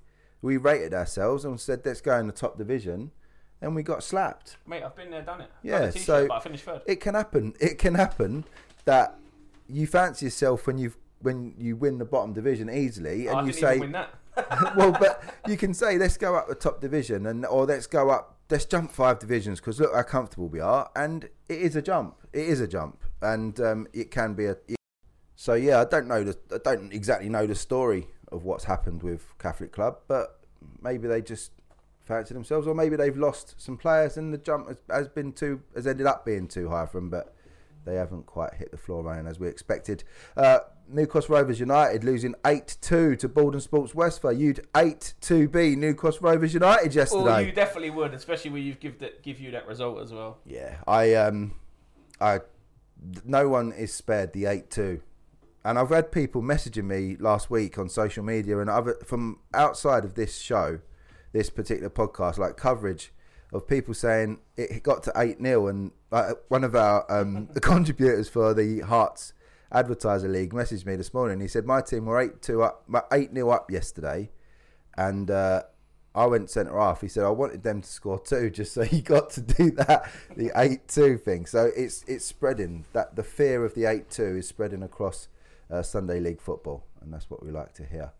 We 0.42 0.56
rated 0.56 0.94
ourselves 0.94 1.44
and 1.44 1.60
said 1.60 1.82
let's 1.84 2.00
go 2.00 2.16
in 2.18 2.26
the 2.26 2.32
top 2.32 2.56
division, 2.56 3.10
and 3.60 3.76
we 3.76 3.82
got 3.82 4.02
slapped. 4.02 4.56
Mate, 4.66 4.82
I've 4.82 4.96
been 4.96 5.10
there, 5.10 5.20
done 5.20 5.42
it. 5.42 5.50
Yeah, 5.62 5.80
Done 5.80 5.88
a 5.88 5.92
t-shirt, 5.92 6.06
so- 6.06 6.28
but 6.28 6.34
I 6.36 6.40
finished 6.40 6.64
third. 6.64 6.80
It 6.86 7.00
can 7.00 7.14
happen. 7.14 7.52
It 7.60 7.76
can 7.76 7.94
happen 7.94 8.44
that 8.90 9.16
you 9.68 9.86
fancy 9.86 10.26
yourself 10.26 10.66
when 10.66 10.76
you 10.76 10.92
when 11.22 11.54
you 11.56 11.76
win 11.76 11.98
the 11.98 12.04
bottom 12.04 12.32
division 12.32 12.68
easily, 12.68 13.28
Oh, 13.28 13.34
I 13.34 13.38
and 13.38 13.46
you 13.46 13.52
say, 13.52 13.78
well, 14.76 14.90
but 14.92 15.22
you 15.46 15.56
can 15.56 15.74
say 15.74 15.96
let's 15.96 16.16
go 16.16 16.34
up 16.34 16.48
the 16.48 16.56
top 16.56 16.80
division, 16.80 17.26
and 17.26 17.46
or 17.46 17.66
let's 17.66 17.86
go 17.86 18.10
up, 18.10 18.38
let's 18.50 18.64
jump 18.64 18.90
five 18.90 19.20
divisions 19.20 19.60
because 19.60 19.78
look 19.78 19.94
how 19.94 20.02
comfortable 20.02 20.48
we 20.48 20.58
are, 20.58 20.90
and 20.96 21.28
it 21.48 21.60
is 21.60 21.76
a 21.76 21.82
jump. 21.82 22.16
It 22.32 22.48
is 22.48 22.60
a 22.60 22.66
jump, 22.66 23.04
and 23.22 23.60
um, 23.60 23.86
it 23.92 24.10
can 24.10 24.34
be 24.34 24.46
a. 24.46 24.56
So 25.36 25.54
yeah, 25.54 25.80
I 25.80 25.84
don't 25.84 26.08
know. 26.08 26.24
The, 26.24 26.36
I 26.52 26.58
don't 26.58 26.92
exactly 26.92 27.28
know 27.28 27.46
the 27.46 27.54
story 27.54 28.08
of 28.32 28.44
what's 28.44 28.64
happened 28.64 29.04
with 29.04 29.38
Catholic 29.38 29.70
Club, 29.70 29.98
but 30.08 30.40
maybe 30.82 31.06
they 31.06 31.22
just 31.22 31.52
fancy 32.00 32.34
themselves, 32.34 32.66
or 32.66 32.74
maybe 32.74 32.96
they've 32.96 33.16
lost 33.16 33.54
some 33.56 33.76
players, 33.76 34.16
and 34.16 34.34
the 34.34 34.38
jump 34.38 34.66
has, 34.66 34.78
has 34.90 35.08
been 35.08 35.32
too 35.32 35.62
has 35.76 35.86
ended 35.86 36.06
up 36.06 36.24
being 36.26 36.48
too 36.48 36.70
high 36.70 36.86
for 36.86 36.98
them, 36.98 37.08
but 37.08 37.36
they 37.84 37.94
haven't 37.94 38.26
quite 38.26 38.54
hit 38.54 38.70
the 38.70 38.76
floor 38.76 39.02
running 39.02 39.26
as 39.26 39.38
we 39.40 39.48
expected. 39.48 40.04
Uh, 40.36 40.60
New 40.88 41.06
Cross 41.06 41.28
Rovers 41.28 41.60
United 41.60 42.02
losing 42.04 42.34
8 42.44 42.76
2 42.80 43.16
to 43.16 43.28
Baldon 43.28 43.60
Sports 43.60 43.94
Westphal. 43.94 44.32
You'd 44.32 44.66
8 44.76 45.14
2 45.20 45.48
be 45.48 45.76
New 45.76 45.94
Cross 45.94 46.20
Rovers 46.20 46.52
United 46.52 46.90
Oh, 46.92 46.94
yesterday. 47.00 47.46
you 47.46 47.52
definitely 47.52 47.90
would, 47.90 48.12
especially 48.12 48.50
when 48.50 48.62
you 48.64 48.74
give 48.74 48.98
that 48.98 49.22
give 49.22 49.38
you 49.40 49.50
that 49.52 49.66
result 49.66 50.00
as 50.00 50.12
well. 50.12 50.38
Yeah, 50.44 50.76
I 50.86 51.14
um, 51.14 51.54
I 52.20 52.40
no 53.24 53.48
one 53.48 53.72
is 53.72 53.92
spared 53.94 54.32
the 54.32 54.46
eight 54.46 54.68
two, 54.70 55.00
and 55.64 55.78
I've 55.78 55.90
had 55.90 56.10
people 56.12 56.42
messaging 56.42 56.84
me 56.84 57.16
last 57.18 57.50
week 57.50 57.78
on 57.78 57.88
social 57.88 58.24
media 58.24 58.58
and 58.58 58.68
other 58.68 58.98
from 59.04 59.38
outside 59.54 60.04
of 60.04 60.14
this 60.14 60.38
show, 60.38 60.80
this 61.32 61.50
particular 61.50 61.88
podcast, 61.90 62.36
like 62.36 62.56
coverage 62.56 63.12
of 63.52 63.66
people 63.66 63.94
saying 63.94 64.38
it 64.56 64.82
got 64.82 65.02
to 65.04 65.12
eight 65.16 65.40
0 65.40 65.68
and 65.68 65.90
uh, 66.12 66.32
one 66.48 66.64
of 66.64 66.74
our 66.74 67.10
um, 67.10 67.48
the 67.52 67.60
contributors 67.72 68.28
for 68.28 68.54
the 68.54 68.80
Herts 68.80 69.32
Advertiser 69.72 70.28
League 70.28 70.52
messaged 70.52 70.86
me 70.86 70.96
this 70.96 71.14
morning. 71.14 71.40
He 71.40 71.48
said 71.48 71.64
my 71.64 71.80
team 71.80 72.06
were 72.06 72.20
eight 72.20 72.42
two 72.42 72.62
up, 72.62 72.84
eight 73.12 73.32
0 73.34 73.50
up 73.50 73.70
yesterday, 73.70 74.30
and. 74.96 75.30
Uh, 75.30 75.62
I 76.14 76.26
went 76.26 76.50
centre 76.50 76.76
half. 76.78 77.00
He 77.00 77.08
said 77.08 77.24
I 77.24 77.30
wanted 77.30 77.62
them 77.62 77.82
to 77.82 77.88
score 77.88 78.18
two, 78.18 78.50
just 78.50 78.74
so 78.74 78.82
he 78.82 79.00
got 79.00 79.30
to 79.30 79.40
do 79.40 79.70
that, 79.72 80.10
the 80.36 80.50
eight 80.56 80.88
two 80.88 81.16
thing. 81.16 81.46
So 81.46 81.70
it's 81.76 82.04
it's 82.08 82.24
spreading. 82.24 82.84
That 82.92 83.16
the 83.16 83.22
fear 83.22 83.64
of 83.64 83.74
the 83.74 83.84
eight 83.84 84.10
two 84.10 84.38
is 84.38 84.48
spreading 84.48 84.82
across 84.82 85.28
uh, 85.70 85.82
Sunday 85.82 86.20
League 86.20 86.40
football, 86.40 86.84
and 87.00 87.12
that's 87.12 87.30
what 87.30 87.44
we 87.44 87.52
like 87.52 87.74
to 87.74 87.84
hear. 87.84 88.12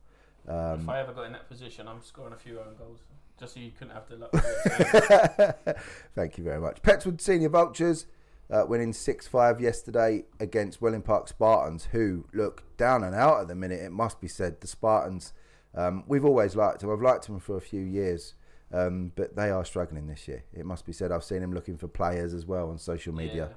if 0.46 0.50
Um, 0.50 0.88
I 0.88 1.00
ever 1.00 1.12
got 1.12 1.26
in 1.26 1.32
that 1.32 1.48
position, 1.48 1.88
I'm 1.88 2.02
scoring 2.02 2.32
a 2.32 2.36
few 2.36 2.60
own 2.60 2.76
goals, 2.78 3.00
just 3.40 3.54
so 3.54 3.60
you 3.60 3.72
couldn't 3.76 3.94
have 3.94 4.08
the 4.08 4.16
luck. 4.16 5.66
Thank 6.14 6.36
you 6.36 6.44
very 6.44 6.60
much. 6.60 6.82
Petts 6.82 7.06
Wood 7.06 7.20
Senior 7.20 7.48
Vultures 7.48 8.06
uh, 8.50 8.64
winning 8.68 8.92
6 8.92 9.26
5 9.26 9.60
yesterday 9.60 10.24
against 10.38 10.82
Welling 10.82 11.02
Park 11.02 11.28
Spartans, 11.28 11.88
who 11.92 12.26
look 12.34 12.64
down 12.76 13.02
and 13.02 13.14
out 13.14 13.40
at 13.40 13.48
the 13.48 13.54
minute. 13.54 13.80
It 13.80 13.92
must 13.92 14.20
be 14.20 14.28
said, 14.28 14.60
the 14.60 14.66
Spartans, 14.66 15.32
um, 15.74 16.04
we've 16.06 16.24
always 16.24 16.54
liked 16.54 16.80
them. 16.80 16.90
I've 16.90 17.00
liked 17.00 17.26
them 17.26 17.40
for 17.40 17.56
a 17.56 17.60
few 17.60 17.80
years, 17.80 18.34
um, 18.72 19.12
but 19.14 19.36
they 19.36 19.50
are 19.50 19.64
struggling 19.64 20.06
this 20.06 20.28
year. 20.28 20.44
It 20.52 20.66
must 20.66 20.84
be 20.84 20.92
said. 20.92 21.10
I've 21.10 21.24
seen 21.24 21.40
them 21.40 21.54
looking 21.54 21.78
for 21.78 21.88
players 21.88 22.34
as 22.34 22.44
well 22.44 22.68
on 22.68 22.78
social 22.78 23.14
media. 23.14 23.48
Yeah. 23.50 23.56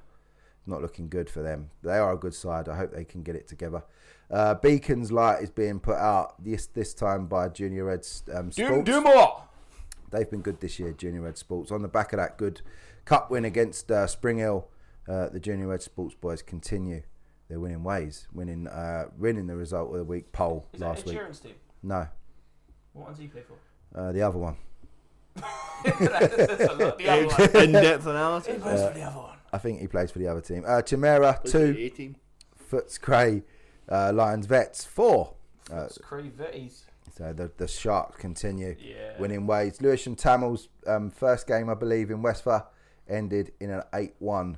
Not 0.66 0.82
looking 0.82 1.10
good 1.10 1.30
for 1.30 1.42
them. 1.42 1.72
They 1.82 1.98
are 1.98 2.14
a 2.14 2.18
good 2.18 2.34
side. 2.34 2.70
I 2.70 2.78
hope 2.78 2.94
they 2.94 3.04
can 3.04 3.22
get 3.22 3.36
it 3.36 3.50
together. 3.50 3.84
Uh, 4.32 4.56
Beacon's 4.56 5.12
light 5.12 5.44
is 5.44 5.50
being 5.50 5.80
put 5.82 5.98
out 5.98 6.42
this 6.42 6.68
this 6.68 6.94
time 6.94 7.26
by 7.28 7.50
Junior 7.50 7.84
Reds 7.84 8.24
um, 8.34 8.48
Do, 8.48 8.66
Sports. 8.66 8.86
do 8.86 9.02
more. 9.02 9.44
They've 10.14 10.30
been 10.30 10.42
good 10.42 10.60
this 10.62 10.80
year, 10.80 10.92
Junior 10.94 11.22
Red 11.22 11.38
Sports. 11.38 11.72
On 11.72 11.82
the 11.82 11.88
back 11.88 12.14
of 12.14 12.18
that 12.18 12.38
good 12.38 12.62
cup 13.04 13.32
win 13.32 13.46
against 13.46 13.90
uh, 13.92 14.06
Spring 14.08 14.38
Hill, 14.38 14.68
uh, 15.10 15.30
the 15.30 15.40
Junior 15.40 15.68
Red 15.68 15.82
Sports 15.82 16.14
boys 16.16 16.42
continue 16.44 17.02
their 17.50 17.60
winning 17.60 17.84
ways, 17.84 18.28
winning 18.32 18.68
uh, 18.68 19.06
winning 19.18 19.48
the 19.48 19.56
result 19.56 19.92
of 19.92 19.98
the 19.98 20.04
week 20.04 20.32
poll 20.32 20.68
Is 20.74 20.80
last 20.82 21.00
Ed 21.00 21.06
week. 21.08 21.18
Sheeran's 21.18 21.40
team? 21.40 21.56
No, 21.82 22.08
What 22.94 23.08
one's 23.08 23.18
he 23.18 23.28
play 23.28 23.42
for? 23.42 24.00
uh, 24.00 24.12
the 24.12 24.22
other 24.22 24.38
one. 24.38 24.56
That's 25.84 26.64
a 26.64 26.74
lot. 26.74 26.98
The 27.00 27.10
other 27.10 27.28
one. 27.54 27.64
In 27.66 27.72
depth 27.72 28.06
analysis. 28.06 28.54
He 28.56 28.60
plays 28.62 28.82
for 28.88 28.94
the 28.94 29.02
other 29.04 29.18
one. 29.18 29.38
I 29.52 29.58
think 29.58 29.82
he 29.82 29.88
plays 29.88 30.12
for 30.12 30.20
the 30.20 30.28
other 30.28 30.42
team. 30.42 30.64
Uh, 30.66 30.82
Chimera 30.84 31.40
two, 31.44 31.76
18. 31.78 32.16
Footscray, 32.72 33.44
uh, 33.90 34.12
Lions 34.14 34.46
Vets 34.46 34.86
four. 34.86 35.34
Uh, 35.72 35.84
It's 35.86 35.98
Crevettis. 35.98 36.84
So 37.16 37.32
the 37.34 37.52
the 37.58 37.68
Sharks 37.68 38.18
continue. 38.18 38.76
Yeah. 38.80 39.20
winning 39.20 39.46
ways. 39.46 39.82
Lewisham 39.82 40.16
Tamil's 40.16 40.70
um, 40.88 41.10
first 41.12 41.48
game, 41.48 41.70
I 41.70 41.76
believe, 41.76 42.10
in 42.10 42.22
Westford 42.22 42.64
ended 43.08 43.52
in 43.60 43.70
an 43.70 43.84
8 43.94 44.14
1 44.20 44.58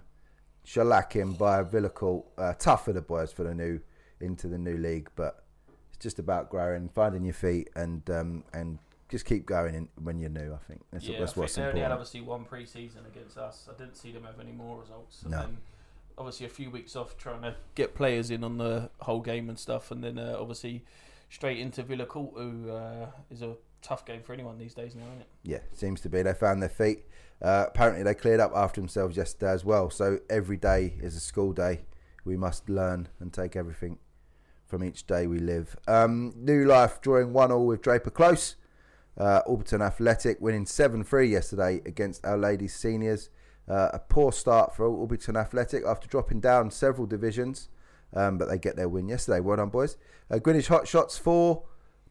shellacking 0.66 1.38
by 1.38 1.64
Villacourt. 1.64 2.24
Uh, 2.38 2.54
tough 2.54 2.86
for 2.86 2.94
the 2.94 3.02
boys 3.02 3.32
for 3.32 3.44
the 3.44 3.54
new 3.54 3.80
into 4.22 4.48
the 4.48 4.58
new 4.58 4.78
league, 4.78 5.10
but 5.16 5.44
it's 5.90 5.98
just 5.98 6.20
about 6.20 6.50
growing, 6.50 6.90
finding 6.90 7.26
your 7.26 7.34
feet, 7.34 7.70
and 7.76 8.10
um, 8.10 8.44
and 8.54 8.80
just 9.10 9.26
keep 9.26 9.46
going 9.46 9.76
in, 9.76 9.90
when 10.02 10.18
you're 10.20 10.30
new. 10.30 10.54
I 10.54 10.58
think 10.68 10.82
that's, 10.92 11.06
yeah, 11.06 11.20
that's 11.20 11.32
I 11.32 11.36
think 11.36 11.42
what's 11.44 11.56
they 11.56 11.64
only 11.64 11.82
had 11.82 11.92
obviously 11.92 12.22
one 12.22 12.44
pre-season 12.46 13.02
against 13.06 13.38
us. 13.38 13.68
I 13.70 13.78
didn't 13.78 13.96
see 13.98 14.12
them 14.12 14.24
have 14.24 14.40
any 14.40 14.52
more 14.52 14.80
results. 14.80 15.22
And 15.24 15.32
No. 15.32 15.40
then 15.42 15.58
obviously 16.18 16.46
a 16.46 16.50
few 16.50 16.72
weeks 16.72 16.96
off 16.96 17.18
trying 17.18 17.42
to 17.42 17.56
get 17.76 17.94
players 17.94 18.32
in 18.32 18.44
on 18.44 18.58
the 18.58 18.90
whole 19.02 19.20
game 19.22 19.50
and 19.50 19.60
stuff, 19.60 19.92
and 19.92 20.04
then 20.04 20.18
uh, 20.18 20.38
obviously 20.40 20.84
straight 21.30 21.60
into 21.60 21.84
Villa 21.84 22.06
Court, 22.06 22.34
who 22.36 22.72
uh, 22.72 23.08
is 23.30 23.42
a 23.42 23.56
tough 23.82 24.06
game 24.06 24.22
for 24.24 24.34
anyone 24.34 24.58
these 24.58 24.74
days 24.74 24.96
now, 24.96 25.04
isn't 25.06 25.22
it? 25.22 25.28
Yeah, 25.44 25.60
seems 25.74 26.02
to 26.02 26.10
be. 26.10 26.22
They 26.22 26.34
found 26.34 26.62
their 26.62 26.70
feet. 26.70 27.06
Uh, 27.42 27.66
apparently, 27.68 28.04
they 28.04 28.14
cleared 28.14 28.40
up 28.40 28.52
after 28.56 28.82
themselves 28.82 29.18
yesterday 29.18 29.52
as 29.52 29.66
well. 29.66 29.90
So 29.90 30.20
every 30.30 30.58
day 30.58 30.96
is 31.00 31.16
a 31.16 31.20
school 31.20 31.54
day. 31.54 31.86
We 32.24 32.38
must 32.38 32.70
learn 32.70 33.10
and 33.20 33.32
take 33.32 33.56
everything 33.56 34.00
from 34.66 34.84
each 34.84 35.06
day 35.06 35.28
we 35.28 35.40
live. 35.40 35.76
Um, 35.88 36.34
New 36.36 36.66
Life 36.66 37.02
drawing 37.02 37.34
one 37.34 37.52
all 37.52 37.68
with 37.68 37.82
Draper 37.82 38.10
Close. 38.10 38.56
Uh, 39.18 39.42
Alberton 39.48 39.82
Athletic 39.82 40.42
winning 40.42 40.66
7 40.66 41.04
3 41.04 41.28
yesterday 41.28 41.82
against 41.86 42.26
Our 42.26 42.38
Ladies 42.38 42.76
Seniors. 42.76 43.30
Uh, 43.68 43.90
a 43.94 44.00
poor 44.00 44.32
start 44.32 44.76
for 44.76 44.86
Alberton 44.88 45.38
Athletic 45.40 45.86
after 45.86 46.08
dropping 46.08 46.42
down 46.42 46.70
several 46.70 47.08
divisions, 47.08 47.70
um, 48.16 48.38
but 48.38 48.48
they 48.50 48.58
get 48.58 48.76
their 48.76 48.90
win 48.90 49.08
yesterday. 49.08 49.40
Well 49.40 49.58
done, 49.58 49.70
boys. 49.70 49.98
Uh, 50.30 50.40
Greenwich 50.40 50.68
Hot 50.68 50.88
Shots 50.88 51.18
4. 51.18 51.64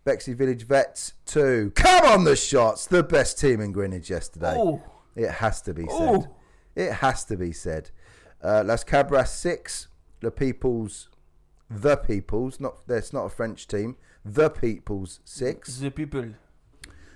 Bexley 0.04 0.34
Village 0.34 0.66
Vets 0.66 1.14
2. 1.26 1.72
Come 1.74 2.04
on, 2.04 2.24
the 2.24 2.36
shots! 2.36 2.84
The 2.86 3.02
best 3.02 3.38
team 3.40 3.60
in 3.62 3.72
Greenwich 3.72 4.10
yesterday. 4.10 4.54
Oh, 4.54 4.82
It 5.16 5.30
has 5.30 5.62
to 5.62 5.72
be 5.72 5.86
said. 5.88 6.28
It 6.76 6.92
has 6.94 7.24
to 7.24 7.36
be 7.38 7.52
said. 7.52 7.90
Uh, 8.42 8.62
Las 8.66 8.84
Cabras 8.84 9.28
six. 9.28 9.88
The 10.20 10.30
People's, 10.30 11.08
the 11.70 11.96
People's. 11.96 12.60
Not 12.60 12.86
that's 12.86 13.14
not 13.14 13.24
a 13.24 13.28
French 13.30 13.66
team. 13.66 13.96
The 14.26 14.50
People's 14.50 15.20
six. 15.24 15.78
the 15.78 15.90
people. 15.90 16.26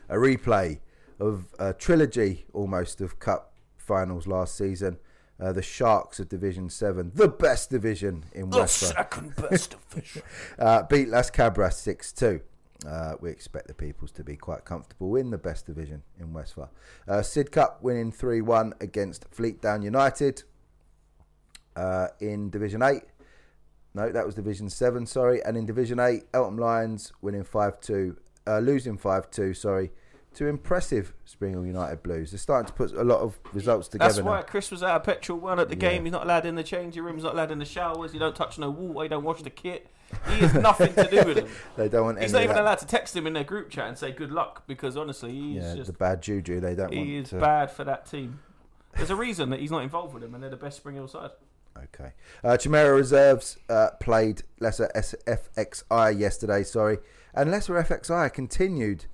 A 0.08 0.14
replay 0.16 0.78
of 1.20 1.48
a 1.58 1.74
trilogy 1.74 2.46
almost 2.54 3.02
of 3.02 3.18
cup 3.18 3.52
finals 3.76 4.26
last 4.26 4.56
season. 4.56 4.96
Uh, 5.40 5.52
the 5.52 5.62
Sharks 5.62 6.18
of 6.18 6.28
Division 6.28 6.68
Seven, 6.68 7.12
the 7.14 7.28
best 7.28 7.70
division 7.70 8.24
in 8.32 8.50
The 8.50 8.58
Western, 8.58 8.88
second 8.88 9.36
best 9.36 9.76
division. 9.88 10.22
uh, 10.58 10.82
beat 10.82 11.08
Las 11.08 11.30
Cabras 11.30 11.74
six 11.74 12.12
two. 12.12 12.40
Uh, 12.86 13.14
we 13.20 13.30
expect 13.30 13.66
the 13.66 13.74
Peoples 13.74 14.12
to 14.12 14.22
be 14.22 14.36
quite 14.36 14.64
comfortable 14.64 15.16
in 15.16 15.30
the 15.30 15.38
best 15.38 15.66
division 15.66 16.02
in 16.18 16.32
Westford. 16.32 16.68
Uh, 17.08 17.14
Sidcup 17.18 17.82
winning 17.82 18.12
3 18.12 18.40
1 18.40 18.74
against 18.80 19.28
Fleetdown 19.30 19.82
United 19.82 20.44
uh, 21.74 22.08
in 22.20 22.50
Division 22.50 22.82
8. 22.82 23.02
No, 23.94 24.12
that 24.12 24.24
was 24.24 24.36
Division 24.36 24.70
7, 24.70 25.06
sorry. 25.06 25.42
And 25.42 25.56
in 25.56 25.66
Division 25.66 25.98
8, 25.98 26.24
Eltham 26.32 26.56
Lions 26.56 27.12
winning 27.20 27.42
5 27.42 27.80
2, 27.80 28.16
uh, 28.46 28.58
losing 28.60 28.96
5 28.96 29.30
2, 29.30 29.54
sorry, 29.54 29.90
to 30.38 30.46
impressive 30.46 31.12
Spring 31.24 31.52
Hill 31.52 31.66
United 31.66 32.02
Blues. 32.02 32.30
They're 32.32 32.38
starting 32.38 32.66
to 32.66 32.72
put 32.72 32.92
a 32.92 33.04
lot 33.04 33.20
of 33.20 33.38
results 33.52 33.88
together 33.88 34.12
That's 34.14 34.22
why 34.24 34.36
now. 34.40 34.42
Chris 34.42 34.70
was 34.70 34.82
out 34.82 34.96
of 34.96 35.04
petrol 35.04 35.38
one 35.38 35.60
at 35.60 35.68
the 35.68 35.74
Yeah. 35.76 35.80
game. 35.90 36.04
He's 36.04 36.12
not 36.12 36.24
allowed 36.24 36.46
in 36.46 36.54
the 36.54 36.62
changing 36.64 37.02
room. 37.02 37.14
He's 37.16 37.24
not 37.24 37.34
allowed 37.34 37.50
in 37.50 37.58
the 37.58 37.64
showers. 37.64 38.12
You 38.14 38.20
don't 38.20 38.34
touch 38.36 38.58
no 38.58 38.70
water. 38.70 39.04
You 39.04 39.08
don't 39.10 39.24
wash 39.24 39.42
the 39.42 39.50
kit. 39.50 39.86
He 40.28 40.36
has 40.40 40.54
nothing 40.54 40.94
to 40.94 41.04
do 41.10 41.22
with 41.24 41.36
them. 41.44 41.48
They 41.76 41.88
don't 41.88 42.04
want 42.04 42.20
He's 42.22 42.32
not 42.32 42.42
even 42.42 42.56
that. 42.56 42.62
allowed 42.62 42.78
to 42.78 42.86
text 42.86 43.14
him 43.14 43.26
in 43.26 43.34
their 43.34 43.44
group 43.44 43.68
chat 43.68 43.88
and 43.88 43.98
say 43.98 44.10
good 44.10 44.32
luck 44.32 44.66
because 44.66 44.96
honestly, 44.96 45.32
he's 45.32 45.56
Yeah, 45.62 45.74
just 45.74 45.88
the 45.88 45.92
bad 45.92 46.22
juju. 46.22 46.60
They 46.60 46.74
don't 46.74 46.92
he 46.92 46.98
want 46.98 47.10
is 47.10 47.28
to. 47.30 47.36
bad 47.40 47.70
for 47.70 47.84
that 47.84 48.06
team. 48.06 48.38
There's 48.96 49.10
a 49.10 49.16
reason 49.16 49.50
that 49.50 49.60
he's 49.60 49.70
not 49.70 49.82
involved 49.82 50.14
with 50.14 50.22
them, 50.22 50.34
and 50.34 50.42
they're 50.42 50.50
the 50.50 50.56
best 50.56 50.78
Spring 50.78 50.94
Hill 50.96 51.08
side. 51.08 51.30
Okay. 51.76 52.12
Uh, 52.42 52.56
Chimera 52.56 52.94
Reserves 52.96 53.58
uh, 53.68 53.90
played 54.00 54.42
Lesser 54.60 54.90
FXI 54.94 56.18
yesterday, 56.18 56.62
sorry. 56.64 56.98
And 57.34 57.50
Lesser 57.50 57.74
FXI 57.74 58.32
continued 58.32 59.04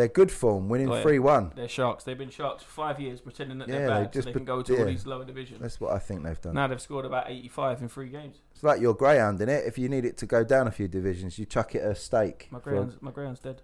their 0.00 0.08
good 0.08 0.32
form, 0.32 0.68
winning 0.70 0.88
Oh, 0.90 0.96
yeah. 0.96 1.02
3 1.02 1.18
1. 1.18 1.52
They're 1.54 1.68
sharks. 1.68 2.04
They've 2.04 2.16
been 2.18 2.30
sharks 2.30 2.62
for 2.64 2.70
five 2.70 2.98
years, 2.98 3.20
pretending 3.20 3.58
that 3.58 3.68
Yeah, 3.68 3.74
they're 3.78 3.86
they 3.88 4.02
bad, 4.04 4.14
so 4.14 4.20
they 4.22 4.32
can 4.32 4.44
go 4.44 4.62
to 4.62 4.72
yeah. 4.72 4.78
all 4.80 4.86
these 4.86 5.06
lower 5.06 5.24
divisions. 5.24 5.60
That's 5.60 5.78
what 5.80 5.92
I 5.92 5.98
think 5.98 6.22
they've 6.24 6.40
done. 6.40 6.54
Now 6.54 6.66
they've 6.66 6.80
scored 6.80 7.04
about 7.04 7.30
85 7.30 7.82
in 7.82 7.88
three 7.88 8.08
games. 8.08 8.38
It's 8.52 8.62
like 8.64 8.80
your 8.80 8.94
greyhound, 8.94 9.40
in 9.40 9.48
it? 9.48 9.64
If 9.66 9.76
you 9.78 9.88
need 9.88 10.04
it 10.04 10.16
to 10.18 10.26
go 10.26 10.42
down 10.42 10.66
a 10.66 10.70
few 10.70 10.88
divisions, 10.88 11.38
you 11.38 11.44
chuck 11.44 11.74
it 11.74 11.84
a 11.84 11.94
stake. 11.94 12.48
My 12.50 12.58
for- 12.58 12.70
greyhound's, 12.70 12.96
my 13.02 13.10
greyhound's 13.10 13.40
dead. 13.40 13.62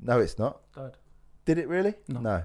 No, 0.00 0.20
it's 0.20 0.38
not. 0.38 0.60
Died. 0.74 0.92
Did 1.44 1.58
it 1.58 1.68
really? 1.68 1.94
No. 2.08 2.44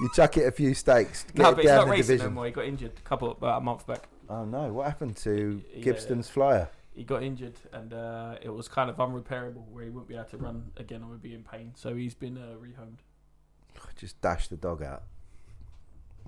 you 0.00 0.10
chuck 0.14 0.36
it 0.36 0.46
a 0.46 0.50
few 0.52 0.74
stakes. 0.74 1.24
Get 1.34 1.36
No, 1.38 1.48
it 1.50 1.52
but 1.56 1.58
it's 1.60 1.68
down 1.68 1.76
not 1.78 1.84
the 1.86 1.90
racing 1.90 2.06
no 2.08 2.16
division. 2.16 2.34
more. 2.34 2.46
He 2.46 2.52
got 2.52 2.64
injured 2.64 2.92
a 2.98 3.00
couple 3.08 3.30
about 3.30 3.58
a 3.58 3.64
month 3.64 3.86
back. 3.86 4.08
Oh 4.28 4.44
no! 4.44 4.72
What 4.72 4.86
happened 4.86 5.16
to 5.18 5.62
Yeah. 5.72 5.82
Gibston's 5.84 6.28
flyer? 6.28 6.68
He 6.96 7.04
got 7.04 7.22
injured, 7.22 7.58
and 7.72 7.92
uh, 7.92 8.36
it 8.40 8.48
was 8.48 8.68
kind 8.68 8.88
of 8.88 8.96
unrepairable, 8.96 9.68
where 9.70 9.84
he 9.84 9.90
wouldn't 9.90 10.08
be 10.08 10.14
able 10.14 10.24
to 10.24 10.38
run 10.38 10.72
again 10.78 11.02
and 11.02 11.10
would 11.10 11.22
be 11.22 11.34
in 11.34 11.42
pain. 11.42 11.72
So 11.76 11.94
he's 11.94 12.14
been 12.14 12.38
uh, 12.38 12.56
rehomed. 12.58 12.98
Just 13.96 14.20
dash 14.22 14.48
the 14.48 14.56
dog 14.56 14.82
out. 14.82 15.02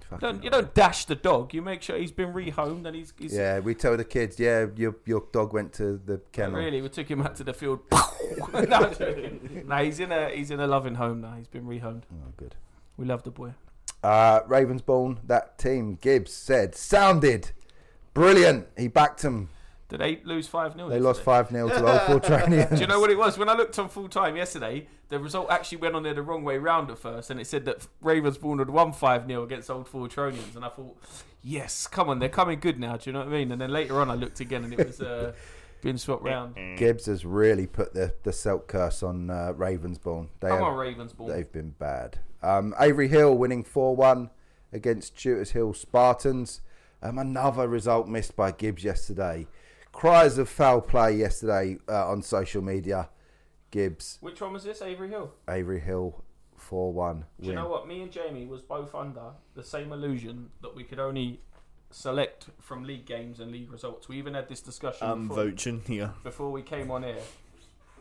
Fucking 0.04 0.18
Don't, 0.20 0.44
you 0.44 0.50
don't 0.50 0.72
dash 0.74 1.06
the 1.06 1.14
dog. 1.14 1.52
You 1.52 1.62
make 1.62 1.82
sure 1.82 1.98
he's 1.98 2.12
been 2.12 2.32
rehomed 2.32 2.86
and 2.86 2.94
he's. 2.94 3.12
he's 3.18 3.34
Yeah, 3.34 3.58
we 3.58 3.74
tell 3.74 3.96
the 3.96 4.04
kids. 4.04 4.38
Yeah, 4.38 4.66
your 4.76 4.96
your 5.04 5.24
dog 5.32 5.52
went 5.52 5.72
to 5.74 6.00
the 6.04 6.20
kennel. 6.32 6.60
really, 6.60 6.80
we 6.80 6.88
took 6.88 7.10
him 7.10 7.22
out 7.22 7.36
to 7.36 7.44
the 7.44 7.52
field. 7.52 7.80
no, 8.52 9.76
he's 9.82 10.00
in 10.00 10.12
a 10.12 10.30
he's 10.30 10.50
in 10.50 10.60
a 10.60 10.66
loving 10.66 10.94
home 10.94 11.20
now. 11.20 11.34
He's 11.34 11.48
been 11.48 11.64
rehomed. 11.64 12.02
Oh, 12.12 12.32
good. 12.36 12.54
We 12.96 13.06
love 13.06 13.22
the 13.22 13.30
boy. 13.30 13.54
Uh, 14.02 14.40
Ravensbourne, 14.42 15.18
that 15.26 15.58
team, 15.58 15.98
Gibbs 16.00 16.32
said, 16.32 16.74
sounded 16.74 17.50
brilliant. 18.14 18.68
He 18.76 18.88
backed 18.88 19.22
them. 19.22 19.48
Did 19.88 20.00
they 20.00 20.20
lose 20.24 20.46
five 20.46 20.74
0 20.74 20.90
They 20.90 21.00
lost 21.00 21.22
5 21.22 21.48
0 21.48 21.68
to 21.68 21.86
Old 21.86 22.00
Fort 22.02 22.24
Training. 22.24 22.66
Do 22.68 22.76
you 22.76 22.86
know 22.86 23.00
what 23.00 23.10
it 23.10 23.16
was? 23.16 23.38
When 23.38 23.48
I 23.48 23.54
looked 23.54 23.78
on 23.78 23.88
full 23.88 24.08
time 24.08 24.36
yesterday, 24.36 24.86
the 25.08 25.18
result 25.18 25.50
actually 25.50 25.78
went 25.78 25.94
on 25.94 26.02
there 26.02 26.12
the 26.12 26.22
wrong 26.22 26.44
way 26.44 26.58
round 26.58 26.90
at 26.90 26.98
first, 26.98 27.30
and 27.30 27.40
it 27.40 27.46
said 27.46 27.64
that 27.64 27.86
Ravensbourne 28.04 28.58
had 28.58 28.68
won 28.68 28.92
5 28.92 29.26
0 29.26 29.42
against 29.42 29.70
Old 29.70 29.88
Fortronians. 29.88 30.54
And 30.54 30.64
I 30.64 30.68
thought, 30.68 31.02
yes, 31.42 31.86
come 31.86 32.10
on, 32.10 32.18
they're 32.18 32.28
coming 32.28 32.60
good 32.60 32.78
now. 32.78 32.98
Do 32.98 33.08
you 33.08 33.14
know 33.14 33.20
what 33.20 33.28
I 33.28 33.30
mean? 33.30 33.50
And 33.50 33.60
then 33.60 33.70
later 33.70 33.98
on, 34.00 34.10
I 34.10 34.14
looked 34.14 34.40
again, 34.40 34.64
and 34.64 34.74
it 34.74 34.86
was 34.86 35.00
uh, 35.00 35.32
been 35.80 35.96
swapped 35.96 36.22
round. 36.22 36.56
Gibbs 36.76 37.06
has 37.06 37.24
really 37.24 37.66
put 37.66 37.94
the, 37.94 38.12
the 38.24 38.32
Celt 38.32 38.68
curse 38.68 39.02
on 39.02 39.30
uh, 39.30 39.54
Ravensbourne. 39.56 40.28
They 40.40 40.48
Come 40.48 40.58
have, 40.58 40.66
on, 40.66 40.76
Ravensbourne. 40.76 41.28
They've 41.28 41.50
been 41.50 41.70
bad. 41.78 42.18
Um, 42.42 42.74
Avery 42.78 43.08
Hill 43.08 43.38
winning 43.38 43.64
4 43.64 43.96
1 43.96 44.28
against 44.70 45.18
Shooters 45.18 45.52
Hill 45.52 45.72
Spartans. 45.72 46.60
Um, 47.02 47.18
another 47.18 47.68
result 47.68 48.08
missed 48.08 48.36
by 48.36 48.50
Gibbs 48.50 48.84
yesterday. 48.84 49.46
Cries 49.98 50.38
of 50.38 50.48
foul 50.48 50.80
play 50.80 51.16
yesterday 51.16 51.76
uh, 51.88 52.08
on 52.08 52.22
social 52.22 52.62
media. 52.62 53.08
Gibbs, 53.72 54.18
Which 54.20 54.40
one 54.40 54.52
was 54.52 54.62
this? 54.62 54.80
Avery 54.80 55.08
Hill. 55.08 55.32
Avery 55.50 55.80
Hill 55.80 56.22
4 56.56 56.92
1 56.92 57.24
Do 57.40 57.48
you 57.48 57.52
know 57.54 57.66
what? 57.68 57.88
Me 57.88 58.00
and 58.02 58.12
Jamie 58.12 58.46
was 58.46 58.62
both 58.62 58.94
under 58.94 59.32
the 59.56 59.64
same 59.64 59.90
illusion 59.92 60.50
that 60.62 60.72
we 60.76 60.84
could 60.84 61.00
only 61.00 61.40
select 61.90 62.46
from 62.60 62.84
league 62.84 63.06
games 63.06 63.40
and 63.40 63.50
league 63.50 63.72
results. 63.72 64.08
We 64.08 64.18
even 64.18 64.34
had 64.34 64.48
this 64.48 64.60
discussion 64.60 65.04
I'm 65.08 65.26
before, 65.26 65.46
vouching 65.46 65.82
here. 65.84 66.12
before 66.22 66.52
we 66.52 66.62
came 66.62 66.92
on 66.92 67.02
here, 67.02 67.18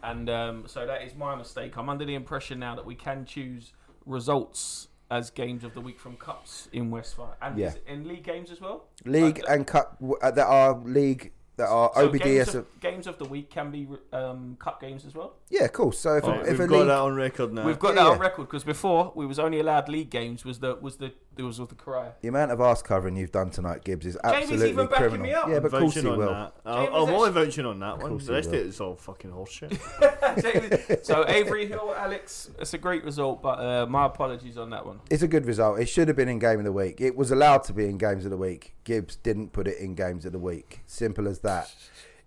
and 0.04 0.30
um, 0.30 0.64
so 0.68 0.86
that 0.86 1.02
is 1.02 1.16
my 1.16 1.34
mistake. 1.36 1.76
I'm 1.78 1.90
under 1.90 2.06
the 2.06 2.14
impression 2.14 2.60
now 2.60 2.76
that 2.76 2.86
we 2.86 2.94
can 2.94 3.26
choose 3.26 3.74
results 4.06 4.90
as 5.10 5.32
games 5.32 5.64
of 5.64 5.74
the 5.74 5.82
week 5.82 6.00
from 6.00 6.16
cups 6.18 6.70
in 6.72 6.92
Westford 6.92 7.30
and 7.42 7.58
Yeah. 7.58 7.74
in 7.88 8.08
league 8.08 8.24
games 8.24 8.52
as 8.52 8.62
well. 8.62 8.86
League 9.04 9.42
Uh, 9.48 9.54
and 9.54 9.66
cup 9.66 9.98
w- 10.00 10.20
uh, 10.22 10.30
that 10.30 10.46
are 10.46 10.78
league 10.84 11.32
that 11.58 11.68
are 11.68 11.92
So 11.96 12.08
OBDS. 12.10 12.24
games 12.24 12.48
of- 12.50 12.56
of, 12.56 12.80
games 12.80 13.08
of 13.08 13.18
the 13.18 13.26
week 13.26 13.50
can 13.50 13.72
be 13.72 13.88
um, 14.14 14.56
cup 14.60 14.80
games 14.80 15.06
as 15.06 15.14
well. 15.16 15.34
yeah, 15.50 15.68
cool. 15.68 15.92
So 15.92 16.16
if, 16.18 16.24
Oh, 16.24 16.32
a, 16.32 16.40
if 16.42 16.48
we've 16.52 16.60
a 16.62 16.68
got 16.68 16.78
league, 16.80 16.88
that 16.88 16.98
on 17.00 17.16
record 17.16 17.52
now. 17.54 17.66
We've 17.66 17.80
got 17.80 17.90
Yeah, 17.96 18.04
that 18.04 18.10
on 18.12 18.20
record 18.20 18.44
because 18.48 18.64
before 18.64 19.12
we 19.16 19.26
was 19.26 19.40
only 19.40 19.60
allowed 19.60 19.90
league 19.90 20.10
games. 20.12 20.46
Was 20.46 20.60
the 20.60 20.76
was 20.76 20.98
the 20.98 21.14
there 21.38 21.46
was 21.46 21.60
with 21.60 21.70
the 21.70 21.76
cry. 21.76 22.12
the 22.22 22.28
amount 22.28 22.52
of 22.52 22.60
arse 22.60 22.82
covering 22.82 23.16
you've 23.16 23.32
done 23.32 23.50
tonight, 23.50 23.84
Gibbs, 23.84 24.06
is 24.06 24.18
absolutely 24.24 24.70
even 24.70 24.88
backing 24.88 24.98
criminal. 25.10 25.26
me 25.28 25.34
up. 25.34 25.48
Yeah, 25.48 25.60
but 25.60 25.74
of 25.74 25.80
course 25.80 25.94
he 25.96 26.08
on 26.08 26.18
will. 26.18 26.28
that. 26.30 26.54
I'll, 26.66 26.86
James 26.86 26.90
I'm 26.96 27.04
is 27.04 27.10
only 27.10 27.28
actually- 27.30 27.46
vouching 27.46 27.66
on 27.66 27.80
that 27.80 27.98
one. 28.00 28.10
course 28.12 28.26
The 28.26 28.32
he 28.34 28.36
rest 28.36 28.48
of 28.48 28.52
will. 28.54 28.60
it 28.60 28.66
is 28.68 28.82
all 28.82 28.96
fucking 28.96 29.32
horseshit. 29.32 31.06
so 31.06 31.26
Avery 31.28 31.68
Hill, 31.68 31.94
Alex, 31.98 32.50
it's 32.60 32.74
a 32.74 32.78
great 32.78 33.04
result, 33.04 33.42
but 33.42 33.60
uh, 33.60 33.86
my 33.88 34.06
apologies 34.06 34.58
on 34.58 34.70
that 34.72 34.86
one. 34.86 35.00
It's 35.10 35.24
a 35.24 35.28
good 35.28 35.46
result. 35.46 35.80
It 35.80 35.88
should 35.88 36.08
have 36.08 36.18
been 36.18 36.30
in 36.30 36.40
game 36.40 36.60
of 36.60 36.66
the 36.66 36.72
week. 36.72 37.00
It 37.02 37.16
was 37.16 37.32
allowed 37.32 37.64
to 37.66 37.74
be 37.74 37.86
in 37.86 37.98
games 37.98 38.26
of 38.26 38.32
the 38.32 38.38
week. 38.38 38.76
Gibbs 38.84 39.16
didn't 39.16 39.54
put 39.54 39.68
it 39.68 39.78
in 39.78 39.96
games 39.96 40.26
of 40.26 40.32
the 40.32 40.40
week. 40.40 40.82
Simple 40.86 41.28
as 41.28 41.40
that. 41.40 41.74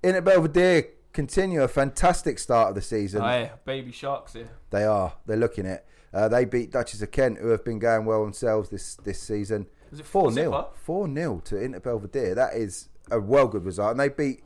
Inter 0.03 0.21
Belvedere, 0.21 0.87
continue 1.13 1.63
a 1.63 1.69
fantastic 1.69 2.39
start 2.39 2.71
of 2.71 2.75
the 2.75 2.83
season. 2.83 3.21
Aye, 3.23 3.51
baby 3.65 3.93
sharks 3.93 4.33
here. 4.35 4.49
They 4.71 4.85
are. 4.85 5.15
They're 5.27 5.37
looking 5.37 5.67
it. 5.67 5.85
Uh, 6.13 6.29
they 6.29 6.45
beat 6.45 6.71
Duchess 6.73 7.03
of 7.03 7.11
Kent, 7.11 7.39
who 7.39 7.49
have 7.49 7.65
been 7.65 7.79
going 7.79 8.05
well 8.05 8.23
themselves 8.25 8.69
this 8.69 8.97
this 8.97 9.21
season. 9.21 9.67
Was 9.91 10.01
it 10.01 10.07
Four 10.07 10.25
four 10.25 10.33
0? 10.33 10.71
Four 10.75 11.13
0 11.15 11.41
to 11.47 11.57
Inter 11.63 11.81
Belvedere. 11.81 12.35
That 12.35 12.55
is 12.55 12.89
a 13.11 13.21
well 13.21 13.47
good 13.49 13.65
result. 13.65 13.93
And 13.93 14.01
they 14.01 14.09
beat. 14.09 14.43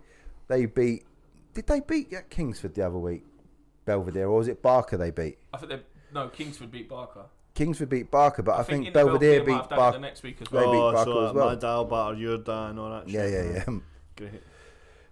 They 0.48 0.66
beat. 0.66 1.04
Did 1.54 1.66
they 1.66 1.80
beat 1.80 2.12
Kingsford 2.30 2.74
the 2.74 2.86
other 2.86 2.98
week? 2.98 3.24
Belvedere, 3.84 4.26
or 4.28 4.38
was 4.38 4.48
it 4.48 4.62
Barker 4.62 4.96
they 4.96 5.10
beat? 5.10 5.38
I 5.52 5.58
think 5.58 5.70
they 5.70 5.80
no 6.12 6.28
Kingsford 6.28 6.70
beat 6.70 6.88
Barker. 6.88 7.26
Kingsford 7.54 7.88
beat 7.88 8.10
Barker, 8.10 8.42
but 8.42 8.58
I, 8.58 8.62
think, 8.64 8.86
Inter 8.88 9.04
Belvedere 9.04 9.40
might 9.40 9.46
beat 9.46 9.52
have 9.54 9.68
done 9.68 9.76
it 9.78 9.80
Barker. 9.80 9.96
the 9.98 10.02
next 10.02 10.22
week 10.24 10.38
as 10.40 10.48
They 10.48 10.56
well. 10.56 10.72
beat 10.72 10.78
oh, 10.78 10.92
Barker 10.92 11.10
so 11.12 11.26
as 11.28 11.34
well. 11.34 11.46
my 11.50 11.54
dal 11.54 11.84
batter 11.84 12.16
your 12.16 12.38
dad 12.38 12.70
and 12.70 12.78
all 12.80 12.90
that 12.90 13.08
Yeah, 13.08 13.20
shit. 13.22 13.46
yeah, 13.46 13.64
yeah. 13.68 13.78
Great. 14.16 14.42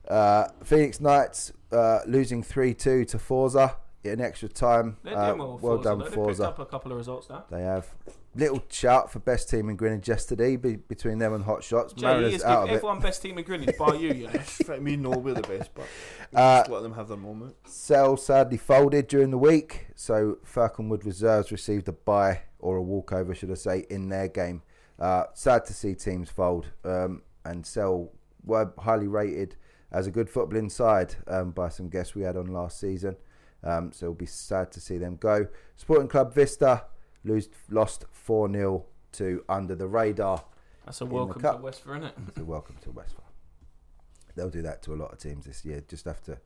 Uh, 0.08 0.48
Phoenix 0.64 1.00
Knights 1.00 1.52
uh, 1.70 2.00
losing 2.06 2.42
3 2.42 2.74
2 2.74 3.04
to 3.04 3.18
Forza 3.18 3.76
in 4.04 4.20
extra 4.20 4.48
time. 4.48 4.96
They're 5.02 5.16
Uh, 5.16 5.26
doing 5.28 5.38
well. 5.38 5.48
well 5.48 5.58
Forza, 5.58 5.82
done, 5.84 5.98
though. 5.98 6.04
They 6.04 6.10
picked 6.10 6.14
Forza. 6.16 6.48
up 6.48 6.58
a 6.58 6.66
couple 6.66 6.90
of 6.92 6.98
results 6.98 7.28
now. 7.28 7.44
They 7.50 7.62
have. 7.62 7.88
Little 8.34 8.62
shout 8.70 9.12
for 9.12 9.18
best 9.18 9.50
team 9.50 9.68
in 9.68 9.76
Greenwich 9.76 10.08
yesterday 10.08 10.56
be, 10.56 10.76
between 10.76 11.18
them 11.18 11.34
and 11.34 11.44
Hot 11.44 11.62
Shots. 11.62 11.92
Jay 11.92 12.06
Mariners 12.06 12.34
is 12.36 12.42
out 12.44 12.60
give 12.60 12.62
of 12.62 12.68
it. 12.70 12.76
everyone 12.76 13.00
best 13.00 13.20
team 13.20 13.36
in 13.36 13.44
Greenwich, 13.44 13.76
bar 13.76 13.94
you, 13.94 14.14
you 14.14 14.28
know. 14.28 14.76
Me 14.80 14.96
know 14.96 15.10
we're 15.10 15.34
the 15.34 15.42
best, 15.42 15.70
but 15.74 15.84
Uh, 16.34 16.60
just 16.60 16.70
let 16.70 16.82
them 16.82 16.94
have 16.94 17.08
their 17.08 17.18
moment. 17.18 17.54
Cell 17.66 18.16
sadly 18.16 18.56
folded 18.56 19.06
during 19.06 19.30
the 19.30 19.36
week, 19.38 19.88
so 19.94 20.38
Falconwood 20.46 21.04
Reserves 21.04 21.52
received 21.52 21.86
a 21.88 21.92
bye 21.92 22.40
or 22.58 22.78
a 22.78 22.82
walkover, 22.82 23.34
should 23.34 23.50
I 23.50 23.54
say, 23.54 23.84
in 23.90 24.08
their 24.08 24.28
game. 24.28 24.62
Uh, 24.98 25.24
sad 25.34 25.66
to 25.66 25.74
see 25.74 25.94
teams 25.94 26.30
fold, 26.30 26.68
um, 26.86 27.20
and 27.44 27.66
Cell 27.66 28.12
were 28.44 28.72
highly 28.78 29.08
rated 29.08 29.56
as 29.90 30.06
a 30.06 30.10
good 30.10 30.28
footballing 30.30 30.70
side 30.70 31.16
um, 31.26 31.50
by 31.50 31.68
some 31.68 31.90
guests 31.90 32.14
we 32.14 32.22
had 32.22 32.38
on 32.38 32.46
last 32.46 32.80
season. 32.80 33.16
Um, 33.64 33.92
so 33.92 34.06
it'll 34.06 34.14
be 34.14 34.26
sad 34.26 34.72
to 34.72 34.80
see 34.80 34.98
them 34.98 35.16
go. 35.16 35.46
Sporting 35.76 36.08
Club 36.08 36.34
Vista 36.34 36.84
lose, 37.24 37.48
lost 37.70 38.04
4 38.10 38.50
0 38.52 38.84
to 39.12 39.44
Under 39.48 39.74
the 39.74 39.86
Radar. 39.86 40.44
That's 40.84 41.00
a 41.00 41.06
welcome 41.06 41.42
to. 41.42 41.56
Westford, 41.62 41.98
isn't 41.98 42.08
it? 42.08 42.34
So 42.36 42.44
welcome 42.44 42.76
to 42.82 42.90
Westford. 42.90 43.24
They'll 44.34 44.50
do 44.50 44.62
that 44.62 44.82
to 44.82 44.94
a 44.94 44.96
lot 44.96 45.12
of 45.12 45.18
teams 45.18 45.44
this 45.44 45.64
year. 45.64 45.82
Just 45.86 46.06
have 46.06 46.22
to, 46.24 46.38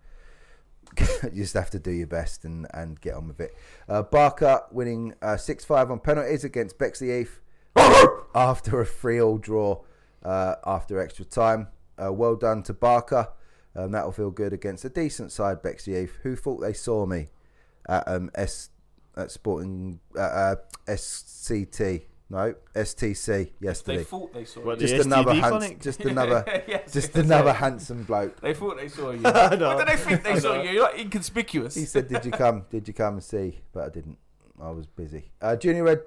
just 1.35 1.55
have 1.55 1.71
to 1.71 1.79
do 1.79 1.91
your 1.91 2.07
best 2.07 2.45
and, 2.45 2.67
and 2.75 3.01
get 3.01 3.15
on 3.15 3.29
with 3.29 3.41
it. 3.41 3.55
Uh, 3.89 4.03
Barker 4.03 4.63
winning 4.71 5.15
uh, 5.23 5.37
six 5.37 5.65
five 5.65 5.91
on 5.91 6.01
penalties 6.01 6.45
against 6.45 6.79
Bexley 6.79 7.17
Heath 7.19 7.41
after 8.35 8.81
a 8.81 8.85
three 8.87 9.21
all 9.21 9.39
draw 9.39 9.83
uh, 10.23 10.57
after 10.67 11.01
extra 11.01 11.25
time. 11.25 11.69
Uh, 12.03 12.13
well 12.13 12.37
done 12.37 12.63
to 12.65 12.75
Barker. 12.75 13.29
Um, 13.77 13.93
that'll 13.93 14.13
feel 14.13 14.31
good 14.31 14.53
against 14.53 14.85
a 14.85 14.89
decent 14.89 15.33
side 15.33 15.63
Bexley 15.63 15.95
Heath, 15.95 16.19
who 16.23 16.35
thought 16.35 16.61
they 16.61 16.73
saw 16.73 17.05
me 17.07 17.29
at 17.89 18.07
um, 18.09 18.31
S 18.35 18.71
at 19.17 19.31
Sporting 19.31 20.01
uh, 20.17 20.21
uh, 20.21 20.57
SCT 20.89 22.03
no 22.29 22.55
STC 22.75 23.51
yesterday. 23.61 23.99
They 23.99 24.05
thought 24.05 24.35
they 24.35 24.45
saw 24.45 24.61
What, 24.61 24.81
you. 24.81 24.87
the 24.89 24.97
just 24.97 25.07
another 25.07 25.33
STD 25.33 25.61
hands, 25.61 25.77
just 25.85 26.01
another 26.01 26.45
Yes, 26.67 26.93
just 26.93 27.15
yes, 27.15 27.25
another 27.25 27.51
yes. 27.51 27.57
handsome 27.59 28.03
bloke. 28.03 28.41
They 28.41 28.55
thought 28.55 28.77
they 28.79 28.89
saw 28.89 29.11
you. 29.13 29.21
I 29.25 29.55
know. 29.55 29.77
What 29.77 29.87
do 29.87 29.93
they 29.93 29.97
think 29.97 30.25
they 30.25 30.41
saw 30.41 30.61
you? 30.61 30.71
You're 30.71 30.83
like 30.83 30.99
inconspicuous. 30.99 31.75
He 31.77 31.85
said, 31.85 32.09
"Did 32.09 32.25
you 32.25 32.33
come? 32.33 32.65
Did 32.71 32.89
you 32.89 32.95
come 32.95 33.15
and 33.15 33.23
see?" 33.23 33.61
But 33.73 33.85
I 33.85 33.89
didn't. 33.91 34.19
I 34.61 34.71
was 34.71 34.87
busy. 34.87 35.31
Uh, 35.41 35.55
Junior 35.55 35.85
Red 35.85 36.01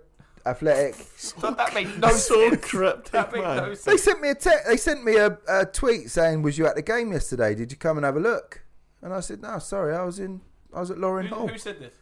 Athletic. 0.45 0.95
That, 1.41 1.57
that 1.57 1.73
made 1.73 1.99
no 1.99 2.09
so 2.11 2.49
sense. 2.49 2.65
cryptic, 2.65 3.11
That 3.11 3.31
made 3.33 3.41
man. 3.43 3.57
no 3.57 3.75
They 3.75 3.97
sent 3.97 4.21
me 4.21 4.29
a 4.29 4.35
te- 4.35 4.49
they 4.67 4.77
sent 4.77 5.03
me 5.03 5.17
a, 5.17 5.37
a 5.47 5.65
tweet 5.65 6.09
saying, 6.09 6.41
"Was 6.41 6.57
you 6.57 6.65
at 6.67 6.75
the 6.75 6.81
game 6.81 7.11
yesterday? 7.11 7.55
Did 7.55 7.71
you 7.71 7.77
come 7.77 7.97
and 7.97 8.05
have 8.05 8.15
a 8.15 8.19
look?" 8.19 8.63
And 9.01 9.13
I 9.13 9.19
said, 9.19 9.41
"No, 9.41 9.59
sorry, 9.59 9.95
I 9.95 10.03
was 10.03 10.19
in. 10.19 10.41
I 10.73 10.79
was 10.79 10.91
at 10.91 10.97
Lauren 10.97 11.27
Who, 11.27 11.35
Hall, 11.35 11.47
who 11.47 11.57
said 11.57 11.79
this? 11.79 11.93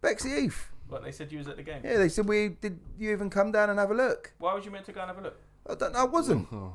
Bexley 0.00 0.40
Heath." 0.42 0.70
What 0.88 1.02
they 1.02 1.10
said 1.12 1.32
you 1.32 1.38
was 1.38 1.48
at 1.48 1.56
the 1.56 1.62
game. 1.62 1.80
Yeah, 1.84 1.96
they 1.98 2.08
said, 2.08 2.28
"We 2.28 2.50
did. 2.50 2.78
You 2.98 3.12
even 3.12 3.28
come 3.30 3.50
down 3.52 3.70
and 3.70 3.78
have 3.78 3.90
a 3.90 3.94
look?" 3.94 4.32
Why 4.38 4.54
was 4.54 4.64
you 4.64 4.70
meant 4.70 4.86
to 4.86 4.92
go 4.92 5.00
and 5.00 5.08
have 5.08 5.18
a 5.18 5.22
look? 5.22 5.40
I 5.68 5.74
don't. 5.74 5.94
I 5.96 6.04
wasn't. 6.04 6.48
Oh. 6.52 6.72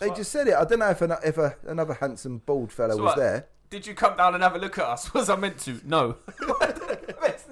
They 0.00 0.08
So- 0.08 0.14
just 0.16 0.32
said 0.32 0.48
it. 0.48 0.54
I 0.54 0.64
don't 0.64 0.80
know 0.80 0.90
if 0.90 1.00
an, 1.02 1.12
if 1.24 1.38
a, 1.38 1.54
another 1.66 1.94
handsome 1.94 2.38
bald 2.38 2.72
fellow 2.72 2.96
So 2.96 3.02
was 3.02 3.10
what? 3.10 3.16
there. 3.18 3.46
Did 3.70 3.86
you 3.86 3.94
come 3.94 4.16
down 4.16 4.34
and 4.34 4.42
have 4.42 4.54
a 4.56 4.58
look 4.58 4.76
at 4.78 4.84
us? 4.84 5.14
Was 5.14 5.30
I 5.30 5.36
meant 5.36 5.58
to? 5.60 5.80
No. 5.84 6.16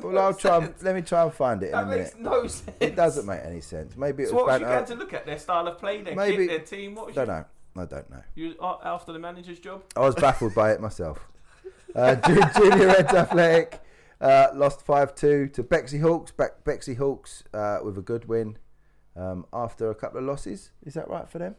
Well, 0.03 0.19
I'll 0.19 0.35
try. 0.35 0.57
And, 0.59 0.75
let 0.83 0.95
me 0.95 1.03
try 1.03 1.23
and 1.25 1.33
find 1.33 1.63
it 1.63 1.69
in 1.69 1.75
a 1.75 1.77
That 1.85 1.87
makes 1.89 2.17
no 2.17 2.47
sense. 2.47 2.77
It 2.81 2.97
doesn't 2.97 3.27
make 3.27 3.41
any 3.45 3.61
sense. 3.61 3.97
Maybe 3.97 4.25
it 4.25 4.29
So 4.29 4.35
was 4.37 4.43
what 4.45 4.53
was 4.53 4.61
you 4.61 4.67
going 4.67 4.85
to 4.87 4.95
look 4.95 5.15
at? 5.15 5.27
Their 5.27 5.39
style 5.39 5.67
of 5.69 5.79
play, 5.79 6.03
their 6.03 6.15
Maybe- 6.15 6.47
kit, 6.47 6.69
their 6.69 6.79
team. 6.79 6.95
What 6.95 7.07
was 7.07 7.17
I 7.19 7.25
don't 7.25 7.37
know. 7.37 7.45
I 7.83 7.85
don't 7.87 8.11
know. 8.11 8.23
You 8.35 8.55
uh, 8.61 8.77
after 8.85 9.13
the 9.13 9.19
manager's 9.19 9.59
job? 9.61 9.83
I 9.97 10.01
was 10.01 10.15
baffled 10.17 10.55
by 10.55 10.73
it 10.73 10.81
myself. 10.81 11.19
Uh, 11.95 12.15
Junior 12.57 12.87
Reds 12.89 13.13
Athletic 13.15 13.81
uh, 14.21 14.49
lost 14.55 14.83
5 14.83 15.15
2 15.15 15.49
to 15.49 15.63
Bexley 15.63 15.99
Hawks. 16.01 16.33
Be- 16.33 16.45
Bexley 16.65 16.95
Hawks 16.97 17.45
uh, 17.55 17.79
with 17.85 17.97
a 17.97 18.03
good 18.03 18.27
win 18.29 18.59
um, 19.17 19.47
after 19.53 19.89
a 19.91 19.95
couple 19.95 20.19
of 20.19 20.25
losses. 20.25 20.71
Is 20.85 20.95
that 20.95 21.09
right 21.09 21.29
for 21.29 21.39
them? 21.39 21.55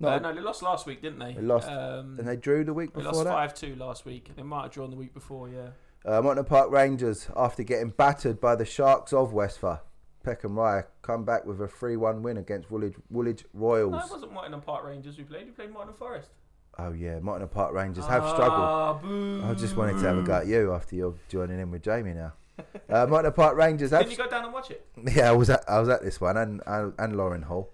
No. 0.00 0.08
Uh, 0.10 0.18
no, 0.20 0.32
they 0.32 0.40
lost 0.40 0.62
last 0.62 0.86
week, 0.86 1.02
didn't 1.02 1.18
they? 1.18 1.32
They 1.32 1.42
lost, 1.42 1.68
Um, 1.68 2.16
And 2.20 2.28
they 2.28 2.36
drew 2.36 2.62
the 2.62 2.72
week 2.72 2.92
before. 2.92 3.10
they 3.12 3.18
lost 3.18 3.28
five 3.28 3.54
two 3.54 3.74
last 3.74 4.04
week. 4.04 4.30
They 4.36 4.44
might 4.44 4.62
have 4.62 4.70
drawn 4.70 4.90
the 4.90 4.96
week 4.96 5.12
before. 5.12 5.48
Yeah. 5.48 5.70
Uh, 6.04 6.42
Park 6.44 6.70
Rangers, 6.70 7.28
after 7.36 7.62
getting 7.62 7.90
battered 7.90 8.40
by 8.40 8.54
the 8.54 8.64
Sharks 8.64 9.12
of 9.12 9.32
Westford, 9.32 9.80
Peckham 10.22 10.58
Rye 10.58 10.84
come 11.02 11.24
back 11.24 11.44
with 11.44 11.60
a 11.60 11.68
3 11.68 11.96
1 11.96 12.22
win 12.22 12.36
against 12.36 12.70
Woolwich, 12.70 12.94
Woolwich 13.10 13.44
Royals. 13.52 13.92
No, 13.92 13.98
it 13.98 14.10
wasn't 14.10 14.32
Morton 14.32 14.60
Park 14.60 14.84
Rangers 14.84 15.16
we 15.16 15.24
played. 15.24 15.46
We 15.46 15.52
played 15.52 15.70
Morton 15.70 15.94
Forest. 15.94 16.30
Oh, 16.78 16.92
yeah, 16.92 17.18
Monton 17.18 17.48
Park 17.48 17.74
Rangers 17.74 18.06
have 18.06 18.28
struggled. 18.28 18.60
Ah, 18.60 18.94
boo. 18.94 19.42
I 19.44 19.54
just 19.54 19.76
wanted 19.76 19.94
to 20.00 20.06
have 20.06 20.18
a 20.18 20.22
go 20.22 20.34
at 20.34 20.46
you 20.46 20.72
after 20.72 20.94
you're 20.94 21.14
joining 21.28 21.58
in 21.58 21.70
with 21.70 21.82
Jamie 21.82 22.14
now. 22.14 22.32
Uh, 22.90 23.06
Monton 23.06 23.32
Park 23.32 23.56
Rangers 23.56 23.92
have 23.92 24.02
Did 24.02 24.10
you 24.10 24.16
go 24.16 24.28
down 24.28 24.44
and 24.44 24.52
watch 24.52 24.70
it? 24.72 24.84
Yeah, 25.14 25.28
I 25.28 25.32
was 25.32 25.48
at 25.48 25.62
I 25.68 25.78
was 25.78 25.88
at 25.88 26.02
this 26.02 26.20
one 26.20 26.36
and 26.36 26.60
and, 26.66 26.92
and 26.98 27.16
Lauren 27.16 27.42
Hall. 27.42 27.70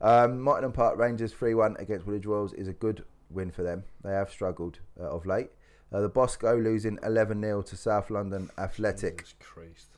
Um, 0.00 0.40
Martin 0.40 0.70
Park 0.70 0.96
Rangers 0.96 1.32
three 1.32 1.54
one 1.54 1.74
against 1.80 2.06
Woolwich 2.06 2.24
Royals 2.24 2.52
is 2.52 2.68
a 2.68 2.72
good 2.72 3.04
win 3.30 3.50
for 3.50 3.64
them. 3.64 3.82
They 4.04 4.12
have 4.12 4.30
struggled 4.30 4.78
uh, 5.00 5.10
of 5.10 5.26
late. 5.26 5.50
Uh, 5.92 6.00
the 6.00 6.08
Bosco 6.08 6.56
losing 6.56 6.98
eleven 7.02 7.40
0 7.40 7.62
to 7.62 7.76
South 7.76 8.10
London 8.10 8.50
Athletic. 8.58 9.18
Jesus 9.24 9.34
Christ. 9.40 9.88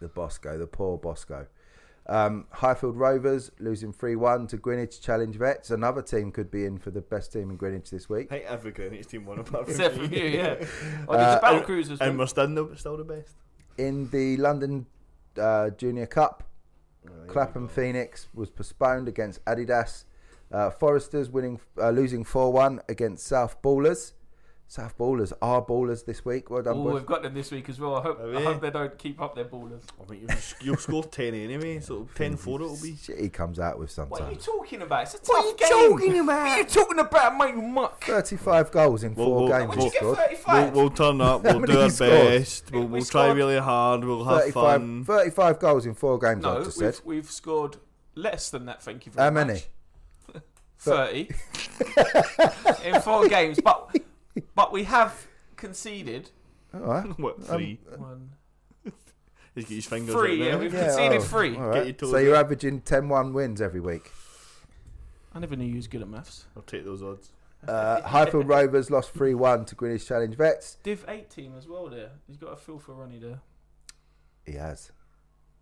The 0.00 0.08
Bosco, 0.08 0.58
the 0.58 0.66
poor 0.66 0.98
Bosco. 0.98 1.46
Um, 2.08 2.46
Highfield 2.50 2.96
Rovers 2.96 3.50
losing 3.58 3.92
three 3.92 4.14
one 4.16 4.46
to 4.48 4.56
Greenwich 4.56 5.00
Challenge 5.00 5.34
Vets. 5.36 5.70
Another 5.70 6.02
team 6.02 6.30
could 6.30 6.50
be 6.50 6.64
in 6.64 6.78
for 6.78 6.90
the 6.90 7.00
best 7.00 7.32
team 7.32 7.50
in 7.50 7.56
Greenwich 7.56 7.90
this 7.90 8.08
week. 8.08 8.26
I 8.30 8.38
think 8.38 8.50
every 8.50 8.70
Greenwich 8.72 9.08
team 9.08 9.24
won 9.24 9.38
apart 9.40 9.64
from 9.64 9.70
Except 9.70 9.96
from 9.96 10.12
you, 10.12 10.24
yeah. 10.24 10.54
Oh, 11.08 11.14
Uh, 11.14 11.30
did 11.30 11.36
the 11.36 11.40
Battle 11.40 11.56
and- 11.58 11.64
Cruisers 11.66 12.00
And 12.00 12.10
win? 12.10 12.18
we're 12.18 12.26
still 12.26 12.46
the, 12.48 12.76
still 12.76 12.96
the 12.96 13.04
best. 13.04 13.34
In 13.78 14.08
the 14.10 14.36
London 14.36 14.86
uh, 15.40 15.70
Junior 15.70 16.06
Cup, 16.06 16.44
Oh, 17.08 17.12
Clapham. 17.28 17.68
Phoenix 17.68 18.28
was 18.34 18.50
postponed 18.50 19.06
against 19.08 19.44
Adidas. 19.44 20.04
Uh, 20.52 20.70
Foresters 20.70 21.28
winning, 21.30 21.58
uh, 21.80 21.90
losing 21.90 22.24
four 22.24 22.52
one 22.52 22.80
against 22.88 23.26
South 23.26 23.60
Ballers. 23.62 24.12
South 24.68 24.98
Ballers 24.98 25.32
are 25.40 25.62
ballers 25.64 26.04
this 26.04 26.24
week. 26.24 26.50
Well 26.50 26.60
done, 26.60 26.78
Oh, 26.78 26.82
boys. 26.84 26.94
we've 26.94 27.06
got 27.06 27.22
them 27.22 27.34
this 27.34 27.52
week 27.52 27.68
as 27.68 27.78
well. 27.78 27.96
I 27.96 28.02
hope, 28.02 28.20
I 28.20 28.42
hope 28.42 28.60
they 28.60 28.70
don't 28.70 28.98
keep 28.98 29.20
up 29.22 29.36
their 29.36 29.44
ballers. 29.44 29.82
I 30.04 30.10
mean, 30.10 30.22
you'll, 30.28 30.38
you'll 30.60 30.76
score 30.76 31.04
10 31.10 31.34
anyway, 31.34 31.78
so 31.78 32.08
10 32.16 32.36
4 32.36 32.62
it'll 32.62 32.76
be. 32.82 32.96
Shit, 32.96 33.18
he 33.20 33.28
comes 33.28 33.60
out 33.60 33.78
with 33.78 33.92
something. 33.92 34.10
What 34.10 34.22
are 34.22 34.30
you 34.32 34.36
talking 34.38 34.82
about? 34.82 35.04
It's 35.04 35.14
a 35.14 35.18
tough 35.18 35.28
What 35.28 35.44
are 35.44 35.48
you 35.48 35.56
game. 35.56 35.98
talking 35.98 36.18
about? 36.18 36.26
What 36.42 36.48
are 36.48 36.58
you 36.58 36.64
talking 36.64 36.98
about, 36.98 37.36
mate? 37.38 37.54
You 37.54 37.62
muck. 37.62 38.02
Thirty-five 38.04 38.70
goals 38.72 39.04
in 39.04 39.14
Well, 39.14 39.26
four 39.26 39.48
well, 39.48 39.58
games. 39.60 39.68
When 39.68 39.78
he 39.78 39.84
did 39.84 39.92
you 39.94 39.98
scored. 40.00 40.16
get 40.16 40.26
35? 40.30 40.72
We'll, 40.74 40.82
we'll 40.82 40.90
turn 40.90 41.20
up, 41.20 41.42
we'll 41.44 41.60
many 41.60 41.72
do 41.72 41.78
our 41.78 41.84
he 41.84 41.90
scored? 41.90 42.10
best, 42.10 42.72
we'll, 42.72 42.80
We 42.82 42.86
we'll 42.88 43.00
try 43.02 43.24
scored- 43.26 43.36
really 43.36 43.58
hard, 43.58 44.04
we'll 44.04 44.24
have 44.24 44.40
35, 44.40 44.52
fun. 44.80 45.04
35 45.04 45.58
goals 45.60 45.86
in 45.86 45.94
four 45.94 46.18
games. 46.18 46.42
no, 46.42 46.58
I've 46.58 46.64
just 46.64 46.80
we've, 46.82 46.94
said. 46.94 47.04
we've 47.06 47.30
scored 47.30 47.76
less 48.16 48.50
than 48.50 48.66
that, 48.66 48.82
thank 48.82 49.06
you 49.06 49.12
very 49.12 49.24
How 49.26 49.30
much. 49.30 49.46
many? 49.46 49.60
30 50.78 51.28
in 52.84 53.00
four 53.00 53.28
games. 53.28 53.58
But 53.64 53.96
but 54.54 54.72
we 54.72 54.84
have 54.84 55.26
conceded 55.56 56.30
All 56.74 56.80
right. 56.80 57.06
What, 57.18 57.42
three? 57.44 57.80
one. 57.96 58.30
He's 59.54 59.64
got 59.64 59.70
his 59.72 59.86
fingers 59.86 60.14
Three, 60.14 60.44
yeah, 60.46 60.56
we've 60.56 60.72
Yeah, 60.74 60.86
conceded 60.86 61.18
oh, 61.18 61.24
three. 61.24 61.56
all 61.56 61.72
Get 61.72 61.78
right. 61.78 61.84
your 61.86 61.92
toes 61.94 62.10
So 62.10 62.18
you're 62.18 62.36
out. 62.36 62.44
averaging 62.44 62.82
10-1 62.82 63.32
wins 63.32 63.60
every 63.62 63.80
week. 63.80 64.10
I 65.34 65.38
never 65.38 65.56
knew 65.56 65.66
you 65.66 65.76
was 65.76 65.86
good 65.88 66.02
at 66.02 66.08
maths. 66.08 66.44
I'll 66.56 66.62
take 66.62 66.84
those 66.84 67.02
odds. 67.02 67.30
Uh, 67.66 68.00
Highfield 68.02 68.46
Rovers 68.48 68.90
lost 68.90 69.12
3-1 69.14 69.66
to 69.68 69.74
Greenwich 69.74 70.06
Challenge 70.06 70.34
Vets. 70.36 70.76
Div 70.82 71.04
8 71.08 71.30
team 71.30 71.54
as 71.56 71.66
well 71.66 71.88
there. 71.88 72.10
He's 72.26 72.36
got 72.36 72.52
a 72.52 72.56
feel 72.56 72.78
for 72.78 72.92
Ronnie 72.92 73.18
there. 73.18 73.40
He 74.44 74.52
has. 74.52 74.92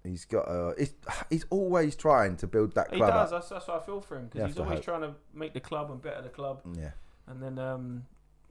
He's 0.02 0.24
got 0.26 0.42
a. 0.42 0.74
He's, 0.78 0.92
he's 1.30 1.46
always 1.48 1.96
trying 1.96 2.36
to 2.38 2.46
build 2.46 2.74
that 2.74 2.88
club. 2.88 2.94
He 2.94 2.98
club 2.98 3.10
does. 3.14 3.32
up. 3.32 3.40
That's, 3.40 3.48
that's 3.48 3.68
what 3.68 3.82
I 3.82 3.86
feel 3.86 4.00
for 4.02 4.16
him 4.18 4.24
You 4.24 4.28
because 4.28 4.40
have 4.40 4.48
he's 4.48 4.56
to 4.56 4.62
always 4.62 4.76
hope. 4.78 4.84
trying 4.84 5.00
to 5.02 5.14
make 5.32 5.54
the 5.54 5.60
club 5.60 5.90
and 5.90 6.02
better 6.02 6.20
the 6.20 6.28
club. 6.28 6.60
Yeah. 6.76 6.90
And 7.26 7.42
then, 7.42 7.58
um, 7.58 8.04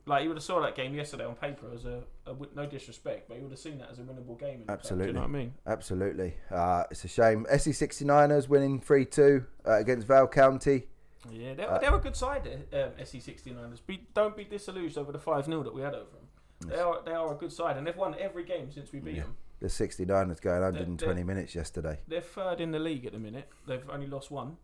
like 0.05 0.23
you 0.23 0.29
would 0.29 0.37
have 0.37 0.43
saw 0.43 0.59
that 0.61 0.75
game 0.75 0.93
yesterday 0.93 1.25
on 1.25 1.35
paper 1.35 1.67
as 1.73 1.85
a, 1.85 2.01
a 2.27 2.35
no 2.55 2.65
disrespect, 2.65 3.27
but 3.29 3.37
you 3.37 3.43
would 3.43 3.51
have 3.51 3.59
seen 3.59 3.77
that 3.77 3.89
as 3.91 3.99
a 3.99 4.01
winnable 4.01 4.37
game. 4.39 4.55
In 4.55 4.59
the 4.61 4.65
club, 4.65 4.67
do 4.67 4.73
Absolutely. 4.81 5.07
you 5.07 5.13
know 5.13 5.19
what 5.21 5.29
I 5.29 5.31
mean? 5.31 5.53
Absolutely. 5.65 6.33
Uh, 6.51 6.83
it's 6.91 7.03
a 7.05 7.07
shame. 7.07 7.45
SE 7.49 7.71
69ers 7.71 8.47
winning 8.49 8.79
3 8.81 9.05
2 9.05 9.45
uh, 9.65 9.71
against 9.77 10.07
Vale 10.07 10.27
County. 10.27 10.87
Yeah, 11.31 11.53
they're, 11.53 11.71
Uh, 11.71 11.79
they're 11.79 11.95
a 11.95 11.99
good 11.99 12.15
side. 12.17 12.43
there, 12.71 12.85
Um, 12.87 12.91
SE 12.99 13.19
69ers. 13.19 13.79
Be, 13.87 14.05
don't 14.13 14.35
be 14.35 14.43
disillusioned 14.43 14.97
over 14.97 15.11
the 15.13 15.19
five 15.19 15.45
0 15.45 15.63
that 15.63 15.73
we 15.73 15.81
had 15.81 15.93
over 15.95 16.09
them. 16.11 16.69
They 16.69 16.79
are 16.79 17.01
they 17.03 17.11
are 17.13 17.31
a 17.33 17.35
good 17.37 17.51
side, 17.51 17.77
and 17.77 17.85
they've 17.87 17.95
won 17.95 18.15
every 18.19 18.43
game 18.43 18.71
since 18.71 18.91
we 18.91 18.99
beat 18.99 19.15
Yeah. 19.15 19.23
them. 19.23 19.37
The 19.59 19.67
69ers 19.69 20.41
going 20.41 20.61
120 20.61 21.15
They're- 21.15 21.25
minutes 21.25 21.55
yesterday. 21.55 21.99
They're 22.07 22.19
third 22.21 22.59
in 22.59 22.71
the 22.71 22.79
league 22.79 23.05
at 23.05 23.13
the 23.13 23.19
minute. 23.19 23.47
They've 23.65 23.89
only 23.89 24.07
lost 24.07 24.29
one 24.31 24.57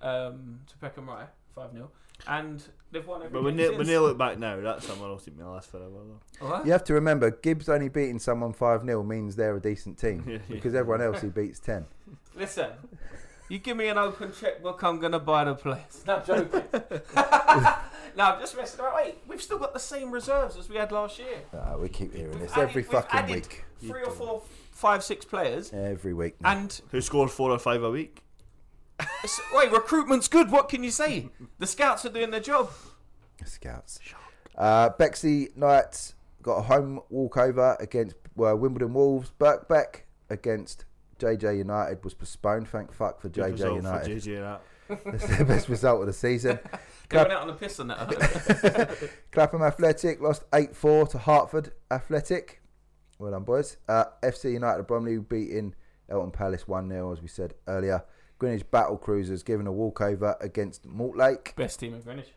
um, 0.00 0.60
to 0.66 0.76
Peckham 0.78 1.08
Rye, 1.08 1.26
five 1.54 1.72
0 1.72 1.90
and 2.26 2.62
they've 2.90 3.06
won 3.06 3.20
every 3.22 3.32
But 3.32 3.44
when 3.44 3.54
game 3.54 3.58
they, 3.58 3.64
since. 3.68 3.78
when 3.78 3.86
they 3.86 3.98
look 3.98 4.18
back 4.18 4.38
now, 4.38 4.60
that's 4.60 4.86
someone 4.86 5.10
else 5.10 5.28
in 5.28 5.38
my 5.38 5.44
last 5.46 5.70
forever. 5.70 5.88
Though. 6.40 6.46
What? 6.46 6.66
You 6.66 6.72
have 6.72 6.82
to 6.84 6.94
remember, 6.94 7.30
Gibbs 7.30 7.68
only 7.68 7.88
beating 7.88 8.18
someone 8.18 8.52
5 8.52 8.84
0 8.84 9.02
means 9.04 9.36
they're 9.36 9.56
a 9.56 9.60
decent 9.60 9.98
team 9.98 10.24
Yeah, 10.26 10.34
yeah. 10.34 10.40
because 10.48 10.74
everyone 10.74 11.00
else 11.02 11.20
he 11.22 11.28
beats 11.28 11.60
10. 11.60 11.86
Listen, 12.34 12.70
you 13.48 13.58
give 13.58 13.76
me 13.76 13.86
an 13.88 13.98
open 13.98 14.32
checkbook, 14.32 14.82
I'm 14.82 14.98
gonna 14.98 15.20
buy 15.20 15.44
the 15.44 15.54
place. 15.54 16.02
No, 16.06 16.16
I'm 16.16 16.24
joking. 16.24 16.62
no, 18.16 18.24
I'm 18.24 18.40
just 18.40 18.56
messing 18.56 18.80
around. 18.80 18.96
Wait, 18.96 19.18
we've 19.28 19.40
still 19.42 19.58
got 19.58 19.72
the 19.72 19.78
same 19.80 20.10
reserves 20.10 20.56
as 20.56 20.68
we 20.68 20.76
had 20.76 20.90
last 20.92 21.18
year. 21.18 21.38
Uh, 21.52 21.76
we 21.78 21.88
keep 21.88 22.12
hearing 22.14 22.30
We've 22.32 22.40
this 22.40 22.52
added- 22.52 22.62
every 22.70 22.82
we've 22.82 22.90
fucking 22.90 23.18
added 23.20 23.34
week. 23.34 23.64
Three 23.80 24.02
or 24.02 24.10
four, 24.10 24.42
five, 24.72 25.04
six 25.04 25.24
players, 25.24 25.72
Every 25.72 26.12
week. 26.12 26.34
now. 26.40 26.50
and 26.58 26.80
Who 26.90 27.00
scores 27.00 27.30
four 27.30 27.50
or 27.52 27.58
five 27.60 27.82
a 27.84 27.90
week? 27.90 28.22
It's, 29.22 29.40
wait, 29.52 29.70
recruitment's 29.70 30.28
good. 30.28 30.50
What 30.50 30.68
can 30.68 30.82
you 30.84 30.90
say? 30.90 31.28
The 31.58 31.66
scouts 31.66 32.04
are 32.04 32.10
doing 32.10 32.30
their 32.30 32.40
job. 32.40 32.70
Scouts. 33.44 34.00
Uh, 34.56 34.90
Bexley 34.90 35.50
Knights 35.54 36.14
got 36.42 36.56
a 36.56 36.62
home 36.62 37.00
walkover 37.10 37.76
against 37.80 38.16
uh, 38.38 38.56
Wimbledon 38.56 38.94
Wolves. 38.94 39.32
Birkbeck 39.38 40.02
against 40.30 40.84
JJ 41.18 41.58
United 41.58 42.02
was 42.04 42.14
postponed. 42.14 42.68
Thank 42.68 42.92
fuck 42.92 43.20
for 43.20 43.28
Good 43.28 43.56
JJ 43.56 43.76
United. 43.76 44.22
For 44.22 44.28
JJ 44.28 44.40
that. 44.40 44.62
That's 45.04 45.38
the 45.38 45.44
best 45.44 45.68
result 45.68 46.00
of 46.00 46.06
the 46.06 46.12
season. 46.12 46.58
They 47.10 47.16
went 47.16 47.32
out 47.32 47.40
on 47.40 47.46
the 47.46 47.54
piss 47.54 47.80
on 47.80 47.88
that. 47.88 49.10
Clapham 49.32 49.62
Athletic 49.62 50.20
lost 50.20 50.44
8 50.52 50.76
4 50.76 51.06
to 51.06 51.16
Hartford 51.16 51.72
Athletic. 51.90 52.60
Well 53.18 53.30
done, 53.30 53.44
boys. 53.44 53.78
Uh, 53.88 54.04
FC 54.22 54.52
United 54.52 54.80
of 54.80 54.88
Bromley 54.88 55.16
beating 55.16 55.74
Eltham 56.10 56.30
Palace 56.30 56.68
1 56.68 56.90
0, 56.90 57.10
as 57.10 57.22
we 57.22 57.28
said 57.28 57.54
earlier. 57.66 58.04
Greenwich 58.38 58.70
Battle 58.70 58.96
Cruisers 58.96 59.42
given 59.42 59.66
a 59.66 59.72
walkover 59.72 60.36
against 60.40 60.86
Mortlake. 60.86 61.54
Best 61.56 61.80
team 61.80 61.94
in 61.94 62.00
Greenwich. 62.00 62.32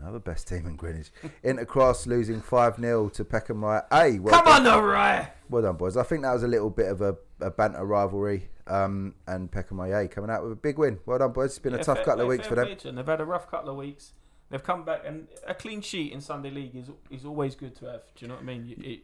Another 0.00 0.18
best 0.20 0.46
team 0.46 0.66
in 0.66 0.76
Greenwich. 0.76 1.10
Intercross 1.44 2.06
losing 2.06 2.40
5 2.40 2.76
0 2.76 3.08
to 3.08 3.24
Peckham 3.24 3.64
Rye. 3.64 3.82
Hey, 3.90 4.18
well 4.20 4.32
Come 4.34 4.44
done. 4.44 4.66
on, 4.66 4.78
O'Reilly. 4.78 5.26
Well 5.48 5.62
done, 5.62 5.76
boys. 5.76 5.96
I 5.96 6.02
think 6.04 6.22
that 6.22 6.32
was 6.32 6.44
a 6.44 6.48
little 6.48 6.70
bit 6.70 6.86
of 6.86 7.00
a, 7.00 7.16
a 7.40 7.50
banter 7.50 7.84
rivalry. 7.84 8.48
Um, 8.68 9.14
and 9.26 9.50
Peckham 9.50 9.80
Rye 9.80 10.06
coming 10.06 10.30
out 10.30 10.42
with 10.44 10.52
a 10.52 10.56
big 10.56 10.78
win. 10.78 10.98
Well 11.06 11.18
done, 11.18 11.32
boys. 11.32 11.50
It's 11.50 11.58
been 11.58 11.74
a 11.74 11.82
tough 11.82 11.98
fair 11.98 12.04
couple 12.04 12.20
of 12.22 12.28
weeks 12.28 12.46
for 12.46 12.54
them. 12.54 12.68
They've 12.96 13.06
had 13.06 13.20
a 13.20 13.24
rough 13.24 13.50
couple 13.50 13.70
of 13.70 13.76
weeks. 13.76 14.12
They've 14.50 14.62
come 14.62 14.84
back, 14.84 15.02
and 15.04 15.26
a 15.46 15.54
clean 15.54 15.80
sheet 15.80 16.12
in 16.12 16.20
Sunday 16.20 16.50
League 16.50 16.74
is 16.76 16.90
is 17.10 17.24
always 17.24 17.54
good 17.54 17.74
to 17.76 17.86
have. 17.86 18.02
Do 18.14 18.24
you 18.24 18.28
know 18.28 18.34
what 18.34 18.42
I 18.42 18.46
mean? 18.46 18.74
It, 18.78 19.00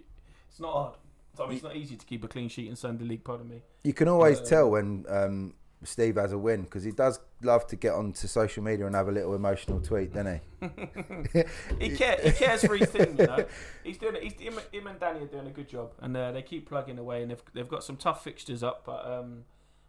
it's 0.49 0.61
not 0.61 0.73
hard. 0.73 0.95
I 1.41 1.43
mean, 1.47 1.55
it's 1.55 1.65
not 1.65 1.75
easy 1.77 1.97
to 1.97 2.07
keep 2.07 2.23
a 2.25 2.29
clean 2.29 2.49
sheet 2.49 2.69
in 2.69 2.77
Sunday 2.77 3.05
League. 3.05 3.25
Pardon 3.25 3.49
me. 3.49 3.63
You 3.83 3.93
can 3.93 4.07
always 4.09 4.41
Uh, 4.41 4.45
tell 4.45 4.71
when 4.71 5.05
um, 5.09 5.55
Steve 5.85 6.17
has 6.17 6.33
a 6.33 6.39
win 6.39 6.63
because 6.63 6.83
he 6.83 6.91
does 6.91 7.21
love 7.43 7.67
to 7.69 7.77
get 7.77 7.93
onto 7.93 8.27
social 8.27 8.63
media 8.63 8.87
and 8.87 8.95
have 8.95 9.09
a 9.09 9.13
little 9.13 9.35
emotional 9.35 9.81
tweet, 9.81 10.13
doesn't 10.13 10.41
he? 10.41 10.41
He, 11.79 11.95
care, 11.95 12.19
he 12.23 12.31
cares 12.33 12.65
for 12.65 12.77
his 12.77 12.91
team, 12.91 13.17
you 13.19 13.27
know. 13.27 13.45
He's 13.83 13.99
doing 13.99 14.17
it. 14.17 14.23
He's, 14.23 14.33
him, 14.35 14.59
him 14.73 14.87
and 14.87 14.99
Danny 14.99 15.21
are 15.21 15.27
doing 15.27 15.47
a 15.47 15.51
good 15.51 15.69
job, 15.69 15.93
and 16.01 16.17
uh, 16.17 16.33
they 16.33 16.43
keep 16.43 16.69
plugging 16.69 16.99
away. 16.99 17.23
And 17.23 17.31
they've 17.31 17.43
they've 17.53 17.69
got 17.69 17.85
some 17.85 17.97
tough 17.97 18.25
fixtures 18.25 18.63
up, 18.63 18.85
but 18.87 19.07
um, 19.07 19.45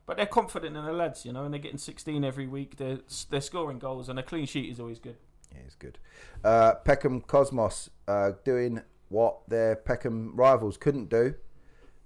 but 0.06 0.18
they're 0.18 0.26
confident 0.26 0.76
in 0.76 0.86
the 0.86 0.92
lads, 0.92 1.26
you 1.26 1.32
know. 1.32 1.46
And 1.46 1.54
they're 1.54 1.62
getting 1.62 1.78
16 1.78 2.24
every 2.26 2.48
week. 2.48 2.76
They're 2.78 3.00
they're 3.30 3.42
scoring 3.42 3.80
goals, 3.80 4.10
and 4.10 4.20
a 4.20 4.24
clean 4.24 4.46
sheet 4.46 4.70
is 4.70 4.80
always 4.80 5.00
good. 5.00 5.16
Yeah, 5.54 5.62
it's 5.66 5.76
good. 5.76 5.98
Uh, 6.44 6.76
Peckham 6.84 7.22
Cosmos 7.22 7.90
uh, 8.08 8.32
doing 8.44 8.82
what 9.10 9.48
their 9.48 9.76
Peckham 9.76 10.36
rivals 10.36 10.78
couldn't 10.78 11.10
do, 11.10 11.36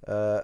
uh, 0.07 0.41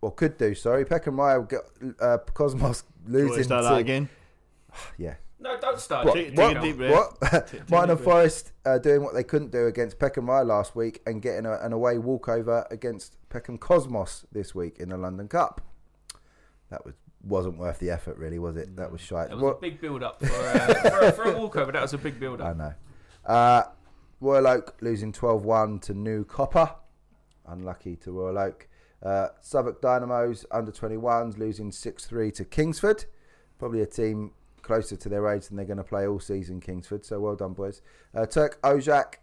or 0.00 0.12
could 0.12 0.36
do. 0.38 0.54
Sorry, 0.54 0.84
Peckham 0.84 1.18
Rye 1.18 1.38
got 1.40 1.64
uh, 2.00 2.18
Cosmos 2.34 2.82
Do 3.06 3.12
you 3.12 3.18
want 3.18 3.28
losing 3.30 3.44
start 3.44 3.64
to 3.64 3.68
that 3.70 3.78
again? 3.78 4.08
yeah. 4.98 5.14
No, 5.40 5.56
don't 5.60 5.78
start. 5.78 6.06
What? 6.06 6.14
Take- 6.14 6.36
what? 6.36 6.48
take 6.48 6.56
a 6.56 6.60
deep 6.60 6.76
breath. 6.76 7.16
What? 7.20 7.46
take 7.48 7.70
Minor 7.70 7.92
a 7.92 7.96
breath. 7.96 8.04
Forest 8.04 8.52
uh, 8.66 8.78
doing 8.78 9.02
what 9.02 9.14
they 9.14 9.22
couldn't 9.22 9.52
do 9.52 9.66
against 9.66 9.98
Peckham 9.98 10.28
Rye 10.28 10.42
last 10.42 10.74
week 10.74 11.00
and 11.06 11.22
getting 11.22 11.46
a, 11.46 11.54
an 11.60 11.72
away 11.72 11.98
walkover 11.98 12.66
against 12.70 13.16
Peckham 13.28 13.56
Cosmos 13.58 14.26
this 14.32 14.54
week 14.54 14.78
in 14.80 14.88
the 14.88 14.96
London 14.96 15.28
Cup. 15.28 15.60
That 16.70 16.84
was 16.84 16.94
wasn't 17.22 17.58
worth 17.58 17.78
the 17.80 17.90
effort, 17.90 18.16
really, 18.16 18.38
was 18.38 18.56
it? 18.56 18.76
That 18.76 18.90
was 18.92 19.00
shite. 19.00 19.28
That 19.28 19.36
was 19.36 19.42
What- 19.44 19.56
a 19.58 19.60
big 19.60 19.80
build 19.80 20.02
up 20.02 20.24
for, 20.24 20.26
uh, 20.34 20.74
for, 20.90 20.98
a- 21.00 21.12
for 21.12 21.22
a 21.24 21.38
walkover. 21.38 21.72
That 21.72 21.82
was 21.82 21.94
a 21.94 21.98
big 21.98 22.18
build 22.20 22.40
up. 22.40 22.46
I 22.46 22.50
up. 22.50 22.56
know. 22.56 22.72
Uh, 23.26 23.62
Royal 24.20 24.46
Oak 24.48 24.76
losing 24.80 25.12
12 25.12 25.44
1 25.44 25.78
to 25.80 25.94
New 25.94 26.24
Copper. 26.24 26.74
Unlucky 27.46 27.96
to 27.96 28.12
Royal 28.12 28.38
Oak. 28.38 28.67
Uh, 29.02 29.28
Southwark 29.40 29.80
Dynamos 29.80 30.44
under 30.50 30.72
21s 30.72 31.38
losing 31.38 31.70
6 31.70 32.04
3 32.04 32.30
to 32.32 32.44
Kingsford. 32.44 33.04
Probably 33.58 33.80
a 33.80 33.86
team 33.86 34.32
closer 34.62 34.96
to 34.96 35.08
their 35.08 35.28
age 35.28 35.46
than 35.48 35.56
they're 35.56 35.66
going 35.66 35.78
to 35.78 35.84
play 35.84 36.06
all 36.06 36.20
season, 36.20 36.60
Kingsford. 36.60 37.04
So 37.04 37.20
well 37.20 37.36
done, 37.36 37.52
boys. 37.52 37.80
Uh, 38.14 38.26
Turk 38.26 38.60
Ojak 38.62 39.20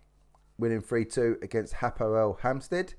winning 0.57 0.81
3 0.81 1.05
2 1.05 1.39
against 1.41 1.75
Hapoel 1.75 2.39
Hampstead. 2.39 2.95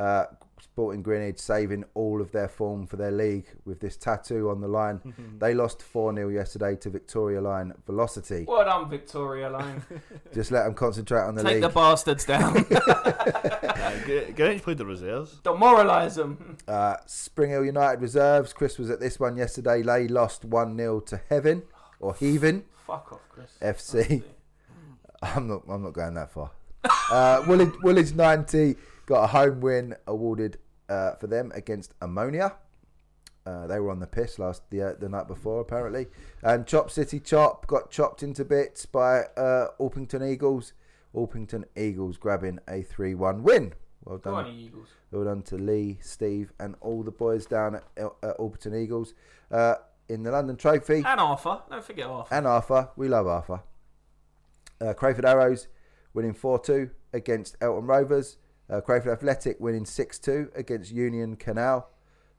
Uh, 0.00 0.24
Sporting 0.62 1.02
Greenwich 1.02 1.38
saving 1.38 1.84
all 1.94 2.20
of 2.20 2.32
their 2.32 2.48
form 2.48 2.86
for 2.86 2.96
their 2.96 3.10
league 3.10 3.46
with 3.64 3.80
this 3.80 3.96
tattoo 3.96 4.48
on 4.50 4.60
the 4.60 4.68
line. 4.68 5.00
they 5.38 5.52
lost 5.52 5.82
4 5.82 6.14
0 6.14 6.28
yesterday 6.28 6.76
to 6.76 6.88
Victoria 6.90 7.40
Line 7.40 7.74
Velocity. 7.86 8.44
Well 8.48 8.64
done, 8.64 8.88
Victoria 8.88 9.50
Line. 9.50 9.82
Just 10.34 10.50
let 10.52 10.64
them 10.64 10.74
concentrate 10.74 11.22
on 11.22 11.34
the 11.34 11.42
Take 11.42 11.54
league. 11.54 11.62
Take 11.62 11.72
the 11.72 11.74
bastards 11.74 12.24
down. 12.24 12.52
Gre- 14.04 14.32
Greenwich 14.34 14.62
played 14.62 14.78
the 14.78 14.86
reserves. 14.86 15.40
Demoralise 15.42 16.14
them. 16.14 16.56
Uh, 16.66 16.96
Spring 17.04 17.50
Hill 17.50 17.64
United 17.64 18.00
reserves. 18.00 18.52
Chris 18.54 18.78
was 18.78 18.88
at 18.90 19.00
this 19.00 19.20
one 19.20 19.36
yesterday. 19.36 19.82
They 19.82 20.08
lost 20.08 20.44
1 20.44 20.76
0 20.76 21.00
to 21.00 21.20
Heaven 21.28 21.62
or 21.98 22.14
Heaven 22.14 22.64
Fuck 22.86 23.12
off, 23.12 23.20
Chris. 23.28 23.50
FC. 23.60 24.22
I'm 25.22 25.46
not. 25.46 25.62
I'm 25.68 25.82
not 25.82 25.92
going 25.92 26.14
that 26.14 26.32
far. 26.32 26.52
Uh, 27.10 27.44
Woolwich, 27.46 27.74
Woolwich 27.82 28.14
90 28.14 28.76
got 29.10 29.24
a 29.24 29.26
home 29.26 29.60
win 29.60 29.96
awarded 30.06 30.56
uh, 30.88 31.16
for 31.16 31.26
them 31.26 31.50
against 31.52 31.94
Ammonia. 32.00 32.54
Uh, 33.44 33.66
they 33.66 33.80
were 33.80 33.90
on 33.90 33.98
the 33.98 34.06
piss 34.06 34.38
last 34.38 34.62
the 34.70 34.80
uh, 34.80 34.92
the 35.00 35.08
night 35.08 35.26
before 35.26 35.60
apparently, 35.60 36.06
and 36.42 36.64
Chop 36.64 36.90
City 36.92 37.18
Chop 37.18 37.66
got 37.66 37.90
chopped 37.90 38.22
into 38.22 38.44
bits 38.44 38.86
by 38.86 39.22
uh, 39.36 39.68
Orpington 39.80 40.22
Eagles. 40.30 40.74
Orpington 41.12 41.64
Eagles 41.76 42.18
grabbing 42.18 42.60
a 42.68 42.84
3-1 42.84 43.40
win. 43.40 43.72
Well 44.04 44.18
done, 44.18 44.34
on, 44.34 44.86
well 45.10 45.24
done 45.24 45.42
to 45.42 45.56
Lee, 45.56 45.98
Steve, 46.00 46.52
and 46.60 46.76
all 46.80 47.02
the 47.02 47.10
boys 47.10 47.46
down 47.46 47.74
at, 47.74 47.84
El- 47.96 48.16
at 48.22 48.38
Orpington 48.38 48.80
Eagles 48.80 49.14
uh, 49.50 49.74
in 50.08 50.22
the 50.22 50.30
London 50.30 50.54
Trophy. 50.56 51.02
And 51.04 51.18
Arthur. 51.18 51.62
Don't 51.68 51.82
forget 51.82 52.06
Arthur. 52.06 52.32
And 52.32 52.46
Arthur, 52.46 52.90
we 52.94 53.08
love 53.08 53.26
Arthur. 53.26 53.62
Uh, 54.80 54.94
Crayford 54.94 55.24
Arrows 55.24 55.66
winning 56.14 56.32
4 56.32 56.60
2 56.60 56.90
against 57.12 57.56
Elton 57.60 57.86
Rovers. 57.88 58.36
Uh, 58.70 58.80
Crayford 58.80 59.12
Athletic 59.12 59.58
winning 59.60 59.84
6 59.84 60.18
2 60.18 60.52
against 60.54 60.92
Union 60.92 61.36
Canal. 61.36 61.90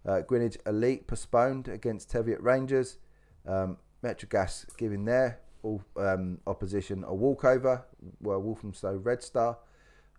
Uh, 0.05 0.21
Greenwich 0.21 0.57
Elite 0.65 1.05
postponed 1.07 1.67
against 1.67 2.09
Teviot 2.09 2.39
Rangers. 2.41 2.97
Um, 3.45 3.77
Metrogas 4.03 4.65
giving 4.77 5.05
their 5.05 5.39
all, 5.61 5.83
um, 5.97 6.39
opposition 6.47 7.03
a 7.03 7.13
walkover. 7.13 7.85
Well, 8.21 8.39
Walthamstow 8.41 8.95
Red 8.95 9.21
Star 9.21 9.57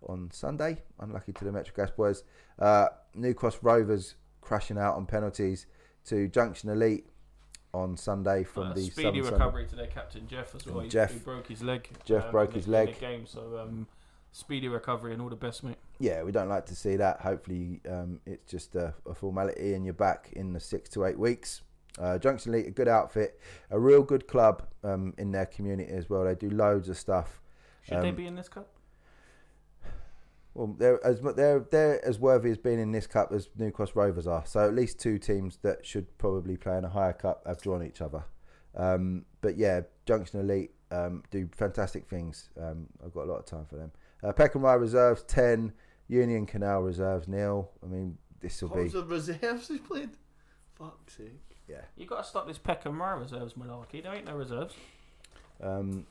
on 0.07 0.29
Sunday. 0.31 0.81
Unlucky 0.99 1.33
to 1.33 1.45
the 1.45 1.51
Metrogas 1.51 1.95
boys. 1.95 2.23
Uh, 2.59 2.87
New 3.15 3.33
Cross 3.33 3.59
Rovers 3.63 4.15
crashing 4.41 4.77
out 4.77 4.95
on 4.95 5.05
penalties 5.05 5.65
to 6.05 6.27
Junction 6.27 6.69
Elite 6.69 7.07
on 7.73 7.97
Sunday 7.97 8.43
from 8.43 8.67
Uh, 8.67 8.73
the 8.73 8.81
speedy 8.83 9.03
Southern 9.03 9.23
Sunday. 9.23 9.37
recovery 9.37 9.65
to 9.67 9.75
their 9.75 9.87
captain 9.87 10.27
Jeff 10.27 10.53
as 10.53 10.65
well. 10.67 10.81
He, 10.81 10.89
Jeff- 10.89 11.13
he 11.13 11.19
broke 11.19 11.47
his 11.47 11.63
leg. 11.63 11.89
Jeff 12.05 12.25
um, 12.25 12.31
broke 12.31 12.53
his 12.53 12.67
leg. 12.67 12.99
game, 12.99 13.25
so 13.25 13.57
um, 13.59 13.87
speedy 14.33 14.67
recovery 14.67 15.13
and 15.13 15.21
all 15.21 15.29
the 15.29 15.35
best, 15.35 15.63
mate. 15.63 15.77
Yeah, 15.99 16.23
we 16.23 16.31
don't 16.33 16.49
like 16.49 16.65
to 16.65 16.75
see 16.75 16.97
that. 16.97 17.21
Hopefully, 17.21 17.79
um, 17.89 18.19
it's 18.25 18.51
just 18.51 18.75
a, 18.75 18.93
a 19.09 19.13
formality 19.13 19.73
and 19.75 19.85
you're 19.85 19.93
back 19.93 20.31
in 20.33 20.51
the 20.51 20.59
six 20.59 20.89
to 20.89 21.05
eight 21.05 21.17
weeks. 21.17 21.61
Uh, 21.99 22.17
Junction 22.17 22.53
Elite, 22.53 22.67
a 22.67 22.71
good 22.71 22.87
outfit, 22.87 23.39
a 23.69 23.79
real 23.79 24.01
good 24.01 24.27
club 24.27 24.63
um, 24.83 25.13
in 25.19 25.31
their 25.31 25.45
community 25.45 25.91
as 25.93 26.09
well. 26.09 26.25
They 26.25 26.33
do 26.35 26.49
loads 26.49 26.89
of 26.89 26.97
stuff. 26.97 27.39
Should 27.83 28.01
they 28.01 28.09
Um, 28.09 28.15
be 28.15 28.25
in 28.25 28.35
this 28.35 28.49
cup? 28.49 28.67
Well, 30.55 30.75
they're 30.77 31.03
as 31.05 31.19
they're 31.21 31.65
they're 31.71 32.03
as 32.05 32.19
worthy 32.19 32.51
as 32.51 32.57
being 32.57 32.79
in 32.79 32.91
this 32.91 33.07
cup 33.07 33.31
as 33.31 33.49
New 33.57 33.71
Cross 33.71 33.95
Rovers 33.95 34.27
are. 34.27 34.43
So 34.45 34.59
at 34.67 34.75
least 34.75 34.99
two 34.99 35.17
teams 35.17 35.57
that 35.63 35.85
should 35.85 36.15
probably 36.17 36.57
play 36.57 36.77
in 36.77 36.85
a 36.85 36.89
higher 36.89 37.13
cup 37.13 37.43
have 37.47 37.61
drawn 37.61 37.83
each 37.83 38.01
other. 38.01 38.23
Um, 38.75 39.25
but 39.41 39.57
yeah, 39.57 39.81
Junction 40.05 40.39
Elite 40.39 40.71
um, 40.91 41.23
do 41.31 41.49
fantastic 41.51 42.07
things. 42.07 42.49
Um, 42.59 42.87
I've 43.03 43.13
got 43.13 43.23
a 43.23 43.31
lot 43.31 43.39
of 43.39 43.45
time 43.45 43.65
for 43.65 43.77
them. 43.77 43.91
Uh, 44.23 44.31
Peckham 44.31 44.61
Rye 44.61 44.73
reserves 44.75 45.23
ten, 45.23 45.73
Union 46.07 46.45
Canal 46.45 46.81
reserves 46.81 47.27
nil. 47.27 47.69
I 47.83 47.87
mean, 47.87 48.17
this 48.39 48.61
will 48.61 48.69
be 48.69 48.75
Tons 48.75 48.95
of 48.95 49.09
reserves 49.09 49.67
he's 49.67 49.79
played. 49.79 50.11
Fuck's 50.77 51.17
sake. 51.17 51.39
yeah. 51.67 51.81
You 51.95 52.05
got 52.05 52.23
to 52.23 52.29
stop 52.29 52.47
this 52.47 52.57
Peckham 52.57 53.01
Rye 53.01 53.13
reserves 53.15 53.53
malarkey. 53.53 54.01
There 54.03 54.13
ain't 54.13 54.25
no 54.25 54.35
reserves. 54.35 54.73
Um, 55.61 56.05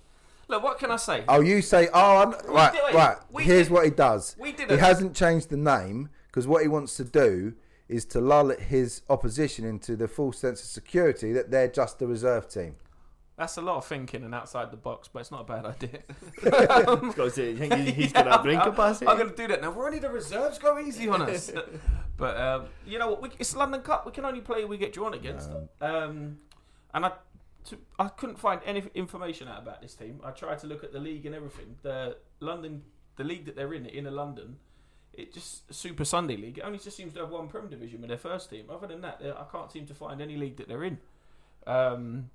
Look, 0.48 0.62
what 0.62 0.78
can 0.78 0.90
I 0.90 0.96
say? 0.96 1.24
oh, 1.28 1.40
you 1.40 1.62
say 1.62 1.88
oh 1.94 2.16
I'm, 2.18 2.30
right 2.54 2.72
did- 2.72 2.94
right. 2.94 3.16
we 3.30 3.44
Here's 3.44 3.68
did- 3.68 3.72
what 3.72 3.84
he 3.84 3.90
does. 3.90 4.36
we 4.38 4.52
did 4.52 4.68
He 4.70 4.76
a 4.76 4.78
hasn't 4.78 5.14
changed 5.16 5.48
the 5.50 5.56
name 5.56 6.08
because 6.26 6.46
what 6.46 6.62
he 6.62 6.68
wants 6.68 6.96
to 6.98 7.04
do 7.04 7.54
is 7.88 8.04
to 8.06 8.20
lull 8.20 8.48
his 8.50 9.02
opposition 9.10 9.64
into 9.64 9.96
the 9.96 10.08
full 10.08 10.32
sense 10.32 10.60
of 10.62 10.66
security 10.68 11.32
that 11.32 11.50
they're 11.50 11.68
just 11.68 11.98
the 11.98 12.06
reserve 12.06 12.48
team. 12.48 12.74
That's 13.36 13.56
a 13.56 13.62
lot 13.62 13.78
of 13.78 13.86
thinking 13.86 14.24
and 14.24 14.34
outside 14.34 14.70
the 14.70 14.76
box, 14.76 15.08
but 15.10 15.20
it's 15.20 15.30
not 15.30 15.40
a 15.40 15.44
bad 15.44 15.64
idea. 15.64 16.00
He's 16.42 17.14
got 17.14 17.24
to 17.24 17.30
say, 17.30 17.50
you 17.52 17.56
think 17.56 17.74
he's, 17.78 17.94
he's 17.94 18.12
got 18.12 18.26
that 18.26 18.46
I'm- 18.46 18.70
capacity? 18.70 19.06
I'm 19.08 19.16
going 19.16 19.30
to 19.30 19.36
do 19.36 19.48
that 19.48 19.62
now. 19.62 19.70
We're 19.70 19.86
only 19.86 20.00
the 20.00 20.10
reserves. 20.10 20.58
Go 20.58 20.78
easy 20.78 21.08
on 21.08 21.22
us. 21.22 21.50
but 22.18 22.36
um, 22.36 22.66
you 22.86 22.98
know 22.98 23.08
what? 23.10 23.22
We, 23.22 23.30
it's 23.38 23.56
London 23.56 23.80
Cup. 23.80 24.04
We 24.04 24.12
can 24.12 24.26
only 24.26 24.42
play 24.42 24.62
who 24.62 24.68
we 24.68 24.76
get 24.76 24.92
drawn 24.92 25.14
against. 25.14 25.50
Um, 25.80 26.38
and 26.92 27.06
I, 27.06 27.12
to, 27.64 27.78
I 27.98 28.08
couldn't 28.08 28.38
find 28.38 28.60
any 28.66 28.84
information 28.94 29.48
out 29.48 29.62
about 29.62 29.80
this 29.80 29.94
team. 29.94 30.20
I 30.22 30.30
tried 30.32 30.58
to 30.58 30.66
look 30.66 30.84
at 30.84 30.92
the 30.92 31.00
league 31.00 31.24
and 31.24 31.34
everything. 31.34 31.76
The 31.82 32.18
London, 32.40 32.82
the 33.16 33.24
league 33.24 33.46
that 33.46 33.56
they're 33.56 33.72
in, 33.72 33.86
inner 33.86 34.10
London, 34.10 34.56
it 35.14 35.32
just 35.32 35.72
Super 35.72 36.04
Sunday 36.04 36.36
League. 36.36 36.58
It 36.58 36.62
only 36.62 36.78
just 36.78 36.96
seems 36.98 37.14
to 37.14 37.20
have 37.20 37.30
one 37.30 37.48
Prem 37.48 37.68
division 37.70 38.02
with 38.02 38.08
their 38.08 38.18
first 38.18 38.50
team. 38.50 38.66
Other 38.70 38.86
than 38.86 39.00
that, 39.00 39.22
I 39.22 39.44
can't 39.50 39.72
seem 39.72 39.86
to 39.86 39.94
find 39.94 40.20
any 40.20 40.36
league 40.36 40.58
that 40.58 40.68
they're 40.68 40.84
in. 40.84 40.98
Um, 41.66 42.30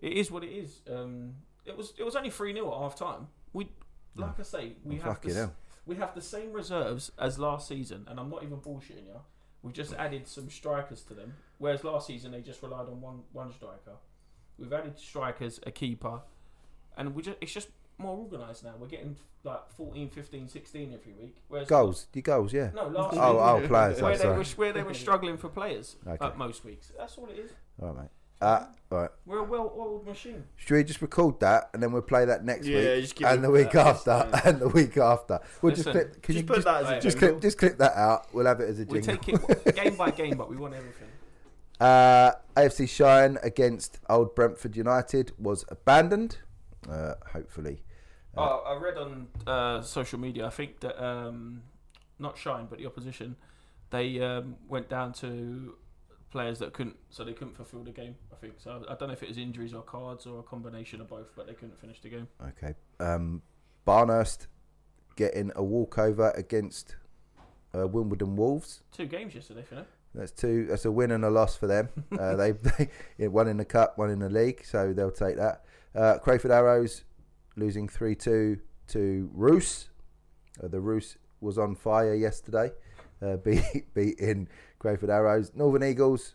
it 0.00 0.12
is 0.12 0.30
what 0.30 0.44
it 0.44 0.50
is. 0.50 0.80
Um, 0.90 1.34
it 1.64 1.76
was 1.76 1.92
it 1.98 2.04
was 2.04 2.16
only 2.16 2.30
three 2.30 2.52
0 2.52 2.72
at 2.72 2.78
half 2.80 2.96
time. 2.96 3.28
We, 3.52 3.68
like 4.16 4.38
I 4.38 4.42
say, 4.42 4.72
we 4.84 4.98
Oh, 5.00 5.02
have 5.04 5.20
the, 5.20 5.50
we 5.86 5.96
have 5.96 6.14
the 6.14 6.20
same 6.22 6.52
reserves 6.52 7.12
as 7.18 7.38
last 7.38 7.68
season, 7.68 8.06
and 8.08 8.18
I'm 8.20 8.30
not 8.30 8.42
even 8.42 8.58
bullshitting 8.58 9.06
you. 9.06 9.20
We've 9.62 9.74
just 9.74 9.92
added 9.94 10.28
some 10.28 10.48
strikers 10.50 11.02
to 11.04 11.14
them, 11.14 11.34
whereas 11.58 11.82
last 11.84 12.06
season 12.06 12.32
they 12.32 12.40
just 12.40 12.62
relied 12.62 12.88
on 12.88 13.00
one 13.00 13.22
one 13.32 13.52
striker. 13.52 13.96
We've 14.58 14.72
added 14.72 14.98
strikers, 14.98 15.60
a 15.66 15.70
keeper, 15.70 16.20
and 16.96 17.14
we 17.14 17.22
just 17.22 17.38
it's 17.40 17.52
just 17.52 17.68
more 17.98 18.16
organised 18.16 18.64
now. 18.64 18.74
We're 18.78 18.86
getting 18.86 19.16
like 19.44 19.70
14, 19.72 20.08
15, 20.10 20.48
16 20.48 20.94
every 20.94 21.12
week. 21.12 21.36
Whereas 21.48 21.68
Goals, 21.68 22.06
the 22.12 22.22
goals, 22.22 22.52
yeah. 22.52 22.70
No, 22.74 22.88
last 22.88 23.16
Oh, 23.16 23.32
week, 23.60 23.64
oh, 23.64 23.68
players. 23.68 24.02
where, 24.02 24.16
they 24.18 24.28
were, 24.28 24.44
where 24.44 24.72
they 24.72 24.82
were 24.82 24.94
struggling 24.94 25.36
for 25.38 25.48
players 25.48 25.96
Okay. 26.06 26.36
most 26.36 26.64
weeks. 26.64 26.92
That's 26.98 27.16
all 27.16 27.28
it 27.28 27.38
is. 27.38 27.50
All 27.80 27.88
right, 27.88 27.96
mate. 28.02 28.10
Uh, 28.40 28.66
all 28.90 28.98
right. 28.98 29.10
We're 29.26 29.38
a 29.40 29.44
well-oiled 29.44 30.06
machine. 30.06 30.44
Should 30.56 30.74
we 30.76 30.84
just 30.84 31.02
record 31.02 31.40
that 31.40 31.70
and 31.74 31.82
then 31.82 31.92
we'll 31.92 32.02
play 32.02 32.24
that 32.24 32.44
next 32.44 32.66
Yeah, 32.66 32.78
week 32.94 33.02
just 33.02 33.16
give 33.16 33.28
and 33.28 33.38
it 33.38 33.42
the 33.42 33.50
week 33.50 33.72
that. 33.72 33.86
after 33.86 34.10
Yeah. 34.30 34.40
and 34.44 34.60
the 34.60 34.68
week 34.68 34.96
after? 34.96 35.40
We'll 35.60 35.74
just 35.74 35.86
Listen, 35.86 35.92
clip. 36.10 36.22
Can 36.22 36.32
Just 36.34 36.42
you 36.42 36.46
put 36.48 36.54
just, 36.56 36.64
that 36.66 36.82
as 36.82 36.88
a 36.88 36.92
Right. 36.92 37.02
just 37.02 37.18
jingle. 37.18 37.28
clip? 37.34 37.42
Just 37.42 37.58
clip 37.58 37.78
that 37.78 37.96
out. 37.96 38.26
We'll 38.32 38.46
have 38.46 38.60
it 38.60 38.68
as 38.70 38.80
a 38.80 38.84
We 38.84 39.00
jingle. 39.00 39.24
take 39.24 39.66
it 39.66 39.74
game 39.82 39.96
by 39.96 40.10
game, 40.10 40.36
but 40.38 40.48
we 40.48 40.56
want 40.56 40.74
everything. 40.74 41.08
Uh, 41.80 42.32
AFC 42.56 42.88
Shine 42.88 43.38
against 43.42 43.98
Old 44.08 44.34
Brentford 44.34 44.76
United 44.76 45.32
was 45.38 45.64
abandoned. 45.68 46.38
Uh, 46.88 47.14
hopefully, 47.32 47.82
Oh, 48.36 48.62
I 48.66 48.76
read 48.80 48.96
on 48.96 49.26
uh, 49.46 49.82
social 49.82 50.18
media. 50.18 50.46
I 50.46 50.50
think 50.50 50.80
that 50.80 51.02
um, 51.04 51.62
not 52.20 52.38
Shine, 52.38 52.66
but 52.70 52.78
the 52.78 52.86
opposition, 52.86 53.36
they 53.90 54.20
um, 54.20 54.56
went 54.68 54.88
down 54.88 55.12
to 55.14 55.74
players 56.30 56.58
that 56.58 56.72
couldn't, 56.72 56.96
so 57.10 57.24
they 57.24 57.32
couldn't 57.32 57.56
fulfil 57.56 57.82
the 57.82 57.90
game. 57.90 58.14
I 58.32 58.36
think 58.36 58.54
so. 58.58 58.84
I 58.88 58.94
don't 58.94 59.08
know 59.08 59.14
if 59.14 59.22
it 59.22 59.28
was 59.28 59.38
injuries 59.38 59.74
or 59.74 59.82
cards 59.82 60.26
or 60.26 60.40
a 60.40 60.42
combination 60.42 61.00
of 61.00 61.08
both, 61.08 61.28
but 61.36 61.46
they 61.46 61.54
couldn't 61.54 61.78
finish 61.78 62.00
the 62.00 62.08
game. 62.08 62.28
okay. 62.48 62.74
Um, 63.00 63.42
Barnehurst 63.86 64.46
getting 65.16 65.50
a 65.56 65.64
walkover 65.64 66.30
against 66.36 66.96
uh, 67.74 67.86
Wimbledon 67.86 68.36
Wolves. 68.36 68.82
Two 68.92 69.06
games 69.06 69.34
yesterday, 69.34 69.64
you 69.70 69.78
know. 69.78 69.84
That's 70.14 70.32
two. 70.32 70.66
That's 70.66 70.84
a 70.84 70.90
win 70.90 71.10
and 71.10 71.24
a 71.24 71.30
loss 71.30 71.56
for 71.56 71.66
them. 71.66 71.88
Uh, 72.18 72.34
they, 72.34 72.52
they 73.18 73.28
one 73.28 73.46
in 73.46 73.56
the 73.58 73.64
cup, 73.64 73.96
one 73.96 74.10
in 74.10 74.18
the 74.18 74.28
league, 74.28 74.64
so 74.64 74.92
they'll 74.92 75.10
take 75.10 75.36
that. 75.36 75.64
Uh, 75.94 76.18
Crayford 76.18 76.50
Arrows 76.50 77.04
losing 77.56 77.88
three 77.88 78.14
two 78.14 78.58
to 78.88 79.30
Roos. 79.32 79.88
Uh, 80.62 80.68
the 80.68 80.80
Roos 80.80 81.16
was 81.40 81.58
on 81.58 81.76
fire 81.76 82.14
yesterday, 82.14 82.72
uh, 83.22 83.36
beat 83.44 83.94
beating 83.94 84.48
Crayford 84.78 85.10
Arrows. 85.10 85.52
Northern 85.54 85.82
Eagles 85.82 86.34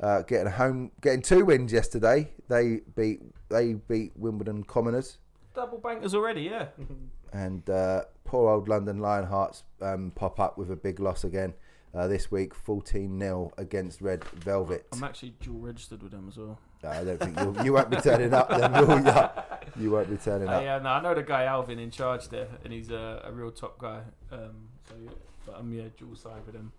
uh, 0.00 0.22
getting 0.22 0.52
home, 0.52 0.92
getting 1.00 1.22
two 1.22 1.44
wins 1.44 1.72
yesterday. 1.72 2.30
They 2.48 2.80
beat 2.96 3.20
they 3.48 3.74
beat 3.74 4.12
Wimbledon 4.16 4.64
Commoners. 4.64 5.18
Double 5.54 5.78
bankers 5.78 6.14
already, 6.14 6.42
yeah. 6.42 6.66
And 7.30 7.68
uh, 7.68 8.04
poor 8.24 8.48
old 8.50 8.68
London 8.68 9.00
Lionhearts 9.00 9.62
um, 9.82 10.12
pop 10.14 10.40
up 10.40 10.56
with 10.56 10.70
a 10.70 10.76
big 10.76 10.98
loss 10.98 11.24
again 11.24 11.52
uh, 11.94 12.06
this 12.06 12.30
week, 12.30 12.54
14 12.54 13.18
0 13.20 13.52
against 13.58 14.00
Red 14.00 14.24
Velvet. 14.24 14.86
I'm 14.94 15.04
actually 15.04 15.34
dual 15.40 15.60
registered 15.60 16.02
with 16.02 16.12
them 16.12 16.26
as 16.28 16.38
well. 16.38 16.58
Uh, 16.82 16.88
I 16.88 17.04
don't 17.04 17.20
think 17.20 17.38
you'll, 17.38 17.64
you 17.66 17.74
won't 17.74 17.90
be 17.90 17.96
turning 17.98 18.32
up 18.32 18.48
then, 18.48 18.72
will 18.72 19.04
you? 19.04 19.82
You 19.84 19.90
won't 19.90 20.08
be 20.08 20.16
turning 20.16 20.48
Uh, 20.48 20.52
up. 20.52 20.62
yeah, 20.62 20.78
no, 20.78 20.88
I 20.88 21.02
know 21.02 21.14
the 21.14 21.22
guy 21.22 21.44
Alvin 21.44 21.78
in 21.78 21.90
charge 21.90 22.30
there, 22.30 22.48
and 22.64 22.72
he's 22.72 22.90
a, 22.90 23.20
a 23.26 23.30
real 23.30 23.50
top 23.50 23.76
guy. 23.78 24.00
Um, 24.32 24.68
so, 24.88 24.94
yeah, 25.04 25.10
but 25.44 25.56
I'm 25.58 25.70
yeah 25.72 25.84
dual 25.98 26.16
side 26.16 26.46
with 26.46 26.54
him. 26.54 26.72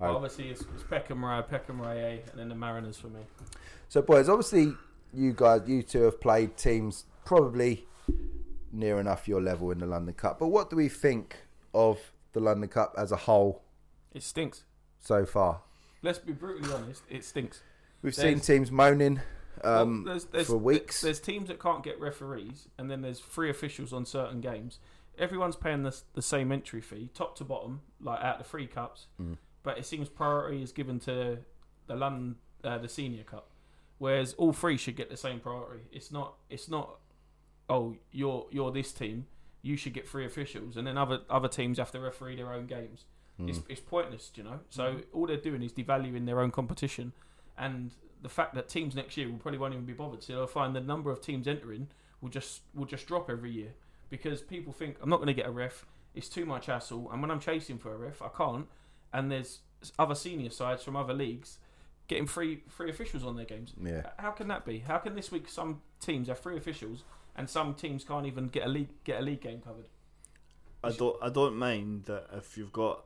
Alright. 0.00 0.16
obviously, 0.16 0.48
it's, 0.50 0.62
it's 0.74 0.82
Peckham 0.84 1.24
Rye, 1.24 1.42
Peckham 1.42 1.80
Rye 1.80 1.94
A, 1.94 2.10
and 2.30 2.36
then 2.38 2.48
the 2.48 2.54
Mariners 2.54 2.96
for 2.98 3.08
me. 3.08 3.20
So, 3.88 4.02
boys, 4.02 4.28
obviously, 4.28 4.74
you 5.14 5.32
guys, 5.32 5.62
you 5.66 5.82
two 5.82 6.02
have 6.02 6.20
played 6.20 6.56
teams 6.56 7.04
probably 7.24 7.86
near 8.72 8.98
enough 8.98 9.28
your 9.28 9.40
level 9.40 9.70
in 9.70 9.78
the 9.78 9.86
London 9.86 10.14
Cup. 10.14 10.38
But 10.38 10.48
what 10.48 10.70
do 10.70 10.76
we 10.76 10.88
think 10.88 11.36
of 11.74 11.98
the 12.32 12.40
London 12.40 12.68
Cup 12.68 12.94
as 12.96 13.12
a 13.12 13.16
whole 13.16 13.62
It 14.12 14.22
stinks. 14.22 14.64
so 15.00 15.24
far? 15.26 15.60
Let's 16.02 16.18
be 16.18 16.32
brutally 16.32 16.72
honest. 16.74 17.02
It 17.08 17.24
stinks. 17.24 17.62
We've 18.02 18.14
There's- 18.16 18.44
seen 18.44 18.56
teams 18.56 18.72
moaning 18.72 19.20
um, 19.62 20.02
Well, 20.04 20.14
there's, 20.14 20.24
there's, 20.26 20.46
for 20.48 20.56
weeks. 20.56 21.00
There's 21.02 21.20
teams 21.20 21.46
that 21.48 21.60
can't 21.60 21.84
get 21.84 22.00
referees, 22.00 22.66
and 22.78 22.90
then 22.90 23.02
there's 23.02 23.20
free 23.20 23.50
officials 23.50 23.92
on 23.92 24.04
certain 24.06 24.40
games. 24.40 24.80
Everyone's 25.18 25.54
paying 25.56 25.82
the, 25.82 25.94
the 26.14 26.22
same 26.22 26.50
entry 26.50 26.80
fee, 26.80 27.10
top 27.14 27.36
to 27.36 27.44
bottom, 27.44 27.82
like 28.00 28.20
out 28.20 28.38
the 28.38 28.44
free 28.44 28.66
cups. 28.66 29.06
Mm. 29.20 29.36
But 29.62 29.78
it 29.78 29.86
seems 29.86 30.08
priority 30.08 30.62
is 30.62 30.72
given 30.72 30.98
to 31.00 31.38
the 31.86 31.96
London, 31.96 32.36
uh, 32.64 32.78
the 32.78 32.88
senior 32.88 33.22
cup, 33.22 33.50
whereas 33.98 34.34
all 34.34 34.52
three 34.52 34.76
should 34.76 34.96
get 34.96 35.08
the 35.10 35.16
same 35.16 35.40
priority. 35.40 35.84
It's 35.92 36.10
not. 36.10 36.34
It's 36.50 36.68
not. 36.68 36.98
Oh, 37.68 37.96
you're 38.10 38.46
you're 38.50 38.72
this 38.72 38.92
team. 38.92 39.26
You 39.62 39.76
should 39.76 39.92
get 39.94 40.08
three 40.08 40.26
officials, 40.26 40.76
and 40.76 40.86
then 40.86 40.98
other 40.98 41.20
other 41.30 41.48
teams 41.48 41.78
have 41.78 41.92
to 41.92 42.00
referee 42.00 42.36
their 42.36 42.52
own 42.52 42.66
games. 42.66 43.04
It's, 43.38 43.58
Mm. 43.58 43.64
it's 43.70 43.80
pointless, 43.80 44.30
you 44.34 44.42
know. 44.42 44.60
So 44.70 45.00
all 45.12 45.26
they're 45.26 45.36
doing 45.38 45.62
is 45.62 45.72
devaluing 45.72 46.26
their 46.26 46.40
own 46.40 46.50
competition, 46.50 47.12
and 47.56 47.92
the 48.20 48.28
fact 48.28 48.54
that 48.54 48.68
teams 48.68 48.94
next 48.94 49.16
year 49.16 49.28
will 49.28 49.38
probably 49.38 49.58
won't 49.58 49.72
even 49.74 49.86
be 49.86 49.92
bothered. 49.94 50.22
So 50.22 50.34
they'll 50.34 50.46
find 50.46 50.76
the 50.76 50.80
number 50.80 51.10
of 51.10 51.20
teams 51.20 51.46
entering 51.48 51.88
will 52.20 52.28
just 52.28 52.60
will 52.74 52.84
just 52.84 53.06
drop 53.06 53.30
every 53.30 53.50
year 53.50 53.74
because 54.10 54.42
people 54.42 54.72
think 54.72 54.96
I'm 55.00 55.08
not 55.08 55.16
going 55.16 55.28
to 55.28 55.34
get 55.34 55.46
a 55.46 55.50
ref. 55.50 55.86
It's 56.14 56.28
too 56.28 56.44
much 56.44 56.66
hassle, 56.66 57.10
and 57.10 57.22
when 57.22 57.30
I'm 57.30 57.40
chasing 57.40 57.78
for 57.78 57.94
a 57.94 57.96
ref, 57.96 58.20
I 58.20 58.28
can't. 58.28 58.66
And 59.12 59.30
there's 59.30 59.60
other 59.98 60.14
senior 60.14 60.50
sides 60.50 60.82
from 60.82 60.96
other 60.96 61.14
leagues 61.14 61.58
getting 62.08 62.26
free 62.26 62.62
free 62.68 62.90
officials 62.90 63.24
on 63.24 63.36
their 63.36 63.44
games. 63.44 63.72
Yeah. 63.82 64.06
How 64.18 64.30
can 64.30 64.48
that 64.48 64.64
be? 64.64 64.78
How 64.80 64.98
can 64.98 65.14
this 65.14 65.30
week 65.32 65.48
some 65.48 65.80
teams 66.00 66.28
have 66.28 66.38
free 66.38 66.56
officials 66.56 67.04
and 67.36 67.48
some 67.48 67.74
teams 67.74 68.04
can't 68.04 68.26
even 68.26 68.48
get 68.48 68.66
a 68.66 68.68
league 68.68 68.88
get 69.04 69.20
a 69.20 69.22
league 69.22 69.40
game 69.40 69.60
covered? 69.60 69.86
I 70.84 70.90
don't 70.90 71.16
I 71.22 71.28
don't 71.28 71.56
mind 71.56 72.04
that 72.04 72.26
if 72.36 72.56
you've 72.58 72.72
got 72.72 73.04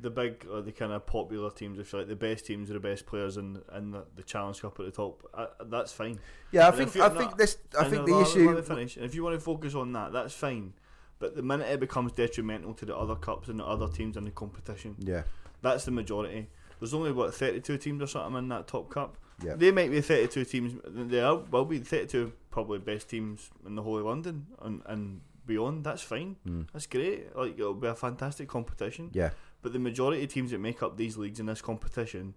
the 0.00 0.08
big 0.10 0.46
or 0.50 0.62
the 0.62 0.72
kind 0.72 0.92
of 0.92 1.04
popular 1.06 1.50
teams, 1.50 1.78
if 1.78 1.92
you 1.92 1.98
like 1.98 2.08
the 2.08 2.16
best 2.16 2.46
teams 2.46 2.70
are 2.70 2.74
the 2.74 2.80
best 2.80 3.06
players 3.06 3.36
in 3.36 3.60
in 3.76 3.90
the, 3.92 4.04
the 4.16 4.22
Challenge 4.22 4.60
Cup 4.60 4.78
at 4.80 4.86
the 4.86 4.92
top, 4.92 5.22
I, 5.34 5.46
that's 5.66 5.92
fine. 5.92 6.18
Yeah, 6.52 6.66
I 6.66 6.68
And 6.68 6.76
think 6.90 6.96
I 6.96 7.08
not- 7.08 7.16
think 7.16 7.36
this. 7.36 7.58
I 7.78 7.82
And 7.84 7.90
think 7.92 8.06
the 8.06 8.20
issue. 8.20 8.50
let 8.50 8.64
finish. 8.66 8.96
And 8.96 9.04
if 9.04 9.14
you 9.14 9.22
want 9.24 9.36
to 9.36 9.40
focus 9.40 9.74
on 9.74 9.92
that, 9.92 10.12
that's 10.12 10.34
fine. 10.34 10.72
But 11.18 11.36
the 11.36 11.42
minute 11.42 11.68
it 11.70 11.80
becomes 11.80 12.12
detrimental 12.12 12.74
to 12.74 12.84
the 12.86 12.96
other 12.96 13.14
cups 13.14 13.48
and 13.48 13.60
the 13.60 13.64
other 13.64 13.88
teams 13.88 14.16
in 14.16 14.24
the 14.24 14.30
competition, 14.30 14.96
Yeah, 14.98 15.22
that's 15.64 15.84
the 15.84 15.90
majority. 15.90 16.48
There's 16.78 16.94
only 16.94 17.12
what 17.12 17.34
32 17.34 17.78
teams 17.78 18.02
or 18.02 18.06
something 18.06 18.38
in 18.38 18.48
that 18.48 18.68
top 18.68 18.90
cup. 18.90 19.16
yeah. 19.42 19.54
They 19.56 19.70
might 19.70 19.90
be 19.90 20.00
32 20.00 20.44
teams. 20.44 20.74
They 20.86 21.20
are, 21.20 21.36
will 21.36 21.64
be 21.64 21.78
32 21.78 22.32
probably 22.50 22.78
best 22.78 23.08
teams 23.08 23.50
in 23.66 23.74
the 23.74 23.82
whole 23.82 23.98
of 23.98 24.04
London, 24.04 24.46
and, 24.62 24.82
and 24.86 25.20
beyond, 25.46 25.84
that's 25.84 26.02
fine. 26.02 26.36
Mm. 26.46 26.68
That's 26.72 26.86
great. 26.86 27.34
Like 27.36 27.58
it'll 27.58 27.74
be 27.74 27.88
a 27.88 27.94
fantastic 27.94 28.48
competition. 28.48 29.10
Yeah. 29.12 29.30
But 29.62 29.72
the 29.72 29.78
majority 29.78 30.22
of 30.22 30.30
teams 30.30 30.50
that 30.50 30.58
make 30.58 30.82
up 30.82 30.96
these 30.96 31.16
leagues 31.16 31.40
in 31.40 31.46
this 31.46 31.62
competition, 31.62 32.34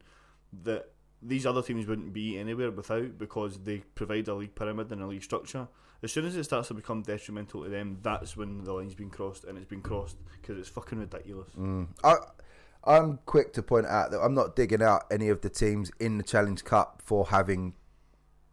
that 0.63 0.89
these 1.21 1.45
other 1.45 1.61
teams 1.61 1.85
wouldn't 1.87 2.13
be 2.13 2.37
anywhere 2.37 2.71
without 2.71 3.17
because 3.17 3.59
they 3.59 3.79
provide 3.95 4.27
a 4.27 4.35
league 4.35 4.55
pyramid 4.55 4.91
and 4.91 5.01
a 5.01 5.07
league 5.07 5.23
structure. 5.23 5.67
As 6.03 6.11
soon 6.11 6.25
as 6.25 6.35
it 6.35 6.43
starts 6.43 6.67
to 6.67 6.75
become 6.75 7.01
detrimental 7.01 7.63
to 7.63 7.69
them, 7.69 7.97
that's 8.03 8.37
when 8.37 8.63
the 8.63 8.71
line's 8.71 8.93
been 8.93 9.09
crossed, 9.09 9.45
and 9.45 9.57
it's 9.57 9.67
been 9.67 9.81
crossed 9.81 10.17
because 10.39 10.57
it's 10.59 10.69
fucking 10.69 10.99
ridiculous. 10.99 11.49
Mm. 11.57 11.87
I, 12.03 12.15
I'm 12.87 13.19
quick 13.25 13.53
to 13.53 13.61
point 13.63 13.85
out 13.85 14.11
that 14.11 14.19
I'm 14.21 14.33
not 14.33 14.55
digging 14.55 14.81
out 14.81 15.03
any 15.11 15.29
of 15.29 15.41
the 15.41 15.49
teams 15.49 15.91
in 15.99 16.17
the 16.17 16.23
Challenge 16.23 16.63
Cup 16.63 17.01
for 17.03 17.27
having 17.27 17.73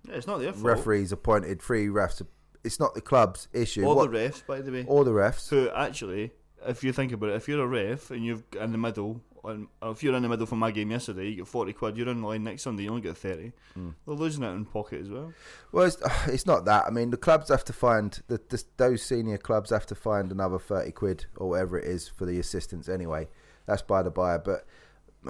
Yeah, 0.09 0.15
it's 0.16 0.27
not 0.27 0.40
their 0.40 0.52
fault. 0.52 0.65
referees 0.65 1.12
appointed, 1.12 1.62
three 1.62 1.86
refs. 1.86 2.20
It's 2.65 2.81
not 2.81 2.94
the 2.94 3.01
club's 3.01 3.48
issue. 3.52 3.85
Or 3.85 3.94
What- 3.94 4.11
the 4.11 4.19
refs, 4.19 4.44
by 4.47 4.61
the 4.61 4.73
way. 4.73 4.85
or 4.89 5.05
the 5.05 5.12
refs. 5.12 5.40
So 5.40 5.70
actually, 5.74 6.32
if 6.66 6.82
you 6.82 6.93
think 6.93 7.12
about 7.12 7.31
it, 7.31 7.36
if 7.36 7.48
you're 7.48 7.62
a 7.62 7.66
ref 7.66 8.11
and 8.11 8.24
you've 8.24 8.43
in 8.61 8.73
the 8.73 8.78
middle, 8.78 9.20
and 9.44 9.69
or 9.82 9.90
if 9.90 10.02
you're 10.02 10.15
in 10.15 10.23
the 10.23 10.28
middle 10.31 10.47
for 10.47 10.56
my 10.56 10.70
game 10.70 10.90
yesterday, 10.90 11.28
you 11.28 11.36
get 11.36 11.47
forty 11.47 11.74
quid. 11.74 11.98
You're 11.98 12.09
in 12.09 12.23
the 12.23 12.27
line 12.27 12.43
next 12.44 12.62
Sunday, 12.62 12.85
you 12.85 12.89
only 12.89 13.02
get 13.02 13.19
thirty. 13.19 13.52
Mm. 13.78 13.94
They're 14.06 14.15
losing 14.15 14.43
it 14.43 14.48
in 14.52 14.65
pocket 14.65 15.02
as 15.02 15.11
well. 15.11 15.35
Well, 15.70 15.85
it's, 15.85 15.98
it's 16.27 16.47
not 16.47 16.65
that. 16.65 16.86
I 16.86 16.90
mean, 16.90 17.11
the 17.11 17.19
clubs 17.19 17.51
have 17.51 17.65
to 17.66 17.73
find 17.74 18.20
the, 18.28 18.40
the 18.48 18.65
those 18.78 19.02
senior 19.02 19.36
clubs 19.36 19.69
have 19.70 19.85
to 19.86 19.94
find 19.94 20.32
another 20.32 20.59
thirty 20.59 20.90
quid 20.93 21.27
or 21.36 21.51
whatever 21.51 21.78
it 21.78 21.85
is 21.85 22.09
for 22.09 22.24
the 22.24 22.39
assistants. 22.39 22.89
Anyway, 22.89 23.28
that's 23.66 23.82
by 23.82 24.03
the 24.03 24.11
by. 24.11 24.39
But 24.39 24.66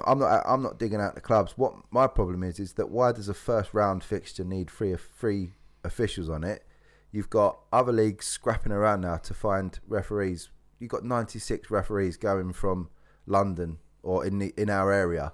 I'm 0.05 0.19
not. 0.19 0.43
I'm 0.45 0.61
not 0.61 0.79
digging 0.79 1.01
out 1.01 1.15
the 1.15 1.21
clubs. 1.21 1.53
What 1.57 1.73
my 1.91 2.07
problem 2.07 2.43
is 2.43 2.59
is 2.59 2.73
that 2.73 2.89
why 2.89 3.11
does 3.11 3.29
a 3.29 3.33
first 3.33 3.73
round 3.73 4.03
fixture 4.03 4.43
need 4.43 4.69
three 4.69 4.95
three 4.95 5.53
officials 5.83 6.29
on 6.29 6.43
it? 6.43 6.65
You've 7.11 7.29
got 7.29 7.59
other 7.71 7.93
leagues 7.93 8.25
scrapping 8.25 8.73
around 8.73 9.01
now 9.01 9.17
to 9.17 9.33
find 9.33 9.79
referees. 9.87 10.49
You've 10.79 10.91
got 10.91 11.05
96 11.05 11.71
referees 11.71 12.17
going 12.17 12.51
from 12.51 12.89
London 13.25 13.77
or 14.03 14.25
in 14.25 14.39
the 14.39 14.53
in 14.57 14.69
our 14.69 14.91
area 14.91 15.31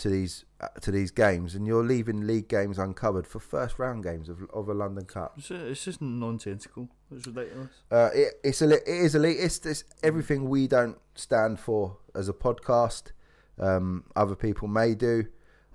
to 0.00 0.08
these 0.08 0.44
uh, 0.60 0.68
to 0.80 0.90
these 0.90 1.10
games, 1.10 1.54
and 1.54 1.66
you're 1.66 1.84
leaving 1.84 2.26
league 2.26 2.48
games 2.48 2.78
uncovered 2.78 3.26
for 3.26 3.38
first 3.38 3.78
round 3.78 4.02
games 4.02 4.28
of, 4.28 4.42
of 4.52 4.68
a 4.68 4.74
London 4.74 5.04
Cup. 5.04 5.34
It's, 5.38 5.50
it's 5.50 5.84
just 5.84 6.00
nonsensical. 6.00 6.88
It's 7.14 7.26
ridiculous. 7.26 7.68
Uh, 7.90 8.10
it, 8.12 8.34
it's 8.42 8.62
a, 8.62 8.70
it 8.70 8.82
is 8.86 9.14
elitist. 9.14 9.66
It's 9.66 9.84
everything 10.02 10.48
we 10.48 10.66
don't 10.66 10.98
stand 11.14 11.60
for 11.60 11.98
as 12.14 12.28
a 12.28 12.32
podcast. 12.32 13.12
Um, 13.58 14.04
other 14.16 14.34
people 14.34 14.68
may 14.68 14.94
do. 14.94 15.26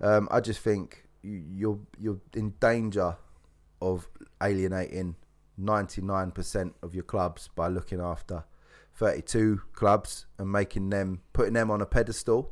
Um, 0.02 0.28
I 0.32 0.42
just 0.42 0.60
think 0.60 1.08
you, 1.22 1.44
you're 1.54 1.80
you're 2.00 2.22
in 2.36 2.54
danger 2.60 3.18
of 3.82 4.08
alienating 4.42 5.16
99% 5.62 6.74
of 6.82 6.94
your 6.94 7.04
clubs 7.04 7.50
by 7.56 7.68
looking 7.68 8.02
after 8.02 8.44
32 8.96 9.62
clubs 9.74 10.26
and 10.38 10.52
making 10.52 10.90
them 10.90 11.22
putting 11.34 11.54
them 11.54 11.70
on 11.70 11.82
a 11.82 11.86
pedestal. 11.86 12.52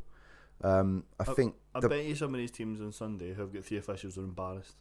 Um, 0.64 1.04
I 1.20 1.24
Uh, 1.24 1.34
think 1.34 1.56
I 1.76 1.80
the- 1.82 1.90
bet 1.90 2.06
you 2.06 2.16
some 2.16 2.34
of 2.34 2.38
these 2.40 2.52
teams 2.52 2.80
on 2.82 2.92
Sunday 2.92 3.34
who've 3.34 3.52
got 3.54 3.64
three 3.66 3.78
officials 3.78 4.18
are 4.18 4.24
embarrassed. 4.24 4.78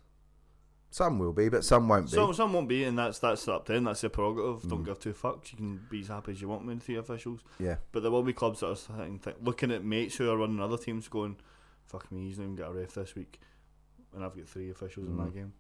some 0.90 1.18
will 1.18 1.32
be, 1.32 1.48
but 1.48 1.64
some 1.64 1.88
won't 1.88 2.04
be. 2.06 2.12
Some 2.12 2.34
some 2.34 2.52
won't 2.52 2.68
be, 2.68 2.84
and 2.84 2.98
that's 2.98 3.18
that's 3.18 3.48
up 3.48 3.64
to 3.66 3.72
them. 3.72 3.84
That's 3.84 4.02
their 4.02 4.10
prerogative. 4.10 4.68
Don't 4.68 4.82
Mm. 4.82 4.86
give 4.86 4.98
two 5.00 5.12
fucks. 5.14 5.50
You 5.52 5.56
can 5.56 5.86
be 5.90 6.00
as 6.00 6.08
happy 6.08 6.32
as 6.32 6.42
you 6.42 6.48
want 6.48 6.66
with 6.66 6.82
three 6.82 6.96
officials. 6.96 7.40
yeah. 7.58 7.76
But 7.92 8.02
there 8.02 8.10
will 8.12 8.22
be 8.22 8.32
clubs 8.34 8.60
that 8.60 8.68
are 8.68 8.76
sitting, 8.76 9.18
th- 9.18 9.36
looking 9.40 9.70
at 9.72 9.82
mates 9.84 10.16
who 10.16 10.30
are 10.30 10.36
running 10.36 10.60
other 10.60 10.76
teams, 10.76 11.08
going, 11.08 11.36
"Fuck 11.86 12.12
me, 12.12 12.26
he's 12.28 12.38
not 12.38 12.44
even 12.44 12.56
got 12.56 12.70
a 12.70 12.74
ref 12.74 12.92
this 12.94 13.14
week," 13.14 13.40
and 14.14 14.22
I've 14.22 14.36
got 14.36 14.46
three 14.46 14.68
officials 14.70 15.08
in 15.08 15.16
my 15.16 15.28
Mm. 15.28 15.34
game. 15.34 15.52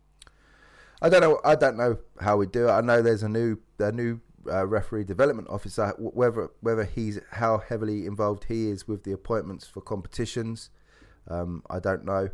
I 1.00 1.08
don't 1.08 1.22
know. 1.22 1.40
I 1.44 1.54
don't 1.56 1.76
know 1.78 1.98
how 2.20 2.36
we 2.36 2.46
do 2.46 2.68
it. 2.68 2.70
I 2.70 2.80
know 2.82 3.00
there's 3.02 3.22
a 3.24 3.28
new 3.28 3.56
a 3.80 3.90
new 3.90 4.20
uh, 4.50 4.66
referee 4.66 5.04
development 5.04 5.48
officer. 5.48 5.94
Whether 5.98 6.50
whether 6.60 6.84
he's 6.84 7.20
how 7.30 7.58
heavily 7.58 8.06
involved 8.06 8.44
he 8.44 8.68
is 8.68 8.88
with 8.88 9.04
the 9.04 9.12
appointments 9.12 9.66
for 9.66 9.80
competitions, 9.80 10.70
um, 11.28 11.62
I 11.70 11.78
don't 11.78 12.04
know. 12.04 12.30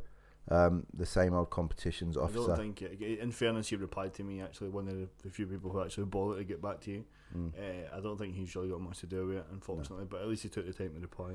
Um, 0.50 0.86
the 0.94 1.04
same 1.04 1.34
old 1.34 1.50
competitions 1.50 2.16
I 2.16 2.22
officer. 2.22 2.46
don't 2.46 2.56
think. 2.56 2.82
It, 2.82 3.18
in 3.18 3.30
fairness, 3.32 3.68
he 3.68 3.76
replied 3.76 4.14
to 4.14 4.24
me 4.24 4.40
actually. 4.40 4.70
One 4.70 4.88
of 4.88 4.96
the, 5.22 5.30
few 5.30 5.46
people 5.46 5.70
who 5.70 5.82
actually 5.82 6.06
bothered 6.06 6.38
to 6.38 6.44
get 6.44 6.62
back 6.62 6.80
to 6.82 6.90
you. 6.90 7.04
Mm. 7.36 7.52
Uh, 7.54 7.96
I 7.96 8.00
don't 8.00 8.16
think 8.16 8.34
he's 8.34 8.54
really 8.56 8.70
got 8.70 8.80
much 8.80 9.00
to 9.00 9.06
do 9.06 9.26
with 9.26 9.36
it, 9.38 9.46
unfortunately. 9.52 10.06
But 10.08 10.22
at 10.22 10.28
least 10.28 10.44
he 10.44 10.48
took 10.48 10.66
the 10.66 10.72
time 10.72 10.94
to 10.94 11.00
reply. 11.00 11.32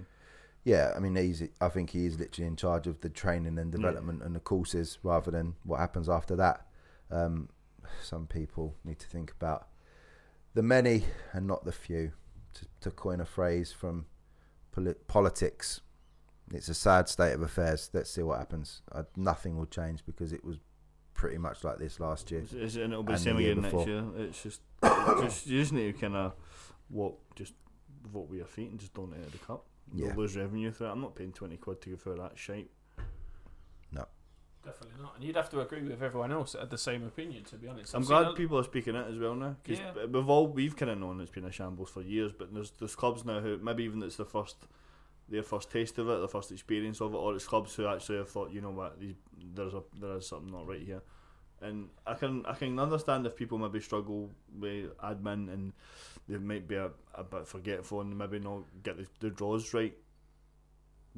Yeah, 0.63 0.93
I 0.95 0.99
mean, 0.99 1.15
he's. 1.15 1.43
I 1.61 1.69
think 1.69 1.91
he 1.91 2.07
is 2.07 2.17
literally 2.17 2.47
in 2.47 2.55
charge 2.55 2.87
of 2.87 3.01
the 3.01 3.09
training 3.09 3.59
and 3.59 3.71
development 3.71 4.23
and 4.23 4.35
the 4.35 4.39
courses 4.39 4.97
rather 5.03 5.29
than 5.29 5.55
what 5.63 5.79
happens 5.79 6.09
after 6.09 6.35
that. 6.37 6.65
Um, 7.11 7.49
some 8.01 8.25
people 8.25 8.75
need 8.83 8.97
to 8.99 9.07
think 9.07 9.31
about 9.31 9.67
the 10.53 10.63
many 10.63 11.05
and 11.31 11.47
not 11.47 11.65
the 11.65 11.71
few. 11.71 12.13
To, 12.55 12.65
to 12.81 12.91
coin 12.91 13.19
a 13.19 13.25
phrase 13.25 13.71
from 13.71 14.05
polit- 14.71 15.07
politics, 15.07 15.81
it's 16.53 16.69
a 16.69 16.75
sad 16.75 17.09
state 17.09 17.33
of 17.33 17.41
affairs. 17.41 17.89
Let's 17.93 18.11
see 18.11 18.21
what 18.21 18.37
happens. 18.37 18.83
Uh, 18.91 19.03
nothing 19.15 19.57
will 19.57 19.65
change 19.65 20.05
because 20.05 20.31
it 20.31 20.45
was 20.45 20.57
pretty 21.15 21.39
much 21.39 21.63
like 21.63 21.79
this 21.79 21.99
last 21.99 22.29
year. 22.29 22.41
It's, 22.41 22.53
it's, 22.53 22.75
and 22.75 22.93
it'll 22.93 23.03
be 23.03 23.13
the 23.13 23.19
same 23.19 23.37
again 23.37 23.61
next 23.61 23.87
year. 23.87 24.03
It's 24.17 24.43
just, 24.43 24.61
it's 24.83 25.21
just 25.21 25.47
you 25.47 25.59
just 25.61 25.73
need 25.73 25.93
to 25.93 25.99
kind 25.99 26.15
of 26.15 26.33
walk, 26.91 27.19
just 27.35 27.53
vote 28.11 28.29
with 28.29 28.37
your 28.37 28.47
feet 28.47 28.69
and 28.69 28.79
just 28.79 28.93
don't 28.93 29.13
enter 29.13 29.29
the 29.31 29.37
cup. 29.39 29.65
Yeah. 29.91 30.07
You'll 30.07 30.17
lose 30.17 30.37
revenue 30.37 30.71
through 30.71 30.87
it. 30.87 30.91
I'm 30.91 31.01
not 31.01 31.15
paying 31.15 31.31
twenty 31.31 31.57
quid 31.57 31.81
to 31.81 31.89
go 31.89 31.95
through 31.95 32.17
that 32.17 32.37
shite. 32.37 32.69
Definitely 34.65 35.01
not. 35.01 35.15
And 35.15 35.23
you'd 35.25 35.35
have 35.35 35.49
to 35.49 35.59
agree 35.61 35.81
with 35.81 36.01
everyone 36.01 36.31
else 36.31 36.53
that 36.53 36.61
had 36.61 36.69
the 36.69 36.77
same 36.77 37.03
opinion, 37.05 37.43
to 37.45 37.55
be 37.57 37.67
honest. 37.67 37.93
I'm 37.93 38.01
I've 38.03 38.07
glad 38.07 38.35
people 38.35 38.57
are 38.57 38.63
speaking 38.63 38.95
it 38.95 39.07
as 39.09 39.17
well 39.17 39.35
now 39.35 39.55
because 39.61 39.79
Yeah. 39.79 40.05
we've 40.05 40.29
all 40.29 40.47
we've 40.47 40.75
kind 40.75 40.91
of 40.91 40.99
known 40.99 41.19
it's 41.19 41.31
been 41.31 41.45
a 41.45 41.51
shambles 41.51 41.89
for 41.89 42.01
years, 42.01 42.31
but 42.31 42.53
there's 42.53 42.71
there's 42.71 42.95
clubs 42.95 43.25
now 43.25 43.39
who 43.41 43.57
maybe 43.57 43.83
even 43.83 44.01
it's 44.01 44.15
the 44.15 44.25
first 44.25 44.55
their 45.29 45.43
first 45.43 45.71
taste 45.71 45.97
of 45.99 46.09
it, 46.09 46.17
their 46.19 46.27
first 46.27 46.51
experience 46.51 47.01
of 47.01 47.13
it, 47.13 47.17
or 47.17 47.35
it's 47.35 47.45
clubs 47.45 47.73
who 47.75 47.87
actually 47.87 48.17
have 48.17 48.29
thought, 48.29 48.51
you 48.51 48.61
know 48.61 48.71
what, 48.71 48.99
these, 48.99 49.15
there's 49.53 49.73
a 49.73 49.83
there 49.99 50.17
is 50.17 50.27
something 50.27 50.51
not 50.51 50.67
right 50.67 50.81
here, 50.81 51.01
and 51.61 51.89
I 52.07 52.13
can 52.13 52.45
I 52.45 52.53
can 52.53 52.79
understand 52.79 53.25
if 53.25 53.35
people 53.35 53.57
maybe 53.57 53.79
struggle 53.81 54.29
with 54.57 54.97
admin 54.99 55.51
and 55.51 55.73
they 56.29 56.37
might 56.37 56.67
be 56.69 56.75
a, 56.75 56.89
a 57.15 57.23
bit 57.23 57.47
forgetful 57.47 57.99
and 58.01 58.17
maybe 58.17 58.39
not 58.39 58.61
get 58.83 58.97
the, 58.97 59.07
the 59.19 59.29
draws 59.29 59.73
right. 59.73 59.97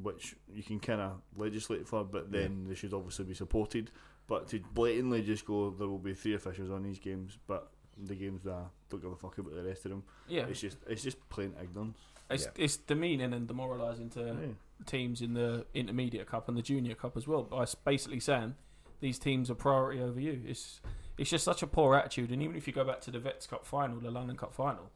Which 0.02 0.36
you 0.54 0.62
can 0.64 0.80
kind 0.80 1.00
of 1.02 1.22
legislate 1.38 1.88
for, 1.88 2.04
but 2.04 2.32
then 2.32 2.66
they 2.68 2.76
should 2.76 2.94
obviously 2.94 3.26
be 3.26 3.34
supported. 3.34 3.92
But 4.28 4.48
to 4.50 4.60
blatantly 4.74 5.22
just 5.22 5.46
go, 5.46 5.70
there 5.70 5.88
will 5.88 6.00
be 6.00 6.14
three 6.14 6.34
officials 6.34 6.70
on 6.70 6.84
these 6.84 7.00
games, 7.00 7.38
but 7.48 7.70
the 7.98 8.16
games 8.16 8.44
that 8.44 8.66
don't 8.90 9.02
give 9.02 9.12
a 9.12 9.16
fuck 9.16 9.38
about 9.38 9.56
the 9.56 9.64
rest 9.64 9.86
of 9.86 9.92
them. 9.92 10.04
yeah, 10.28 10.46
It's 10.48 10.60
just 10.60 10.78
it's 10.88 11.02
just 11.04 11.18
plain 11.30 11.54
ignorance. 11.62 11.98
it's, 12.30 12.44
Yeah. 12.44 12.52
it's 12.66 12.76
demeaning 12.76 13.32
and 13.34 13.48
demoralising 13.48 14.10
to 14.12 14.20
Yeah. 14.26 14.84
teams 14.86 15.22
in 15.22 15.34
the 15.34 15.66
intermediate 15.74 16.28
cup 16.28 16.50
and 16.50 16.58
the 16.58 16.62
junior 16.62 16.96
cup 16.96 17.16
as 17.16 17.26
well. 17.26 17.44
By 17.44 17.66
basically 17.86 18.20
saying 18.20 18.56
these 19.00 19.18
teams 19.18 19.50
are 19.50 19.56
priority 19.56 20.02
over 20.02 20.20
you. 20.20 20.42
It's 20.46 20.82
it's 21.18 21.30
just 21.30 21.46
such 21.46 21.64
a 21.64 21.68
poor 21.68 21.96
attitude. 21.96 22.32
And 22.34 22.42
even 22.42 22.58
if 22.58 22.68
you 22.68 22.74
go 22.74 22.84
back 22.84 23.00
to 23.02 23.12
the 23.12 23.20
Vets 23.20 23.48
Cup 23.48 23.66
final, 23.66 24.02
the 24.02 24.12
London 24.12 24.36
Cup 24.36 24.54
final, 24.54 24.92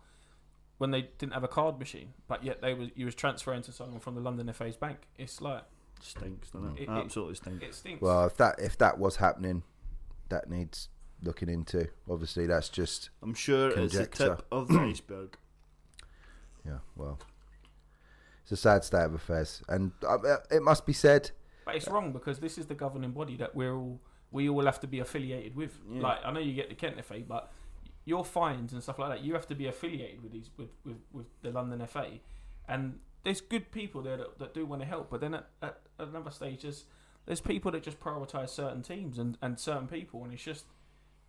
when 0.79 0.89
they 0.91 1.09
didn't 1.19 1.33
have 1.33 1.43
a 1.43 1.47
card 1.47 1.77
machine, 1.77 2.13
but 2.27 2.43
yet 2.43 2.61
they 2.61 2.73
was 2.73 2.89
you 2.95 3.05
was 3.05 3.13
transferring 3.15 3.61
to 3.63 3.71
someone 3.71 3.99
from 3.99 4.15
the 4.15 4.21
London 4.21 4.51
FA's 4.51 4.75
bank. 4.75 4.97
It's 5.17 5.39
like 5.41 5.63
Stinks, 6.01 6.49
doesn't 6.49 6.77
it? 6.77 6.81
It- 6.83 6.83
it- 6.83 6.89
Absolutely 6.89 7.35
stinks. 7.35 7.63
it 7.63 7.75
stinks. 7.75 8.01
Well, 8.01 8.25
if 8.25 8.35
that 8.37 8.55
if 8.59 8.77
that 8.79 8.97
was 8.97 9.17
happening, 9.17 9.61
that 10.29 10.49
needs 10.49 10.89
looking 11.21 11.49
into. 11.49 11.89
Obviously, 12.09 12.47
that's 12.47 12.69
just 12.69 13.09
I'm 13.21 13.33
sure 13.35 13.67
it's 13.67 13.93
the 13.93 14.05
Conjecture. 14.07 14.35
tip 14.37 14.45
of 14.51 14.67
the 14.69 14.79
iceberg. 14.91 15.37
yeah. 16.65 16.77
Well, 16.95 17.19
it's 18.43 18.51
a 18.53 18.57
sad 18.57 18.83
state 18.83 19.03
of 19.03 19.13
affairs, 19.13 19.61
and 19.67 19.91
uh, 20.07 20.37
it 20.49 20.63
must 20.63 20.85
be 20.85 20.93
said. 20.93 21.31
But 21.65 21.75
it's 21.75 21.87
wrong 21.87 22.13
because 22.13 22.39
this 22.39 22.57
is 22.57 22.65
the 22.65 22.73
governing 22.75 23.11
body 23.11 23.35
that 23.35 23.53
we're 23.53 23.75
all 23.75 23.99
we 24.31 24.47
all 24.47 24.63
have 24.65 24.79
to 24.79 24.87
be 24.87 24.99
affiliated 24.99 25.55
with. 25.55 25.77
Yeah. 25.91 26.01
Like 26.01 26.19
I 26.23 26.31
know 26.31 26.39
you 26.39 26.53
get 26.53 26.69
the 26.69 26.75
Kent 26.75 27.03
FA, 27.03 27.19
but 27.27 27.51
your 28.09 28.25
fines 28.25 28.73
and 28.73 28.81
stuff 28.83 28.99
like 28.99 29.09
that, 29.09 29.21
you 29.23 29.33
have 29.33 29.47
to 29.47 29.55
be 29.55 29.67
affiliated 29.67 30.21
with 30.23 30.31
these 30.33 30.49
with, 30.57 30.69
with, 30.85 30.97
with 31.13 31.27
the 31.43 31.51
London 31.51 31.85
FA. 31.87 32.07
And 32.67 32.99
there's 33.23 33.41
good 33.41 33.71
people 33.71 34.01
there 34.01 34.17
that, 34.17 34.39
that 34.39 34.53
do 34.53 34.65
want 34.65 34.81
to 34.81 34.87
help, 34.87 35.09
but 35.09 35.21
then 35.21 35.33
at, 35.35 35.47
at 35.61 35.77
another 35.99 36.31
stage 36.31 36.61
there's 36.63 36.85
there's 37.25 37.41
people 37.41 37.69
that 37.71 37.83
just 37.83 37.99
prioritise 37.99 38.49
certain 38.49 38.81
teams 38.81 39.19
and, 39.19 39.37
and 39.41 39.59
certain 39.59 39.87
people 39.87 40.23
and 40.23 40.33
it's 40.33 40.43
just 40.43 40.65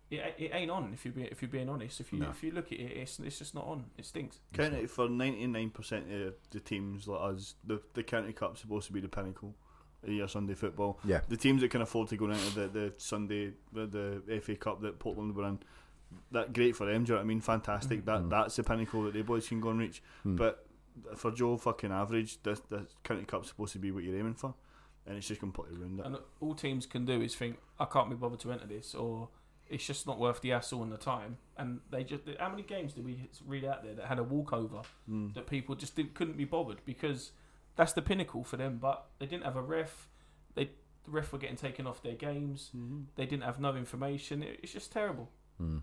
it, 0.09 0.35
it 0.37 0.51
ain't 0.53 0.71
on 0.71 0.91
if 0.93 1.05
you 1.05 1.11
be 1.11 1.23
if 1.23 1.41
you're 1.41 1.49
being 1.59 1.69
honest. 1.69 1.99
If 2.01 2.11
you 2.11 2.19
No. 2.19 2.29
if 2.29 2.43
you 2.43 2.51
look 2.51 2.67
at 2.73 2.79
it, 2.79 2.91
it's 3.01 3.19
it's 3.19 3.37
just 3.39 3.53
not 3.55 3.65
on. 3.65 3.85
It 3.97 4.05
stinks. 4.05 4.39
County 4.53 4.85
for 4.87 5.07
ninety 5.07 5.47
nine 5.47 5.69
percent 5.69 6.11
of 6.11 6.33
the 6.49 6.59
teams 6.59 7.07
like 7.07 7.21
us, 7.33 7.55
the 7.63 7.81
the 7.93 8.03
county 8.03 8.33
cup's 8.33 8.61
supposed 8.61 8.87
to 8.87 8.93
be 8.93 8.99
the 8.99 9.07
pinnacle 9.07 9.53
of 10.03 10.09
your 10.09 10.27
Sunday 10.27 10.55
football. 10.55 10.99
Yeah, 11.05 11.21
The 11.29 11.37
teams 11.37 11.61
that 11.61 11.69
can 11.71 11.81
afford 11.81 12.07
to 12.09 12.17
go 12.17 12.25
into 12.29 12.55
the, 12.59 12.67
the 12.67 12.93
Sunday 12.97 13.53
the, 13.71 13.85
the 14.27 14.41
FA 14.41 14.55
Cup 14.55 14.81
that 14.81 14.97
Portland 14.99 15.35
were 15.35 15.45
in, 15.47 15.59
that 16.31 16.53
great 16.53 16.75
for 16.75 16.85
them. 16.85 17.03
Do 17.03 17.09
you 17.11 17.15
know 17.15 17.19
what 17.21 17.25
I 17.25 17.27
mean? 17.27 17.41
Fantastic. 17.41 18.05
That 18.05 18.21
Mm. 18.21 18.29
that's 18.29 18.55
the 18.55 18.63
pinnacle 18.63 19.03
that 19.03 19.13
they 19.13 19.21
boys 19.21 19.47
can 19.47 19.59
go 19.61 19.69
and 19.69 19.79
reach. 19.79 20.01
Mm. 20.25 20.37
But 20.37 20.65
for 21.15 21.31
Joe 21.31 21.57
fucking 21.57 21.91
average, 21.91 22.41
this 22.43 22.59
the 22.61 22.87
county 23.03 23.23
cup's 23.25 23.49
supposed 23.49 23.73
to 23.73 23.79
be 23.79 23.91
what 23.91 24.03
you're 24.03 24.17
aiming 24.17 24.35
for, 24.35 24.53
and 25.05 25.17
it's 25.17 25.27
just 25.27 25.39
completely 25.39 25.77
ruined 25.77 25.99
it. 25.99 26.05
And 26.05 26.17
all 26.39 26.53
teams 26.55 26.85
can 26.85 27.05
do 27.05 27.21
is 27.21 27.35
think, 27.35 27.57
I 27.79 27.85
can't 27.85 28.09
be 28.09 28.15
bothered 28.15 28.39
to 28.41 28.51
enter 28.51 28.67
this, 28.67 28.93
or 28.95 29.29
it's 29.69 29.85
just 29.85 30.05
not 30.05 30.19
worth 30.19 30.41
the 30.41 30.49
hassle 30.49 30.83
and 30.83 30.91
the 30.91 30.97
time. 30.97 31.37
And 31.57 31.79
they 31.89 32.03
just 32.03 32.23
how 32.39 32.49
many 32.49 32.63
games 32.63 32.93
did 32.93 33.05
we 33.05 33.29
read 33.45 33.63
out 33.65 33.83
there 33.83 33.93
that 33.95 34.05
had 34.07 34.19
a 34.19 34.23
walkover 34.23 34.81
Mm. 35.09 35.33
that 35.33 35.47
people 35.47 35.75
just 35.75 35.95
didn't, 35.95 36.13
couldn't 36.13 36.35
be 36.37 36.45
bothered 36.45 36.83
because 36.85 37.31
that's 37.77 37.93
the 37.93 38.01
pinnacle 38.01 38.43
for 38.43 38.57
them. 38.57 38.77
But 38.79 39.07
they 39.19 39.25
didn't 39.27 39.45
have 39.45 39.55
a 39.55 39.61
ref. 39.61 40.09
They 40.55 40.71
the 41.05 41.11
ref 41.11 41.31
were 41.33 41.39
getting 41.39 41.55
taken 41.55 41.87
off 41.87 42.03
their 42.03 42.13
games. 42.15 42.69
Mhm. 42.75 43.05
They 43.15 43.25
didn't 43.25 43.43
have 43.43 43.59
no 43.59 43.75
information. 43.75 44.43
It, 44.43 44.59
it's 44.61 44.73
just 44.73 44.91
terrible. 44.91 45.31
Hmm. 45.57 45.79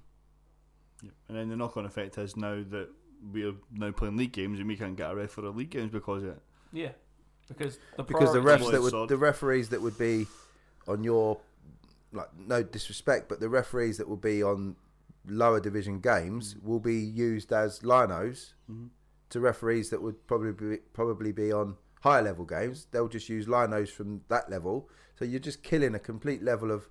Yeah. 1.02 1.10
And 1.28 1.36
then 1.36 1.48
the 1.48 1.56
knock-on 1.56 1.84
effect 1.86 2.18
is 2.18 2.36
now 2.36 2.62
that 2.70 2.88
we're 3.32 3.54
now 3.72 3.90
playing 3.92 4.16
league 4.16 4.32
games 4.32 4.58
and 4.58 4.68
we 4.68 4.76
can't 4.76 4.96
get 4.96 5.10
a 5.10 5.14
ref 5.16 5.30
for 5.30 5.42
the 5.42 5.50
league 5.50 5.70
games 5.70 5.90
because 5.92 6.22
of 6.22 6.30
it. 6.30 6.42
Yeah, 6.72 6.90
because 7.48 7.78
the 7.96 8.02
because 8.04 8.32
the 8.32 8.40
refs 8.40 8.70
that 8.70 8.80
would 8.82 8.90
Sod. 8.90 9.08
the 9.08 9.16
referees 9.16 9.68
that 9.70 9.80
would 9.82 9.98
be 9.98 10.26
on 10.86 11.02
your 11.04 11.38
like 12.12 12.28
no 12.38 12.62
disrespect, 12.62 13.28
but 13.28 13.40
the 13.40 13.48
referees 13.48 13.98
that 13.98 14.08
will 14.08 14.16
be 14.16 14.42
on 14.42 14.76
lower 15.26 15.60
division 15.60 16.00
games 16.00 16.56
will 16.62 16.80
be 16.80 16.96
used 16.96 17.52
as 17.52 17.80
linos 17.80 18.54
Mhm. 18.70 18.88
to 19.30 19.40
referees 19.40 19.90
that 19.90 20.00
would 20.02 20.26
probably 20.26 20.52
be, 20.52 20.76
probably 20.94 21.32
be 21.32 21.52
on 21.52 21.76
higher 22.00 22.22
level 22.22 22.44
games. 22.44 22.86
They'll 22.92 23.08
just 23.08 23.28
use 23.28 23.46
linos 23.46 23.90
from 23.90 24.22
that 24.28 24.48
level. 24.50 24.88
So 25.16 25.24
you're 25.24 25.40
just 25.40 25.62
killing 25.62 25.94
a 25.94 25.98
complete 25.98 26.42
level 26.42 26.70
of. 26.70 26.88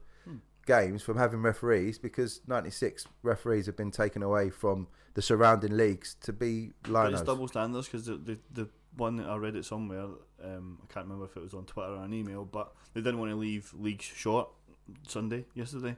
Games 0.67 1.01
from 1.01 1.17
having 1.17 1.41
referees 1.41 1.97
because 1.97 2.41
96 2.45 3.07
referees 3.23 3.65
have 3.65 3.75
been 3.75 3.89
taken 3.89 4.21
away 4.21 4.51
from 4.51 4.87
the 5.15 5.21
surrounding 5.23 5.75
leagues 5.75 6.15
to 6.21 6.31
be 6.31 6.73
But 7.13 7.13
it's 7.13 7.21
double 7.23 7.47
standards 7.47 7.87
because 7.87 8.05
the, 8.05 8.17
the 8.17 8.39
the 8.51 8.69
one 8.95 9.15
that 9.17 9.27
I 9.27 9.35
read 9.37 9.55
it 9.55 9.65
somewhere, 9.65 10.05
um, 10.43 10.79
I 10.83 10.93
can't 10.93 11.05
remember 11.05 11.25
if 11.25 11.35
it 11.37 11.43
was 11.43 11.53
on 11.53 11.65
Twitter 11.65 11.93
or 11.93 12.03
an 12.03 12.13
email, 12.13 12.45
but 12.45 12.73
they 12.93 13.01
didn't 13.01 13.19
want 13.19 13.31
to 13.31 13.35
leave 13.37 13.73
leagues 13.73 14.05
short 14.05 14.49
Sunday 15.07 15.45
yesterday, 15.55 15.95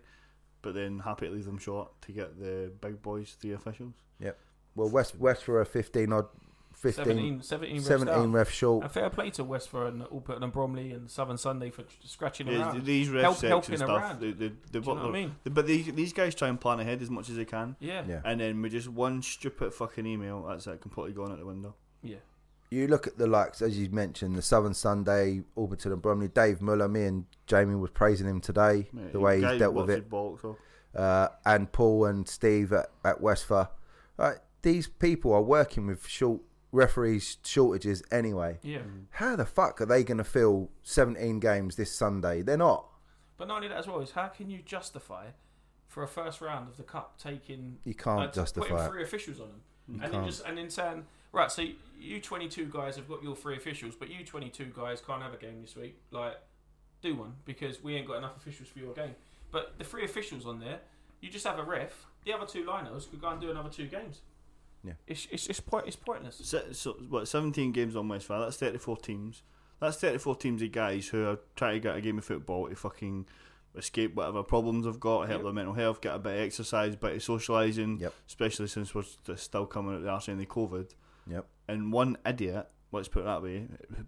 but 0.62 0.74
then 0.74 1.00
happy 1.00 1.28
to 1.28 1.34
leave 1.34 1.46
them 1.46 1.58
short 1.58 1.90
to 2.04 2.12
get 2.12 2.40
the 2.40 2.72
big 2.82 3.02
boys 3.02 3.36
three 3.40 3.54
officials. 3.54 3.94
Yep. 4.20 4.38
Well, 4.76 4.90
West 4.90 5.18
West 5.18 5.44
for 5.44 5.62
a 5.62 5.66
15 5.66 6.14
odd 6.14 6.28
15 6.80 7.42
17, 7.42 7.42
17, 7.42 7.78
refs 7.78 7.82
17 7.84 8.14
down. 8.16 8.32
ref 8.32 8.50
short. 8.52 8.84
And 8.84 8.92
fair 8.92 9.10
play 9.10 9.30
to 9.32 9.44
Westford 9.44 9.94
and 9.94 10.04
Orpington 10.04 10.44
and 10.44 10.52
Bromley 10.54 10.92
and 10.92 11.10
Southern 11.12 11.38
Sunday 11.38 11.70
for 11.72 11.84
scratching 12.06 12.48
Yeah, 12.48 12.60
around. 12.70 12.86
these 12.86 13.10
ref 13.10 13.22
Help- 13.24 13.36
section 13.36 13.50
helping 13.50 13.78
stuff, 13.78 13.90
around. 13.90 14.22
they, 14.22 14.32
they, 14.32 14.48
they, 14.72 14.80
Do 14.80 14.80
you 14.80 14.82
know 14.82 14.94
what 14.96 15.06
I 15.06 15.12
mean? 15.12 15.36
but 15.44 15.68
these 15.68 15.86
these 15.94 16.14
guys 16.14 16.34
try 16.36 16.48
and 16.48 16.60
plan 16.60 16.80
ahead 16.80 17.02
as 17.02 17.10
much 17.10 17.30
as 17.30 17.36
they 17.36 17.46
can, 17.46 17.76
Yeah. 17.80 18.04
Yeah. 18.08 18.22
and 18.24 18.40
then 18.40 18.62
with 18.62 18.72
just 18.72 18.88
one 18.88 19.22
stupid 19.22 19.74
fucking 19.74 20.06
email, 20.06 20.44
that's 20.48 20.68
it, 20.68 20.80
completely 20.82 21.14
gone 21.14 21.32
out 21.32 21.40
the 21.40 21.46
window. 21.46 21.76
Yeah. 22.02 22.18
You 22.72 22.88
look 22.88 23.08
at 23.08 23.18
the 23.18 23.26
likes, 23.28 23.62
as 23.64 23.78
you 23.80 23.90
mentioned, 23.90 24.36
the 24.36 24.44
Southern 24.44 24.76
Sunday, 24.76 25.42
Orpington 25.58 25.92
and 25.92 26.02
Bromley, 26.02 26.28
Dave 26.28 26.62
Muller, 26.62 26.88
me 26.88 27.06
and 27.06 27.26
Jamie 27.48 27.74
was 27.76 27.90
praising 27.90 28.28
him 28.28 28.40
today, 28.40 28.88
Mate, 28.94 29.12
the 29.12 29.20
way 29.20 29.42
guy 29.42 29.54
he's 29.54 29.60
dealt 29.60 29.74
with 29.74 29.90
it. 29.90 30.04
his 30.04 30.04
bollocks 30.06 30.46
off. 30.46 30.58
Uh, 30.96 31.28
and 31.46 31.72
Paul 31.72 32.06
and 32.06 32.28
Steve 32.28 32.72
at, 32.74 32.92
at 33.04 33.20
Westford. 33.22 33.68
Right, 34.18 34.38
these 34.62 34.88
people 34.88 35.34
are 35.34 35.42
working 35.42 35.88
with 35.88 36.06
short 36.08 36.42
referees 36.72 37.38
shortages 37.44 38.04
anyway. 38.12 38.60
Yeah. 38.62 38.80
How 39.12 39.36
the 39.36 39.46
fuck 39.46 39.82
are 39.82 39.86
they 39.86 40.04
going 40.04 40.18
to 40.20 40.24
fill 40.24 40.70
17 40.84 41.40
games 41.40 41.76
this 41.76 41.92
Sunday? 41.92 42.42
They're 42.42 42.58
not. 42.58 42.86
But 43.38 43.48
not 43.48 43.56
only 43.58 43.68
that 43.70 43.78
as 43.78 43.88
well 43.88 44.00
is 44.02 44.12
how 44.12 44.28
can 44.28 44.50
you 44.50 44.60
justify 44.66 45.28
for 45.88 46.04
a 46.04 46.08
first 46.08 46.42
round 46.42 46.68
of 46.70 46.78
the 46.78 46.84
cup 46.84 47.18
taking 47.18 47.78
You 47.86 47.96
can't 47.96 48.20
uh, 48.20 48.26
putting 48.28 48.42
justify 48.44 48.86
it. 48.86 48.90
three 48.90 49.04
officials 49.04 49.40
on 49.40 49.48
them, 49.48 49.62
You 49.88 49.94
and 49.96 50.04
then 50.04 50.12
can't. 50.12 50.26
just 50.26 50.46
and 50.46 50.58
then 50.58 50.68
turn 50.68 51.06
right, 51.32 51.52
so 51.52 51.64
you 52.00 52.20
twenty 52.22 52.48
two 52.50 52.66
guys 52.66 52.96
have 52.98 53.08
got 53.08 53.24
your 53.24 53.36
three 53.36 53.56
officials, 53.56 53.96
but 53.96 54.10
you 54.10 54.24
twenty 54.26 54.50
two 54.50 54.72
guys 54.76 55.02
can't 55.06 55.22
have 55.24 55.34
a 55.34 55.38
game 55.38 55.62
this 55.62 55.76
week. 55.76 55.98
Like, 56.12 56.36
do 57.02 57.16
one 57.16 57.34
because 57.46 57.82
we 57.82 57.96
ain't 57.96 58.08
got 58.08 58.18
enough 58.18 58.36
officials 58.38 58.68
for 58.70 58.80
your 58.80 58.94
game. 58.94 59.16
But 59.52 59.78
the 59.78 59.84
three 59.86 60.04
officials 60.06 60.46
on 60.46 60.60
there, 60.60 60.80
you 61.22 61.30
just 61.30 61.46
have 61.48 61.58
a 61.60 61.64
ref. 61.64 62.06
The 62.26 62.34
other 62.34 62.46
two 62.46 62.66
linos 62.66 63.10
could 63.10 63.22
go 63.22 63.30
and 63.30 63.40
do 63.42 63.50
another 63.50 63.70
two 63.70 63.88
games. 63.88 64.20
Yeah. 64.84 64.94
it's 65.08 65.28
it's 65.32 65.48
it's, 65.48 65.60
point, 65.60 65.88
it's 65.88 65.96
pointless. 65.96 66.38
Se- 66.44 66.72
So, 66.74 66.94
what, 67.10 67.28
17 67.28 67.72
games 67.74 67.96
on 67.96 68.08
Westford, 68.08 68.42
that's 68.42 68.58
34 68.58 68.98
teams. 68.98 69.44
That's 69.82 69.98
34 69.98 70.36
teams 70.38 70.62
of 70.62 70.72
guys 70.72 71.08
who 71.08 71.26
are 71.26 71.40
trying 71.56 71.76
to 71.76 71.80
get 71.80 71.96
a 71.96 72.02
game 72.02 72.18
of 72.18 72.26
football 72.26 72.68
to 72.70 72.76
fucking 72.76 73.28
escape 73.76 74.16
whatever 74.16 74.42
problems 74.44 74.86
they've 74.86 75.00
got, 75.00 75.28
help 75.30 75.40
Yep. 75.40 75.44
their 75.44 75.54
mental 75.54 75.74
health, 75.74 76.02
get 76.02 76.16
a 76.16 76.20
bit 76.20 76.34
of 76.36 76.40
exercise, 76.42 76.96
bit 76.96 77.14
of 77.16 77.22
socialising, 77.22 78.00
Yep. 78.02 78.14
especially 78.28 78.68
since 78.68 78.94
we're 78.96 79.04
still 79.36 79.66
coming 79.66 79.96
at 79.96 80.02
the 80.02 80.10
arse 80.10 80.28
end 80.30 80.42
of 80.42 80.48
COVID. 80.48 80.92
Yep. 81.28 81.48
And 81.68 81.94
one 81.94 82.18
idiot, 82.26 82.68
let's 82.92 83.08
put 83.08 83.22
it 83.22 83.26
that 83.26 83.44
way, 83.44 83.68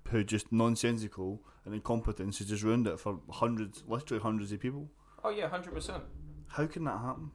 who 0.10 0.24
just 0.24 0.52
nonsensical 0.52 1.42
and 1.64 1.74
incompetence 1.76 2.40
has 2.40 2.48
just 2.50 2.64
ruined 2.64 2.88
it 2.88 3.00
for 3.00 3.20
hundreds, 3.30 3.84
literally 3.88 4.22
hundreds 4.24 4.52
of 4.52 4.60
people. 4.60 4.90
Oh 5.24 5.30
yeah, 5.30 5.48
hundred 5.48 5.74
percent. 5.74 6.04
How 6.48 6.66
can 6.66 6.84
that 6.86 7.00
happen? 7.00 7.32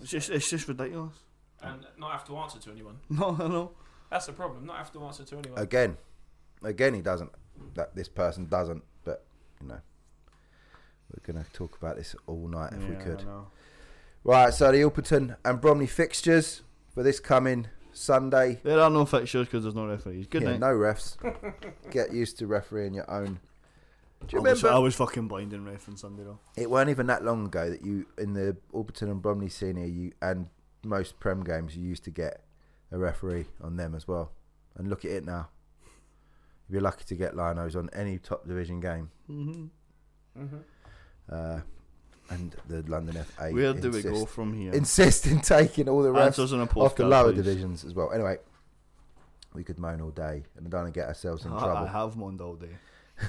It's 0.00 0.10
just, 0.10 0.30
it's 0.30 0.50
just 0.50 0.66
ridiculous. 0.68 1.14
And 1.62 1.86
not 1.98 2.12
have 2.12 2.26
to 2.26 2.36
answer 2.36 2.58
to 2.58 2.70
anyone. 2.70 2.98
No, 3.10 3.36
I 3.38 3.48
know. 3.48 3.70
That's 4.10 4.26
the 4.26 4.32
problem. 4.32 4.66
Not 4.66 4.78
have 4.78 4.92
to 4.92 5.04
answer 5.04 5.24
to 5.24 5.38
anyone. 5.38 5.58
Again, 5.60 5.96
again, 6.62 6.94
he 6.94 7.00
doesn't. 7.00 7.30
That 7.74 7.94
this 7.94 8.08
person 8.08 8.46
doesn't. 8.46 8.82
But 9.04 9.24
you 9.60 9.68
know, 9.68 9.80
we're 11.10 11.32
going 11.32 11.42
to 11.42 11.50
talk 11.52 11.76
about 11.80 11.96
this 11.96 12.14
all 12.26 12.48
night 12.48 12.72
if 12.72 12.88
we 12.88 12.96
could. 12.96 13.24
Right, 14.24 14.54
so 14.54 14.70
the 14.70 14.78
Orpington 14.78 15.36
and 15.44 15.60
Bromley 15.60 15.86
fixtures 15.86 16.62
for 16.94 17.02
this 17.02 17.18
coming 17.18 17.68
Sunday. 17.92 18.58
There 18.62 18.80
are 18.80 18.90
no 18.90 19.04
fixtures 19.04 19.46
because 19.46 19.64
there's 19.64 19.74
no 19.74 19.86
referees. 19.86 20.26
Good 20.26 20.42
yeah, 20.42 20.50
night. 20.50 20.60
no 20.60 20.68
refs. 20.68 21.16
Get 21.90 22.12
used 22.12 22.38
to 22.38 22.46
refereeing 22.46 22.94
your 22.94 23.10
own. 23.10 23.40
Do 24.26 24.36
you 24.36 24.38
I 24.38 24.50
was, 24.50 24.62
remember? 24.62 24.76
I 24.76 24.78
was 24.78 24.94
fucking 24.94 25.26
blind 25.26 25.52
in 25.52 25.64
ref 25.64 25.88
on 25.88 25.96
Sunday 25.96 26.22
though. 26.22 26.38
It 26.56 26.70
weren't 26.70 26.90
even 26.90 27.06
that 27.08 27.24
long 27.24 27.46
ago 27.46 27.68
that 27.68 27.84
you 27.84 28.06
in 28.18 28.34
the 28.34 28.56
Orpington 28.72 29.10
and 29.10 29.20
Bromley 29.20 29.48
senior 29.48 29.86
you 29.86 30.12
and 30.22 30.48
most 30.84 31.20
Prem 31.20 31.44
games 31.44 31.76
you 31.76 31.86
used 31.86 32.04
to 32.04 32.10
get 32.10 32.42
a 32.90 32.98
referee 32.98 33.46
on 33.62 33.76
them 33.76 33.94
as 33.94 34.06
well. 34.06 34.32
And 34.76 34.88
look 34.88 35.04
at 35.04 35.10
it 35.10 35.24
now. 35.24 35.48
You'd 36.68 36.76
be 36.76 36.80
lucky 36.80 37.04
to 37.04 37.14
get 37.14 37.34
linos 37.34 37.76
on 37.76 37.90
any 37.92 38.18
top 38.18 38.46
division 38.46 38.80
game. 38.80 39.10
Mm-hmm. 39.30 40.42
Mm-hmm. 40.42 40.56
Uh, 41.30 41.60
and 42.30 42.56
the 42.68 42.82
London 42.90 43.22
FA. 43.24 43.50
Where 43.50 43.74
do 43.74 43.90
we 43.90 44.02
go 44.02 44.24
from 44.24 44.54
here? 44.54 44.72
Insist 44.72 45.26
in 45.26 45.40
taking 45.40 45.88
all 45.88 46.02
the 46.02 46.10
refs 46.10 46.26
Answers 46.26 46.52
on 46.52 46.60
a 46.60 46.64
off 46.64 46.96
the 46.96 47.06
lower 47.06 47.32
please. 47.32 47.44
divisions 47.44 47.84
as 47.84 47.94
well. 47.94 48.10
Anyway, 48.12 48.38
we 49.54 49.64
could 49.64 49.78
moan 49.78 50.00
all 50.00 50.10
day 50.10 50.44
and 50.56 50.70
don't 50.70 50.92
get 50.92 51.08
ourselves 51.08 51.44
in 51.44 51.52
I, 51.52 51.58
trouble. 51.58 51.76
I 51.76 51.86
have 51.88 52.16
moaned 52.16 52.40
all 52.40 52.54
day. 52.54 52.76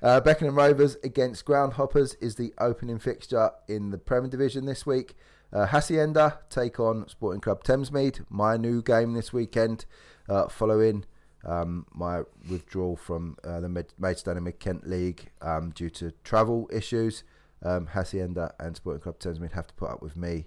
Uh, 0.00 0.20
Beckenham 0.20 0.54
Rovers 0.54 0.96
against 1.02 1.44
Groundhoppers 1.44 2.14
is 2.20 2.36
the 2.36 2.54
opening 2.58 3.00
fixture 3.00 3.50
in 3.66 3.90
the 3.90 3.98
Premier 3.98 4.30
Division 4.30 4.64
this 4.64 4.86
week. 4.86 5.16
Uh, 5.52 5.66
Hacienda 5.66 6.38
take 6.48 6.78
on 6.78 7.08
Sporting 7.08 7.40
Club 7.40 7.64
Thamesmead. 7.64 8.24
My 8.28 8.56
new 8.56 8.82
game 8.82 9.14
this 9.14 9.32
weekend, 9.32 9.84
uh, 10.28 10.48
following 10.48 11.04
um, 11.44 11.86
my 11.92 12.22
withdrawal 12.48 12.96
from 12.96 13.36
uh, 13.42 13.60
the 13.60 13.68
Mid- 13.68 13.94
Maidstone 13.98 14.36
and 14.36 14.44
Mid 14.44 14.60
Kent 14.60 14.88
League 14.88 15.30
um, 15.42 15.70
due 15.70 15.90
to 15.90 16.12
travel 16.22 16.68
issues. 16.72 17.24
Um, 17.62 17.88
Hacienda 17.88 18.54
and 18.60 18.76
Sporting 18.76 19.02
Club 19.02 19.18
Thamesmead 19.18 19.52
have 19.52 19.66
to 19.66 19.74
put 19.74 19.90
up 19.90 20.02
with 20.02 20.16
me 20.16 20.46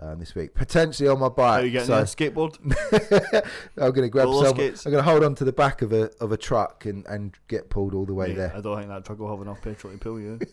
um, 0.00 0.18
this 0.18 0.34
week, 0.34 0.54
potentially 0.54 1.08
on 1.08 1.20
my 1.20 1.28
bike. 1.28 1.64
you 1.64 1.70
getting 1.70 1.86
so- 1.86 1.96
there? 1.96 2.04
Skateboard? 2.04 2.58
I'm 3.76 3.92
going 3.92 4.02
to 4.02 4.08
grab 4.08 4.26
Roller 4.26 4.48
some. 4.48 4.56
skates? 4.56 4.86
I'm 4.86 4.92
going 4.92 5.04
to 5.04 5.08
hold 5.10 5.22
on 5.24 5.34
to 5.36 5.44
the 5.44 5.52
back 5.52 5.82
of 5.82 5.92
a 5.92 6.10
of 6.20 6.32
a 6.32 6.36
truck 6.36 6.84
and, 6.84 7.06
and 7.06 7.36
get 7.48 7.70
pulled 7.70 7.94
all 7.94 8.04
the 8.04 8.14
way 8.14 8.28
Mate, 8.28 8.36
there. 8.36 8.52
I 8.56 8.60
don't 8.60 8.76
think 8.78 8.88
that 8.88 9.04
truck 9.04 9.18
will 9.18 9.30
have 9.30 9.40
enough 9.40 9.62
petrol 9.62 9.92
to 9.92 9.98
pull 9.98 10.20
you. 10.20 10.38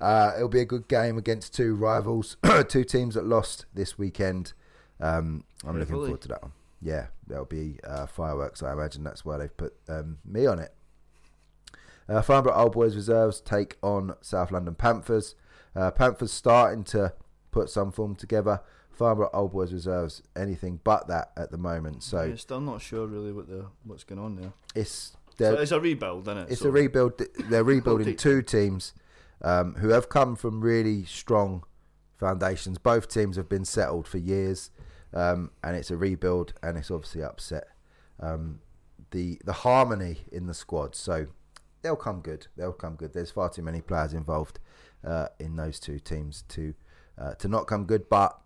Uh, 0.00 0.32
it'll 0.36 0.48
be 0.48 0.60
a 0.60 0.64
good 0.64 0.86
game 0.88 1.18
against 1.18 1.54
two 1.54 1.74
rivals, 1.74 2.36
two 2.68 2.84
teams 2.84 3.14
that 3.14 3.24
lost 3.24 3.66
this 3.74 3.98
weekend. 3.98 4.52
Um, 5.00 5.44
I'm 5.64 5.74
Yeah, 5.74 5.80
looking 5.80 5.94
forward 5.94 6.20
to 6.22 6.28
that 6.28 6.42
one. 6.42 6.52
Yeah, 6.80 7.06
there'll 7.26 7.44
be 7.44 7.78
uh, 7.84 8.06
fireworks. 8.06 8.62
I 8.62 8.72
imagine 8.72 9.02
that's 9.02 9.24
why 9.24 9.38
they've 9.38 9.56
put 9.56 9.74
um, 9.88 10.18
me 10.24 10.46
on 10.46 10.58
it. 10.58 10.72
Uh, 12.08 12.22
Farnborough 12.22 12.54
Old 12.54 12.72
Boys 12.72 12.94
Reserves 12.94 13.40
take 13.40 13.76
on 13.82 14.14
South 14.20 14.50
London 14.50 14.74
Panthers. 14.74 15.34
Uh, 15.74 15.90
Panthers 15.90 16.32
starting 16.32 16.84
to 16.84 17.12
put 17.50 17.70
some 17.70 17.92
form 17.92 18.14
together. 18.14 18.60
Farnborough 18.90 19.30
Old 19.32 19.52
Boys 19.52 19.72
Reserves 19.72 20.22
anything 20.34 20.80
but 20.82 21.06
that 21.06 21.30
at 21.36 21.50
the 21.52 21.58
moment. 21.58 22.02
So 22.02 22.24
yeah, 22.24 22.34
still 22.34 22.60
not 22.60 22.82
sure 22.82 23.06
really 23.06 23.32
what 23.32 23.48
the 23.48 23.66
what's 23.84 24.02
going 24.04 24.18
on 24.20 24.34
there. 24.36 24.52
it's 24.74 25.16
So 25.38 25.54
it's 25.54 25.70
a 25.70 25.80
rebuild, 25.80 26.26
isn't 26.26 26.38
it? 26.38 26.50
it's 26.50 26.62
So- 26.62 26.68
a 26.68 26.72
rebuild. 26.72 27.22
They're 27.48 27.62
rebuilding 27.76 28.16
two 28.16 28.42
teams 28.42 28.92
um, 29.40 29.74
who 29.76 29.90
have 29.90 30.08
come 30.08 30.34
from 30.34 30.60
really 30.60 31.04
strong 31.04 31.62
foundations. 32.16 32.78
Both 32.78 33.08
teams 33.08 33.36
have 33.36 33.48
been 33.48 33.64
settled 33.64 34.08
for 34.08 34.18
years, 34.18 34.70
um, 35.14 35.52
and 35.62 35.76
it's 35.76 35.92
a 35.92 35.96
rebuild, 35.96 36.54
and 36.62 36.76
it's 36.76 36.90
obviously 36.90 37.22
upset 37.22 37.68
um, 38.18 38.58
the 39.12 39.38
the 39.44 39.52
harmony 39.52 40.22
in 40.32 40.46
the 40.46 40.54
squad. 40.54 40.96
So 40.96 41.28
they'll 41.82 41.94
come 41.94 42.20
good. 42.20 42.48
They'll 42.56 42.72
come 42.72 42.96
good. 42.96 43.12
There's 43.14 43.30
far 43.30 43.48
too 43.48 43.62
many 43.62 43.80
players 43.80 44.12
involved 44.12 44.58
uh, 45.04 45.28
in 45.38 45.54
those 45.54 45.78
two 45.78 46.00
teams 46.00 46.42
to 46.48 46.74
uh, 47.20 47.34
to 47.34 47.48
not 47.48 47.66
come 47.66 47.84
good, 47.84 48.08
but. 48.08 48.38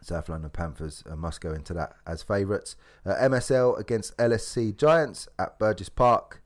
South 0.00 0.28
London 0.28 0.50
Panthers 0.50 1.02
uh, 1.08 1.16
must 1.16 1.40
go 1.40 1.54
into 1.54 1.72
that 1.72 1.94
as 2.06 2.22
favourites. 2.22 2.76
Uh, 3.06 3.14
MSL 3.14 3.80
against 3.80 4.14
LSC 4.18 4.76
Giants 4.76 5.28
at 5.38 5.58
Burgess 5.58 5.88
Park 5.88 6.42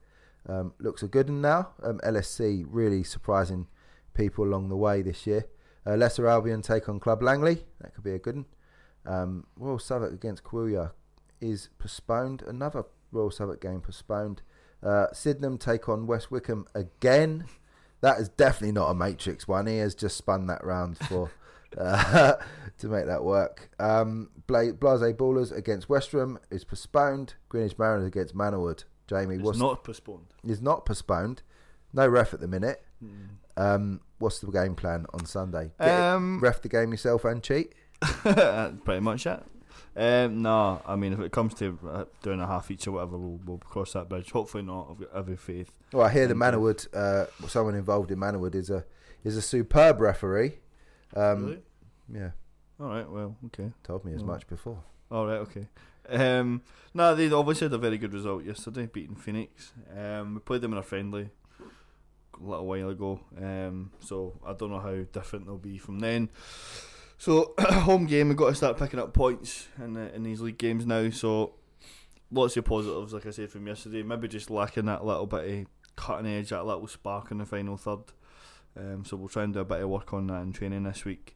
um, 0.49 0.75
looks 0.79 1.03
a 1.03 1.09
good 1.09 1.29
one 1.29 1.41
now. 1.41 1.71
Um, 1.83 2.01
LSC 2.05 2.65
really 2.69 3.03
surprising 3.03 3.67
people 4.15 4.45
along 4.45 4.69
the 4.69 4.77
way 4.77 5.03
this 5.03 5.27
year. 5.27 5.47
Uh, 5.87 5.97
Lesser 5.97 6.27
Albion 6.27 6.63
take 6.63 6.89
on 6.89 7.01
Club 7.01 7.23
Langley. 7.23 7.65
That 7.81 7.95
could 7.95 8.05
be 8.05 8.13
a 8.13 8.19
good 8.19 8.37
one. 8.37 8.47
Um, 9.07 9.47
Royal 9.57 9.79
Southwark 9.79 10.13
against 10.13 10.45
Quillia 10.45 10.93
is 11.41 11.71
postponed. 11.79 12.43
Another 12.43 12.85
Royal 13.13 13.31
Southwark 13.31 13.61
game 13.61 13.81
postponed. 13.81 14.43
Uh, 14.83 15.07
Sydenham 15.13 15.59
take 15.59 15.89
on 15.89 16.07
West 16.07 16.31
Wickham 16.31 16.67
again. 16.75 17.45
That 18.01 18.19
is 18.21 18.29
definitely 18.29 18.73
not 18.73 18.91
a 18.91 18.95
Matrix 18.95 19.49
one. 19.49 19.67
He 19.67 19.79
has 19.79 19.95
just 19.95 20.17
spun 20.17 20.47
that 20.47 20.65
round 20.65 20.99
for 20.99 21.31
uh, 21.79 22.35
to 22.79 22.87
make 22.89 23.07
that 23.07 23.25
work. 23.25 23.71
Um, 23.79 24.31
Blase 24.47 24.73
Ballers 24.73 25.57
against 25.57 25.89
Westram 25.89 26.39
is 26.51 26.65
postponed. 26.65 27.35
Greenwich 27.49 27.79
Mariners 27.79 28.07
against 28.07 28.35
Manorwood. 28.35 28.85
Jamie, 29.09 29.37
It's 29.37 29.45
what's 29.45 29.59
not 29.59 29.85
postponed. 29.85 30.27
is 30.45 30.61
not 30.61 30.85
postponed. 30.85 31.43
No 31.93 32.07
ref 32.07 32.35
at 32.35 32.41
the 32.41 32.49
minute. 32.49 32.85
Mm. 33.03 33.29
Um, 33.57 34.01
what's 34.19 34.39
the 34.41 34.51
game 34.53 34.75
plan 34.75 35.07
on 35.13 35.25
Sunday? 35.25 35.73
Um, 35.81 36.39
ref 36.41 36.63
the 36.63 36.69
game 36.69 36.91
yourself 36.93 37.25
and 37.25 37.43
cheat. 37.43 37.75
pretty 38.01 39.01
much 39.01 39.27
it. 39.27 39.43
Um, 39.99 40.43
no, 40.43 40.81
I 40.87 40.95
mean, 40.97 41.13
if 41.13 41.19
it 41.21 41.33
comes 41.33 41.55
to 41.55 41.77
uh, 41.91 42.05
doing 42.23 42.41
a 42.41 42.47
half 42.47 42.71
each 42.71 42.87
or 42.87 42.93
whatever, 42.93 43.19
we'll, 43.19 43.41
we'll 43.45 43.59
cross 43.59 43.95
that 43.95 44.09
bridge. 44.09 44.31
Hopefully 44.31 44.63
not. 44.63 44.89
I've 44.93 44.99
got 45.01 45.09
every 45.17 45.37
faith. 45.37 45.73
Well, 45.93 46.07
I 46.07 46.11
hear 46.11 46.27
the 46.29 46.35
Okay. 46.35 46.57
Manorwood, 46.57 46.95
uh, 46.95 47.27
someone 47.49 47.75
involved 47.75 48.11
in 48.13 48.19
Manorwood 48.19 48.55
is 48.55 48.71
a 48.71 48.85
is 49.25 49.37
a 49.37 49.43
superb 49.43 50.01
referee. 50.01 50.59
Um, 51.17 51.45
really? 51.45 51.63
Yeah, 52.15 52.31
All 52.81 52.87
right. 52.87 53.11
Well, 53.11 53.37
okay. 53.47 53.73
told 53.83 54.05
me 54.05 54.15
as 54.15 54.23
much 54.23 54.47
before. 54.47 54.79
All 55.11 55.27
right. 55.27 55.39
Okay. 55.39 55.67
Um, 56.09 56.63
no, 56.95 57.15
they 57.15 57.31
obviously 57.33 57.65
had 57.67 57.73
a 57.75 57.79
very 57.79 57.99
good 57.99 58.15
result 58.15 58.45
yesterday, 58.45 58.87
beating 58.87 59.17
Phoenix. 59.17 59.73
Um, 59.97 60.35
we 60.35 60.41
played 60.41 60.61
them 60.61 60.73
in 60.73 60.79
a 60.79 60.83
friendly 60.83 61.31
a 62.41 62.45
little 62.45 62.67
while 62.67 62.89
ago. 62.91 63.21
Um, 63.37 63.91
so 64.01 64.39
I 64.47 64.53
don't 64.53 64.71
know 64.71 64.79
how 64.81 64.95
different 65.13 65.47
they'll 65.47 65.59
be 65.59 65.77
from 65.79 65.99
then. 65.99 66.29
So 67.19 67.55
home 67.59 68.07
game, 68.07 68.29
we've 68.29 68.37
got 68.37 68.51
to 68.51 68.55
start 68.55 68.79
picking 68.79 69.01
up 69.01 69.13
points 69.13 69.67
in 69.77 69.95
the, 69.95 70.15
in 70.15 70.23
these 70.23 70.41
league 70.41 70.57
games 70.57 70.87
now. 70.87 71.11
So 71.11 71.55
lots 72.31 72.57
of 72.57 72.65
positives, 72.65 73.13
like 73.13 73.27
I 73.27 73.31
said 73.31 73.51
from 73.51 73.67
yesterday. 73.67 74.05
Maybe 74.05 74.29
just 74.29 74.51
lacking 74.51 74.87
that 74.87 75.05
little 75.05 75.27
bit 75.27 75.61
of 75.61 75.67
cutting 75.97 76.31
edge, 76.31 76.51
that 76.51 76.65
little 76.65 76.87
spark 76.87 77.33
in 77.33 77.39
the 77.39 77.45
final 77.45 77.77
third. 77.77 78.05
Um, 78.77 79.05
so 79.05 79.17
we'll 79.17 79.29
try 79.29 79.43
and 79.43 79.53
do 79.53 79.61
a 79.61 79.65
bit 79.65 79.83
of 79.83 79.89
work 79.89 80.15
on 80.15 80.29
that 80.29 80.43
in 80.43 80.53
training 80.53 80.85
this 80.85 81.05
week. 81.05 81.35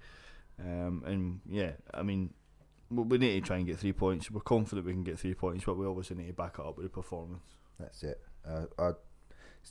Um, 0.61 1.03
and 1.05 1.41
yeah, 1.49 1.73
I 1.93 2.03
mean, 2.03 2.33
we 2.89 3.19
need 3.19 3.41
to 3.43 3.47
try 3.47 3.57
and 3.57 3.67
get 3.67 3.79
three 3.79 3.93
points. 3.93 4.31
We're 4.31 4.41
confident 4.41 4.87
we 4.87 4.93
can 4.93 5.03
get 5.03 5.19
three 5.19 5.35
points, 5.35 5.65
but 5.65 5.77
we 5.77 5.87
obviously 5.87 6.17
need 6.17 6.29
to 6.29 6.33
back 6.33 6.57
it 6.61 6.65
up 6.65 6.77
with 6.77 6.87
a 6.87 6.91
performance. 6.91 7.43
That's 7.81 8.05
it. 8.05 8.21
Uh, 8.49 8.67
I 8.79 8.91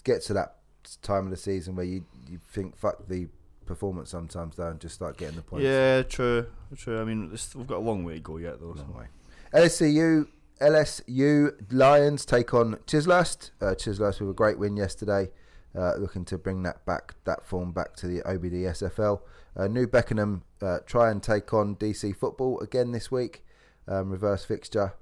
get 0.04 0.24
to 0.24 0.34
that 0.34 0.56
time 1.02 1.26
of 1.26 1.30
the 1.30 1.38
season 1.38 1.76
where 1.76 1.86
you 1.86 2.06
you 2.28 2.40
think 2.52 2.76
fuck 2.76 3.08
the 3.08 3.28
performance 3.72 4.10
sometimes 4.10 4.56
though 4.58 4.68
and 4.68 4.80
just 4.80 4.96
start 4.96 5.18
getting 5.18 5.36
the 5.38 5.42
points. 5.42 5.64
Yeah, 5.66 6.02
true, 6.04 6.48
true. 6.76 7.00
I 7.02 7.06
mean, 7.06 7.30
it's, 7.34 7.56
we've 7.56 7.68
got 7.68 7.78
a 7.78 7.86
long 7.92 8.04
way 8.04 8.16
to 8.16 8.20
go 8.20 8.38
yet, 8.38 8.60
though. 8.60 8.68
Long 8.68 8.78
So. 8.94 8.98
way. 9.00 9.06
LSU 9.54 10.28
LSU 10.62 11.52
Lions 11.72 12.26
take 12.26 12.54
on 12.54 12.76
Chislehurst. 12.88 13.52
Uh, 13.62 13.74
Chislehurst 13.76 14.20
with 14.22 14.30
a 14.30 14.34
great 14.34 14.58
win 14.60 14.78
yesterday, 14.78 15.30
uh, 15.78 15.96
looking 15.96 16.26
to 16.26 16.38
bring 16.38 16.64
that 16.64 16.86
back, 16.86 17.16
that 17.26 17.44
form 17.44 17.72
back 17.72 17.96
to 17.98 18.08
the 18.08 18.22
OBD 18.22 18.64
SFL. 18.64 19.22
Uh, 19.56 19.68
New 19.68 19.88
Beckenham 19.88 20.44
uh, 20.62 20.80
try 20.86 21.10
and 21.12 21.22
take 21.22 21.54
on 21.54 21.76
DC 21.76 22.16
football 22.16 22.60
again 22.60 22.92
this 22.92 23.12
week. 23.12 23.44
Um, 23.88 24.10
reverse 24.12 24.46
fixture 24.46 24.94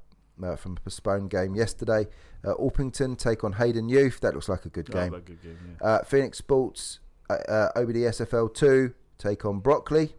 uh, 0.44 0.56
from 0.56 0.78
a 0.78 0.80
postponed 0.80 1.30
game 1.30 1.54
yesterday. 1.56 2.08
Uh, 2.44 2.54
Orpington 2.56 3.18
take 3.18 3.44
on 3.44 3.54
Hayden 3.54 3.90
Youth. 3.90 4.22
That 4.22 4.34
looks 4.34 4.48
like 4.50 4.66
a 4.66 4.70
good 4.70 4.90
Oh, 4.91 4.94
game. 4.94 5.12
but 5.12 5.26
good 5.26 5.41
game, 5.44 5.58
yeah. 5.82 5.86
Uh, 5.88 6.04
Phoenix 6.04 6.38
Sports, 6.38 7.00
uh, 7.30 7.34
uh, 7.34 7.72
OBD 7.76 7.95
SFL 7.95 8.53
2 8.53 8.93
take 9.18 9.45
on 9.45 9.60
Brockley. 9.60 10.14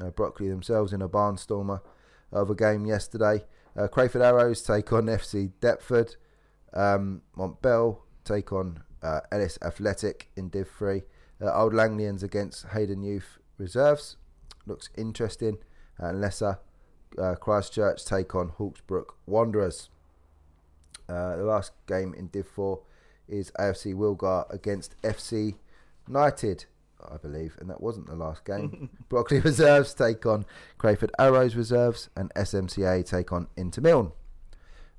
Uh, 0.00 0.10
Brockley 0.10 0.48
themselves 0.48 0.92
in 0.92 1.00
a 1.02 1.08
barnstormer 1.08 1.80
of 2.32 2.50
a 2.50 2.54
game 2.54 2.86
yesterday. 2.86 3.44
Uh, 3.76 3.88
Crayford 3.88 4.22
Arrows 4.22 4.62
take 4.62 4.92
on 4.92 5.06
FC 5.06 5.52
Deptford. 5.60 6.16
Um, 6.72 7.22
Montbell 7.36 7.98
take 8.24 8.52
on 8.52 8.82
uh, 9.02 9.20
Ellis 9.30 9.58
Athletic 9.62 10.30
in 10.36 10.48
Div 10.48 10.68
3. 10.68 11.02
Uh, 11.40 11.52
Old 11.52 11.72
Langlians 11.72 12.22
against 12.22 12.66
Hayden 12.68 13.02
Youth 13.02 13.38
Reserves. 13.58 14.16
Looks 14.66 14.90
interesting. 14.96 15.58
And 15.98 16.20
Lesser 16.20 16.58
uh, 17.18 17.34
Christchurch 17.36 18.04
take 18.04 18.34
on 18.34 18.52
Hawksbrook 18.58 19.14
Wanderers. 19.26 19.90
Uh, 21.08 21.36
the 21.36 21.44
last 21.44 21.72
game 21.86 22.14
in 22.14 22.28
Div 22.28 22.46
4 22.46 22.80
is 23.28 23.50
AFC 23.58 23.94
Wilgar 23.94 24.52
against 24.52 25.00
FC 25.02 25.56
United, 26.06 26.66
I 27.08 27.16
believe, 27.16 27.56
and 27.60 27.68
that 27.70 27.80
wasn't 27.80 28.06
the 28.06 28.16
last 28.16 28.44
game. 28.44 28.90
Brockley 29.08 29.40
Reserves 29.40 29.94
take 29.94 30.24
on 30.26 30.44
Crayford 30.78 31.10
Arrows 31.18 31.54
Reserves, 31.56 32.10
and 32.16 32.32
SMCA 32.34 33.04
take 33.08 33.32
on 33.32 33.48
Intermilne. 33.56 34.12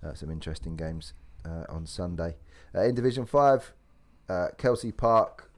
Uh, 0.06 0.14
some 0.14 0.30
interesting 0.32 0.76
games 0.76 1.14
uh, 1.46 1.64
on 1.70 1.86
Sunday. 1.86 2.36
Uh, 2.76 2.84
in 2.84 2.96
Division 2.96 3.26
5, 3.26 3.74
uh, 4.30 4.48
Kelsey 4.58 4.92
Park 4.92 5.52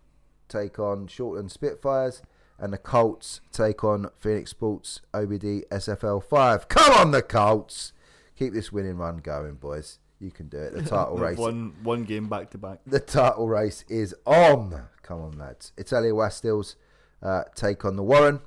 take 0.48 0.80
on 0.80 1.08
Shortland 1.08 1.52
Spitfires, 1.52 2.22
and 2.58 2.72
the 2.74 2.78
Colts 2.78 3.42
take 3.52 3.84
on 3.84 4.08
Phoenix 4.20 4.52
Sports 4.52 5.02
OBD 5.14 5.68
SFL 5.70 6.24
5. 6.24 6.68
Come 6.68 6.94
on, 6.94 7.12
the 7.12 7.22
Colts! 7.22 7.94
Keep 8.38 8.54
this 8.54 8.72
winning 8.72 8.98
run 8.98 9.18
going, 9.18 9.56
boys. 9.56 10.00
You 10.20 10.32
can 10.32 10.48
do 10.48 10.58
it. 10.58 10.74
The 10.74 10.82
title 10.90 11.18
race 11.18 11.38
One, 11.38 11.74
one 11.84 12.04
game 12.04 12.28
back 12.28 12.50
to 12.52 12.58
back. 12.58 12.80
the 12.86 13.00
title 13.00 13.48
race 13.48 13.86
is 13.90 14.14
on. 14.26 14.84
Come 15.10 15.22
on, 15.22 15.32
lads. 15.40 15.74
Italia 15.76 16.14
Wastils 16.14 16.76
uh, 17.24 17.42
take 17.56 17.84
on 17.84 17.96
the 17.96 18.04
Warren 18.04 18.42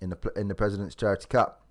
in 0.00 0.10
the 0.10 0.32
in 0.34 0.48
the 0.48 0.54
President's 0.54 0.96
Charity 0.96 1.28
Cup. 1.28 1.64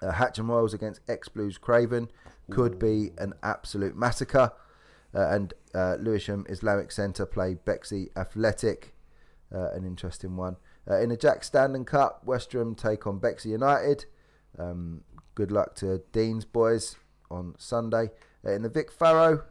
Uh, 0.00 0.12
Hatcham 0.12 0.48
Royals 0.48 0.72
against 0.72 1.00
Ex 1.08 1.28
Blues 1.28 1.58
Craven 1.58 2.08
could 2.48 2.78
be 2.78 3.10
an 3.18 3.34
absolute 3.42 3.96
massacre. 3.96 4.52
Uh, 5.12 5.30
and 5.30 5.52
uh, 5.74 5.96
Lewisham 5.98 6.46
Islamic 6.48 6.92
Centre 6.92 7.26
play 7.26 7.54
Bexley 7.54 8.10
Athletic, 8.16 8.94
uh, 9.52 9.70
an 9.72 9.84
interesting 9.84 10.36
one. 10.36 10.58
Uh, 10.88 11.00
in 11.00 11.08
the 11.08 11.16
Jack 11.16 11.42
Standen 11.42 11.84
Cup, 11.84 12.24
Westram 12.24 12.76
take 12.76 13.04
on 13.04 13.18
Bexley 13.18 13.50
United. 13.50 14.04
Um, 14.60 15.00
good 15.34 15.50
luck 15.50 15.74
to 15.76 16.02
Dean's 16.12 16.44
boys 16.44 16.94
on 17.32 17.56
Sunday. 17.58 18.10
Uh, 18.44 18.52
in 18.52 18.62
the 18.62 18.68
Vic 18.68 18.92
Farrow, 18.92 19.42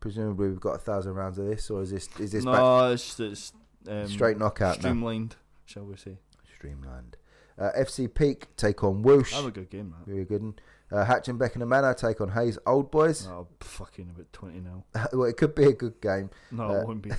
presumably 0.00 0.48
we've 0.48 0.60
got 0.60 0.74
a 0.74 0.78
thousand 0.78 1.14
rounds 1.14 1.38
of 1.38 1.46
this, 1.46 1.70
or 1.70 1.82
is 1.82 1.90
this 1.90 2.08
is 2.18 2.32
this 2.32 2.44
no, 2.44 2.92
it's, 2.92 3.18
it's 3.20 3.52
um, 3.88 4.08
straight 4.08 4.38
knockout 4.38 4.76
now? 4.76 4.80
streamlined, 4.80 5.36
shall 5.64 5.84
we 5.84 5.96
say? 5.96 6.18
Streamlined. 6.56 7.16
Uh, 7.58 7.70
FC 7.78 8.12
Peak 8.12 8.48
take 8.56 8.82
on 8.82 9.02
Whoosh. 9.02 9.32
Have 9.32 9.46
a 9.46 9.50
good 9.50 9.68
game, 9.70 9.90
man. 9.90 10.00
Very 10.06 10.24
good. 10.24 10.42
one. 10.42 10.54
Uh, 10.92 11.04
Hatch 11.04 11.28
and 11.28 11.38
Beckenham 11.38 11.68
Manor 11.68 11.94
take 11.94 12.20
on 12.20 12.30
Hayes 12.30 12.58
Old 12.66 12.90
Boys. 12.90 13.26
Oh, 13.28 13.46
fucking 13.60 14.10
about 14.10 14.32
20 14.32 14.60
now. 14.60 14.84
well, 15.12 15.24
it 15.28 15.36
could 15.36 15.54
be 15.54 15.64
a 15.64 15.72
good 15.72 16.00
game. 16.00 16.30
No, 16.50 16.70
Uh, 16.70 16.80
it 16.80 16.86
won't 16.86 17.02
be. 17.02 17.10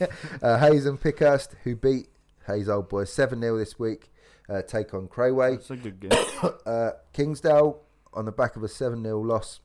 uh, 0.42 0.58
Hayes 0.58 0.86
and 0.86 1.00
Pickhurst, 1.00 1.54
who 1.62 1.76
beat 1.76 2.08
Hayes 2.46 2.68
Old 2.68 2.88
Boys 2.88 3.12
7 3.12 3.40
0 3.40 3.58
this 3.58 3.78
week, 3.78 4.10
uh, 4.48 4.62
take 4.62 4.94
on 4.94 5.06
Crayway. 5.06 5.54
It's 5.54 5.70
a 5.70 5.76
good 5.76 6.00
game. 6.00 6.10
Uh, 6.66 6.90
Kingsdale, 7.14 7.80
on 8.12 8.24
the 8.26 8.32
back 8.32 8.56
of 8.56 8.62
a 8.62 8.68
7 8.68 9.02
0 9.02 9.20
loss 9.20 9.60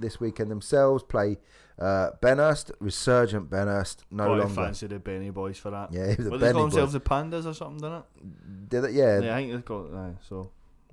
this 0.00 0.18
weekend 0.20 0.50
themselves, 0.50 1.02
play 1.02 1.38
uh, 1.78 2.10
Benhurst, 2.20 2.70
resurgent 2.80 3.48
Benhurst, 3.50 3.98
no 4.10 4.26
Quite 4.26 4.38
longer. 4.38 4.54
fancy 4.54 4.86
the 4.88 4.98
Benny 4.98 5.30
boys 5.30 5.58
for 5.58 5.70
that. 5.70 5.92
Yeah, 5.92 6.10
he 6.10 6.16
was 6.16 6.26
a 6.26 6.30
What 6.30 6.40
they 6.40 6.46
Benny 6.46 6.52
call 6.54 6.62
boy. 6.64 6.70
themselves 6.70 6.92
the 6.94 7.00
Pandas 7.00 7.46
or 7.46 7.54
something, 7.54 7.78
didn't 7.80 7.94
it? 7.98 8.68
Did 8.68 8.84
it? 8.84 8.92
Yeah, 8.92 9.20
Yeah, 9.20 9.36
I 9.36 9.40
think 9.42 9.52
they 9.54 9.62
call 9.62 9.84
it 9.86 9.92
that. 9.92 10.14
So, 10.28 10.50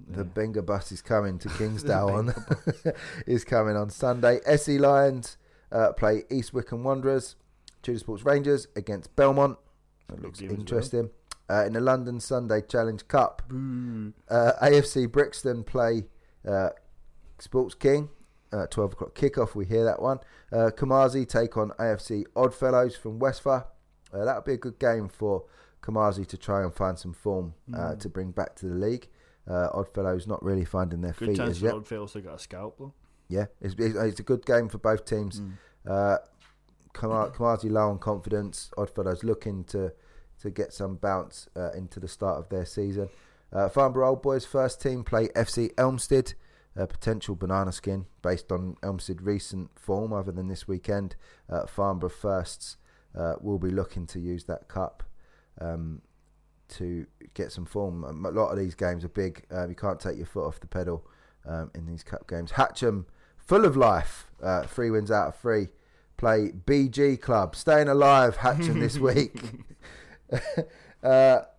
The 0.10 0.18
yeah. 0.18 0.24
Benga 0.24 0.62
bus 0.62 0.92
is 0.92 1.02
coming 1.02 1.40
to 1.40 1.50
Kingsdale 1.58 2.10
on 2.10 2.34
is 3.28 3.44
coming 3.44 3.76
on 3.76 3.90
Sunday. 3.90 4.40
SE 4.46 4.78
Lions 4.78 5.38
uh, 5.72 5.92
play 5.94 6.24
East 6.30 6.54
Wickham 6.54 6.84
Wanderers, 6.84 7.36
Tudor 7.82 8.00
Sports 8.00 8.24
Rangers 8.24 8.68
against 8.76 9.16
Belmont. 9.16 9.58
That 10.10 10.22
looks 10.22 10.40
as 10.42 10.50
well. 10.50 10.60
interesting. 10.60 11.10
Uh, 11.50 11.64
in 11.66 11.74
the 11.74 11.80
London 11.82 12.20
Sunday 12.20 12.62
Challenge 12.62 13.08
Cup, 13.08 13.42
uh, 13.50 14.52
AFC 14.64 15.12
Brixton 15.12 15.64
play 15.64 16.06
uh, 16.48 16.70
Sports 17.40 17.76
King. 17.76 18.10
Uh, 18.56 18.66
12 18.68 18.94
o'clock 18.94 19.16
kickoff, 19.16 19.54
we 19.54 19.66
hear 19.66 19.84
that 19.84 20.02
one. 20.02 20.20
Uh, 20.52 20.70
Kamazi 20.74 21.28
take 21.28 21.58
on 21.58 21.72
AFC 21.72 22.24
Oddfellows 22.36 22.96
from 22.96 23.20
Westford. 23.20 23.64
Uh, 24.14 24.24
that'll 24.24 24.44
be 24.44 24.54
a 24.54 24.58
good 24.58 24.80
game 24.80 25.10
for 25.10 25.44
Kamazi 25.82 26.26
to 26.28 26.38
try 26.38 26.64
and 26.64 26.74
find 26.74 26.98
some 26.98 27.14
form 27.14 27.54
uh, 27.74 27.78
Mm. 27.78 28.00
to 28.00 28.10
bring 28.10 28.32
back 28.32 28.56
to 28.56 28.68
the 28.68 28.76
league. 28.76 29.10
Uh, 29.46 29.68
Oddfellows 29.74 30.26
not 30.26 30.42
really 30.42 30.64
finding 30.64 31.02
their 31.02 31.12
Good 31.12 31.30
feet 31.30 31.40
as 31.40 31.62
yet. 31.62 31.74
Oddfellows 31.74 32.14
to 32.14 32.22
get 32.22 32.34
a 32.34 32.40
scalp, 32.40 32.78
though. 32.80 32.94
Yeah, 33.28 33.46
it's, 33.60 33.76
it's, 33.78 34.20
a 34.20 34.24
good 34.24 34.46
game 34.46 34.70
for 34.70 34.78
both 34.78 35.06
teams. 35.06 35.42
Mm. 35.42 35.52
Uh, 35.88 36.18
Kamazi 36.94 37.70
low 37.70 37.90
on 37.90 38.00
confidence. 38.00 38.72
Oddfellows 38.78 39.24
looking 39.24 39.64
to 39.66 39.92
to 40.42 40.50
get 40.50 40.74
some 40.74 40.96
bounce 40.96 41.48
uh, 41.56 41.72
into 41.72 42.00
the 42.00 42.08
start 42.08 42.38
of 42.38 42.50
their 42.50 42.66
season. 42.66 43.10
Uh, 43.54 43.70
Farnborough 43.70 44.10
Old 44.10 44.22
Boys 44.22 44.46
first 44.46 44.82
team 44.82 45.04
play 45.04 45.28
FC 45.30 45.74
Elmstead. 45.78 46.34
A 46.76 46.86
potential 46.88 47.36
banana 47.36 47.72
skin 47.72 48.06
based 48.22 48.52
on 48.52 48.76
Elmstead 48.84 49.22
recent 49.22 49.78
form, 49.80 50.12
other 50.12 50.32
than 50.32 50.48
this 50.48 50.68
weekend. 50.68 51.16
Uh, 51.50 51.66
Farnborough 51.66 52.10
firsts 52.10 52.78
uh, 53.18 53.36
will 53.40 53.60
be 53.60 53.70
looking 53.70 54.06
to 54.08 54.20
use 54.20 54.44
that 54.46 54.68
cup. 54.68 55.04
Um, 55.60 56.02
to 56.68 57.06
get 57.34 57.52
some 57.52 57.66
form. 57.66 58.04
Um, 58.04 58.26
A 58.26 58.30
lot 58.32 58.50
of 58.52 58.58
these 58.58 58.76
games 58.76 59.06
are 59.06 59.10
big. 59.10 59.46
Um, 59.52 59.70
you 59.70 59.76
can't 59.76 60.00
take 60.00 60.18
your 60.18 60.26
foot 60.26 60.46
off 60.48 60.60
the 60.60 60.68
pedal 60.68 61.06
um, 61.46 61.72
in 61.76 61.86
these 61.86 62.04
cup 62.04 62.28
games. 62.28 62.54
Hatcham, 62.54 63.06
full 63.38 63.66
of 63.66 63.78
life. 63.78 64.32
Uh, 64.42 64.64
three 64.64 64.90
wins 64.90 65.12
out 65.12 65.28
of 65.28 65.36
three. 65.40 65.68
Play 66.18 66.52
BG 66.66 67.22
Club, 67.22 67.56
staying 67.56 67.88
alive. 67.88 68.38
Hatcham 68.38 68.80
this 68.80 68.98
week. 69.00 69.40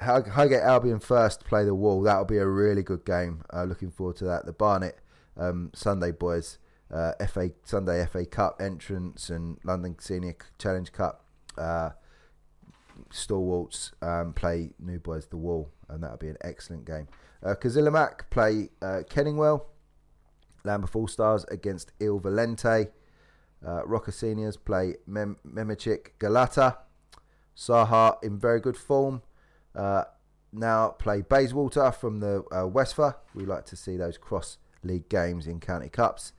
Highgate 0.00 0.62
Albion 0.62 1.00
first 1.00 1.44
play 1.44 1.64
the 1.64 1.74
Wall. 1.74 2.02
That'll 2.02 2.24
be 2.24 2.38
a 2.38 2.46
really 2.46 2.82
good 2.82 3.04
game. 3.04 3.42
Uh, 3.52 3.64
looking 3.64 3.90
forward 3.90 4.16
to 4.16 4.24
that. 4.24 4.46
The 4.46 4.52
Barnet 4.52 4.98
um, 5.36 5.70
Sunday 5.74 6.12
boys, 6.12 6.58
uh, 6.92 7.12
FA 7.26 7.50
Sunday 7.64 8.06
FA 8.06 8.24
Cup 8.26 8.60
entrance 8.60 9.30
and 9.30 9.58
London 9.64 9.96
Senior 9.98 10.36
Challenge 10.58 10.92
Cup. 10.92 11.24
Uh, 11.56 11.90
stalwarts 13.10 13.92
um, 14.02 14.32
play 14.32 14.70
New 14.78 14.98
Boys 14.98 15.26
the 15.26 15.36
Wall, 15.36 15.70
and 15.88 16.02
that'll 16.02 16.16
be 16.16 16.28
an 16.28 16.38
excellent 16.42 16.84
game. 16.84 17.08
Uh, 17.42 17.54
play 18.30 18.70
uh, 18.82 19.02
Kenningwell. 19.08 19.64
Lambeth 20.64 20.94
All 20.96 21.08
Stars 21.08 21.44
against 21.50 21.92
Il 22.00 22.20
Valente. 22.20 22.88
Uh, 23.66 23.84
Rocker 23.84 24.12
Seniors 24.12 24.56
play 24.56 24.96
Mem- 25.06 25.38
Galata. 26.18 26.78
Saha 27.56 28.22
in 28.22 28.38
very 28.38 28.60
good 28.60 28.76
form. 28.76 29.22
Uh, 29.74 30.04
now 30.52 30.88
play 30.88 31.22
Bayswater 31.22 31.92
from 31.92 32.20
the 32.20 32.42
uh. 32.50 33.12
We 33.34 33.44
like 33.44 33.66
to 33.66 33.76
see 33.76 33.96
those 33.96 34.18
cross 34.18 34.58
league 34.82 35.08
games 35.08 35.46
in 35.46 35.60
county 35.60 35.88
cups. 35.88 36.32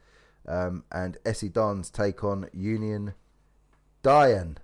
Um, 0.47 0.83
and 0.91 1.17
SE 1.25 1.47
Dons 1.49 1.89
take 1.89 2.23
on 2.23 2.49
Union 2.53 3.13
Dian. 4.01 4.57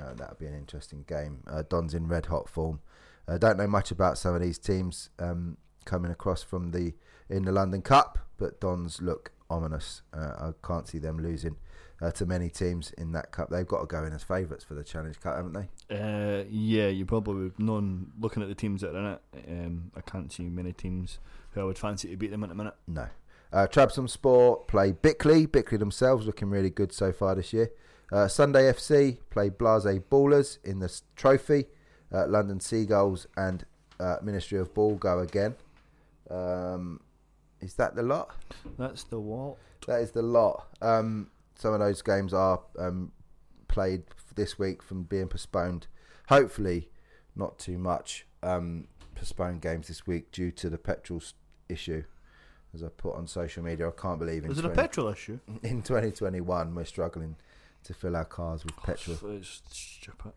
Uh, 0.00 0.14
that'll 0.14 0.36
be 0.36 0.46
an 0.46 0.54
interesting 0.54 1.04
game. 1.06 1.42
Uh, 1.46 1.62
Don's 1.68 1.94
in 1.94 2.08
red 2.08 2.26
hot 2.26 2.48
form. 2.48 2.80
I 3.28 3.38
don't 3.38 3.56
know 3.56 3.66
much 3.66 3.90
about 3.90 4.18
some 4.18 4.34
of 4.34 4.40
these 4.40 4.58
teams 4.58 5.10
um, 5.18 5.56
coming 5.84 6.10
across 6.10 6.42
from 6.42 6.72
the 6.72 6.94
in 7.28 7.44
the 7.44 7.52
London 7.52 7.80
Cup, 7.80 8.18
but 8.38 8.60
Dons 8.60 9.00
look 9.00 9.30
ominous. 9.48 10.02
Uh, 10.12 10.50
I 10.52 10.66
can't 10.66 10.88
see 10.88 10.98
them 10.98 11.18
losing 11.18 11.56
uh, 12.00 12.10
to 12.12 12.26
many 12.26 12.48
teams 12.48 12.92
in 12.92 13.12
that 13.12 13.30
cup. 13.30 13.50
They've 13.50 13.66
got 13.66 13.80
to 13.80 13.86
go 13.86 14.04
in 14.04 14.12
as 14.12 14.22
favourites 14.22 14.64
for 14.64 14.74
the 14.74 14.84
Challenge 14.84 15.18
Cup, 15.20 15.36
haven't 15.36 15.52
they? 15.52 15.94
Uh, 15.94 16.44
yeah, 16.48 16.88
you 16.88 17.04
probably 17.04 17.44
would. 17.44 17.58
None 17.58 18.12
looking 18.18 18.42
at 18.42 18.48
the 18.48 18.54
teams 18.54 18.80
that 18.80 18.94
are 18.94 18.98
in 18.98 19.06
it. 19.06 19.20
Um, 19.48 19.90
I 19.96 20.00
can't 20.00 20.32
see 20.32 20.44
many 20.44 20.72
teams 20.72 21.18
who 21.50 21.60
I 21.60 21.64
would 21.64 21.78
fancy 21.78 22.08
to 22.08 22.16
beat 22.16 22.30
them 22.30 22.42
at 22.42 22.48
the 22.48 22.54
minute. 22.54 22.74
No. 22.86 23.06
Uh, 23.52 23.66
Trabzon 23.66 24.08
Sport 24.08 24.68
play 24.68 24.92
Bickley. 24.92 25.46
Bickley 25.46 25.76
themselves 25.76 26.24
looking 26.24 26.50
really 26.50 26.70
good 26.70 26.92
so 26.92 27.12
far 27.12 27.34
this 27.34 27.52
year. 27.52 27.70
Uh, 28.12 28.28
Sunday 28.28 28.62
FC 28.72 29.18
play 29.30 29.48
Blase 29.48 30.00
Ballers 30.10 30.58
in 30.64 30.78
the 30.78 31.00
trophy. 31.16 31.66
Uh, 32.12 32.26
London 32.26 32.58
Seagulls 32.58 33.26
and 33.36 33.64
uh, 34.00 34.16
Ministry 34.22 34.58
of 34.58 34.74
Ball 34.74 34.96
go 34.96 35.20
again. 35.20 35.54
Um, 36.28 37.00
is 37.60 37.74
that 37.74 37.94
the 37.94 38.02
lot? 38.02 38.30
That's 38.78 39.04
the 39.04 39.20
what? 39.20 39.56
That 39.86 40.00
is 40.00 40.10
the 40.12 40.22
lot. 40.22 40.66
Um, 40.80 41.28
some 41.60 41.74
of 41.74 41.80
those 41.80 42.00
games 42.00 42.32
are 42.32 42.60
um, 42.78 43.12
played 43.68 44.04
this 44.34 44.58
week 44.58 44.82
from 44.82 45.02
being 45.02 45.28
postponed. 45.28 45.88
Hopefully, 46.28 46.88
not 47.36 47.58
too 47.58 47.76
much 47.76 48.26
um, 48.42 48.88
postponed 49.14 49.60
games 49.60 49.88
this 49.88 50.06
week 50.06 50.32
due 50.32 50.50
to 50.52 50.70
the 50.70 50.78
petrol 50.78 51.22
issue. 51.68 52.04
As 52.72 52.82
I 52.82 52.88
put 52.88 53.14
on 53.14 53.26
social 53.26 53.62
media, 53.62 53.88
I 53.88 53.90
can't 53.90 54.18
believe 54.18 54.44
in 54.44 54.50
Is 54.52 54.58
it 54.58 54.64
a 54.64 54.70
petrol 54.70 55.08
issue? 55.08 55.38
in 55.62 55.82
2021 55.82 56.74
we're 56.74 56.84
struggling 56.84 57.36
to 57.84 57.92
fill 57.92 58.16
our 58.16 58.24
cars 58.24 58.64
with 58.64 58.76
petrol. 58.76 59.18
It's 59.32 59.60
stupid. 59.70 60.32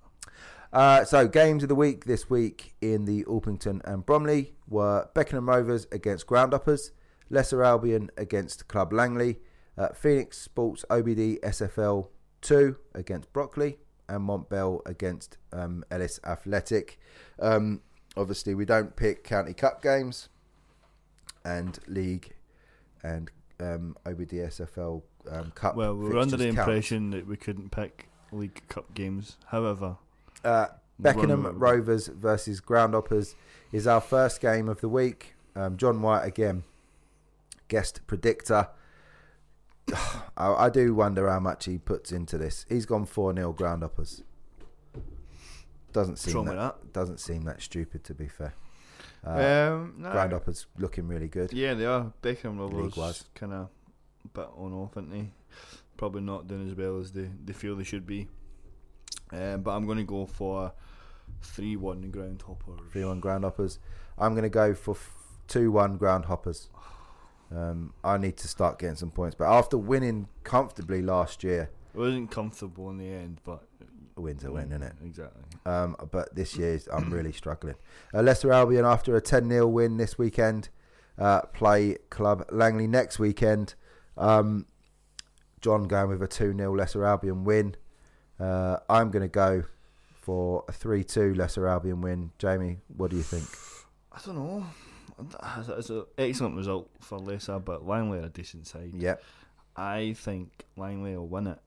Uh, 0.73 1.05
so 1.05 1.27
games 1.27 1.63
of 1.63 1.69
the 1.69 1.75
week 1.75 2.05
this 2.05 2.29
week 2.29 2.73
in 2.81 3.05
the 3.05 3.23
Orpington 3.25 3.81
and 3.85 4.05
Bromley 4.05 4.55
were 4.67 5.07
Beckenham 5.13 5.47
Rovers 5.47 5.85
against 5.91 6.25
Groundhoppers, 6.25 6.89
Lesser 7.29 7.63
Albion 7.63 8.09
against 8.17 8.67
Club 8.67 8.91
Langley, 8.91 9.39
uh, 9.77 9.89
Phoenix 9.89 10.37
Sports 10.37 10.85
OBD 10.89 11.39
SFL 11.41 12.07
2 12.41 12.75
against 12.93 13.31
Brockley, 13.33 13.77
and 14.09 14.27
Montbell 14.27 14.81
against 14.85 15.37
um, 15.51 15.83
Ellis 15.89 16.19
Athletic. 16.25 16.99
Um, 17.39 17.81
obviously, 18.17 18.53
we 18.53 18.65
don't 18.65 18.95
pick 18.95 19.23
county 19.23 19.53
cup 19.53 19.81
games 19.81 20.29
and 21.45 21.79
league 21.87 22.33
and 23.03 23.29
um, 23.59 23.95
OBD 24.05 24.33
SFL 24.33 25.01
um, 25.31 25.51
cup. 25.51 25.75
Well, 25.75 25.95
we 25.95 26.09
were 26.09 26.17
under 26.19 26.37
the 26.37 26.45
count. 26.45 26.57
impression 26.59 27.09
that 27.11 27.27
we 27.27 27.37
couldn't 27.37 27.71
pick 27.71 28.07
League 28.31 28.61
Cup 28.69 28.93
games. 28.93 29.37
However, 29.47 29.97
Uh, 30.43 30.67
Beckenham 30.99 31.43
Run- 31.45 31.59
Rovers 31.59 32.07
versus 32.07 32.61
Groundhoppers 32.61 33.35
is 33.71 33.87
our 33.87 34.01
first 34.01 34.41
game 34.41 34.67
of 34.69 34.81
the 34.81 34.89
week. 34.89 35.33
Um, 35.55 35.77
John 35.77 36.01
White 36.01 36.23
again, 36.25 36.63
guest 37.67 38.01
predictor. 38.07 38.67
I, 40.37 40.65
I 40.65 40.69
do 40.69 40.93
wonder 40.93 41.29
how 41.29 41.39
much 41.39 41.65
he 41.65 41.77
puts 41.77 42.11
into 42.11 42.37
this. 42.37 42.65
He's 42.69 42.85
gone 42.85 43.05
four 43.05 43.33
0 43.33 43.53
Groundhoppers. 43.53 44.23
Doesn't 45.91 46.17
seem 46.17 46.35
wrong 46.35 46.45
that, 46.45 46.91
doesn't 46.91 47.19
seem 47.19 47.43
that 47.43 47.61
stupid 47.61 48.03
to 48.05 48.13
be 48.15 48.27
fair. 48.27 48.53
Uh, 49.25 49.29
um, 49.29 49.95
no. 49.99 50.09
Groundhoppers 50.09 50.65
looking 50.77 51.07
really 51.07 51.27
good. 51.27 51.53
Yeah, 51.53 51.75
they 51.75 51.85
are. 51.85 52.11
Beckham 52.21 52.59
League-wise. 52.73 53.25
kind 53.35 53.53
of 53.53 53.69
bit 54.33 54.47
on 54.57 54.73
off, 54.73 54.97
aren't 54.97 55.11
they? 55.11 55.31
Probably 55.95 56.21
not 56.21 56.47
doing 56.47 56.67
as 56.67 56.75
well 56.75 56.99
as 56.99 57.11
they, 57.11 57.29
they 57.45 57.53
feel 57.53 57.75
they 57.75 57.83
should 57.83 58.07
be. 58.07 58.27
Um, 59.31 59.61
but 59.61 59.71
I'm 59.71 59.85
going 59.85 59.99
to 59.99 60.03
go 60.03 60.25
for 60.25 60.73
3 61.41 61.75
1 61.75 62.11
Groundhoppers. 62.11 62.91
Three 62.91 63.05
one 63.05 63.21
Groundhoppers. 63.21 63.77
I'm 64.17 64.33
going 64.33 64.43
to 64.43 64.49
go 64.49 64.73
for 64.73 64.95
two 65.47 65.71
one 65.71 65.97
Groundhoppers. 65.97 66.67
Um, 67.55 67.93
I 68.03 68.17
need 68.17 68.37
to 68.37 68.47
start 68.47 68.79
getting 68.79 68.95
some 68.95 69.11
points, 69.11 69.35
but 69.35 69.45
after 69.45 69.77
winning 69.77 70.27
comfortably 70.43 71.01
last 71.01 71.43
year, 71.43 71.69
It 71.93 71.97
wasn't 71.97 72.31
comfortable 72.31 72.89
in 72.89 72.97
the 72.97 73.07
end, 73.07 73.39
but. 73.43 73.63
a 74.17 74.21
win's 74.21 74.43
a 74.43 74.51
win, 74.51 74.69
isn't 74.71 74.81
it? 74.83 74.93
Exactly. 75.05 75.43
Um, 75.65 75.95
but 76.11 76.33
this 76.35 76.55
year 76.57 76.79
I'm 76.91 77.11
really 77.11 77.31
struggling. 77.31 77.75
Uh, 78.13 78.21
Leicester 78.23 78.51
Albion, 78.51 78.85
after 78.85 79.15
a 79.15 79.21
10 79.21 79.49
0 79.49 79.67
win 79.67 79.97
this 79.97 80.17
weekend, 80.17 80.69
uh, 81.17 81.41
play 81.53 81.97
Club 82.09 82.45
Langley 82.51 82.87
next 82.87 83.19
weekend. 83.19 83.75
Um, 84.17 84.65
John 85.61 85.83
going 85.83 86.09
with 86.09 86.21
a 86.23 86.27
2 86.27 86.55
0 86.57 86.75
Leicester 86.75 87.05
Albion 87.05 87.43
win. 87.43 87.75
Uh, 88.39 88.77
I'm 88.89 89.11
going 89.11 89.21
to 89.23 89.27
go 89.29 89.63
for 90.11 90.63
a 90.67 90.71
3 90.71 91.03
2 91.03 91.33
Leicester 91.35 91.67
Albion 91.67 92.01
win. 92.01 92.31
Jamie, 92.39 92.79
what 92.97 93.11
do 93.11 93.17
you 93.17 93.23
think? 93.23 93.45
I 94.11 94.19
don't 94.25 94.35
know. 94.35 94.65
It's 95.67 95.89
an 95.89 96.05
excellent 96.17 96.55
result 96.55 96.89
for 96.99 97.19
Leicester, 97.19 97.59
but 97.59 97.85
Langley 97.85 98.19
are 98.19 98.23
a 98.23 98.29
decent 98.29 98.67
side. 98.67 98.91
Yep, 98.93 99.23
I 99.75 100.13
think 100.17 100.65
Langley 100.75 101.15
will 101.15 101.27
win 101.27 101.47
it. 101.47 101.59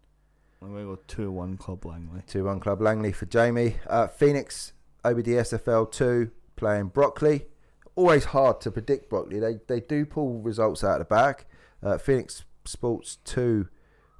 I'm 0.62 0.72
going 0.72 0.84
to 0.84 0.96
go 0.96 1.02
2 1.06 1.30
1 1.30 1.56
Club 1.58 1.84
Langley. 1.84 2.22
2 2.26 2.44
1 2.44 2.60
Club 2.60 2.80
Langley 2.80 3.12
for 3.12 3.26
Jamie. 3.26 3.76
Uh, 3.86 4.06
Phoenix, 4.06 4.72
OBD 5.04 5.26
SFL 5.26 5.90
2, 5.90 6.30
playing 6.56 6.88
Brockley. 6.88 7.46
Always 7.94 8.26
hard 8.26 8.60
to 8.62 8.70
predict 8.70 9.10
Brockley. 9.10 9.38
They, 9.38 9.58
they 9.66 9.80
do 9.80 10.04
pull 10.06 10.40
results 10.40 10.82
out 10.82 11.00
of 11.00 11.08
the 11.08 11.14
back. 11.14 11.46
Uh, 11.82 11.98
Phoenix 11.98 12.44
Sports 12.64 13.18
2 13.24 13.68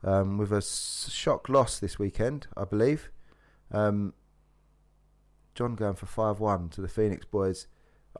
um, 0.04 0.38
with 0.38 0.52
a 0.52 0.62
shock 0.62 1.48
loss 1.48 1.78
this 1.78 1.98
weekend, 1.98 2.46
I 2.56 2.64
believe. 2.64 3.10
Um, 3.72 4.14
John 5.54 5.74
going 5.74 5.94
for 5.94 6.06
5 6.06 6.38
1 6.38 6.68
to 6.70 6.80
the 6.80 6.88
Phoenix 6.88 7.24
boys. 7.24 7.66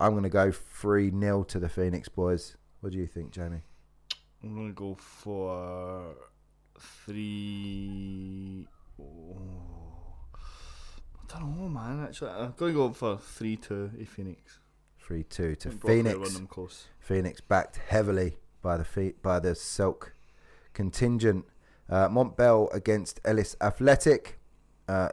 I'm 0.00 0.12
going 0.12 0.24
to 0.24 0.28
go 0.28 0.52
3 0.52 1.10
0 1.10 1.44
to 1.44 1.58
the 1.58 1.68
Phoenix 1.68 2.08
boys. 2.08 2.56
What 2.80 2.92
do 2.92 2.98
you 2.98 3.06
think, 3.06 3.32
Jamie? 3.32 3.62
I'm 4.42 4.54
going 4.54 4.68
to 4.68 4.74
go 4.74 4.94
for 4.94 6.14
3. 6.78 8.68
Oh. 9.00 9.38
I 11.34 11.40
don't 11.40 11.58
know, 11.58 11.68
man. 11.68 12.04
Actually, 12.04 12.30
I'm 12.30 12.54
going 12.56 12.72
to 12.72 12.78
go 12.78 12.92
for 12.92 13.18
3 13.18 13.56
2 13.56 13.90
A 14.00 14.04
Phoenix. 14.04 14.60
3 15.00 15.22
2 15.22 15.54
to 15.56 15.68
I 15.68 15.70
think 15.70 15.80
Brockley 15.80 16.14
will 16.14 16.26
Phoenix. 16.26 16.88
Phoenix 16.98 17.40
backed 17.40 17.76
heavily 17.88 18.38
by 18.62 18.76
the 18.76 18.84
feet 18.84 19.22
by 19.22 19.38
the 19.38 19.54
Silk 19.54 20.14
contingent. 20.74 21.44
Uh, 21.88 22.08
Montbell 22.08 22.72
against 22.74 23.20
Ellis 23.24 23.56
Athletic. 23.60 24.38
Uh, 24.88 25.10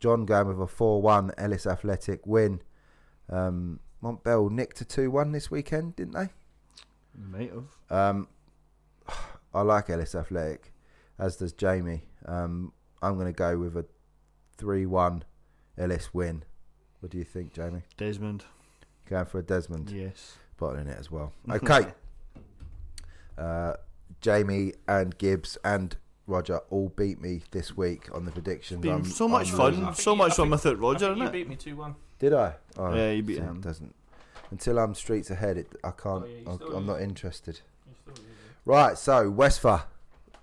John 0.00 0.24
going 0.24 0.48
with 0.48 0.60
a 0.60 0.66
4 0.66 1.00
1 1.00 1.32
Ellis 1.38 1.66
Athletic 1.66 2.26
win. 2.26 2.60
Um, 3.28 3.80
Montbell 4.08 4.50
nicked 4.50 4.80
a 4.80 4.84
2 4.84 5.10
1 5.10 5.32
this 5.32 5.50
weekend, 5.50 5.96
didn't 5.96 6.12
they? 6.14 6.28
Might 7.16 7.50
have. 7.52 7.68
Um, 7.90 8.28
I 9.54 9.62
like 9.62 9.88
Ellis 9.88 10.14
Athletic, 10.14 10.72
as 11.18 11.36
does 11.36 11.52
Jamie. 11.52 12.02
Um, 12.26 12.72
I'm 13.02 13.14
going 13.14 13.26
to 13.26 13.32
go 13.32 13.56
with 13.58 13.76
a 13.76 13.86
3 14.58 14.84
1 14.86 15.24
Ellis 15.78 16.12
win. 16.12 16.44
What 17.00 17.10
do 17.12 17.18
you 17.18 17.24
think, 17.24 17.52
Jamie? 17.54 17.82
Desmond. 17.96 18.44
Going 19.08 19.26
for 19.26 19.38
a 19.38 19.42
Desmond. 19.42 19.90
Yes. 19.90 20.36
bottling 20.58 20.86
it 20.88 20.98
as 20.98 21.10
well. 21.10 21.32
Okay. 21.50 21.92
uh, 23.38 23.74
Jamie 24.20 24.72
and 24.88 25.16
Gibbs 25.18 25.58
and 25.64 25.96
Roger 26.26 26.58
all 26.70 26.88
beat 26.90 27.20
me 27.20 27.42
this 27.50 27.76
week 27.76 28.08
on 28.14 28.24
the 28.24 28.32
predictions. 28.32 28.80
Been 28.80 28.92
I'm- 28.92 29.04
so 29.04 29.28
much 29.28 29.50
I'm 29.50 29.56
fun, 29.56 29.74
losing. 29.76 29.94
So 29.94 30.16
much 30.16 30.34
fun 30.34 30.46
think- 30.50 30.52
with 30.52 30.66
it, 30.66 30.78
Roger, 30.78 31.06
I 31.06 31.08
think 31.08 31.16
isn't 31.16 31.22
you 31.22 31.26
it? 31.28 31.32
beat 31.32 31.48
me 31.48 31.56
two 31.56 31.76
one. 31.76 31.94
Did 32.24 32.32
I? 32.32 32.54
Oh, 32.78 32.94
Yeah, 32.94 33.10
you 33.10 33.22
beat 33.22 33.36
so 33.36 33.42
it 33.42 33.46
him. 33.46 33.60
Doesn't 33.60 33.94
until 34.50 34.78
I'm 34.78 34.94
streets 34.94 35.30
ahead. 35.30 35.58
It, 35.58 35.66
I 35.84 35.90
can't. 35.90 36.24
Oh, 36.24 36.26
yeah, 36.26 36.48
I, 36.48 36.52
I'm 36.52 36.58
lose. 36.78 36.86
not 36.86 37.02
interested. 37.02 37.60
You 37.86 37.94
still 38.00 38.14
lose, 38.14 38.24
yeah. 38.26 38.50
Right, 38.64 38.96
so 38.96 39.28
Westford 39.28 39.82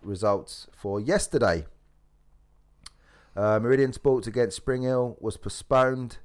results 0.04 0.68
for 0.76 1.00
yesterday. 1.00 1.66
Uh, 3.36 3.60
Meridian 3.60 3.94
Sports 3.94 4.28
against 4.28 4.58
Spring 4.58 4.84
Hill 4.84 5.18
was 5.20 5.38
postponed. 5.38 6.18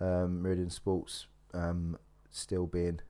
Um, 0.00 0.42
Meridian 0.42 0.70
Sports 0.70 1.26
um, 1.54 1.96
still 2.32 2.66
being 2.66 3.00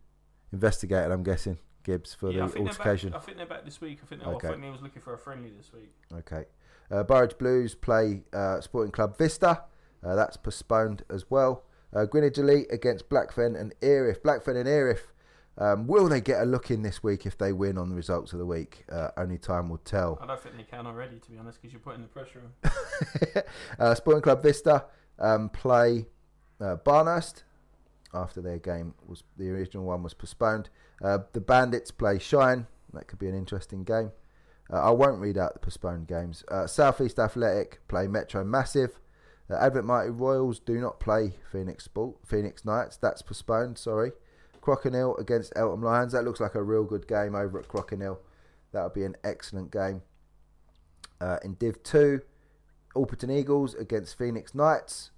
investigated, 0.52 1.12
I'm 1.12 1.22
guessing, 1.22 1.58
Gibbs, 1.84 2.12
for 2.12 2.30
Yeah, 2.30 2.46
the 2.46 2.52
think 2.52 2.54
they're 2.54 2.64
back- 2.64 2.80
altercation. 2.80 3.14
I 3.14 3.18
think 3.20 3.36
they're 3.38 3.46
back 3.46 3.64
this 3.64 3.80
week. 3.80 4.00
I 4.02 4.06
think, 4.06 4.22
they're 4.22 4.34
Okay. 4.34 4.48
I 4.48 4.50
think 4.50 4.62
they 4.64 4.70
was 4.70 4.82
looking 4.82 5.00
for 5.00 5.14
a 5.14 5.18
friendly 5.18 5.50
this 5.56 5.72
week. 5.72 5.92
Okay. 6.12 6.44
Uh, 6.90 7.04
Burridge 7.04 7.38
Blues 7.38 7.74
play 7.74 8.24
uh, 8.34 8.60
Sporting 8.60 8.90
Club 8.92 9.16
Vista. 9.16 9.62
Uh, 10.02 10.14
that's 10.16 10.36
postponed 10.36 11.04
as 11.08 11.30
well. 11.30 11.62
Uh, 11.94 12.04
Greenwich 12.04 12.38
Elite 12.38 12.66
against 12.70 13.08
Blackfen 13.08 13.58
and 13.60 13.74
Erith. 13.82 14.22
Blackfen 14.22 14.56
and 14.56 14.68
Erith. 14.68 15.12
Um, 15.58 15.86
will 15.86 16.08
they 16.08 16.20
get 16.20 16.40
a 16.40 16.44
look 16.44 16.70
in 16.70 16.82
this 16.82 17.02
week 17.02 17.26
if 17.26 17.36
they 17.36 17.52
win 17.52 17.76
on 17.76 17.90
the 17.90 17.94
results 17.94 18.32
of 18.32 18.38
the 18.38 18.46
week? 18.46 18.84
Uh, 18.90 19.08
only 19.16 19.36
time 19.36 19.68
will 19.68 19.78
tell. 19.78 20.18
I 20.22 20.26
don't 20.26 20.40
think 20.40 20.56
they 20.56 20.62
can 20.62 20.86
already, 20.86 21.18
to 21.18 21.30
be 21.30 21.36
honest, 21.36 21.60
because 21.60 21.72
you're 21.72 21.80
putting 21.80 22.02
the 22.02 22.08
pressure 22.08 22.42
on. 22.64 23.42
uh, 23.78 23.94
Sporting 23.94 24.22
Club 24.22 24.42
Vista 24.42 24.86
um, 25.18 25.48
play 25.50 26.06
uh, 26.60 26.76
Barnehurst 26.76 27.42
after 28.14 28.40
their 28.40 28.58
game 28.58 28.94
was 29.06 29.22
the 29.36 29.50
original 29.50 29.84
one 29.84 30.02
was 30.02 30.14
postponed. 30.14 30.70
Uh, 31.02 31.18
the 31.32 31.40
Bandits 31.40 31.90
play 31.90 32.18
Shine. 32.18 32.66
That 32.92 33.06
could 33.06 33.18
be 33.18 33.28
an 33.28 33.36
interesting 33.36 33.84
game. 33.84 34.12
Uh, 34.72 34.80
I 34.80 34.90
won't 34.90 35.20
read 35.20 35.38
out 35.38 35.52
the 35.54 35.60
postponed 35.60 36.06
games. 36.06 36.44
Uh, 36.48 36.66
Southeast 36.66 37.18
Athletic 37.18 37.80
play 37.88 38.06
Metro 38.06 38.44
Massive. 38.44 39.00
Uh, 39.50 39.56
Advent 39.56 39.86
Mighty 39.86 40.10
Royals 40.10 40.60
do 40.60 40.80
not 40.80 41.00
play 41.00 41.34
Phoenix 41.50 41.84
Sport, 41.84 42.16
Phoenix 42.24 42.64
Knights. 42.64 42.96
That's 42.96 43.22
postponed. 43.22 43.78
Sorry. 43.78 44.12
Crocodile 44.60 45.16
against 45.16 45.52
Eltham 45.56 45.82
Lions. 45.82 46.12
That 46.12 46.24
looks 46.24 46.40
like 46.40 46.54
a 46.54 46.62
real 46.62 46.84
good 46.84 47.08
game 47.08 47.34
over 47.34 47.58
at 47.58 47.66
Crocodile. 47.66 48.20
That 48.72 48.84
would 48.84 48.94
be 48.94 49.04
an 49.04 49.16
excellent 49.24 49.72
game. 49.72 50.02
Uh, 51.20 51.38
in 51.42 51.54
Div 51.54 51.82
2, 51.82 52.20
Alperton 52.94 53.36
Eagles 53.36 53.74
against 53.74 54.16
Phoenix 54.16 54.54
Knights. 54.54 55.10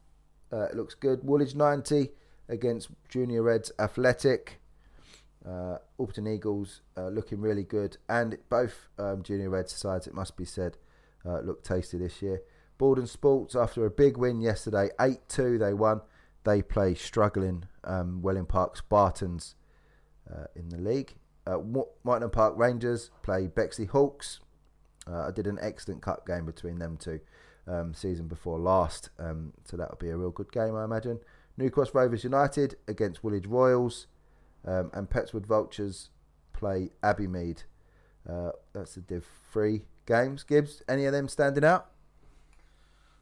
Uh, 0.52 0.64
it 0.64 0.76
looks 0.76 0.94
good. 0.94 1.24
Woolwich 1.24 1.54
90 1.54 2.08
against 2.48 2.88
Junior 3.08 3.42
Reds 3.42 3.72
Athletic. 3.78 4.60
Uh, 5.46 5.78
Alperton 5.98 6.32
Eagles 6.32 6.80
uh, 6.96 7.08
looking 7.08 7.40
really 7.40 7.64
good. 7.64 7.98
And 8.08 8.38
both 8.48 8.88
um, 8.98 9.22
Junior 9.22 9.50
Reds 9.50 9.72
sides, 9.72 10.06
it 10.06 10.14
must 10.14 10.36
be 10.36 10.44
said, 10.44 10.78
uh, 11.24 11.40
look 11.40 11.62
tasty 11.62 11.98
this 11.98 12.22
year. 12.22 12.42
Borden 12.82 13.06
Sports, 13.06 13.54
after 13.54 13.86
a 13.86 13.90
big 13.90 14.16
win 14.16 14.40
yesterday, 14.40 14.88
8 15.00 15.28
2 15.28 15.56
they 15.56 15.72
won. 15.72 16.00
They 16.42 16.62
play 16.62 16.96
struggling 16.96 17.66
um, 17.84 18.22
Welling 18.22 18.44
Park 18.46 18.76
Spartans 18.76 19.54
uh, 20.28 20.46
in 20.56 20.68
the 20.68 20.78
league. 20.78 21.14
Uh, 21.46 21.58
Whiteland 21.58 22.32
Park 22.32 22.54
Rangers 22.56 23.12
play 23.22 23.46
Bexley 23.46 23.84
Hawks. 23.84 24.40
Uh, 25.08 25.28
I 25.28 25.30
did 25.30 25.46
an 25.46 25.60
excellent 25.62 26.02
cup 26.02 26.26
game 26.26 26.44
between 26.44 26.80
them 26.80 26.96
two 26.96 27.20
um, 27.68 27.94
season 27.94 28.26
before 28.26 28.58
last, 28.58 29.10
um, 29.16 29.52
so 29.64 29.76
that'll 29.76 29.94
be 29.94 30.10
a 30.10 30.16
real 30.16 30.32
good 30.32 30.50
game, 30.50 30.74
I 30.74 30.82
imagine. 30.82 31.20
New 31.56 31.70
Cross 31.70 31.94
Rovers 31.94 32.24
United 32.24 32.74
against 32.88 33.22
Woolwich 33.22 33.46
Royals, 33.46 34.08
um, 34.66 34.90
and 34.92 35.08
Petts 35.08 35.32
Wood 35.32 35.46
Vultures 35.46 36.10
play 36.52 36.90
Abbey 37.00 37.28
Mead. 37.28 37.62
Uh, 38.28 38.50
that's 38.72 38.96
the 38.96 39.02
Div 39.02 39.24
3 39.52 39.82
games. 40.04 40.42
Gibbs, 40.42 40.82
any 40.88 41.04
of 41.04 41.12
them 41.12 41.28
standing 41.28 41.62
out? 41.62 41.91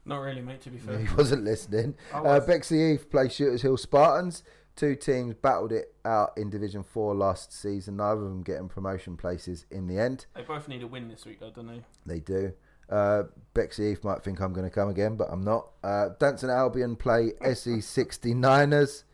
Not 0.05 0.18
really, 0.18 0.40
mate, 0.40 0.60
to 0.62 0.70
be 0.70 0.78
fair. 0.78 0.98
He 1.06 1.14
wasn't 1.14 1.44
listening. 1.44 1.94
I 2.12 2.18
Uh. 2.18 2.40
Bexley 2.40 2.93
Heath 2.93 3.10
play 3.10 3.28
Shooters 3.28 3.62
Hill 3.62 3.77
Spartans. 3.77 4.43
Two 4.77 4.94
teams 4.94 5.35
battled 5.35 5.72
it 5.72 5.94
out 6.05 6.31
in 6.39 6.48
Division 6.48 6.82
4 6.82 7.14
last 7.14 7.52
season, 7.52 7.97
neither 7.97 8.22
of 8.22 8.28
them 8.28 8.43
getting 8.43 8.68
promotion 8.68 9.16
places 9.16 9.66
in 9.70 9.86
the 9.89 9.98
end. 9.98 10.27
They 10.35 10.43
both 10.43 10.68
need 10.68 10.82
a 10.82 10.86
win 10.86 11.09
this 11.09 11.27
week, 11.27 11.40
though, 11.40 11.51
don't 11.51 11.66
they? 11.66 11.82
They 12.06 12.20
do. 12.20 12.52
Uh, 12.89 13.24
Bexley 13.52 13.90
Heath 13.90 14.02
might 14.05 14.22
think 14.24 14.40
I'm 14.40 14.52
going 14.52 14.66
to 14.68 14.74
come 14.74 14.89
again, 14.89 15.16
but 15.16 15.28
I'm 15.31 15.43
not. 15.43 15.70
Uh, 15.85 16.10
Danson 16.18 16.51
Albion 16.51 16.97
play 16.97 17.32
SE 17.43 17.70
69ers. 17.77 19.05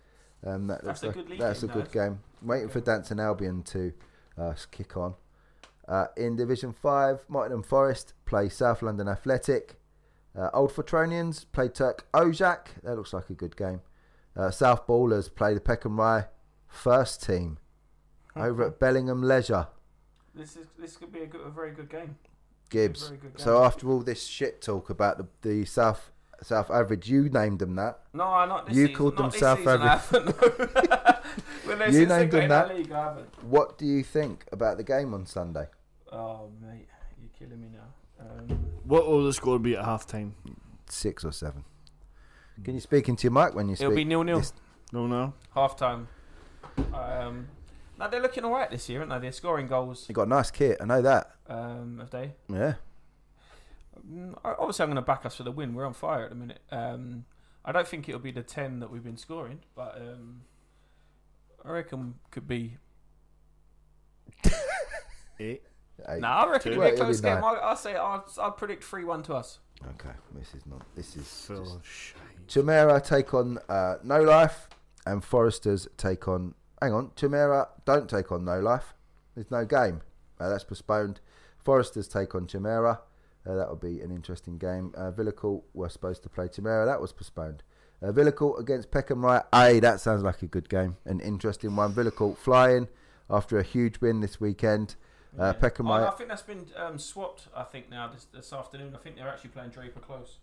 Um, 0.44 0.66
that 0.68 0.84
That's 0.84 1.02
a 1.02 1.10
good 1.10 1.28
league 1.28 1.40
That's 1.40 1.62
game, 1.62 1.70
a 1.70 1.72
good 1.72 1.90
game. 1.92 2.20
Waiting 2.42 2.68
for 2.68 2.80
Danson 2.80 3.18
Albion 3.18 3.62
to 3.64 3.92
uh, 4.38 4.54
kick 4.70 4.96
on. 4.96 5.14
Uh, 5.88 6.06
in 6.16 6.36
Division 6.36 6.72
5, 6.72 7.24
Nottingham 7.28 7.62
Forest 7.62 8.14
play 8.24 8.48
South 8.48 8.82
London 8.82 9.08
Athletic. 9.08 9.76
Uh, 10.36 10.50
Old 10.52 10.72
Fortronians 10.72 11.46
play 11.52 11.68
Turk 11.68 12.06
Ojak. 12.12 12.66
That 12.82 12.96
looks 12.96 13.12
like 13.12 13.30
a 13.30 13.34
good 13.34 13.56
game. 13.56 13.80
Uh, 14.36 14.50
South 14.50 14.86
Ballers 14.86 15.34
play 15.34 15.54
the 15.54 15.60
Peckham 15.60 15.98
Rye 15.98 16.26
first 16.68 17.22
team 17.22 17.58
over 18.34 18.64
at 18.66 18.78
Bellingham 18.78 19.22
Leisure. 19.22 19.68
This 20.34 20.56
is 20.56 20.66
this 20.78 20.96
could 20.98 21.10
be 21.12 21.20
a, 21.20 21.26
good, 21.26 21.40
a 21.40 21.48
very 21.50 21.70
good 21.70 21.88
game. 21.88 22.16
Gibbs. 22.68 23.08
Good 23.08 23.40
So 23.40 23.64
after 23.64 23.88
all 23.88 24.00
this 24.00 24.26
shit 24.26 24.60
talk 24.60 24.90
about 24.90 25.16
the, 25.18 25.26
the 25.40 25.64
South 25.64 26.10
South 26.42 26.70
Average, 26.70 27.08
you 27.08 27.30
named 27.30 27.60
them 27.60 27.76
that. 27.76 28.00
No, 28.12 28.24
I 28.24 28.44
not 28.44 28.66
this 28.66 28.76
You 28.76 28.86
season. 28.88 28.96
called 28.96 29.18
not 29.18 29.32
them 29.32 29.40
South 29.40 29.58
season, 29.58 29.80
I 29.80 29.96
haven't, 29.96 30.26
no. 30.90 31.14
When 31.64 31.78
they- 31.78 31.98
You 31.98 32.06
named 32.06 32.30
them 32.32 32.48
that. 32.50 32.76
League, 32.76 32.92
What 33.42 33.78
do 33.78 33.86
you 33.86 34.02
think 34.02 34.44
about 34.52 34.76
the 34.76 34.84
game 34.84 35.14
on 35.14 35.24
Sunday? 35.24 35.68
Oh, 36.12 36.50
mate, 36.60 36.88
you're 37.18 37.30
killing 37.38 37.60
me 37.62 37.68
now. 37.72 37.88
Um, 38.20 38.65
What 38.86 39.06
will 39.06 39.24
the 39.24 39.32
score 39.32 39.58
be 39.58 39.76
at 39.76 39.84
half 39.84 40.06
time? 40.06 40.34
Six 40.88 41.24
or 41.24 41.32
seven? 41.32 41.64
Can 42.64 42.74
you 42.74 42.80
speak 42.80 43.08
into 43.08 43.24
your 43.24 43.32
mic 43.32 43.54
when 43.54 43.68
you 43.68 43.74
speak? 43.76 43.84
it'll 43.86 43.96
be 43.96 44.04
nil 44.04 44.22
nil. 44.24 44.38
This- 44.38 44.52
No, 44.92 45.06
no. 45.06 45.34
Half 45.54 45.76
time. 45.76 46.08
Um, 46.94 47.48
now 47.98 48.06
they're 48.08 48.20
looking 48.20 48.44
alright 48.44 48.70
this 48.70 48.88
year, 48.88 49.00
aren't 49.00 49.10
they? 49.10 49.18
They're 49.18 49.32
scoring 49.32 49.66
goals. 49.66 50.06
You 50.08 50.14
got 50.14 50.26
a 50.26 50.30
nice 50.30 50.50
kit, 50.50 50.78
I 50.80 50.84
know 50.84 51.02
that. 51.02 51.32
Um, 51.48 51.98
have 52.00 52.10
they? 52.10 52.32
Yeah. 52.48 52.74
Mm, 54.08 54.38
Obviously, 54.44 54.82
I'm 54.84 54.88
going 54.90 54.96
to 54.96 55.02
back 55.02 55.24
us 55.26 55.36
for 55.36 55.42
the 55.42 55.50
win. 55.52 55.74
We're 55.74 55.86
on 55.86 55.94
fire 55.94 56.24
at 56.24 56.30
the 56.30 56.36
minute. 56.36 56.60
Um, 56.70 57.24
I 57.64 57.72
don't 57.72 57.88
think 57.88 58.08
it'll 58.08 58.20
be 58.20 58.30
the 58.30 58.42
ten 58.42 58.78
that 58.80 58.90
we've 58.90 59.02
been 59.02 59.16
scoring, 59.16 59.60
but 59.74 59.96
um, 60.00 60.42
I 61.64 61.70
reckon 61.70 62.14
could 62.30 62.46
be. 62.46 62.76
Eight. 65.40 65.62
Eight. 66.08 66.20
Nah, 66.20 66.44
I 66.44 66.50
reckon 66.50 66.72
Two. 66.72 66.82
it'll 66.82 66.90
be 66.90 66.96
a 66.96 67.04
close 67.04 67.20
game. 67.20 67.38
I'll, 67.38 67.58
I'll 67.62 67.76
say 67.76 67.96
I'll, 67.96 68.24
I'll 68.40 68.52
predict 68.52 68.84
three 68.84 69.04
one 69.04 69.22
to 69.24 69.34
us. 69.34 69.58
Okay, 69.94 70.14
this 70.34 70.54
is 70.54 70.66
not. 70.66 70.82
This 70.94 71.16
is. 71.16 71.26
Full 71.46 71.64
just- 71.64 71.76
of 71.76 71.86
shite. 71.86 72.22
Chimera 72.48 73.00
take 73.00 73.34
on 73.34 73.58
uh, 73.68 73.96
No 74.04 74.22
Life, 74.22 74.68
and 75.04 75.24
Foresters 75.24 75.88
take 75.96 76.28
on. 76.28 76.54
Hang 76.80 76.92
on, 76.92 77.10
Chimera 77.16 77.68
don't 77.84 78.08
take 78.08 78.30
on 78.30 78.44
No 78.44 78.60
Life. 78.60 78.94
There's 79.34 79.50
no 79.50 79.64
game. 79.64 80.02
Uh, 80.38 80.48
that's 80.48 80.64
postponed. 80.64 81.20
Foresters 81.58 82.06
take 82.08 82.34
on 82.34 82.46
Chimera. 82.46 83.00
Uh, 83.46 83.54
that 83.54 83.68
will 83.68 83.76
be 83.76 84.00
an 84.00 84.10
interesting 84.10 84.58
game. 84.58 84.92
Uh, 84.96 85.10
Villacourt 85.10 85.62
were 85.74 85.88
supposed 85.88 86.22
to 86.24 86.28
play 86.28 86.48
Chimera. 86.48 86.84
That 86.86 87.00
was 87.00 87.12
postponed. 87.12 87.62
Uh, 88.02 88.12
Villacourt 88.12 88.60
against 88.60 88.90
Peckham 88.90 89.24
Rye. 89.24 89.42
Hey, 89.52 89.80
that 89.80 90.00
sounds 90.00 90.22
like 90.22 90.42
a 90.42 90.46
good 90.46 90.68
game. 90.68 90.96
An 91.04 91.20
interesting 91.20 91.74
one. 91.74 91.92
Villacourt 91.92 92.36
flying 92.36 92.88
after 93.30 93.58
a 93.58 93.62
huge 93.62 94.00
win 94.00 94.20
this 94.20 94.40
weekend. 94.40 94.96
Uh, 95.38 95.52
Peckham 95.52 95.88
Oh, 95.90 95.92
I 95.92 96.10
think 96.12 96.28
that's 96.28 96.42
been 96.42 96.66
um, 96.76 96.98
swapped. 96.98 97.48
I 97.54 97.62
think 97.64 97.90
now 97.90 98.08
this, 98.08 98.26
this 98.32 98.52
afternoon. 98.52 98.94
I 98.94 98.98
think 98.98 99.16
they're 99.16 99.28
actually 99.28 99.50
playing 99.50 99.70
Draper 99.70 100.00
close. 100.00 100.38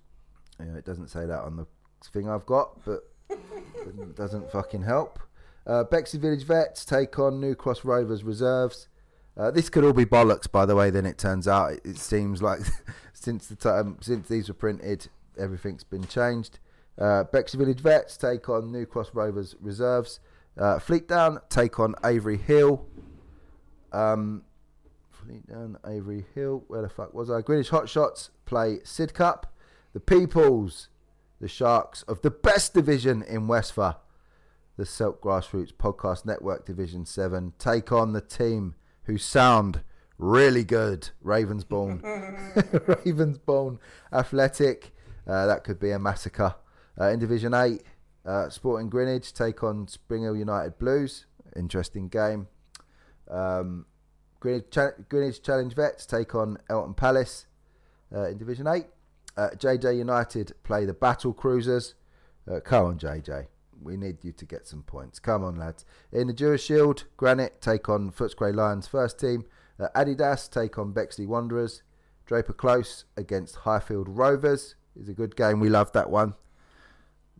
Yeah, 0.60 0.76
it 0.76 0.86
doesn't 0.86 1.10
say 1.10 1.26
that 1.26 1.40
on 1.42 1.56
the 1.56 1.66
thing 2.12 2.30
I've 2.30 2.46
got, 2.46 2.84
but 2.86 3.10
it 3.30 4.16
doesn't 4.16 4.52
fucking 4.52 4.84
help. 4.84 5.20
Uh, 5.66 5.84
Bexley 5.84 6.20
Village 6.20 6.44
Vets 6.44 6.86
take 6.86 7.18
on 7.18 7.40
New 7.40 7.56
Cross 7.56 7.86
Rovers 7.86 8.24
Reserves. 8.24 8.88
Uh, 9.36 9.50
this 9.50 9.70
could 9.70 9.84
all 9.84 9.94
be 9.94 10.06
bollocks, 10.06 10.52
by 10.52 10.66
the 10.66 10.76
way. 10.76 10.90
Then 10.90 11.06
it 11.06 11.18
turns 11.18 11.48
out 11.48 11.74
it, 11.74 11.82
it 11.86 11.98
seems 11.98 12.42
like 12.42 12.60
since 13.14 13.48
the 13.48 13.56
time 13.56 13.98
since 14.02 14.28
these 14.28 14.48
were 14.48 14.54
printed, 14.54 15.08
everything's 15.40 15.84
been 15.84 16.06
changed. 16.06 16.60
Uh, 17.00 17.24
Bexley 17.24 17.58
Village 17.58 17.80
Vets 17.80 18.18
take 18.18 18.48
on 18.50 18.72
New 18.72 18.86
Cross 18.86 19.12
Rovers 19.14 19.56
Reserves. 19.60 20.20
Uh, 20.58 20.78
Fleetdown 20.78 21.40
take 21.50 21.80
on 21.80 21.96
Avery 22.06 22.38
Hill. 22.38 22.86
Um, 23.92 24.44
Fleetdown, 25.24 25.76
Avery 25.88 26.26
Hill. 26.36 26.64
Where 26.68 26.82
the 26.82 26.90
fuck 26.90 27.14
was 27.14 27.30
I? 27.30 27.42
Greenwich 27.42 27.70
Hotshots 27.70 28.30
play 28.46 28.80
Sidcup. 28.84 29.44
The 29.94 30.00
Peoples, 30.00 30.90
the 31.40 31.48
Sharks 31.48 32.04
of 32.04 32.22
the 32.22 32.32
best 32.32 32.74
division 32.74 33.22
in 33.22 33.48
Westford, 33.48 33.96
the 34.76 34.86
Silk 34.86 35.22
Grassroots 35.22 35.72
Podcast 35.74 36.26
Network 36.26 36.66
Division 36.66 37.06
7, 37.06 37.54
take 37.60 37.92
on 37.92 38.14
the 38.14 38.22
team 38.22 38.76
who 39.04 39.18
sound 39.18 39.82
really 40.18 40.64
good. 40.64 41.10
Ravensbourne. 41.24 42.02
Ravensbourne 42.56 43.78
Athletic. 44.12 44.96
Uh, 45.28 45.46
that 45.46 45.64
could 45.64 45.80
be 45.80 45.92
a 45.92 46.00
massacre. 46.00 46.56
Uh, 47.00 47.10
in 47.10 47.20
Division 47.20 47.54
8, 47.54 47.82
uh, 48.26 48.50
Sporting 48.50 48.90
Greenwich 48.90 49.34
take 49.34 49.64
on 49.64 49.88
Spring 49.88 50.24
Hill 50.24 50.36
United 50.36 50.80
Blues. 50.80 51.26
Interesting 51.56 52.08
game. 52.08 52.48
Um, 53.30 53.86
Greenwich, 54.44 54.66
Cha- 54.72 54.92
Greenwich 55.08 55.42
Challenge 55.42 55.74
Vets 55.74 56.06
take 56.06 56.36
on 56.36 56.58
Eltham 56.70 56.94
Palace. 56.94 57.46
uh, 58.14 58.28
in 58.28 58.38
Division 58.38 58.68
8. 58.68 58.86
Uh, 59.38 59.50
JJ 59.56 59.98
United 59.98 60.52
play 60.64 60.84
the 60.84 60.94
Battle 60.94 61.32
Cruisers. 61.34 61.96
Uh, 62.46 62.60
come 62.60 62.86
on, 62.86 63.00
JJ. 63.00 63.48
We 63.82 63.96
need 63.96 64.18
you 64.22 64.34
to 64.34 64.46
get 64.46 64.68
some 64.68 64.84
points. 64.84 65.18
Come 65.18 65.46
on, 65.46 65.56
lads. 65.56 65.86
In 66.12 66.28
the 66.28 66.34
Dura 66.34 66.58
Shield, 66.58 67.06
Granite 67.16 67.62
take 67.62 67.88
on 67.88 68.12
Footscray 68.12 68.54
Lions 68.54 68.86
first 68.86 69.18
team. 69.18 69.46
Uh, 69.80 69.88
Adidas 69.96 70.50
take 70.52 70.78
on 70.78 70.92
Bexley 70.92 71.26
Wanderers. 71.26 71.82
Draper 72.26 72.54
Close 72.54 73.06
against 73.16 73.56
Highfield 73.56 74.10
Rovers 74.10 74.76
is 75.00 75.08
a 75.08 75.14
good 75.14 75.38
game. 75.38 75.62
We 75.62 75.70
love 75.70 75.94
that 75.94 76.10
one. 76.10 76.34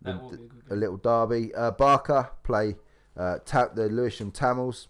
That 0.00 0.16
a 0.70 0.74
a 0.74 0.76
little 0.76 0.96
derby. 0.96 1.54
Uh, 1.54 1.70
Barker 1.70 2.30
play 2.42 2.76
uh, 3.14 3.40
Ta- 3.44 3.68
the 3.74 3.88
Lewisham 3.90 4.30
Tamils. 4.30 4.88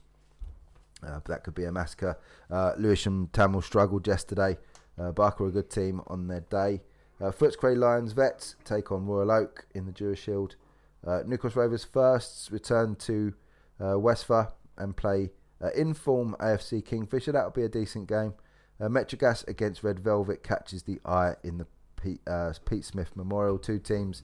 Uh, 1.07 1.21
that 1.27 1.45
could 1.45 1.55
be 1.55 1.65
a 1.65 1.73
massacre. 1.73 2.19
Uh, 2.51 2.73
Lewisham 2.79 3.29
Tamil 3.33 3.63
struggled 3.63 4.07
yesterday. 4.07 4.57
Uh, 4.99 5.13
Barker 5.13 5.47
a 5.47 5.51
good 5.51 5.71
team 5.71 6.01
on 6.07 6.29
their 6.29 6.41
day. 6.41 6.81
Uh, 7.21 7.31
Footscray 7.31 7.77
Lions 7.77 8.13
Vets 8.13 8.57
take 8.65 8.91
on 8.91 9.07
Royal 9.07 9.31
Oak 9.31 9.67
in 9.75 9.87
the 9.87 9.93
Dura 9.93 10.17
Shield. 10.17 10.57
Uh, 11.07 11.23
Rovers 11.25 11.85
firsts 11.85 12.51
return 12.51 12.97
to 12.97 13.35
uh, 13.81 13.99
Westford 13.99 14.49
and 14.79 14.97
play 14.97 15.31
uh, 15.63 15.71
inform 15.71 16.35
AFC 16.41 16.85
Kingfisher. 16.85 17.33
That'll 17.33 17.51
be 17.51 17.63
a 17.63 17.69
decent 17.69 18.09
game. 18.09 18.35
Uh, 18.81 18.89
Metrogas 18.89 19.47
against 19.47 19.85
Red 19.85 20.01
Velvet 20.01 20.43
catches 20.43 20.83
the 20.83 21.01
eye 21.05 21.35
in 21.45 21.59
the 21.59 21.67
Pete, 22.01 22.21
uh, 22.27 22.53
Pete 22.69 22.85
Smith 22.85 23.15
Memorial. 23.15 23.59
Two 23.59 23.79
teams, 23.79 24.23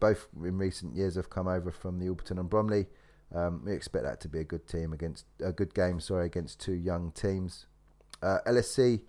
both 0.00 0.28
in 0.42 0.58
recent 0.58 0.96
years, 0.96 1.16
have 1.16 1.28
come 1.28 1.48
over 1.48 1.70
from 1.70 1.98
the 1.98 2.06
Orpington 2.06 2.38
and 2.38 2.48
Bromley. 2.48 2.86
Um, 3.34 3.62
we 3.64 3.72
expect 3.72 4.04
that 4.04 4.20
to 4.20 4.28
be 4.28 4.38
a 4.38 4.44
good 4.44 4.68
team 4.68 4.92
against 4.92 5.26
a 5.44 5.52
good 5.52 5.74
game. 5.74 5.98
Sorry, 6.00 6.26
against 6.26 6.60
two 6.60 6.74
young 6.74 7.10
teams. 7.12 7.66
Uh, 8.22 8.38
LSC 8.46 9.00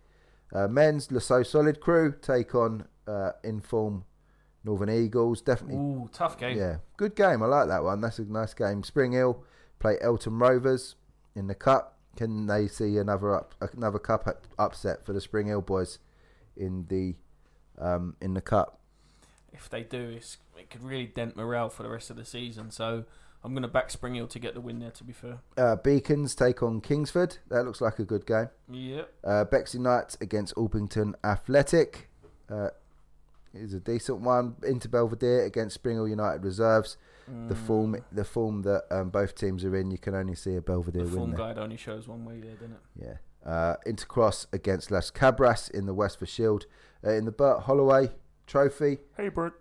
uh, 0.53 0.67
men's 0.67 1.11
Lasso 1.11 1.43
Solid 1.43 1.79
Crew 1.79 2.13
take 2.21 2.55
on 2.55 2.85
uh, 3.07 3.31
Inform 3.43 4.03
Northern 4.63 4.89
Eagles. 4.89 5.41
Definitely 5.41 5.75
Ooh, 5.75 6.09
tough 6.11 6.37
game. 6.37 6.57
yeah, 6.57 6.77
good 6.97 7.15
game. 7.15 7.43
I 7.43 7.45
like 7.45 7.67
that 7.67 7.83
one. 7.83 8.01
That's 8.01 8.19
a 8.19 8.23
nice 8.23 8.53
game. 8.53 8.83
Spring 8.83 9.11
Hill 9.11 9.43
play 9.79 9.97
Elton 10.01 10.39
Rovers 10.39 10.95
in 11.35 11.47
the 11.47 11.55
cup. 11.55 11.97
Can 12.15 12.47
they 12.47 12.67
see 12.67 12.97
another 12.97 13.35
up, 13.35 13.53
another 13.73 13.99
cup 13.99 14.45
upset 14.57 15.05
for 15.05 15.13
the 15.13 15.21
Spring 15.21 15.47
Hill 15.47 15.61
boys 15.61 15.99
in 16.55 16.85
the 16.89 17.15
um, 17.77 18.15
in 18.21 18.33
the 18.33 18.41
cup? 18.41 18.79
If 19.53 19.69
they 19.69 19.83
do, 19.83 20.13
it's, 20.15 20.37
it 20.57 20.69
could 20.69 20.83
really 20.83 21.05
dent 21.05 21.35
morale 21.35 21.69
for 21.69 21.83
the 21.83 21.89
rest 21.89 22.09
of 22.09 22.15
the 22.15 22.25
season. 22.25 22.71
So 22.71 23.05
I'm 23.45 23.53
going 23.53 23.61
to 23.61 23.67
back 23.69 23.91
Spring 23.91 24.15
Hill 24.15 24.27
to 24.27 24.39
get 24.39 24.53
the 24.55 24.61
win 24.61 24.79
there. 24.79 24.91
To 24.91 25.03
be 25.03 25.13
fair. 25.13 25.37
Uh, 25.57 25.75
Beacons 25.75 26.33
take 26.35 26.63
on 26.63 26.81
Kingsford. 26.81 27.37
That 27.49 27.63
looks 27.63 27.79
like 27.79 27.99
a 27.99 28.03
good 28.03 28.25
game. 28.25 28.49
Yeah. 28.69 29.03
Uh, 29.23 29.43
Bexley 29.45 29.79
Knights 29.79 30.17
against 30.19 30.55
Alpington 30.55 31.13
Athletic 31.23 32.09
uh, 32.49 32.69
is 33.53 33.73
a 33.73 33.79
decent 33.79 34.21
one. 34.21 34.55
Inter 34.63 34.89
Belvedere 34.89 35.45
against 35.45 35.75
Spring 35.75 35.95
Hill 35.97 36.07
United 36.07 36.43
reserves. 36.43 36.97
The 37.27 37.55
Mm. 37.55 37.57
form, 37.65 37.95
the 38.11 38.23
form 38.23 38.61
that 38.63 38.83
um, 38.91 39.09
both 39.09 39.33
teams 39.33 39.63
are 39.65 39.75
in, 39.75 39.89
you 39.89 39.97
can 39.97 40.13
only 40.13 40.35
see 40.35 40.55
a 40.55 40.61
Belvedere 40.61 41.03
The 41.05 41.09
win 41.09 41.17
form 41.17 41.29
there. 41.31 41.37
guide 41.39 41.57
only 41.57 41.77
shows 41.77 42.07
one 42.07 42.23
way 42.23 42.39
there, 42.39 42.53
doesn't 42.53 42.73
it? 42.73 42.79
Yeah. 43.01 43.51
Uh, 43.51 43.75
Intercross 43.87 44.45
against 44.53 44.91
Las 44.91 45.09
Cabras 45.11 45.69
in 45.71 45.85
the 45.87 45.93
Westford 45.95 46.29
Shield. 46.29 46.65
Uh, 47.03 47.11
in 47.13 47.25
the 47.25 47.31
Burt 47.31 47.61
Holloway 47.63 48.11
Trophy, 48.45 48.99
Hey, 49.17 49.29
Bert. 49.29 49.59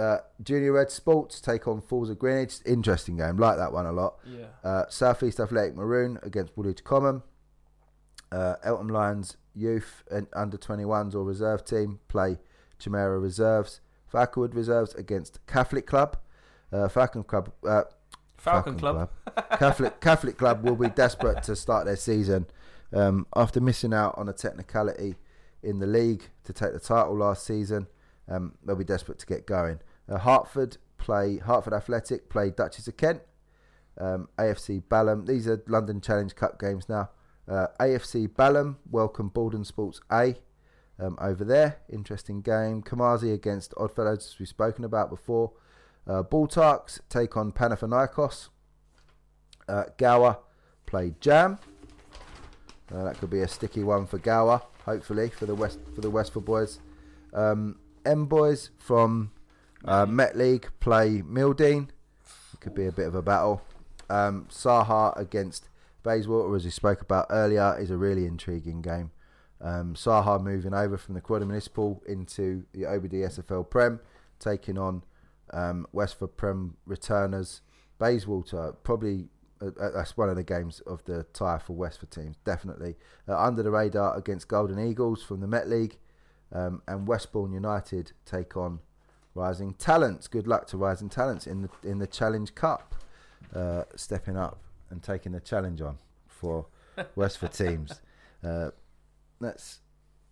Uh, 0.00 0.18
Junior 0.42 0.72
Red 0.72 0.90
Sports 0.90 1.40
take 1.40 1.68
on 1.68 1.80
Falls 1.80 2.08
of 2.08 2.18
Greenwich. 2.18 2.56
Interesting 2.64 3.16
game. 3.16 3.36
Like 3.36 3.58
that 3.58 3.72
one 3.72 3.86
a 3.86 3.92
lot. 3.92 4.14
Yeah. 4.26 4.46
Uh, 4.64 4.84
Southeast 4.88 5.38
Athletic 5.38 5.76
Maroon 5.76 6.18
against 6.22 6.56
Woolwich 6.56 6.82
Common. 6.82 7.22
Uh, 8.32 8.54
Eltham 8.64 8.88
Lions 8.88 9.36
Youth 9.54 10.04
and 10.10 10.26
Under 10.32 10.56
21s 10.56 11.14
or 11.14 11.24
Reserve 11.24 11.64
Team 11.64 12.00
play 12.08 12.38
Chimera 12.78 13.18
Reserves. 13.18 13.80
Falconwood 14.12 14.54
Reserves 14.54 14.94
against 14.94 15.44
Catholic 15.46 15.86
Club. 15.86 16.16
Uh, 16.72 16.88
Falcon 16.88 17.22
Club. 17.22 17.52
Uh, 17.66 17.82
Falcon, 18.36 18.78
Club. 18.78 19.10
Catholic 19.58 20.00
Catholic 20.00 20.38
Club 20.38 20.64
will 20.64 20.76
be 20.76 20.88
desperate 20.88 21.42
to 21.42 21.54
start 21.54 21.84
their 21.84 21.96
season 21.96 22.46
um, 22.94 23.26
after 23.36 23.60
missing 23.60 23.92
out 23.92 24.14
on 24.16 24.30
a 24.30 24.32
technicality 24.32 25.16
in 25.62 25.78
the 25.78 25.86
league 25.86 26.22
to 26.44 26.54
take 26.54 26.72
the 26.72 26.80
title 26.80 27.18
last 27.18 27.44
season. 27.44 27.86
Um, 28.28 28.54
they'll 28.64 28.76
be 28.76 28.84
desperate 28.84 29.18
to 29.18 29.26
get 29.26 29.46
going. 29.46 29.80
Uh, 30.10 30.18
Hartford 30.18 30.76
play 30.98 31.38
Hartford 31.38 31.72
Athletic 31.72 32.28
play 32.28 32.50
Duchess 32.50 32.88
of 32.88 32.96
Kent. 32.96 33.22
Um, 33.98 34.28
AFC 34.38 34.82
Balham. 34.82 35.26
These 35.26 35.46
are 35.46 35.62
London 35.66 36.00
Challenge 36.00 36.34
Cup 36.34 36.58
games 36.58 36.88
now. 36.88 37.10
Uh, 37.48 37.66
AFC 37.78 38.28
Balham 38.28 38.76
welcome 38.90 39.28
Baldwin 39.28 39.64
Sports 39.64 40.00
A 40.10 40.36
um, 40.98 41.16
over 41.20 41.44
there. 41.44 41.78
Interesting 41.92 42.40
game. 42.40 42.82
Kamazi 42.82 43.32
against 43.32 43.74
Oddfellows, 43.76 44.32
as 44.32 44.38
we've 44.38 44.48
spoken 44.48 44.84
about 44.84 45.10
before. 45.10 45.52
Uh, 46.06 46.22
Baltarks 46.22 47.00
take 47.08 47.36
on 47.36 47.52
Panathinaikos. 47.52 48.48
Uh, 49.68 49.84
Gower 49.98 50.38
play 50.86 51.14
Jam. 51.20 51.58
Uh, 52.92 53.04
that 53.04 53.18
could 53.18 53.30
be 53.30 53.40
a 53.40 53.48
sticky 53.48 53.84
one 53.84 54.06
for 54.06 54.18
Gower, 54.18 54.62
hopefully 54.84 55.28
for 55.30 55.46
the 55.46 55.54
West 55.54 55.78
for 55.94 56.00
the 56.00 56.10
Westford 56.10 56.44
boys. 56.44 56.80
Um, 57.32 57.78
M 58.04 58.26
boys 58.26 58.70
from 58.78 59.30
uh, 59.84 60.06
Met 60.06 60.36
League 60.36 60.68
play 60.80 61.22
Mildeen. 61.22 61.88
Could 62.60 62.74
be 62.74 62.86
a 62.86 62.92
bit 62.92 63.06
of 63.06 63.14
a 63.14 63.22
battle. 63.22 63.62
Um, 64.10 64.46
Saha 64.50 65.16
against 65.18 65.68
Bayswater, 66.02 66.54
as 66.54 66.64
we 66.64 66.70
spoke 66.70 67.00
about 67.00 67.26
earlier, 67.30 67.76
is 67.78 67.90
a 67.90 67.96
really 67.96 68.26
intriguing 68.26 68.82
game. 68.82 69.12
Um, 69.60 69.94
Saha 69.94 70.42
moving 70.42 70.74
over 70.74 70.96
from 70.96 71.14
the 71.14 71.20
Quad 71.20 71.42
Municipal 71.42 72.02
into 72.06 72.64
the 72.72 72.82
OBD 72.82 73.12
SFL 73.12 73.68
Prem, 73.68 74.00
taking 74.38 74.78
on 74.78 75.04
um, 75.52 75.86
Westford 75.92 76.36
Prem 76.36 76.76
returners. 76.86 77.62
Bayswater, 77.98 78.74
probably 78.82 79.28
uh, 79.62 79.66
uh, 79.78 79.90
that's 79.90 80.16
one 80.16 80.30
of 80.30 80.36
the 80.36 80.42
games 80.42 80.80
of 80.80 81.04
the 81.04 81.24
tie 81.32 81.58
for 81.58 81.74
Westford 81.74 82.10
teams, 82.10 82.36
definitely. 82.44 82.96
Uh, 83.28 83.38
under 83.38 83.62
the 83.62 83.70
radar 83.70 84.16
against 84.16 84.48
Golden 84.48 84.78
Eagles 84.78 85.22
from 85.22 85.40
the 85.40 85.46
Met 85.46 85.68
League, 85.68 85.98
um, 86.52 86.82
and 86.88 87.06
Westbourne 87.06 87.52
United 87.52 88.12
take 88.24 88.56
on 88.56 88.80
Rising 89.34 89.74
Talents. 89.74 90.28
Good 90.28 90.46
luck 90.46 90.66
to 90.68 90.76
Rising 90.76 91.08
Talents 91.08 91.46
in 91.46 91.62
the 91.62 91.70
in 91.88 91.98
the 91.98 92.06
Challenge 92.06 92.54
Cup, 92.54 92.94
uh, 93.54 93.84
stepping 93.96 94.36
up 94.36 94.58
and 94.90 95.02
taking 95.02 95.32
the 95.32 95.40
challenge 95.40 95.80
on 95.80 95.98
for 96.26 96.66
Westford 97.14 97.52
teams. 97.52 98.00
Uh, 98.44 98.70
let's 99.38 99.80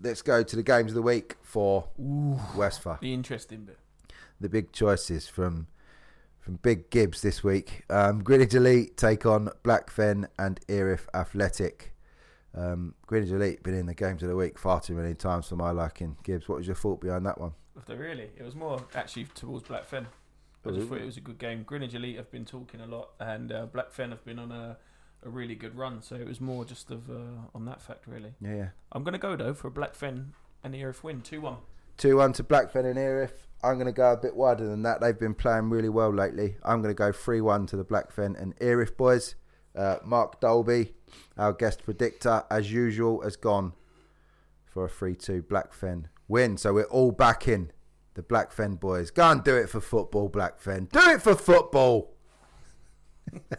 let's 0.01 0.23
go 0.23 0.43
to 0.43 0.57
the 0.57 0.63
games 0.63 0.91
of 0.93 0.95
the 0.97 1.03
week 1.03 1.37
for 1.43 1.89
Westford 2.57 2.99
The 3.01 3.13
interesting 3.15 3.65
bit. 3.65 3.79
the 4.41 4.49
big 4.49 4.73
choices 4.73 5.29
from 5.29 5.67
from 6.41 6.57
Big 6.57 6.91
Gibbs 6.91 7.21
this 7.23 7.45
week. 7.45 7.85
Um, 7.91 8.23
Greenwich 8.23 8.55
Elite 8.55 8.97
take 8.97 9.27
on 9.27 9.51
Blackfen 9.63 10.29
and 10.39 10.59
Erith 10.69 11.07
Athletic. 11.15 11.93
Um, 12.55 12.95
Greenwich 13.07 13.31
Elite 13.33 13.63
been 13.63 13.75
in 13.75 13.87
the 13.87 13.95
games 13.95 14.23
of 14.23 14.29
the 14.31 14.37
week 14.37 14.59
far 14.59 14.81
too 14.81 14.95
many 14.95 15.15
times 15.15 15.47
for 15.49 15.57
my 15.57 15.71
liking. 15.71 16.17
Gibbs, 16.23 16.49
what 16.49 16.59
was 16.59 16.67
your 16.67 16.75
thought 16.75 17.01
behind 17.01 17.27
that 17.27 17.39
one? 17.41 17.53
They 17.87 17.95
really, 17.95 18.31
it 18.37 18.43
was 18.43 18.55
more 18.55 18.85
actually 18.95 19.25
towards 19.35 19.65
Blackfen. 19.69 20.07
I 20.67 20.71
just 20.71 20.89
thought 20.89 20.99
it 20.99 21.07
was 21.07 21.17
a 21.17 21.21
good 21.21 21.39
game. 21.39 21.63
Greenwich 21.63 21.95
Elite 21.95 22.17
have 22.17 22.31
been 22.31 22.45
talking 22.45 22.81
a 22.81 22.87
lot, 22.87 23.11
and 23.21 23.53
uh, 23.53 23.67
Blackfen 23.67 24.11
have 24.11 24.25
been 24.25 24.39
on 24.39 24.53
a, 24.53 24.77
a 25.25 25.29
really 25.31 25.55
good 25.55 25.77
run. 25.77 26.03
So 26.03 26.17
it 26.17 26.27
was 26.27 26.41
more 26.41 26.65
just 26.65 26.91
of 26.91 27.09
uh, 27.09 27.47
on 27.55 27.65
that 27.67 27.81
fact, 27.81 28.07
really. 28.07 28.35
Yeah, 28.41 28.55
yeah. 28.55 28.69
I'm 28.93 29.05
going 29.05 29.13
to 29.13 29.19
go 29.19 29.37
though 29.37 29.55
for 29.55 29.69
a 29.69 29.71
Blackfen 29.71 30.33
and 30.63 30.75
Erith 30.75 31.03
win, 31.03 31.23
two 31.23 31.41
one. 31.41 31.59
Two 31.97 32.17
one 32.17 32.33
to 32.35 32.45
Blackfen 32.45 32.85
and 32.85 32.99
Erith. 32.99 33.47
I'm 33.63 33.75
going 33.75 33.87
to 33.87 33.93
go 33.93 34.13
a 34.13 34.17
bit 34.17 34.37
wider 34.37 34.67
than 34.67 34.83
that. 34.83 35.01
They've 35.01 35.19
been 35.19 35.35
playing 35.35 35.71
really 35.71 35.89
well 35.89 36.13
lately. 36.13 36.57
I'm 36.63 36.83
going 36.83 36.95
to 36.95 36.99
go 36.99 37.13
three 37.13 37.41
one 37.41 37.67
to 37.67 37.77
the 37.77 37.85
Blackfen 37.85 38.41
and 38.41 38.55
Erith 38.61 38.97
boys. 38.97 39.37
Uh, 39.75 39.99
Mark 40.05 40.41
Dolby, 40.41 40.95
our 41.37 41.53
guest 41.53 41.85
predictor, 41.85 42.45
as 42.51 42.73
usual, 42.73 43.23
has 43.23 43.37
gone 43.37 43.75
for 44.67 44.85
a 44.85 44.89
3 44.89 45.15
2 45.15 45.43
Blackfen 45.43 46.07
win. 46.29 46.57
So 46.57 46.75
we're 46.75 46.85
all 46.85 47.11
backing 47.11 47.71
the 48.15 48.23
Blackfen 48.23 48.79
boys. 48.79 49.11
Go 49.11 49.31
and 49.31 49.43
do 49.43 49.57
it 49.57 49.69
for 49.69 49.81
football, 49.81 50.31
Blackfen. 50.31 50.91
Do 50.91 51.11
it 51.11 51.23
for 51.23 51.35
football. 51.35 52.15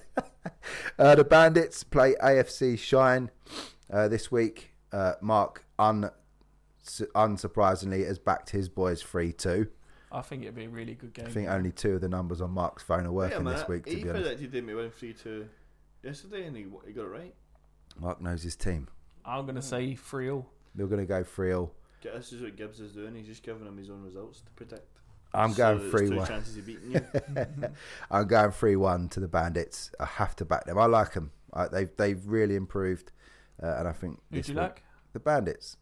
uh, 1.00 1.16
the 1.16 1.24
Bandits 1.24 1.84
play 1.84 2.16
AFC 2.22 2.78
Shine 2.78 3.32
uh, 3.91 4.08
this 4.08 4.32
week. 4.32 4.74
Uh, 4.91 5.14
Mark, 5.22 5.66
un- 5.78 6.10
unsurprisingly, 6.86 8.06
has 8.06 8.20
backed 8.20 8.50
his 8.50 8.70
boys 8.70 9.02
3 9.04 9.32
2. 9.34 9.68
I 10.12 10.22
think 10.22 10.41
it'd 10.41 10.56
be 10.56 10.66
a 10.66 10.70
really 10.70 10.96
good 10.96 11.14
game. 11.14 11.28
I 11.28 11.30
think 11.30 11.50
only 11.50 11.72
two 11.72 11.94
of 11.96 12.02
the 12.02 12.10
numbers 12.10 12.41
on 12.41 12.50
Mark's 12.52 12.82
phone 12.82 13.06
are 13.06 13.12
working 13.12 13.44
Wait 13.44 13.52
a 13.52 13.54
this 13.58 13.68
minute, 13.68 13.70
week, 13.70 13.86
to 13.86 13.90
he 13.91 14.04
be 14.04 14.10
honest. 14.10 14.24
predicted 14.24 14.52
Demi 14.52 14.74
win 14.74 14.90
3 14.90 15.14
2 15.14 15.48
yesterday 16.04 16.48
and 16.48 16.58
he, 16.58 16.66
he 16.88 16.94
got 16.94 17.04
it 17.06 17.10
right. 17.10 17.34
Mark 18.00 18.20
knows 18.22 18.41
his 18.41 18.56
team. 18.56 18.88
I'm 19.24 19.46
going 19.46 19.56
to 19.56 19.62
say 19.62 19.94
three 19.96 20.32
all. 20.32 20.48
They're 20.74 20.88
going 20.88 21.02
to 21.02 21.06
go 21.06 21.24
3 21.24 21.48
0. 21.50 21.72
Get- 22.02 22.14
This 22.16 22.34
is 22.34 22.42
what 22.42 22.56
Gibbs 22.56 22.80
is 22.80 22.94
doing. 22.94 23.16
He's 23.16 23.28
just 23.28 23.44
giving 23.44 23.66
him 23.68 23.78
his 23.78 23.90
own 23.90 24.04
results 24.04 24.42
to 24.42 24.52
predict. 24.52 24.88
I'm 25.34 25.54
going 25.54 25.78
there's 25.80 25.92
3 25.92 26.10
two 26.10 26.16
1. 26.18 26.28
chances 26.28 26.58
of 26.58 26.66
beating 26.66 26.92
you. 26.92 27.02
I'm 28.12 28.28
going 28.28 28.52
3 28.52 28.76
1 28.76 29.10
to 29.10 29.20
the 29.20 29.28
Bandits. 29.28 29.92
I 30.00 30.06
have 30.06 30.36
to 30.38 30.46
back 30.46 30.66
them. 30.66 30.78
I 30.80 30.86
like 30.86 31.14
them. 31.14 31.32
I, 31.54 31.68
they've, 31.68 31.90
they've 31.98 32.26
really 32.26 32.56
improved. 32.56 33.12
Uh, 33.62 33.76
and 33.80 33.88
I 33.88 33.92
think 33.92 34.20
Who 34.32 34.38
this 34.38 34.48
do 34.48 34.54
you 34.54 34.58
week- 34.60 34.64
like? 34.70 34.84
The 35.14 35.20
Bandits. 35.20 35.78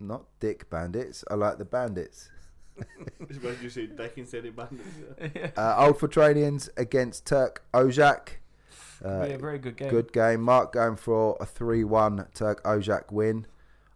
not 0.00 0.24
Dick 0.40 0.68
Bandits. 0.70 1.24
I 1.30 1.34
like 1.34 1.58
the 1.58 1.64
Bandits. 1.64 2.30
Why 3.18 3.26
did 3.50 3.60
you 3.62 3.68
say 3.70 3.86
Dick 3.86 4.14
instead 4.16 4.46
of 4.46 4.56
bandits? 4.56 5.52
Uh, 5.58 5.74
Old 5.86 5.98
Fortranians 5.98 6.68
against 6.78 7.26
Turk 7.26 7.62
Ojak. 7.74 8.38
Uh, 9.04 9.26
yeah, 9.28 9.36
very 9.36 9.58
good 9.58 9.76
game. 9.76 9.90
Good 9.90 10.12
game. 10.12 10.40
Mark 10.40 10.72
going 10.72 10.96
for 10.96 11.36
a 11.40 11.46
3 11.46 11.84
1 11.84 12.26
Turk 12.34 12.62
Ojak 12.64 13.12
win. 13.12 13.46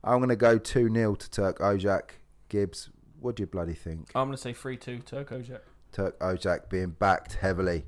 I'm 0.04 0.18
going 0.18 0.28
to 0.28 0.36
go 0.36 0.58
2 0.58 0.92
0 0.92 1.14
to 1.14 1.30
Turk 1.30 1.58
Ojak. 1.60 2.10
Gibbs, 2.50 2.90
what 3.20 3.36
do 3.36 3.42
you 3.42 3.46
bloody 3.46 3.72
think? 3.72 4.10
I'm 4.14 4.28
going 4.28 4.36
to 4.36 4.42
say 4.42 4.52
3 4.52 4.76
2 4.76 4.98
Turk 4.98 5.30
Jack. 5.42 5.62
Turk 5.92 6.18
Ojak 6.20 6.68
being 6.68 6.90
backed 6.90 7.34
heavily. 7.34 7.86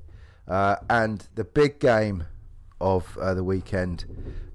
Uh, 0.49 0.77
and 0.89 1.29
the 1.35 1.45
big 1.45 1.79
game 1.79 2.25
of 2.81 3.19
uh, 3.19 3.35
the 3.35 3.45
weekend 3.45 4.05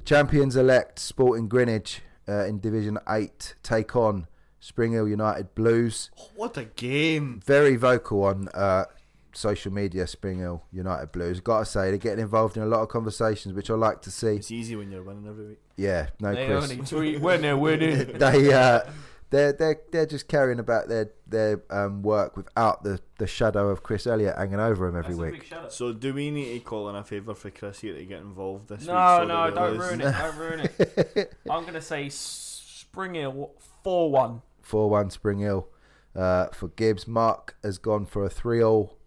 champions 0.05 0.55
elect 0.55 0.99
Sporting 0.99 1.47
Greenwich 1.47 2.01
uh, 2.27 2.45
in 2.45 2.59
Division 2.59 2.97
8 3.07 3.55
take 3.61 3.95
on 3.95 4.27
Spring 4.59 4.93
Hill 4.93 5.07
United 5.07 5.53
Blues. 5.53 6.09
What 6.35 6.57
a 6.57 6.65
game! 6.65 7.41
Very 7.45 7.75
vocal 7.75 8.23
on 8.23 8.47
uh, 8.53 8.85
social 9.33 9.71
media, 9.71 10.07
Spring 10.07 10.39
Hill 10.39 10.63
United 10.71 11.11
Blues. 11.11 11.39
Got 11.39 11.59
to 11.59 11.65
say, 11.65 11.89
they're 11.89 11.97
getting 11.97 12.19
involved 12.23 12.57
in 12.57 12.63
a 12.63 12.67
lot 12.67 12.81
of 12.81 12.89
conversations, 12.89 13.53
which 13.53 13.69
I 13.69 13.75
like 13.75 14.01
to 14.03 14.11
see. 14.11 14.35
It's 14.35 14.51
easy 14.51 14.75
when 14.75 14.91
you're 14.91 15.03
winning 15.03 15.27
every 15.27 15.47
week. 15.47 15.59
Yeah, 15.77 16.07
no, 16.19 16.33
they 16.33 16.45
Chris. 16.47 16.71
only 16.71 16.85
tweet 16.85 17.21
when 17.21 17.41
they're 17.41 17.57
winning. 17.57 18.17
they 18.17 18.53
uh, 18.53 18.81
they're 19.29 19.53
they're 19.53 19.79
they're 19.91 20.05
just 20.05 20.27
carrying 20.27 20.59
about 20.59 20.89
their 20.89 21.11
their 21.25 21.63
um, 21.69 22.01
work 22.01 22.35
without 22.35 22.83
the, 22.83 22.99
the 23.17 23.25
shadow 23.27 23.69
of 23.69 23.81
Chris 23.81 24.05
Elliott 24.05 24.37
hanging 24.37 24.59
over 24.59 24.87
him 24.87 24.97
every 24.97 25.15
That's 25.15 25.21
week. 25.21 25.31
big 25.39 25.43
shout 25.45 25.63
out. 25.65 25.73
So 25.73 25.93
do 25.93 26.13
we 26.13 26.29
need 26.31 26.53
to 26.53 26.59
call 26.59 26.89
in 26.89 26.95
a 26.95 27.03
favour 27.03 27.33
for 27.33 27.49
Chris 27.49 27.79
here 27.79 27.95
to 27.95 28.05
get 28.05 28.19
involved 28.19 28.67
this 28.67 28.81
week? 28.81 28.89
No, 28.89 29.17
so 29.21 29.25
no, 29.25 29.45
that 29.45 29.55
don't 29.55 29.71
we 29.71 29.77
lose? 29.77 29.87
ruin 29.87 30.01
it. 30.01 30.11
Don't 30.19 30.37
ruin 30.37 30.59
it. 30.59 31.33
I'm 31.49 31.61
going 31.61 31.73
to 31.75 31.81
say 31.81 32.09
Spring 32.09 33.13
Hill 33.15 33.51
4 33.83 34.11
1. 34.11 34.41
4 34.61 34.89
1 34.89 35.09
Spring 35.09 35.39
Hill 35.39 35.67
uh, 36.15 36.47
for 36.47 36.67
Gibbs. 36.67 37.07
Mark 37.07 37.55
has 37.63 37.77
gone 37.77 38.05
for 38.05 38.25
a 38.25 38.29
3 38.29 38.61
all. 38.61 38.97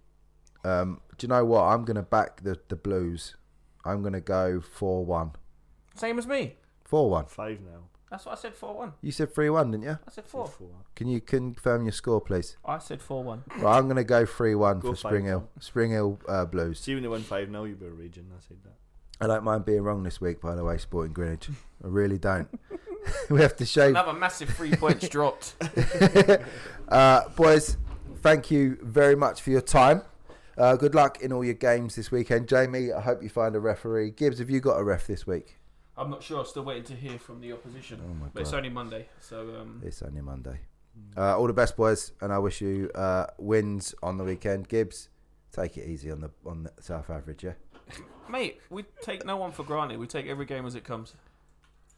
Um, 0.64 1.00
do 1.18 1.26
you 1.26 1.28
know 1.28 1.44
what? 1.44 1.62
I'm 1.62 1.84
going 1.84 1.96
to 1.96 2.02
back 2.02 2.42
the, 2.42 2.58
the 2.68 2.76
Blues. 2.76 3.36
I'm 3.84 4.00
going 4.00 4.14
to 4.14 4.20
go 4.20 4.60
4 4.60 5.04
1. 5.04 5.32
Same 5.94 6.18
as 6.18 6.26
me. 6.26 6.56
4 6.84 7.10
1. 7.10 7.26
Five 7.26 7.60
now. 7.60 7.80
That's 8.10 8.26
what 8.26 8.38
I 8.38 8.40
said 8.40 8.54
4 8.54 8.74
1. 8.74 8.92
You 9.02 9.12
said 9.12 9.34
3 9.34 9.50
1, 9.50 9.70
didn't 9.72 9.84
you? 9.84 9.98
I 10.06 10.10
said 10.10 10.26
4. 10.26 10.50
Can 10.94 11.08
you 11.08 11.20
confirm 11.20 11.84
your 11.84 11.92
score, 11.92 12.20
please? 12.20 12.56
I 12.64 12.78
said 12.78 13.02
4 13.02 13.22
1. 13.24 13.44
Well, 13.60 13.72
I'm 13.72 13.84
going 13.84 13.96
to 13.96 14.04
go 14.04 14.24
3 14.24 14.54
1 14.54 14.80
for 14.80 14.96
Spring 14.96 15.24
Hill. 15.26 15.48
Spring 15.60 15.90
Hill 15.90 16.18
uh, 16.28 16.44
Blues. 16.44 16.80
See 16.80 16.94
when 16.94 17.02
they 17.02 17.08
win 17.08 17.22
five 17.22 17.50
now, 17.50 17.64
you'll 17.64 17.76
be 17.76 17.86
raging. 17.86 18.30
I 18.36 18.40
said 18.46 18.58
that. 18.64 18.74
I 19.20 19.26
don't 19.26 19.44
mind 19.44 19.64
being 19.64 19.82
wrong 19.82 20.02
this 20.02 20.20
week, 20.20 20.40
by 20.40 20.54
the 20.54 20.64
way, 20.64 20.78
Sporting 20.78 21.12
Greenwich. 21.12 21.48
I 21.82 21.88
really 21.88 22.18
don't. 22.18 22.48
we 23.30 23.40
have 23.40 23.56
to 23.56 23.66
shave. 23.66 23.90
Another 23.90 24.12
massive 24.12 24.50
three 24.50 24.74
points 24.74 25.08
dropped. 25.10 25.54
uh, 26.88 27.28
boys, 27.30 27.76
thank 28.22 28.50
you 28.50 28.78
very 28.82 29.14
much 29.14 29.42
for 29.42 29.50
your 29.50 29.60
time. 29.60 30.02
Uh, 30.56 30.76
good 30.76 30.94
luck 30.94 31.20
in 31.20 31.32
all 31.32 31.44
your 31.44 31.54
games 31.54 31.96
this 31.96 32.10
weekend. 32.10 32.48
Jamie, 32.48 32.92
I 32.92 33.00
hope 33.00 33.22
you 33.22 33.28
find 33.28 33.56
a 33.56 33.60
referee. 33.60 34.10
Gibbs, 34.10 34.38
have 34.38 34.50
you 34.50 34.60
got 34.60 34.78
a 34.78 34.84
ref 34.84 35.06
this 35.06 35.26
week? 35.26 35.56
I'm 35.96 36.10
not 36.10 36.22
sure. 36.22 36.40
I'm 36.40 36.46
still 36.46 36.64
waiting 36.64 36.84
to 36.84 36.94
hear 36.94 37.18
from 37.18 37.40
the 37.40 37.52
opposition. 37.52 38.00
Oh 38.04 38.14
my 38.14 38.26
But 38.32 38.42
it's 38.42 38.52
only 38.52 38.68
Monday. 38.68 39.06
So 39.20 39.56
um, 39.60 39.80
It's 39.84 40.02
only 40.02 40.20
Monday. 40.20 40.60
Uh, 41.16 41.36
all 41.36 41.46
the 41.48 41.52
best, 41.52 41.76
boys, 41.76 42.12
and 42.20 42.32
I 42.32 42.38
wish 42.38 42.60
you 42.60 42.88
uh, 42.94 43.26
wins 43.38 43.94
on 44.02 44.16
the 44.16 44.22
weekend. 44.24 44.68
Gibbs, 44.68 45.08
take 45.50 45.76
it 45.76 45.88
easy 45.88 46.10
on 46.10 46.20
the 46.20 46.30
on 46.46 46.64
the 46.64 46.72
South 46.80 47.10
Average, 47.10 47.42
yeah. 47.44 47.52
Mate, 48.30 48.60
we 48.70 48.84
take 49.02 49.24
no 49.24 49.36
one 49.36 49.50
for 49.50 49.64
granted. 49.64 49.98
We 49.98 50.06
take 50.06 50.26
every 50.26 50.46
game 50.46 50.66
as 50.66 50.76
it 50.76 50.84
comes. 50.84 51.14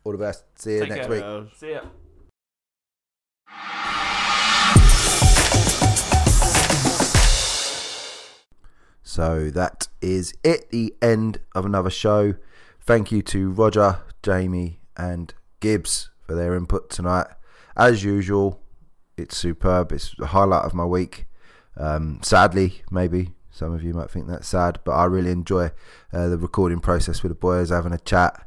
All 0.03 0.13
the 0.13 0.19
best. 0.19 0.45
See 0.59 0.75
you 0.75 0.81
Take 0.81 0.89
next 0.91 1.07
care. 1.09 1.41
week. 1.43 1.51
See 1.57 1.73
ya. 1.73 1.83
So 9.17 9.49
that 9.49 9.89
is 10.03 10.35
it, 10.45 10.69
the 10.69 10.95
end 11.01 11.41
of 11.55 11.65
another 11.65 11.89
show. 11.89 12.35
Thank 12.83 13.11
you 13.11 13.23
to 13.23 13.51
Roger, 13.51 14.01
Jamie, 14.23 14.81
and 14.95 15.33
Gibbs 15.61 16.11
for 16.21 16.35
their 16.35 16.55
input 16.55 16.91
tonight. 16.91 17.29
As 17.79 18.05
usual, 18.05 18.61
it's 19.17 19.35
superb. 19.35 19.91
It's 19.91 20.15
the 20.19 20.27
highlight 20.27 20.67
of 20.67 20.75
my 20.75 20.85
week. 20.85 21.25
Um, 21.79 22.21
sadly, 22.23 22.83
maybe 22.91 23.31
some 23.51 23.73
of 23.73 23.83
you 23.83 23.95
might 23.95 24.11
think 24.11 24.27
that's 24.27 24.49
sad, 24.49 24.81
but 24.85 24.93
I 24.93 25.07
really 25.07 25.31
enjoy 25.31 25.71
uh, 26.13 26.29
the 26.29 26.37
recording 26.37 26.81
process 26.81 27.23
with 27.23 27.31
the 27.31 27.37
boys, 27.37 27.71
having 27.71 27.95
a 27.95 27.99
chat 27.99 28.47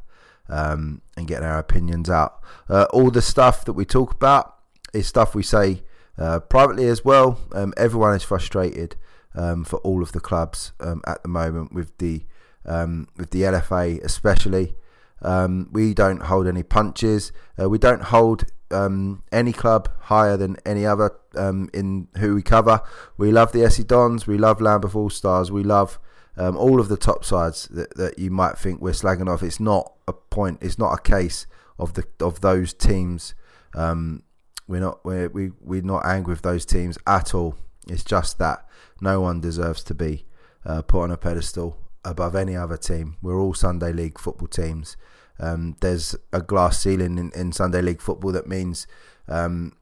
um, 0.50 1.02
and 1.18 1.28
getting 1.28 1.48
our 1.48 1.58
opinions 1.58 2.12
out. 2.12 2.44
Uh, 2.70 2.86
all 2.94 3.10
the 3.10 3.24
stuff 3.24 3.66
that 3.66 3.74
we 3.74 3.86
talk 3.86 4.14
about 4.14 4.58
is 4.94 5.08
stuff 5.08 5.34
we 5.34 5.42
say 5.42 5.82
uh, 6.20 6.42
privately 6.42 6.86
as 6.86 7.04
well. 7.04 7.40
Um, 7.54 7.74
everyone 7.76 8.14
is 8.14 8.22
frustrated 8.22 8.98
um, 9.36 9.64
for 9.64 9.78
all 9.78 10.02
of 10.02 10.12
the 10.12 10.20
clubs 10.20 10.72
um, 10.80 11.02
at 11.08 11.22
the 11.24 11.30
moment 11.30 11.74
with 11.74 11.98
the 11.98 12.24
um, 12.66 13.08
with 13.18 13.32
the 13.32 13.42
LFA 13.44 14.04
especially. 14.04 14.76
Um, 15.22 15.70
we 15.72 15.94
don't 15.94 16.24
hold 16.24 16.48
any 16.48 16.64
punches. 16.64 17.32
Uh, 17.62 17.70
we 17.70 17.78
don't 17.78 18.04
hold 18.04 18.46
um, 18.72 19.24
any 19.32 19.52
club 19.52 19.90
higher 20.04 20.38
than 20.38 20.58
any 20.66 20.86
other 20.86 21.12
in 21.36 22.08
who 22.18 22.36
we 22.36 22.42
cover. 22.42 22.82
We 23.18 23.32
love 23.32 23.52
the 23.52 23.64
SE 23.66 23.84
Dons. 23.84 24.28
We 24.28 24.38
love 24.38 24.62
Lambeth 24.62 24.96
All 24.96 25.10
Stars. 25.10 25.52
We 25.52 25.64
love 25.64 26.00
all 26.38 26.80
of 26.80 26.88
the 26.88 26.96
top 26.96 27.26
sides 27.26 27.68
that, 27.68 27.98
that 27.98 28.18
you 28.18 28.32
might 28.32 28.58
think 28.58 28.82
we're 28.82 28.92
slagging 28.92 29.28
off. 29.28 29.44
It's 29.44 29.60
not 29.60 29.92
a 30.08 30.14
point. 30.14 30.60
It's 30.62 30.80
not 30.80 30.94
a 30.94 31.02
case 31.02 31.48
of 31.78 31.94
the 31.94 32.06
of 32.20 32.42
those 32.42 32.74
teams. 32.74 33.34
Um, 33.74 34.24
we're 34.68 34.82
not 34.82 35.04
we're, 35.04 35.30
we 35.30 35.52
we're 35.60 35.82
not 35.82 36.06
angry 36.06 36.34
with 36.34 36.44
those 36.44 36.66
teams 36.66 36.98
at 37.08 37.34
all. 37.34 37.56
It's 37.88 38.04
just 38.04 38.38
that 38.38 38.66
no 39.02 39.22
one 39.22 39.42
deserves 39.42 39.84
to 39.84 39.94
be 39.94 40.26
uh, 40.66 40.82
put 40.82 41.04
on 41.04 41.12
a 41.12 41.18
pedestal 41.18 41.78
above 42.04 42.36
any 42.36 42.56
other 42.56 42.78
team. 42.78 43.18
We're 43.22 43.40
all 43.40 43.54
Sunday 43.54 43.92
League 43.94 44.20
football 44.20 44.48
teams. 44.48 44.98
Um, 45.40 45.78
there's 45.82 46.16
a 46.34 46.42
glass 46.42 46.80
ceiling 46.80 47.18
in, 47.18 47.32
in 47.34 47.52
Sunday 47.52 47.82
League 47.82 48.02
football 48.02 48.32
that 48.34 48.48
means 48.48 48.88
um, 49.28 49.74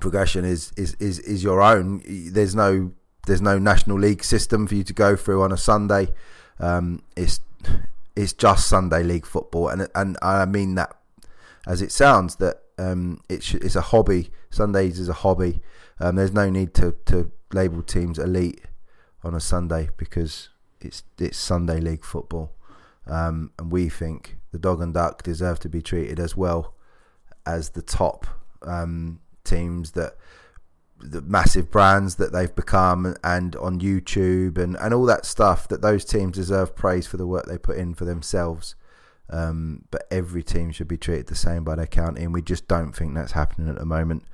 progression 0.00 0.44
is, 0.44 0.72
is, 0.76 0.94
is, 0.94 1.18
is 1.20 1.42
your 1.42 1.62
own. 1.62 2.02
There's 2.06 2.54
no 2.54 2.92
there's 3.26 3.40
no 3.40 3.56
national 3.56 4.00
league 4.00 4.24
system 4.24 4.66
for 4.66 4.74
you 4.74 4.82
to 4.82 4.92
go 4.92 5.14
through 5.14 5.42
on 5.42 5.52
a 5.52 5.56
Sunday. 5.56 6.08
Um, 6.58 7.02
it's 7.16 7.40
it's 8.16 8.32
just 8.32 8.66
Sunday 8.66 9.02
League 9.02 9.26
football, 9.26 9.68
and 9.68 9.88
and 9.94 10.18
I 10.20 10.44
mean 10.44 10.74
that 10.74 10.96
as 11.66 11.80
it 11.82 11.92
sounds 11.92 12.36
that 12.36 12.62
um, 12.78 13.20
it 13.28 13.42
sh- 13.42 13.54
it's 13.54 13.76
a 13.76 13.80
hobby. 13.80 14.30
Sundays 14.50 14.98
is 14.98 15.08
a 15.08 15.14
hobby. 15.14 15.60
Um, 16.00 16.16
there's 16.16 16.32
no 16.32 16.50
need 16.50 16.74
to, 16.74 16.96
to 17.06 17.30
label 17.52 17.82
teams 17.82 18.18
elite 18.18 18.62
on 19.22 19.34
a 19.34 19.40
Sunday 19.40 19.88
because 19.96 20.48
it's 20.80 21.02
it's 21.18 21.38
Sunday 21.38 21.80
League 21.80 22.04
football, 22.04 22.52
um, 23.06 23.52
and 23.58 23.70
we 23.70 23.88
think 23.88 24.36
the 24.50 24.58
Dog 24.58 24.80
and 24.82 24.94
Duck 24.94 25.22
deserve 25.22 25.60
to 25.60 25.68
be 25.68 25.82
treated 25.82 26.18
as 26.18 26.36
well 26.36 26.74
as 27.46 27.70
the 27.70 27.82
top 27.82 28.26
um, 28.62 29.20
teams 29.44 29.92
that 29.92 30.16
the 31.02 31.20
massive 31.22 31.70
brands 31.70 32.14
that 32.16 32.32
they've 32.32 32.54
become 32.54 33.16
and 33.24 33.56
on 33.56 33.80
YouTube 33.80 34.56
and, 34.56 34.76
and 34.76 34.94
all 34.94 35.04
that 35.04 35.26
stuff 35.26 35.66
that 35.68 35.82
those 35.82 36.04
teams 36.04 36.36
deserve 36.36 36.76
praise 36.76 37.06
for 37.08 37.16
the 37.16 37.26
work 37.26 37.46
they 37.46 37.58
put 37.58 37.76
in 37.76 37.92
for 37.94 38.04
themselves. 38.04 38.76
Um, 39.28 39.84
but 39.90 40.06
every 40.10 40.42
team 40.42 40.70
should 40.70 40.88
be 40.88 40.96
treated 40.96 41.26
the 41.26 41.34
same 41.34 41.64
by 41.64 41.74
their 41.74 41.86
county, 41.86 42.22
and 42.22 42.34
we 42.34 42.42
just 42.42 42.68
don't 42.68 42.92
think 42.92 43.14
that's 43.14 43.32
happening 43.32 43.68
at 43.68 43.78
the 43.78 43.86
moment. 43.86 44.24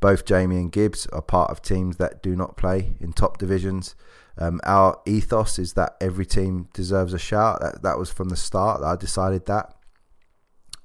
Both 0.00 0.24
Jamie 0.24 0.56
and 0.56 0.70
Gibbs 0.70 1.06
are 1.06 1.22
part 1.22 1.50
of 1.50 1.62
teams 1.62 1.96
that 1.96 2.22
do 2.22 2.36
not 2.36 2.56
play 2.56 2.96
in 3.00 3.12
top 3.12 3.38
divisions. 3.38 3.94
Um, 4.36 4.60
our 4.64 5.00
ethos 5.06 5.58
is 5.58 5.74
that 5.74 5.96
every 6.00 6.26
team 6.26 6.68
deserves 6.74 7.14
a 7.14 7.18
shout. 7.18 7.60
That 7.60 7.82
that 7.82 7.98
was 7.98 8.10
from 8.10 8.28
the 8.28 8.36
start. 8.36 8.82
I 8.82 8.96
decided 8.96 9.46
that, 9.46 9.74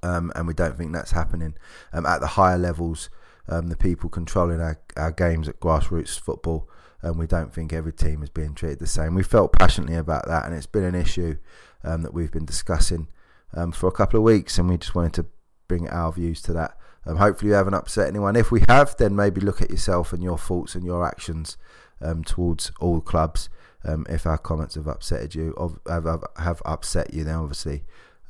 um, 0.03 0.31
and 0.35 0.47
we 0.47 0.53
don't 0.53 0.77
think 0.77 0.93
that's 0.93 1.11
happening 1.11 1.55
um, 1.91 2.05
at 2.05 2.21
the 2.21 2.27
higher 2.27 2.57
levels. 2.57 3.09
Um, 3.47 3.67
the 3.67 3.75
people 3.75 4.11
controlling 4.11 4.61
our, 4.61 4.79
our 4.95 5.11
games 5.11 5.49
at 5.49 5.59
grassroots 5.59 6.19
football, 6.19 6.69
and 7.01 7.17
we 7.17 7.25
don't 7.25 7.51
think 7.51 7.73
every 7.73 7.93
team 7.93 8.21
is 8.21 8.29
being 8.29 8.53
treated 8.53 8.77
the 8.77 8.87
same. 8.87 9.15
We 9.15 9.23
felt 9.23 9.53
passionately 9.53 9.95
about 9.95 10.27
that, 10.27 10.45
and 10.45 10.53
it's 10.53 10.67
been 10.67 10.83
an 10.83 10.93
issue 10.93 11.37
um, 11.83 12.03
that 12.03 12.13
we've 12.13 12.31
been 12.31 12.45
discussing 12.45 13.07
um, 13.55 13.71
for 13.71 13.87
a 13.87 13.91
couple 13.91 14.19
of 14.19 14.23
weeks, 14.23 14.59
and 14.59 14.69
we 14.69 14.77
just 14.77 14.93
wanted 14.93 15.13
to 15.13 15.25
bring 15.67 15.89
our 15.89 16.11
views 16.11 16.41
to 16.43 16.53
that. 16.53 16.77
Um, 17.05 17.17
hopefully, 17.17 17.49
you 17.49 17.55
haven't 17.55 17.73
upset 17.73 18.07
anyone. 18.07 18.35
If 18.35 18.51
we 18.51 18.63
have, 18.67 18.95
then 18.97 19.15
maybe 19.15 19.41
look 19.41 19.61
at 19.61 19.71
yourself 19.71 20.13
and 20.13 20.21
your 20.21 20.37
thoughts 20.37 20.75
and 20.75 20.83
your 20.83 21.05
actions 21.05 21.57
um, 22.01 22.23
towards 22.23 22.71
all 22.79 23.01
clubs. 23.01 23.49
Um, 23.83 24.05
if 24.09 24.25
our 24.25 24.37
comments 24.37 24.75
have 24.75 24.87
upset 24.87 25.35
you, 25.35 25.55
have, 25.87 26.23
have 26.37 26.61
upset 26.65 27.13
you, 27.13 27.23
then 27.23 27.35
obviously 27.35 27.83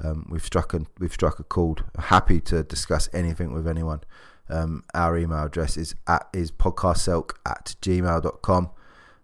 um, 0.04 0.28
we've 0.30 0.46
struck 0.46 0.74
a 0.74 0.82
we've 1.00 1.14
struck 1.14 1.40
a 1.40 1.44
chord. 1.44 1.84
Happy 1.98 2.40
to 2.42 2.64
discuss 2.64 3.10
anything 3.14 3.52
with 3.52 3.68
anyone. 3.68 4.02
Um, 4.50 4.84
our 4.94 5.18
email 5.18 5.44
address 5.44 5.78
is 5.78 5.96
at 6.08 6.28
is 6.34 6.52
podcastselk 6.52 7.32
at 7.46 7.76
gmail.com 7.82 8.70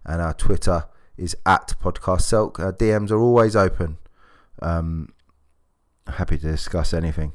and 0.05 0.21
our 0.21 0.33
Twitter 0.33 0.85
is 1.17 1.35
at 1.45 1.73
podcastselk. 1.81 2.59
Our 2.59 2.73
DMs 2.73 3.11
are 3.11 3.19
always 3.19 3.55
open. 3.55 3.97
Um, 4.61 5.13
happy 6.07 6.37
to 6.37 6.47
discuss 6.47 6.93
anything. 6.93 7.33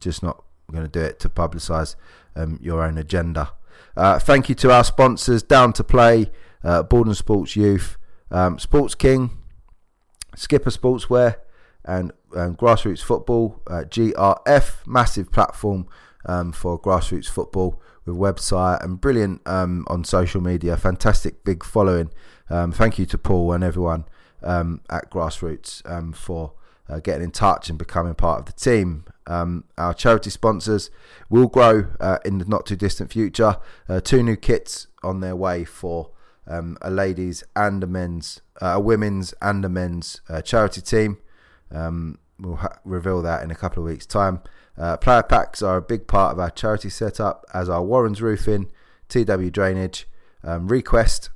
Just 0.00 0.22
not 0.22 0.44
going 0.70 0.84
to 0.84 0.90
do 0.90 1.04
it 1.04 1.18
to 1.20 1.28
publicise 1.28 1.96
um, 2.36 2.58
your 2.62 2.82
own 2.82 2.98
agenda. 2.98 3.52
Uh, 3.96 4.18
thank 4.18 4.48
you 4.48 4.54
to 4.56 4.70
our 4.70 4.84
sponsors, 4.84 5.42
Down 5.42 5.72
to 5.74 5.84
Play, 5.84 6.30
uh, 6.62 6.82
Borden 6.82 7.14
Sports 7.14 7.56
Youth, 7.56 7.96
um, 8.30 8.58
Sports 8.58 8.94
King, 8.94 9.38
Skipper 10.36 10.70
Sportswear, 10.70 11.36
and 11.84 12.12
um, 12.36 12.56
Grassroots 12.56 13.02
Football. 13.02 13.60
Uh, 13.66 13.84
GRF, 13.88 14.86
massive 14.86 15.32
platform 15.32 15.88
um, 16.26 16.52
for 16.52 16.80
grassroots 16.80 17.28
football 17.28 17.80
with 18.04 18.16
website 18.16 18.82
and 18.84 19.00
brilliant 19.00 19.40
um, 19.46 19.84
on 19.88 20.04
social 20.04 20.40
media. 20.40 20.76
Fantastic 20.76 21.44
big 21.44 21.64
following. 21.64 22.10
Um, 22.48 22.72
thank 22.72 22.98
you 22.98 23.06
to 23.06 23.18
Paul 23.18 23.52
and 23.52 23.64
everyone 23.64 24.04
um, 24.42 24.80
at 24.90 25.10
Grassroots 25.10 25.82
for 26.14 26.52
uh, 26.90 27.00
getting 27.00 27.24
in 27.24 27.30
touch 27.30 27.68
and 27.68 27.78
becoming 27.78 28.14
part 28.14 28.40
of 28.40 28.46
the 28.46 28.52
team. 28.52 29.04
Um, 29.26 29.64
our 29.78 29.94
charity 29.94 30.30
sponsors 30.30 30.90
will 31.28 31.46
grow 31.46 31.86
uh, 32.00 32.18
in 32.24 32.38
the 32.38 32.44
not 32.44 32.66
too 32.66 32.76
distant 32.76 33.12
future. 33.12 33.56
Uh, 33.88 34.00
two 34.00 34.22
new 34.22 34.36
kits 34.36 34.88
on 35.02 35.20
their 35.20 35.36
way 35.36 35.64
for 35.64 36.10
um, 36.46 36.76
a 36.82 36.90
ladies 36.90 37.44
and 37.54 37.82
a 37.84 37.86
men's, 37.86 38.40
uh, 38.60 38.74
a 38.74 38.80
women's 38.80 39.32
and 39.40 39.64
a 39.64 39.68
men's 39.68 40.20
uh, 40.28 40.42
charity 40.42 40.80
team. 40.80 41.18
Um, 41.70 42.18
we'll 42.40 42.56
ha- 42.56 42.78
reveal 42.84 43.22
that 43.22 43.42
in 43.44 43.50
a 43.50 43.54
couple 43.54 43.82
of 43.82 43.88
weeks' 43.88 44.06
time. 44.06 44.40
Uh, 44.76 44.96
player 44.96 45.22
packs 45.22 45.62
are 45.62 45.76
a 45.76 45.82
big 45.82 46.06
part 46.06 46.32
of 46.32 46.38
our 46.38 46.50
charity 46.50 46.88
setup, 46.88 47.44
as 47.54 47.68
are 47.68 47.84
Warren's 47.84 48.22
Roofing, 48.22 48.70
TW 49.08 49.50
Drainage, 49.50 50.08
um, 50.42 50.68
Request, 50.68 51.30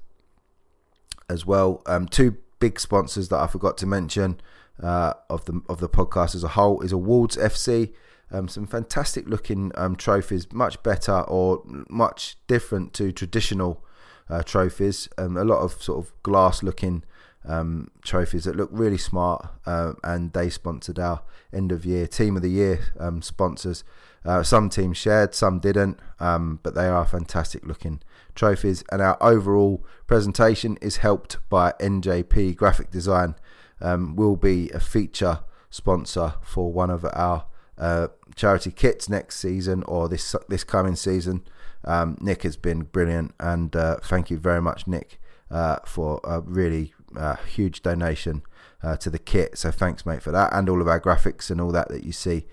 as 1.28 1.46
well. 1.46 1.82
Um, 1.86 2.08
two 2.08 2.38
big 2.58 2.80
sponsors 2.80 3.28
that 3.28 3.38
I 3.38 3.46
forgot 3.46 3.76
to 3.78 3.86
mention 3.86 4.40
uh, 4.82 5.14
of 5.30 5.44
the 5.44 5.60
of 5.68 5.80
the 5.80 5.88
podcast 5.88 6.34
as 6.34 6.44
a 6.44 6.48
whole 6.48 6.80
is 6.80 6.92
Awards 6.92 7.36
FC. 7.36 7.92
Um, 8.30 8.48
some 8.48 8.66
fantastic 8.66 9.28
looking 9.28 9.70
um, 9.76 9.96
trophies, 9.96 10.50
much 10.52 10.82
better 10.82 11.20
or 11.20 11.62
much 11.88 12.36
different 12.46 12.92
to 12.94 13.12
traditional 13.12 13.84
uh, 14.28 14.42
trophies. 14.42 15.08
Um, 15.18 15.36
a 15.36 15.44
lot 15.44 15.60
of 15.60 15.80
sort 15.82 16.04
of 16.04 16.12
glass 16.22 16.62
looking 16.62 17.04
um, 17.46 17.90
trophies 18.02 18.44
that 18.44 18.56
look 18.56 18.70
really 18.72 18.98
smart, 18.98 19.46
uh, 19.66 19.92
and 20.02 20.32
they 20.32 20.48
sponsored 20.50 20.98
our 20.98 21.22
end 21.52 21.70
of 21.70 21.84
year 21.84 22.06
team 22.06 22.36
of 22.36 22.42
the 22.42 22.50
year 22.50 22.80
um, 22.98 23.22
sponsors. 23.22 23.84
Uh, 24.24 24.42
some 24.42 24.70
teams 24.70 24.96
shared, 24.96 25.34
some 25.34 25.58
didn't, 25.58 26.00
um, 26.18 26.58
but 26.62 26.74
they 26.74 26.86
are 26.86 27.04
fantastic 27.04 27.64
looking 27.66 28.00
trophies. 28.34 28.82
And 28.90 29.02
our 29.02 29.22
overall 29.22 29.84
presentation 30.06 30.78
is 30.80 30.98
helped 30.98 31.36
by 31.50 31.74
NJP 31.78 32.56
Graphic 32.56 32.90
Design. 32.90 33.34
Um, 33.80 34.16
will 34.16 34.36
be 34.36 34.70
a 34.70 34.80
feature 34.80 35.40
sponsor 35.70 36.34
for 36.42 36.72
one 36.72 36.90
of 36.90 37.04
our 37.12 37.46
uh, 37.76 38.08
charity 38.36 38.70
kits 38.70 39.08
next 39.08 39.40
season 39.40 39.82
or 39.84 40.08
this 40.08 40.34
this 40.48 40.64
coming 40.64 40.96
season. 40.96 41.42
Um, 41.84 42.16
Nick 42.20 42.42
has 42.42 42.56
been 42.56 42.82
brilliant, 42.82 43.34
and 43.40 43.74
uh, 43.76 43.96
thank 44.02 44.30
you 44.30 44.38
very 44.38 44.62
much, 44.62 44.86
Nick, 44.86 45.20
uh, 45.50 45.78
for 45.84 46.20
a 46.24 46.40
really 46.40 46.94
uh, 47.16 47.36
huge 47.36 47.82
donation 47.82 48.42
uh, 48.82 48.96
to 48.98 49.10
the 49.10 49.18
kit. 49.18 49.58
So 49.58 49.70
thanks, 49.70 50.06
mate, 50.06 50.22
for 50.22 50.30
that, 50.30 50.52
and 50.52 50.68
all 50.68 50.80
of 50.80 50.88
our 50.88 51.00
graphics 51.00 51.50
and 51.50 51.60
all 51.60 51.72
that 51.72 51.88
that 51.88 52.04
you 52.04 52.12
see 52.12 52.46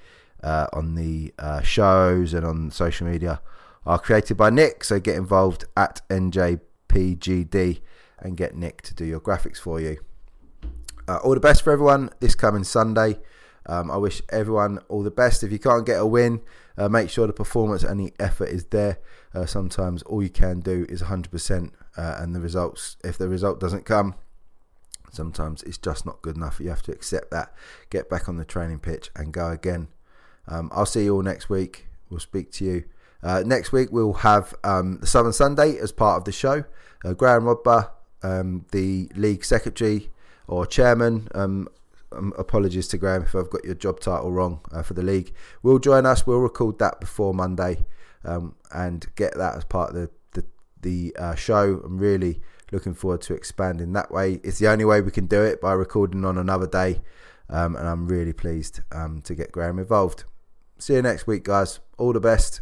uh, 0.44 0.68
on 0.74 0.96
the 0.96 1.34
shows 1.64 2.34
and 2.34 2.46
on 2.46 2.72
social 2.72 3.08
media 3.08 3.42
are 3.86 4.00
created 4.00 4.38
by 4.38 4.50
Nick. 4.50 4.84
So 4.84 5.00
get 5.00 5.16
involved 5.16 5.66
at 5.78 6.02
NJPGD 6.10 7.80
and 8.20 8.38
get 8.38 8.56
Nick 8.56 8.82
to 8.84 8.94
do 8.94 9.06
your 9.06 9.20
graphics 9.20 9.58
for 9.58 9.80
you. 9.80 9.98
Uh, 11.12 11.18
all 11.26 11.34
the 11.34 11.42
best 11.42 11.62
for 11.62 11.74
everyone 11.74 12.10
this 12.22 12.36
coming 12.36 12.64
Sunday. 12.64 13.20
Um, 13.66 13.92
I 13.92 13.98
wish 13.98 14.22
everyone 14.30 14.80
all 14.88 15.04
the 15.04 15.12
best. 15.12 15.44
If 15.44 15.52
you 15.52 15.60
can't 15.60 15.86
get 15.86 16.00
a 16.00 16.06
win, 16.06 16.40
uh, 16.78 16.88
make 16.88 17.10
sure 17.10 17.28
the 17.28 17.34
performance 17.34 17.84
and 17.84 18.00
the 18.00 18.14
effort 18.18 18.48
is 18.48 18.64
there. 18.68 18.98
Uh, 19.36 19.46
sometimes 19.46 20.04
all 20.04 20.24
you 20.24 20.30
can 20.30 20.62
do 20.62 20.86
is 20.88 21.02
100%, 21.02 21.74
uh, 21.98 22.16
and 22.18 22.34
the 22.34 22.40
results, 22.40 22.96
if 23.04 23.18
the 23.18 23.28
result 23.28 23.60
doesn't 23.60 23.84
come, 23.84 24.16
sometimes 25.12 25.64
it's 25.64 25.78
just 25.78 26.06
not 26.06 26.22
good 26.22 26.38
enough. 26.38 26.62
You 26.62 26.70
have 26.70 26.82
to 26.84 26.94
accept 26.94 27.30
that, 27.32 27.54
get 27.90 28.10
back 28.10 28.30
on 28.30 28.38
the 28.38 28.46
training 28.46 28.80
pitch, 28.80 29.10
and 29.14 29.34
go 29.34 29.50
again. 29.50 29.90
Um, 30.48 30.70
I'll 30.74 30.86
see 30.86 31.04
you 31.04 31.16
all 31.16 31.24
next 31.24 31.50
week. 31.50 31.88
We'll 32.10 32.22
speak 32.22 32.54
to 32.54 32.64
you. 32.64 32.86
Uh, 33.22 33.44
next 33.46 33.74
week, 33.74 33.90
we'll 33.92 34.14
have 34.14 34.56
um, 34.64 35.00
the 35.02 35.08
Southern 35.08 35.34
Sunday 35.34 35.78
as 35.78 35.92
part 35.92 36.20
of 36.20 36.24
the 36.24 36.32
show. 36.32 36.64
Uh, 37.04 37.12
Graham 37.12 37.44
Rodber, 37.44 37.90
um, 38.24 38.66
the 38.72 39.12
league 39.14 39.44
secretary 39.44 40.11
or 40.48 40.66
chairman, 40.66 41.28
um, 41.34 41.68
um, 42.12 42.34
apologies 42.38 42.88
to 42.90 42.98
Graham 42.98 43.24
if 43.24 43.36
I've 43.36 43.50
got 43.50 43.64
your 43.64 43.76
job 43.76 44.00
title 44.00 44.32
wrong 44.32 44.62
uh, 44.72 44.84
for 44.84 44.94
the 44.94 45.04
league, 45.04 45.34
will 45.64 45.80
join 45.80 46.06
us. 46.06 46.28
We'll 46.28 46.40
record 46.40 46.80
that 46.80 47.00
before 47.00 47.34
Monday 47.34 47.86
um, 48.24 48.56
and 48.72 49.06
get 49.16 49.38
that 49.38 49.56
as 49.56 49.64
part 49.64 49.90
of 49.90 49.96
the, 49.96 50.10
the, 50.34 50.46
the 50.82 51.16
uh, 51.18 51.36
show. 51.36 51.82
I'm 51.84 51.98
really 51.98 52.42
looking 52.72 52.94
forward 52.94 53.22
to 53.22 53.34
expanding 53.34 53.94
that 53.94 54.12
way. 54.12 54.40
It's 54.44 54.60
the 54.60 54.68
only 54.68 54.86
way 54.86 55.02
we 55.02 55.12
can 55.12 55.28
do 55.28 55.42
it 55.42 55.62
by 55.62 55.74
recording 55.74 56.26
on 56.26 56.38
another 56.38 56.68
day. 56.68 57.02
Um, 57.50 57.76
and 57.76 57.88
I'm 57.88 58.08
really 58.08 58.34
pleased 58.34 58.80
um, 58.94 59.22
to 59.24 59.36
get 59.36 59.52
Graham 59.52 59.78
involved. 59.78 60.24
See 60.78 60.94
you 60.94 61.02
next 61.02 61.28
week, 61.28 61.44
guys. 61.44 61.80
All 61.98 62.14
the 62.14 62.22
best. 62.22 62.62